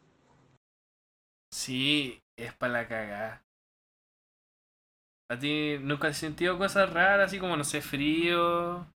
Sí, 1.51 2.23
es 2.37 2.53
para 2.55 2.73
la 2.75 2.89
cagada. 2.89 3.43
¿A 5.31 5.39
ti 5.39 5.79
nunca 5.81 6.09
has 6.09 6.19
sentido 6.19 6.59
cosas 6.59 6.93
raras, 6.93 7.29
así 7.29 7.39
como, 7.39 7.57
no 7.57 7.65
sé, 7.65 7.81
frío? 7.81 8.87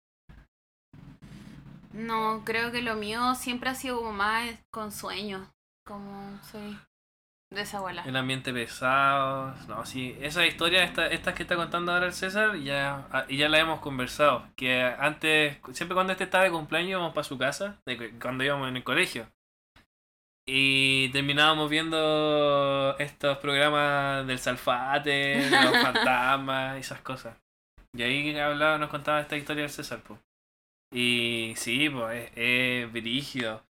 No, 1.94 2.42
creo 2.44 2.72
que 2.72 2.82
lo 2.82 2.96
mío 2.96 3.36
siempre 3.36 3.70
ha 3.70 3.74
sido 3.74 3.98
como 3.98 4.12
más 4.12 4.50
con 4.70 4.90
sueños. 4.90 5.48
Como 5.86 6.40
soy 6.42 6.76
de 7.50 7.62
esa 7.62 7.78
abuela. 7.78 8.02
El 8.04 8.16
ambiente 8.16 8.52
pesado. 8.52 9.54
No, 9.68 9.86
sí, 9.86 10.16
esa 10.20 10.44
historia, 10.44 10.82
esta, 10.82 11.06
estas 11.06 11.34
que 11.34 11.44
está 11.44 11.54
contando 11.54 11.92
ahora 11.92 12.06
el 12.06 12.12
César, 12.12 12.56
ya, 12.56 13.06
ah, 13.12 13.26
ya 13.28 13.48
la 13.48 13.60
hemos 13.60 13.78
conversado. 13.78 14.44
Que 14.56 14.82
antes, 14.82 15.58
siempre 15.72 15.94
cuando 15.94 16.12
este 16.12 16.24
estaba 16.24 16.42
de 16.42 16.50
cumpleaños 16.50 16.90
íbamos 16.90 17.14
para 17.14 17.24
su 17.24 17.38
casa, 17.38 17.80
de 17.86 18.18
cuando 18.20 18.42
íbamos 18.42 18.68
en 18.68 18.76
el 18.76 18.84
colegio. 18.84 19.28
Y 20.46 21.10
terminábamos 21.10 21.70
viendo 21.70 22.96
estos 22.98 23.38
programas 23.38 24.26
del 24.26 24.38
Salfate, 24.40 25.10
de 25.10 25.50
los 25.50 25.76
fantasmas, 25.82 26.76
esas 26.76 27.00
cosas. 27.02 27.36
Y 27.96 28.02
ahí 28.02 28.36
hablaba, 28.36 28.78
nos 28.78 28.90
contaba 28.90 29.20
esta 29.20 29.36
historia 29.36 29.62
del 29.62 29.70
César, 29.70 30.02
pues. 30.04 30.18
Y 30.94 31.54
sí, 31.56 31.90
pues, 31.90 32.30
es, 32.36 32.36
es 32.36 32.92
brígido. 32.92 33.64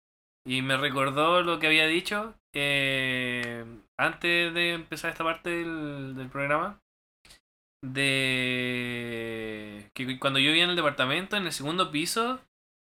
Y 0.45 0.61
me 0.61 0.77
recordó 0.77 1.41
lo 1.41 1.59
que 1.59 1.67
había 1.67 1.87
dicho 1.87 2.35
eh, 2.53 3.65
antes 3.97 4.53
de 4.53 4.73
empezar 4.73 5.11
esta 5.11 5.23
parte 5.23 5.49
del, 5.49 6.15
del 6.15 6.29
programa. 6.29 6.79
de 7.83 9.89
que 9.93 10.19
cuando 10.19 10.39
yo 10.39 10.47
vivía 10.47 10.63
en 10.63 10.71
el 10.71 10.75
departamento, 10.75 11.35
en 11.35 11.45
el 11.45 11.51
segundo 11.51 11.91
piso, 11.91 12.39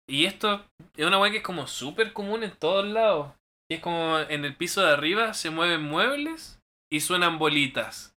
y 0.08 0.26
esto 0.26 0.64
es 0.96 1.06
una 1.06 1.18
weá 1.18 1.30
que 1.30 1.38
es 1.38 1.42
como 1.42 1.66
súper 1.66 2.12
común 2.12 2.44
en 2.44 2.52
todos 2.52 2.86
lados. 2.86 3.32
Y 3.68 3.74
es 3.74 3.80
como 3.80 4.18
en 4.20 4.44
el 4.44 4.56
piso 4.56 4.82
de 4.82 4.92
arriba 4.92 5.34
se 5.34 5.50
mueven 5.50 5.82
muebles 5.82 6.60
y 6.90 7.00
suenan 7.00 7.38
bolitas. 7.38 8.14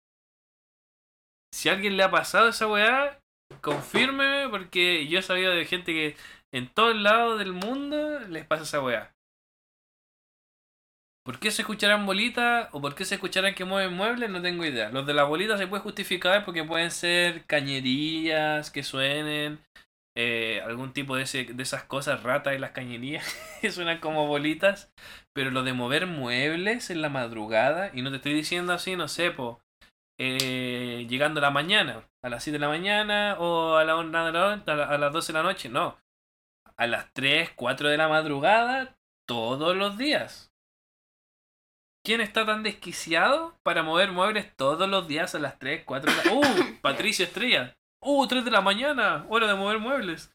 Si 1.53 1.69
a 1.69 1.73
alguien 1.73 1.97
le 1.97 2.03
ha 2.03 2.11
pasado 2.11 2.49
esa 2.49 2.67
weá, 2.67 3.18
confírmeme 3.61 4.49
porque 4.49 5.07
yo 5.07 5.19
he 5.19 5.21
sabido 5.21 5.51
de 5.53 5.65
gente 5.65 5.93
que 5.93 6.15
en 6.51 6.67
todos 6.73 6.95
lados 6.95 7.39
del 7.39 7.53
mundo 7.53 8.19
les 8.21 8.45
pasa 8.45 8.63
esa 8.63 8.81
weá. 8.81 9.13
¿Por 11.23 11.39
qué 11.39 11.51
se 11.51 11.61
escucharán 11.61 12.05
bolitas 12.05 12.69
o 12.71 12.81
por 12.81 12.95
qué 12.95 13.05
se 13.05 13.15
escucharán 13.15 13.53
que 13.53 13.65
mueven 13.65 13.93
muebles? 13.93 14.29
No 14.29 14.41
tengo 14.41 14.65
idea. 14.65 14.89
Los 14.89 15.05
de 15.05 15.13
las 15.13 15.27
bolitas 15.27 15.59
se 15.59 15.67
puede 15.67 15.83
justificar 15.83 16.43
porque 16.45 16.63
pueden 16.63 16.89
ser 16.91 17.45
cañerías 17.45 18.71
que 18.71 18.83
suenen, 18.83 19.59
eh, 20.15 20.61
algún 20.65 20.91
tipo 20.93 21.15
de, 21.15 21.23
ese- 21.23 21.45
de 21.45 21.63
esas 21.63 21.83
cosas 21.83 22.23
ratas 22.23 22.55
en 22.55 22.61
las 22.61 22.71
cañerías 22.71 23.25
que 23.61 23.71
suenan 23.71 23.99
como 23.99 24.27
bolitas. 24.27 24.91
Pero 25.33 25.51
lo 25.51 25.63
de 25.63 25.73
mover 25.73 26.07
muebles 26.07 26.89
en 26.89 27.01
la 27.01 27.09
madrugada, 27.09 27.91
y 27.93 28.01
no 28.01 28.09
te 28.09 28.17
estoy 28.17 28.33
diciendo 28.33 28.73
así, 28.73 28.95
no 28.95 29.07
sé, 29.07 29.29
po, 29.31 29.61
eh, 30.19 31.05
llegando 31.09 31.39
a 31.39 31.41
la 31.41 31.49
mañana, 31.51 32.03
a 32.21 32.29
las 32.29 32.43
7 32.43 32.55
de 32.59 32.59
la 32.59 32.67
mañana 32.67 33.37
o 33.39 33.77
a 33.77 33.83
la 33.85 33.93
a 33.99 34.03
la- 34.75 34.85
a 34.85 34.97
las 34.97 35.13
12 35.13 35.31
de 35.33 35.39
la 35.39 35.43
noche, 35.43 35.69
no. 35.69 35.97
A 36.77 36.85
las 36.87 37.11
3, 37.13 37.49
4 37.55 37.89
de 37.89 37.97
la 37.97 38.07
madrugada, 38.07 38.97
todos 39.25 39.75
los 39.75 39.97
días. 39.97 40.53
¿Quién 42.03 42.21
está 42.21 42.45
tan 42.45 42.63
desquiciado 42.63 43.57
para 43.63 43.83
mover 43.83 44.11
muebles 44.11 44.55
todos 44.55 44.87
los 44.89 45.07
días 45.07 45.35
a 45.35 45.39
las 45.39 45.59
3, 45.59 45.83
4 45.85 46.11
de 46.11 46.25
la 46.25 46.33
¡Uh! 46.33 46.41
Patricio 46.81 47.25
Estrella. 47.25 47.77
¡Uh! 48.01 48.25
3 48.27 48.45
de 48.45 48.51
la 48.51 48.61
mañana. 48.61 49.25
Hora 49.29 49.47
de 49.47 49.55
mover 49.55 49.79
muebles. 49.79 50.33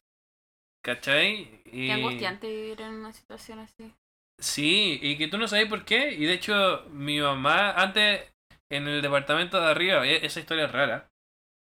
¿Cachai? 0.83 1.61
Y- 1.65 1.87
Qué 1.87 1.91
angustiante 1.93 2.47
vivir 2.47 2.81
en 2.81 2.93
una 2.93 3.11
situación 3.13 3.59
así. 3.59 3.93
Sí, 4.37 4.99
y 5.01 5.17
que 5.17 5.27
tú 5.27 5.37
no 5.37 5.47
sabes 5.47 5.67
por 5.67 5.83
qué. 5.85 6.11
Y 6.13 6.25
de 6.25 6.33
hecho, 6.33 6.83
mi 6.91 7.19
mamá, 7.19 7.71
antes, 7.71 8.31
en 8.69 8.87
el 8.87 9.01
departamento 9.01 9.59
de 9.61 9.67
arriba, 9.67 10.05
e- 10.07 10.25
esa 10.25 10.39
historia 10.39 10.65
es 10.65 10.71
rara. 10.71 11.09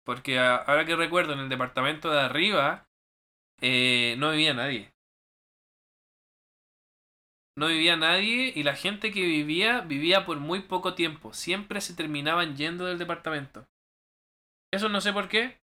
Porque 0.06 0.40
a- 0.40 0.56
ahora 0.58 0.86
que 0.86 0.96
recuerdo, 0.96 1.34
en 1.34 1.40
el 1.40 1.50
departamento 1.50 2.12
de 2.12 2.22
arriba, 2.22 2.88
eh, 3.62 4.16
no 4.20 4.32
vivía 4.32 4.54
nadie. 4.54 4.94
No 7.58 7.68
vivía 7.68 7.98
nadie 7.98 8.54
y 8.56 8.64
la 8.64 8.74
gente 8.76 9.12
que 9.12 9.20
vivía, 9.26 9.82
vivía 9.82 10.26
por 10.26 10.38
muy 10.40 10.62
poco 10.62 10.94
tiempo. 10.94 11.34
Siempre 11.34 11.82
se 11.82 11.94
terminaban 11.94 12.56
yendo 12.56 12.86
del 12.86 13.00
departamento. 13.00 13.66
Eso 14.72 14.90
no 14.90 15.02
sé 15.02 15.14
por 15.14 15.28
qué, 15.28 15.60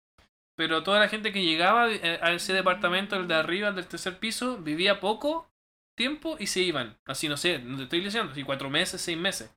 pero 0.55 0.83
toda 0.83 0.99
la 0.99 1.09
gente 1.09 1.33
que 1.33 1.43
llegaba 1.43 1.91
eh, 1.91 2.19
a 2.21 2.33
ese 2.33 2.53
departamento, 2.53 3.15
el 3.15 3.27
de 3.27 3.35
arriba, 3.35 3.69
el 3.69 3.75
del 3.75 3.87
tercer 3.87 4.19
piso, 4.19 4.57
vivía 4.59 4.99
poco 4.99 5.49
tiempo 5.95 6.37
y 6.39 6.47
se 6.47 6.61
iban. 6.61 6.97
Así, 7.05 7.29
no 7.29 7.37
sé, 7.37 7.59
no 7.59 7.77
te 7.77 7.83
estoy 7.83 8.01
diciendo, 8.01 8.31
así 8.31 8.43
cuatro 8.43 8.69
meses, 8.69 9.01
seis 9.01 9.17
meses. 9.17 9.55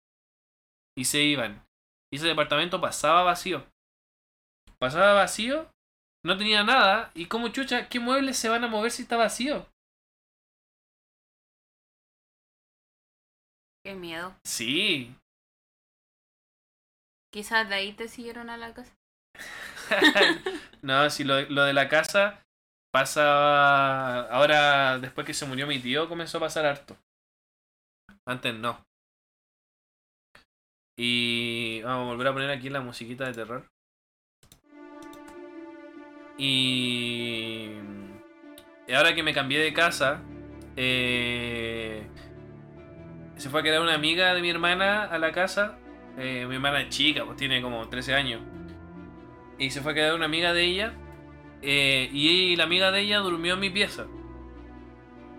Y 0.96 1.04
se 1.06 1.22
iban. 1.22 1.67
Y 2.10 2.16
ese 2.16 2.26
departamento 2.26 2.80
pasaba 2.80 3.22
vacío. 3.22 3.66
Pasaba 4.78 5.14
vacío, 5.14 5.70
no 6.24 6.38
tenía 6.38 6.62
nada. 6.64 7.10
¿Y 7.14 7.26
como 7.26 7.48
chucha, 7.48 7.88
qué 7.88 8.00
muebles 8.00 8.36
se 8.36 8.48
van 8.48 8.64
a 8.64 8.68
mover 8.68 8.90
si 8.90 9.02
está 9.02 9.16
vacío? 9.16 9.66
Qué 13.84 13.94
miedo. 13.94 14.34
Sí. 14.44 15.14
Quizás 17.32 17.68
de 17.68 17.74
ahí 17.74 17.92
te 17.92 18.08
siguieron 18.08 18.50
a 18.50 18.56
la 18.56 18.72
casa. 18.72 18.94
no, 20.82 21.08
si 21.10 21.24
lo, 21.24 21.40
lo 21.42 21.64
de 21.64 21.72
la 21.72 21.88
casa 21.88 22.42
pasa. 22.92 24.28
Ahora, 24.28 24.98
después 24.98 25.26
que 25.26 25.34
se 25.34 25.46
murió 25.46 25.66
mi 25.66 25.78
tío, 25.78 26.08
comenzó 26.08 26.38
a 26.38 26.42
pasar 26.42 26.66
harto. 26.66 26.96
Antes 28.26 28.54
no. 28.54 28.87
Y 31.00 31.80
vamos 31.82 32.06
a 32.06 32.08
volver 32.08 32.26
a 32.26 32.32
poner 32.32 32.50
aquí 32.50 32.68
la 32.70 32.80
musiquita 32.80 33.24
de 33.24 33.32
terror. 33.32 33.70
Y. 36.36 37.70
ahora 38.94 39.14
que 39.14 39.22
me 39.22 39.32
cambié 39.32 39.60
de 39.60 39.72
casa, 39.72 40.22
eh, 40.76 42.06
se 43.36 43.48
fue 43.48 43.60
a 43.60 43.62
quedar 43.62 43.80
una 43.80 43.94
amiga 43.94 44.34
de 44.34 44.42
mi 44.42 44.50
hermana 44.50 45.04
a 45.04 45.18
la 45.18 45.30
casa. 45.32 45.78
Eh, 46.18 46.46
mi 46.48 46.56
hermana 46.56 46.80
es 46.82 46.88
chica, 46.88 47.24
pues 47.24 47.36
tiene 47.36 47.62
como 47.62 47.88
13 47.88 48.14
años. 48.14 48.42
Y 49.58 49.70
se 49.70 49.80
fue 49.82 49.92
a 49.92 49.94
quedar 49.94 50.14
una 50.14 50.24
amiga 50.26 50.52
de 50.52 50.64
ella. 50.64 50.94
eh, 51.62 52.08
y 52.12 52.56
la 52.56 52.64
amiga 52.64 52.90
de 52.92 53.00
ella 53.02 53.18
durmió 53.18 53.54
en 53.54 53.60
mi 53.60 53.70
pieza. 53.70 54.06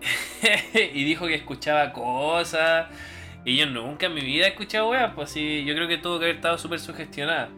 y 0.94 1.04
dijo 1.04 1.26
que 1.26 1.34
escuchaba 1.34 1.92
cosas. 1.92 2.88
Y 3.44 3.56
yo 3.56 3.66
nunca 3.66 4.06
en 4.06 4.14
mi 4.14 4.20
vida 4.22 4.46
he 4.46 4.50
escuchado 4.50 4.90
weas. 4.90 5.12
Pues 5.14 5.30
sí, 5.30 5.64
yo 5.64 5.74
creo 5.74 5.88
que 5.88 5.98
tuvo 5.98 6.18
que 6.18 6.26
haber 6.26 6.36
estado 6.36 6.58
súper 6.58 6.80
sugestionada. 6.80 7.48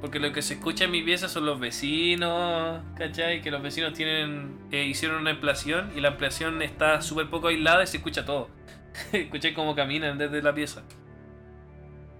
Porque 0.00 0.18
lo 0.18 0.32
que 0.32 0.40
se 0.42 0.54
escucha 0.54 0.84
en 0.84 0.92
mi 0.92 1.02
pieza 1.02 1.28
son 1.28 1.44
los 1.44 1.60
vecinos, 1.60 2.82
¿cachai? 2.96 3.42
Que 3.42 3.50
los 3.50 3.62
vecinos 3.62 3.92
tienen 3.92 4.58
eh, 4.70 4.84
hicieron 4.84 5.20
una 5.20 5.30
ampliación 5.30 5.92
y 5.94 6.00
la 6.00 6.08
ampliación 6.08 6.62
está 6.62 7.02
súper 7.02 7.28
poco 7.28 7.48
aislada 7.48 7.82
y 7.82 7.86
se 7.86 7.98
escucha 7.98 8.24
todo. 8.24 8.48
Escuché 9.12 9.54
cómo 9.54 9.74
caminan 9.74 10.18
desde 10.18 10.42
la 10.42 10.54
pieza. 10.54 10.82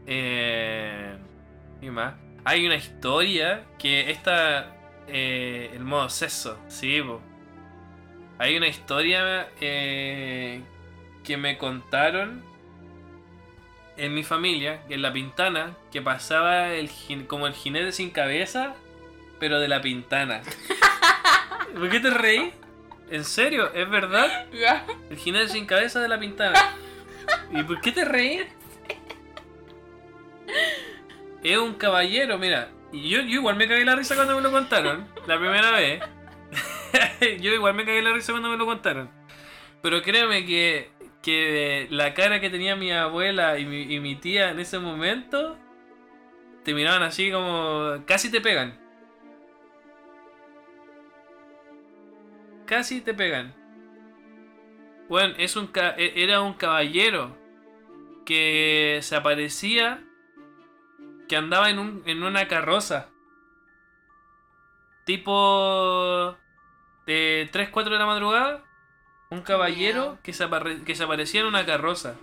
Eh, 0.07 1.17
y 1.81 1.91
más. 1.91 2.15
Hay 2.45 2.67
una 2.67 2.77
historia 2.77 3.65
que 3.79 4.11
esta. 4.11 4.77
eh, 5.09 5.71
el 5.75 5.85
modo 5.85 6.09
sexo, 6.09 6.59
sí. 6.69 7.03
Hay 8.39 8.57
una 8.57 8.69
historia 8.69 9.49
eh, 9.61 10.63
que 11.25 11.37
me 11.37 11.59
contaron 11.59 12.43
en 14.01 14.15
mi 14.15 14.25
familia, 14.25 14.81
en 14.89 15.03
la 15.03 15.13
pintana, 15.13 15.77
que 15.93 16.01
pasaba 16.01 16.73
el, 16.73 16.91
como 17.27 17.47
el 17.47 17.53
jinete 17.53 17.93
sin 17.93 18.11
cabeza, 18.11 18.75
pero 19.39 19.61
de 19.61 19.69
la 19.69 19.83
pintana. 19.83 20.41
¿Por 21.75 21.91
qué 21.91 22.01
te 22.01 22.09
reí? 22.09 22.51
¿En 23.11 23.25
serio? 23.25 23.71
¿Es 23.75 23.89
verdad? 23.91 24.47
El 25.11 25.17
jinete 25.19 25.51
sin 25.51 25.67
cabeza 25.67 26.01
de 26.01 26.09
la 26.09 26.19
pintana. 26.19 26.77
¿Y 27.53 27.63
por 27.63 27.79
qué 27.83 27.93
te 27.93 28.07
reí? 28.07 28.47
Es 31.43 31.59
un 31.59 31.75
caballero, 31.75 32.39
mira. 32.39 32.71
Yo, 32.93 33.21
yo 33.21 33.41
igual 33.41 33.57
me 33.57 33.69
cagué 33.69 33.85
la 33.85 33.97
risa 33.97 34.15
cuando 34.15 34.35
me 34.35 34.41
lo 34.41 34.51
contaron. 34.51 35.07
La 35.27 35.39
primera 35.39 35.73
vez. 35.73 36.03
yo 37.41 37.53
igual 37.53 37.75
me 37.75 37.85
cagué 37.85 38.01
la 38.01 38.15
risa 38.15 38.33
cuando 38.33 38.49
me 38.49 38.57
lo 38.57 38.65
contaron. 38.65 39.11
Pero 39.83 40.03
créeme 40.03 40.47
que, 40.47 40.91
que 41.23 41.87
la 41.91 42.15
cara 42.15 42.41
que 42.41 42.51
tenía 42.51 42.77
mi 42.77 42.93
abuela 42.93 43.59
y 43.59 43.67
mi, 43.67 43.83
y 43.83 44.01
mi 44.01 44.17
tía 44.17 44.51
en 44.51 44.61
ese 44.61 44.79
momento 44.79 45.59
te 46.65 46.75
miraban 46.75 47.03
así 47.03 47.31
como. 47.31 48.05
casi 48.07 48.31
te 48.31 48.41
pegan. 48.41 48.79
Casi 52.67 53.01
te 53.01 53.15
pegan. 53.15 53.55
Bueno, 55.09 55.35
es 55.39 55.57
un 55.57 55.71
e- 55.75 56.13
era 56.17 56.41
un 56.41 56.55
caballero 56.55 57.37
que 58.25 59.01
se 59.03 59.17
aparecía 59.17 60.05
que 61.29 61.37
andaba 61.37 61.71
en, 61.71 61.79
un, 61.79 62.03
en 62.07 62.23
una 62.23 62.47
carroza. 62.49 63.09
Tipo 65.05 66.37
de 67.07 67.49
3, 67.51 67.71
4 67.71 67.93
de 67.93 67.99
la 67.99 68.07
madrugada. 68.07 68.65
Un 69.31 69.43
caballero 69.43 70.19
que 70.23 70.33
se, 70.33 70.47
que 70.85 70.95
se 70.95 71.05
aparecía 71.05 71.41
en 71.41 71.47
una 71.47 71.65
carroza. 71.65 72.17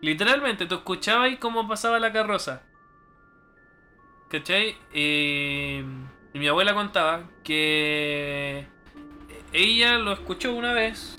Literalmente, 0.00 0.66
tú 0.66 0.74
escuchabas 0.74 1.26
ahí 1.26 1.36
cómo 1.36 1.68
pasaba 1.68 1.98
la 2.00 2.12
carroza. 2.12 2.62
¿Cachai? 4.28 4.76
Eh, 4.92 5.84
y 6.32 6.38
mi 6.38 6.48
abuela 6.48 6.74
contaba 6.74 7.30
que 7.44 8.66
ella 9.52 9.98
lo 9.98 10.12
escuchó 10.12 10.52
una 10.52 10.72
vez 10.72 11.16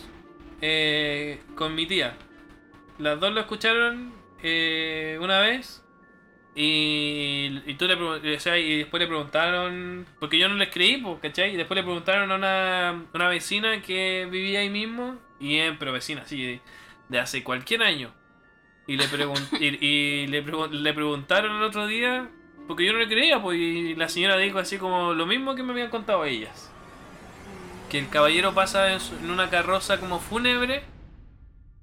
eh, 0.59 1.41
con 1.55 1.73
mi 1.73 1.87
tía. 1.87 2.17
Las 2.99 3.19
dos 3.21 3.33
lo 3.33 3.39
escucharon 3.39 4.13
eh, 4.43 5.17
una 5.21 5.39
vez 5.39 5.84
y, 6.55 7.61
y 7.65 7.73
tú 7.75 7.85
le 7.87 7.95
o 7.95 8.39
sea, 8.39 8.57
y 8.57 8.77
después 8.79 9.01
le 9.01 9.07
preguntaron, 9.07 10.05
porque 10.19 10.39
yo 10.39 10.47
no 10.49 10.55
les 10.55 10.69
creí, 10.69 10.97
pues, 10.97 11.19
¿cachai? 11.21 11.53
Y 11.53 11.57
después 11.57 11.75
le 11.77 11.83
preguntaron 11.83 12.31
a 12.31 12.35
una, 12.35 13.05
una 13.13 13.27
vecina 13.29 13.81
que 13.81 14.27
vivía 14.31 14.61
ahí 14.61 14.69
mismo, 14.69 15.17
y 15.39 15.57
eh, 15.57 15.75
pero 15.77 15.91
vecina, 15.93 16.21
así, 16.23 16.41
de, 16.43 16.61
de 17.09 17.19
hace 17.19 17.43
cualquier 17.43 17.83
año. 17.83 18.13
Y 18.87 18.97
le, 18.97 19.05
pregun- 19.09 19.49
y, 19.59 20.27
le, 20.27 20.45
pregun- 20.45 20.71
le 20.71 20.93
preguntaron 20.93 21.57
el 21.57 21.63
otro 21.63 21.87
día, 21.87 22.29
porque 22.67 22.85
yo 22.85 22.93
no 22.93 22.99
le 22.99 23.07
creía, 23.09 23.41
pues, 23.41 23.57
y 23.59 23.95
la 23.95 24.09
señora 24.09 24.37
dijo 24.37 24.59
así 24.59 24.77
como 24.77 25.13
lo 25.13 25.25
mismo 25.25 25.55
que 25.55 25.63
me 25.63 25.73
habían 25.73 25.89
contado 25.89 26.25
ellas. 26.25 26.71
Que 27.89 27.99
el 27.99 28.09
caballero 28.09 28.53
pasa 28.53 28.93
en, 28.93 29.29
una 29.29 29.49
carroza 29.49 29.99
como 29.99 30.19
fúnebre 30.19 30.83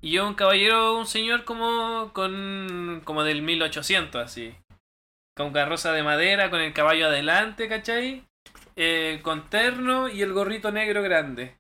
y 0.01 0.19
un 0.19 0.35
caballero, 0.35 0.99
un 0.99 1.07
señor 1.07 1.45
como 1.45 2.13
con 2.13 3.01
como 3.05 3.25
del 3.25 3.43
1800 3.43 4.23
así. 4.25 4.55
Con 5.35 5.53
carroza 5.53 5.93
de 5.93 6.03
madera, 6.03 6.51
con 6.51 6.61
el 6.61 6.73
caballo 6.73 7.07
adelante, 7.07 7.69
¿cachai? 7.69 8.25
Eh, 8.77 9.21
con 9.23 9.49
terno 9.49 10.09
y 10.09 10.23
el 10.23 10.33
gorrito 10.33 10.71
negro 10.73 11.03
grande. 11.03 11.59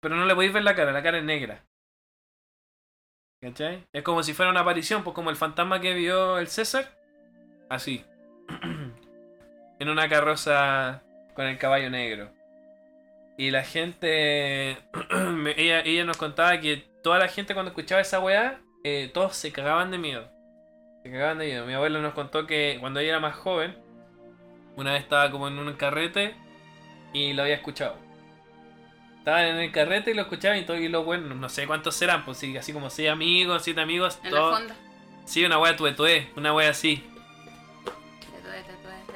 Pero 0.00 0.16
no 0.16 0.24
le 0.24 0.34
podéis 0.34 0.52
ver 0.52 0.64
la 0.64 0.74
cara, 0.74 0.92
la 0.92 1.02
cara 1.02 1.18
es 1.18 1.24
negra. 1.24 1.64
¿Cachai? 3.42 3.86
Es 3.92 4.02
como 4.02 4.22
si 4.22 4.34
fuera 4.34 4.50
una 4.50 4.60
aparición, 4.60 5.02
pues 5.02 5.14
como 5.14 5.30
el 5.30 5.36
fantasma 5.36 5.80
que 5.80 5.94
vio 5.94 6.38
el 6.38 6.48
César. 6.48 6.98
Así. 7.68 8.04
en 9.78 9.88
una 9.88 10.08
carroza 10.08 11.02
con 11.34 11.46
el 11.46 11.58
caballo 11.58 11.90
negro. 11.90 12.30
Y 13.38 13.50
la 13.50 13.62
gente. 13.62 14.76
ella 15.56 16.04
nos 16.04 16.18
contaba 16.18 16.60
que 16.60 16.76
toda 17.02 17.18
la 17.18 17.28
gente 17.28 17.54
cuando 17.54 17.70
escuchaba 17.70 18.02
esa 18.02 18.20
weá, 18.20 18.60
eh, 18.84 19.10
todos 19.12 19.36
se 19.36 19.52
cagaban 19.52 19.90
de 19.90 19.98
miedo. 19.98 20.39
Se 21.02 21.10
cagaban 21.10 21.38
de 21.38 21.46
miedo. 21.46 21.66
Mi 21.66 21.72
abuelo 21.74 22.00
nos 22.02 22.14
contó 22.14 22.46
que 22.46 22.76
cuando 22.80 23.00
ella 23.00 23.10
era 23.10 23.20
más 23.20 23.34
joven, 23.36 23.76
una 24.76 24.92
vez 24.92 25.02
estaba 25.02 25.30
como 25.30 25.48
en 25.48 25.58
un 25.58 25.72
carrete 25.74 26.34
y 27.12 27.32
lo 27.32 27.42
había 27.42 27.54
escuchado. 27.54 27.96
Estaban 29.18 29.46
en 29.46 29.56
el 29.58 29.72
carrete 29.72 30.10
y 30.10 30.14
lo 30.14 30.22
escuchaban 30.22 30.58
y 30.58 30.62
todo, 30.64 30.76
y 30.78 30.88
los 30.88 31.04
buenos, 31.04 31.36
no 31.36 31.48
sé 31.50 31.66
cuántos 31.66 31.94
serán, 31.94 32.24
pues 32.24 32.38
sí, 32.38 32.56
así 32.56 32.72
como 32.72 32.88
seis 32.88 33.10
amigos, 33.10 33.62
siete 33.62 33.80
amigos, 33.80 34.18
En 34.24 34.32
la 34.32 34.38
todos. 34.40 34.58
fonda. 34.58 34.74
Sí, 35.26 35.44
una 35.44 35.58
wea 35.58 35.76
tuetué, 35.76 36.30
una 36.36 36.54
wea 36.54 36.70
así. 36.70 37.04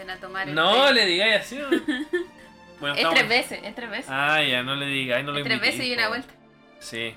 A 0.06 0.16
tomar 0.18 0.46
el 0.48 0.54
No 0.54 0.86
té. 0.88 0.92
le 0.94 1.06
digáis 1.06 1.36
así. 1.40 1.56
¿no? 1.56 1.68
Bueno, 2.80 2.94
Es 2.96 3.00
estamos- 3.00 3.18
tres 3.18 3.28
veces, 3.28 3.60
es 3.64 3.74
tres 3.74 3.88
veces. 3.90 4.06
Ah, 4.10 4.42
ya, 4.42 4.62
no 4.62 4.74
le 4.74 4.84
digáis, 4.86 5.24
no 5.24 5.32
lo 5.32 5.38
es 5.38 5.44
tres 5.44 5.60
veces 5.60 5.86
y 5.86 5.94
una 5.94 6.08
vuelta. 6.08 6.34
Sí. 6.80 7.14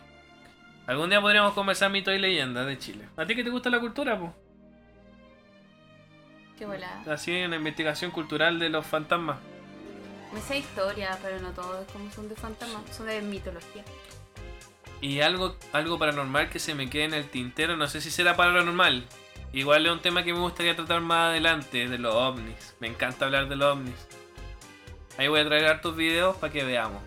Algún 0.85 1.10
día 1.10 1.19
podríamos 1.19 1.53
conversar 1.53 1.91
mitos 1.91 2.14
y 2.14 2.19
leyendas 2.19 2.65
de 2.65 2.77
Chile. 2.77 3.06
¿A 3.18 3.26
ti 3.26 3.35
que 3.35 3.44
te 3.44 3.49
gusta 3.49 3.69
la 3.69 3.80
cultura, 3.81 4.18
pues? 4.18 4.31
Qué 6.58 6.66
volada. 6.66 7.04
Así 7.12 7.32
en 7.32 7.52
la 7.52 7.58
investigación 7.58 8.12
cultural 8.12 8.60
de 8.60 8.70
los 8.70 8.86
fantasmas. 8.86 9.38
Me 10.34 10.42
sé 10.42 10.58
historia, 10.58 11.18
pero 11.22 11.40
no 11.40 11.52
todos 11.52 11.90
como 11.92 12.12
son 12.12 12.28
de 12.30 12.36
fantasmas, 12.36 12.84
son 12.96 13.08
de 13.08 13.22
mitología. 13.22 13.84
Y 15.00 15.22
algo, 15.22 15.56
algo 15.74 16.00
paranormal 16.00 16.50
que 16.50 16.60
se 16.60 16.74
me 16.74 16.90
quede 16.90 17.06
en 17.06 17.14
el 17.14 17.30
tintero, 17.30 17.78
no 17.78 17.88
sé 17.88 18.02
si 18.02 18.10
será 18.10 18.36
paranormal. 18.36 19.06
Igual 19.54 19.86
es 19.86 19.92
un 19.92 20.00
tema 20.00 20.24
que 20.24 20.34
me 20.34 20.40
gustaría 20.40 20.76
tratar 20.76 21.02
más 21.02 21.30
adelante, 21.30 21.88
de 21.88 21.98
los 21.98 22.14
ovnis. 22.14 22.76
Me 22.80 22.88
encanta 22.88 23.26
hablar 23.26 23.48
de 23.48 23.56
los 23.56 23.74
ovnis. 23.74 24.08
Ahí 25.18 25.28
voy 25.28 25.40
a 25.40 25.46
traer 25.46 25.66
hartos 25.66 25.96
videos 25.96 26.36
para 26.38 26.52
que 26.52 26.64
veamos. 26.64 27.02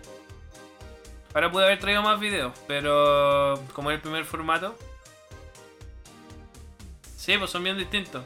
Ahora 1.33 1.51
pude 1.51 1.65
haber 1.65 1.79
traído 1.79 2.01
más 2.01 2.19
videos, 2.19 2.53
pero 2.67 3.61
como 3.73 3.91
es 3.91 3.95
el 3.95 4.01
primer 4.01 4.25
formato. 4.25 4.75
Sí, 7.15 7.37
pues 7.37 7.51
son 7.51 7.63
bien 7.63 7.77
distintos. 7.77 8.25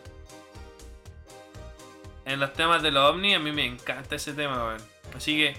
En 2.25 2.39
los 2.39 2.53
temas 2.53 2.81
de 2.81 2.91
los 2.91 3.09
ovnis 3.09 3.35
a 3.35 3.39
mí 3.39 3.51
me 3.51 3.65
encanta 3.65 4.15
ese 4.15 4.33
tema, 4.33 4.65
weón. 4.65 4.81
Así 5.15 5.37
que 5.37 5.55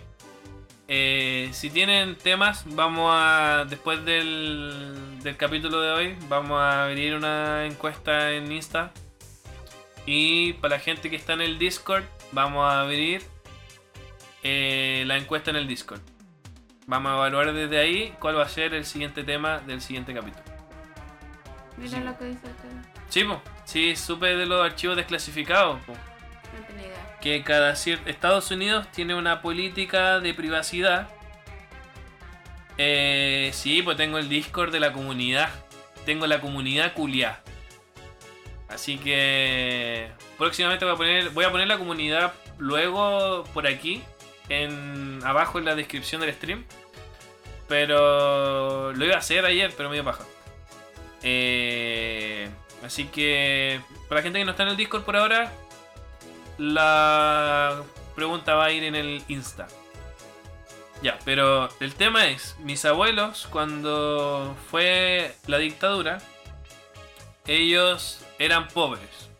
eh, 0.88 1.48
si 1.52 1.70
tienen 1.70 2.16
temas, 2.16 2.64
vamos 2.74 3.10
a. 3.12 3.64
Después 3.68 4.04
del, 4.04 5.20
del 5.22 5.36
capítulo 5.36 5.80
de 5.80 5.90
hoy, 5.92 6.16
vamos 6.28 6.60
a 6.60 6.84
abrir 6.84 7.14
una 7.14 7.66
encuesta 7.66 8.32
en 8.32 8.50
Insta. 8.52 8.92
Y 10.06 10.52
para 10.54 10.76
la 10.76 10.80
gente 10.80 11.10
que 11.10 11.16
está 11.16 11.32
en 11.32 11.40
el 11.40 11.58
Discord, 11.58 12.04
vamos 12.30 12.64
a 12.64 12.82
abrir 12.82 13.22
eh, 14.44 15.02
la 15.06 15.16
encuesta 15.16 15.50
en 15.50 15.56
el 15.56 15.66
Discord. 15.66 16.00
Vamos 16.86 17.10
a 17.10 17.14
evaluar 17.16 17.52
desde 17.52 17.78
ahí 17.78 18.14
cuál 18.20 18.38
va 18.38 18.44
a 18.44 18.48
ser 18.48 18.72
el 18.74 18.84
siguiente 18.84 19.24
tema 19.24 19.58
del 19.58 19.80
siguiente 19.80 20.14
capítulo. 20.14 20.44
Mira 21.76 21.98
lo 22.00 22.16
que 22.16 22.26
dice 22.26 22.46
acá. 22.46 22.68
Sí, 23.08 23.24
po. 23.24 23.42
sí, 23.64 23.96
supe 23.96 24.36
de 24.36 24.46
los 24.46 24.64
archivos 24.64 24.96
desclasificados. 24.96 25.80
po. 25.84 25.94
Que 27.20 27.42
cada 27.42 27.74
cierto 27.76 28.08
Estados 28.08 28.50
Unidos 28.50 28.86
tiene 28.92 29.14
una 29.14 29.42
política 29.42 30.20
de 30.20 30.34
privacidad. 30.34 31.08
Eh, 32.78 33.50
sí, 33.52 33.82
pues 33.82 33.96
tengo 33.96 34.18
el 34.18 34.28
Discord 34.28 34.72
de 34.72 34.80
la 34.80 34.92
comunidad. 34.92 35.48
Tengo 36.04 36.26
la 36.26 36.40
comunidad 36.40 36.92
culia. 36.94 37.40
Así 38.68 38.98
que 38.98 40.10
próximamente 40.38 40.84
voy 40.84 40.94
a 40.94 40.96
poner 40.96 41.30
voy 41.30 41.44
a 41.44 41.50
poner 41.50 41.68
la 41.68 41.78
comunidad 41.78 42.32
luego 42.58 43.44
por 43.54 43.66
aquí 43.66 44.02
en 44.48 45.20
abajo 45.24 45.58
en 45.58 45.64
la 45.64 45.74
descripción 45.74 46.20
del 46.20 46.34
stream. 46.34 46.64
Pero 47.68 48.92
lo 48.92 49.04
iba 49.04 49.14
a 49.14 49.18
hacer 49.18 49.44
ayer, 49.44 49.72
pero 49.76 49.88
me 49.88 49.96
dio 49.96 50.04
paja. 50.04 50.24
Eh, 51.22 52.48
así 52.84 53.06
que 53.06 53.80
para 54.08 54.20
la 54.20 54.22
gente 54.22 54.38
que 54.38 54.44
no 54.44 54.52
está 54.52 54.62
en 54.62 54.70
el 54.70 54.76
Discord 54.76 55.02
por 55.02 55.16
ahora, 55.16 55.52
la 56.58 57.82
pregunta 58.14 58.54
va 58.54 58.66
a 58.66 58.72
ir 58.72 58.84
en 58.84 58.94
el 58.94 59.22
Insta. 59.28 59.68
Ya, 61.02 61.18
pero 61.24 61.68
el 61.80 61.94
tema 61.94 62.26
es, 62.26 62.56
mis 62.60 62.84
abuelos 62.84 63.46
cuando 63.50 64.56
fue 64.70 65.34
la 65.46 65.58
dictadura, 65.58 66.18
ellos 67.46 68.24
eran 68.38 68.68
pobres. 68.68 69.30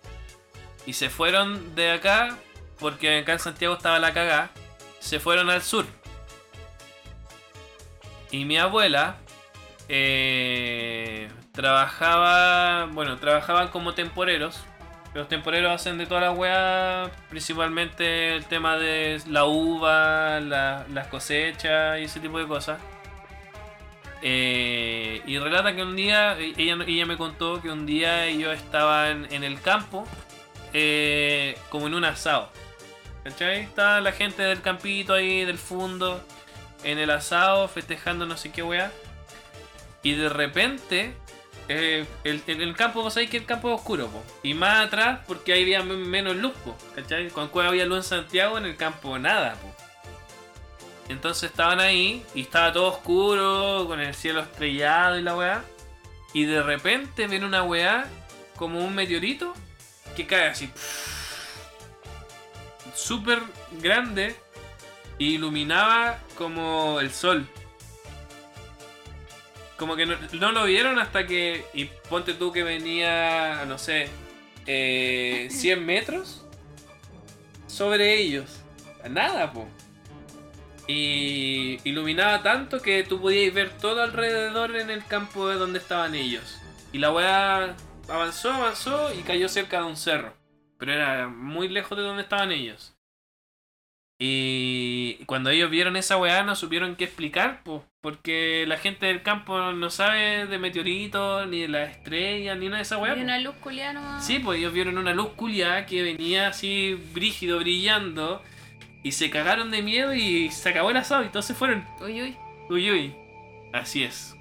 Y 0.85 0.93
se 0.93 1.11
fueron 1.11 1.75
de 1.75 1.93
acá, 1.93 2.39
porque 2.79 3.19
acá 3.19 3.33
en 3.33 3.39
Santiago 3.41 3.75
estaba 3.75 3.99
la 3.99 4.13
cagá, 4.13 4.51
se 5.01 5.19
fueron 5.19 5.51
al 5.51 5.63
sur. 5.63 5.87
Y 8.31 8.45
mi 8.45 8.59
abuela 8.59 9.17
eh, 9.89 11.29
trabajaba, 11.53 12.87
bueno, 12.87 13.17
trabajaban 13.19 13.69
como 13.69 13.95
temporeros. 13.95 14.61
Los 15.17 15.31
temporeros 15.31 15.73
hacen 15.73 15.97
de 15.97 16.05
todas 16.05 16.25
las 16.25 16.37
weas, 16.37 17.11
principalmente 17.31 18.37
el 18.37 18.45
tema 18.45 18.77
de 18.77 19.19
la 19.27 19.47
uva, 19.47 20.41
la- 20.41 20.85
las 20.93 21.07
cosechas 21.07 21.99
y 21.99 22.05
ese 22.05 22.21
tipo 22.21 22.39
de 22.39 22.47
cosas. 22.47 22.79
Eh, 24.21 25.23
y 25.27 25.39
relata 25.39 25.75
que 25.75 25.83
un 25.83 25.97
día, 25.97 26.37
ella, 26.39 26.77
ella 26.87 27.07
me 27.07 27.17
contó 27.17 27.63
que 27.63 27.71
un 27.71 27.87
día 27.87 28.27
ellos 28.27 28.55
estaban 28.55 29.27
en 29.33 29.43
el 29.43 29.59
campo, 29.63 30.07
eh, 30.75 31.57
como 31.71 31.87
en 31.87 31.95
un 31.95 32.05
asado. 32.05 32.51
¿Cachai? 33.25 33.61
Está 33.61 34.03
la 34.03 34.13
gente 34.13 34.43
del 34.43 34.61
campito 34.61 35.15
ahí, 35.15 35.47
del 35.47 35.57
fondo, 35.57 36.23
en 36.85 36.99
el 36.99 37.11
asado, 37.11 37.69
festejando 37.69 38.27
no 38.27 38.37
sé 38.37 38.53
qué 38.53 38.63
wea. 38.63 38.93
Y 40.03 40.13
de 40.13 40.29
repente, 40.29 41.15
eh, 41.69 42.07
el, 42.25 42.75
campo, 42.77 43.03
vos 43.03 43.15
sabéis 43.15 43.31
que 43.31 43.39
el 43.39 43.45
campo 43.45 43.69
es 43.73 43.81
oscuro. 43.81 44.09
Y 44.43 44.55
más 44.55 44.87
atrás, 44.87 45.21
porque 45.27 45.53
ahí 45.53 45.63
había 45.63 45.83
men- 45.83 46.09
menos 46.09 46.37
luz, 46.37 46.53
po. 46.65 46.77
¿Cachai? 46.95 47.29
Cuando 47.31 47.61
había 47.61 47.87
luz 47.87 47.99
en 47.99 48.03
Santiago, 48.05 48.59
en 48.59 48.67
el 48.67 48.77
campo 48.77 49.19
nada, 49.19 49.55
po. 49.55 49.75
Entonces 51.09 51.51
estaban 51.51 51.79
ahí 51.81 52.25
y 52.35 52.43
estaba 52.43 52.73
todo 52.73 52.89
oscuro, 52.89 53.85
con 53.87 54.01
el 54.01 54.15
cielo 54.15 54.41
estrellado 54.41 55.19
y 55.19 55.23
la 55.23 55.37
weá. 55.37 55.65
Y 56.33 56.45
de 56.45 56.63
repente 56.63 57.27
ven 57.27 57.45
una 57.45 57.63
weá 57.63 58.07
como 58.57 58.85
un 58.85 58.95
meteorito 58.95 59.55
que 60.17 60.27
cae 60.27 60.49
así. 60.49 60.71
Súper 62.95 63.41
grande 63.81 64.35
e 65.19 65.25
iluminaba 65.25 66.19
como 66.37 67.01
el 67.01 67.13
sol. 67.13 67.47
Como 69.77 69.97
que 69.97 70.07
no, 70.07 70.17
no 70.33 70.53
lo 70.53 70.65
vieron 70.65 70.99
hasta 70.99 71.27
que. 71.27 71.65
Y 71.75 71.87
ponte 72.09 72.35
tú 72.35 72.53
que 72.53 72.63
venía, 72.63 73.65
no 73.67 73.79
sé, 73.79 74.09
eh, 74.67 75.49
100 75.51 75.85
metros 75.85 76.45
sobre 77.67 78.15
ellos. 78.19 78.63
Nada, 79.09 79.53
po. 79.53 79.69
Y 80.89 81.81
iluminaba 81.85 82.43
tanto 82.43 82.81
que 82.81 83.03
tú 83.03 83.21
podías 83.21 83.53
ver 83.53 83.71
todo 83.79 84.03
alrededor 84.03 84.77
en 84.77 84.91
el 84.91 85.05
campo 85.05 85.49
de 85.49 85.57
donde 85.57 85.79
estaban 85.79 86.15
ellos. 86.15 86.61
Y 86.93 86.99
la 86.99 87.11
weá 87.13 87.77
avanzó, 88.09 88.53
avanzó 88.53 89.13
y 89.13 89.23
cayó 89.23 89.49
cerca 89.49 89.81
de 89.81 89.87
un 89.87 89.97
cerro. 89.97 90.35
Pero 90.79 90.93
era 90.93 91.29
muy 91.29 91.69
lejos 91.69 91.97
de 91.99 92.05
donde 92.05 92.23
estaban 92.23 92.53
ellos. 92.53 92.96
Y 94.19 95.17
cuando 95.27 95.51
ellos 95.51 95.71
vieron 95.71 95.95
esa 95.97 96.17
weá 96.17 96.43
no 96.43 96.57
supieron 96.57 96.97
qué 96.97 97.05
explicar, 97.05 97.63
po, 97.63 97.85
porque 98.01 98.65
la 98.67 98.79
gente 98.79 99.05
del 99.07 99.23
campo 99.23 99.73
no 99.73 99.91
sabe 99.91 100.47
de 100.47 100.59
meteoritos, 100.59 101.47
ni 101.49 101.61
de 101.63 101.69
las 101.69 101.91
estrellas, 101.91 102.57
ni 102.57 102.67
nada 102.67 102.79
de 102.79 102.83
esa 102.83 102.97
weá. 102.97 103.15
Y 103.15 103.21
una 103.21 103.39
luz 103.39 103.55
culiana. 103.57 104.21
Sí, 104.23 104.39
pues 104.39 104.59
ellos 104.59 104.73
vieron 104.73 104.97
una 104.97 105.13
luz 105.13 105.29
culiada 105.37 105.85
que 105.85 106.03
venía 106.03 106.49
así 106.49 106.99
brígido, 107.13 107.59
brillando. 107.59 108.43
Y 109.03 109.13
se 109.13 109.29
cagaron 109.29 109.71
de 109.71 109.83
miedo 109.83 110.15
y 110.15 110.51
se 110.51 110.71
acabó 110.71 110.91
el 110.91 110.97
asado 110.97 111.23
y 111.23 111.29
todos 111.29 111.45
se 111.45 111.55
fueron. 111.55 111.85
Uy, 112.01 112.23
uy. 112.23 112.37
Uy, 112.71 112.91
uy. 112.91 113.15
Así 113.73 114.03
es. 114.03 114.35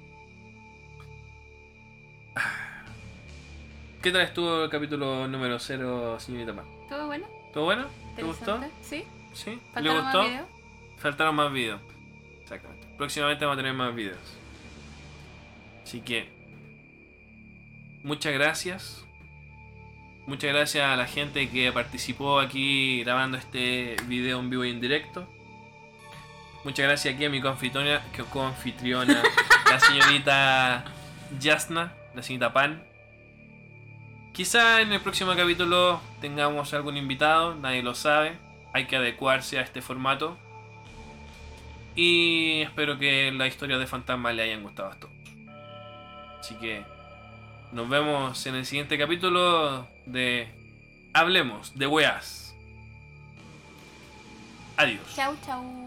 ¿Qué 4.02 4.10
tal 4.10 4.22
estuvo 4.22 4.64
el 4.64 4.70
capítulo 4.70 5.28
número 5.28 5.58
0, 5.58 6.18
señorita 6.18 6.52
Mar? 6.52 6.64
¿Todo 6.88 7.06
bueno? 7.06 7.26
¿Todo 7.52 7.64
bueno? 7.64 7.86
¿Te 8.14 8.22
gustó? 8.22 8.60
¿Sí? 8.80 9.04
¿Sí? 9.36 9.50
¿Le 9.50 9.60
¿Faltaron 9.72 9.96
más 9.96 10.14
gustó? 10.14 10.28
videos? 10.28 10.46
Faltaron 10.96 11.34
más 11.36 11.52
videos. 11.52 11.80
Exactamente. 12.40 12.86
Próximamente 12.96 13.44
vamos 13.44 13.58
a 13.58 13.62
tener 13.62 13.74
más 13.74 13.94
videos. 13.94 14.38
Así 15.84 16.00
que. 16.00 16.30
Muchas 18.02 18.32
gracias. 18.32 19.04
Muchas 20.26 20.52
gracias 20.52 20.84
a 20.84 20.96
la 20.96 21.06
gente 21.06 21.50
que 21.50 21.70
participó 21.70 22.40
aquí 22.40 23.04
grabando 23.04 23.36
este 23.36 23.96
video 24.06 24.40
en 24.40 24.48
vivo 24.48 24.64
y 24.64 24.70
en 24.70 24.80
directo. 24.80 25.28
Muchas 26.64 26.86
gracias 26.86 27.14
aquí 27.14 27.26
a 27.26 27.30
mi 27.30 27.40
confitriona, 27.40 28.02
que 28.12 28.24
confitriona 28.24 29.22
la 29.70 29.78
señorita 29.78 30.84
Yasna, 31.38 31.92
la 32.14 32.22
señorita 32.22 32.52
Pan. 32.52 32.82
Quizá 34.32 34.80
en 34.80 34.92
el 34.92 35.00
próximo 35.00 35.36
capítulo 35.36 36.00
tengamos 36.20 36.72
algún 36.74 36.96
invitado, 36.96 37.54
nadie 37.54 37.82
lo 37.82 37.94
sabe. 37.94 38.45
Hay 38.76 38.84
que 38.84 38.96
adecuarse 38.96 39.58
a 39.58 39.62
este 39.62 39.80
formato. 39.80 40.36
Y 41.94 42.60
espero 42.60 42.98
que 42.98 43.32
la 43.32 43.46
historia 43.46 43.78
de 43.78 43.86
Fantasma 43.86 44.34
le 44.34 44.42
hayan 44.42 44.62
gustado 44.62 44.90
a 44.90 44.96
todos. 44.96 45.14
Así 46.38 46.56
que 46.56 46.84
nos 47.72 47.88
vemos 47.88 48.46
en 48.46 48.54
el 48.54 48.66
siguiente 48.66 48.98
capítulo 48.98 49.88
de 50.04 50.48
Hablemos 51.14 51.74
de 51.78 51.86
Weas. 51.86 52.54
Adiós. 54.76 55.00
Chau, 55.14 55.34
chau. 55.46 55.85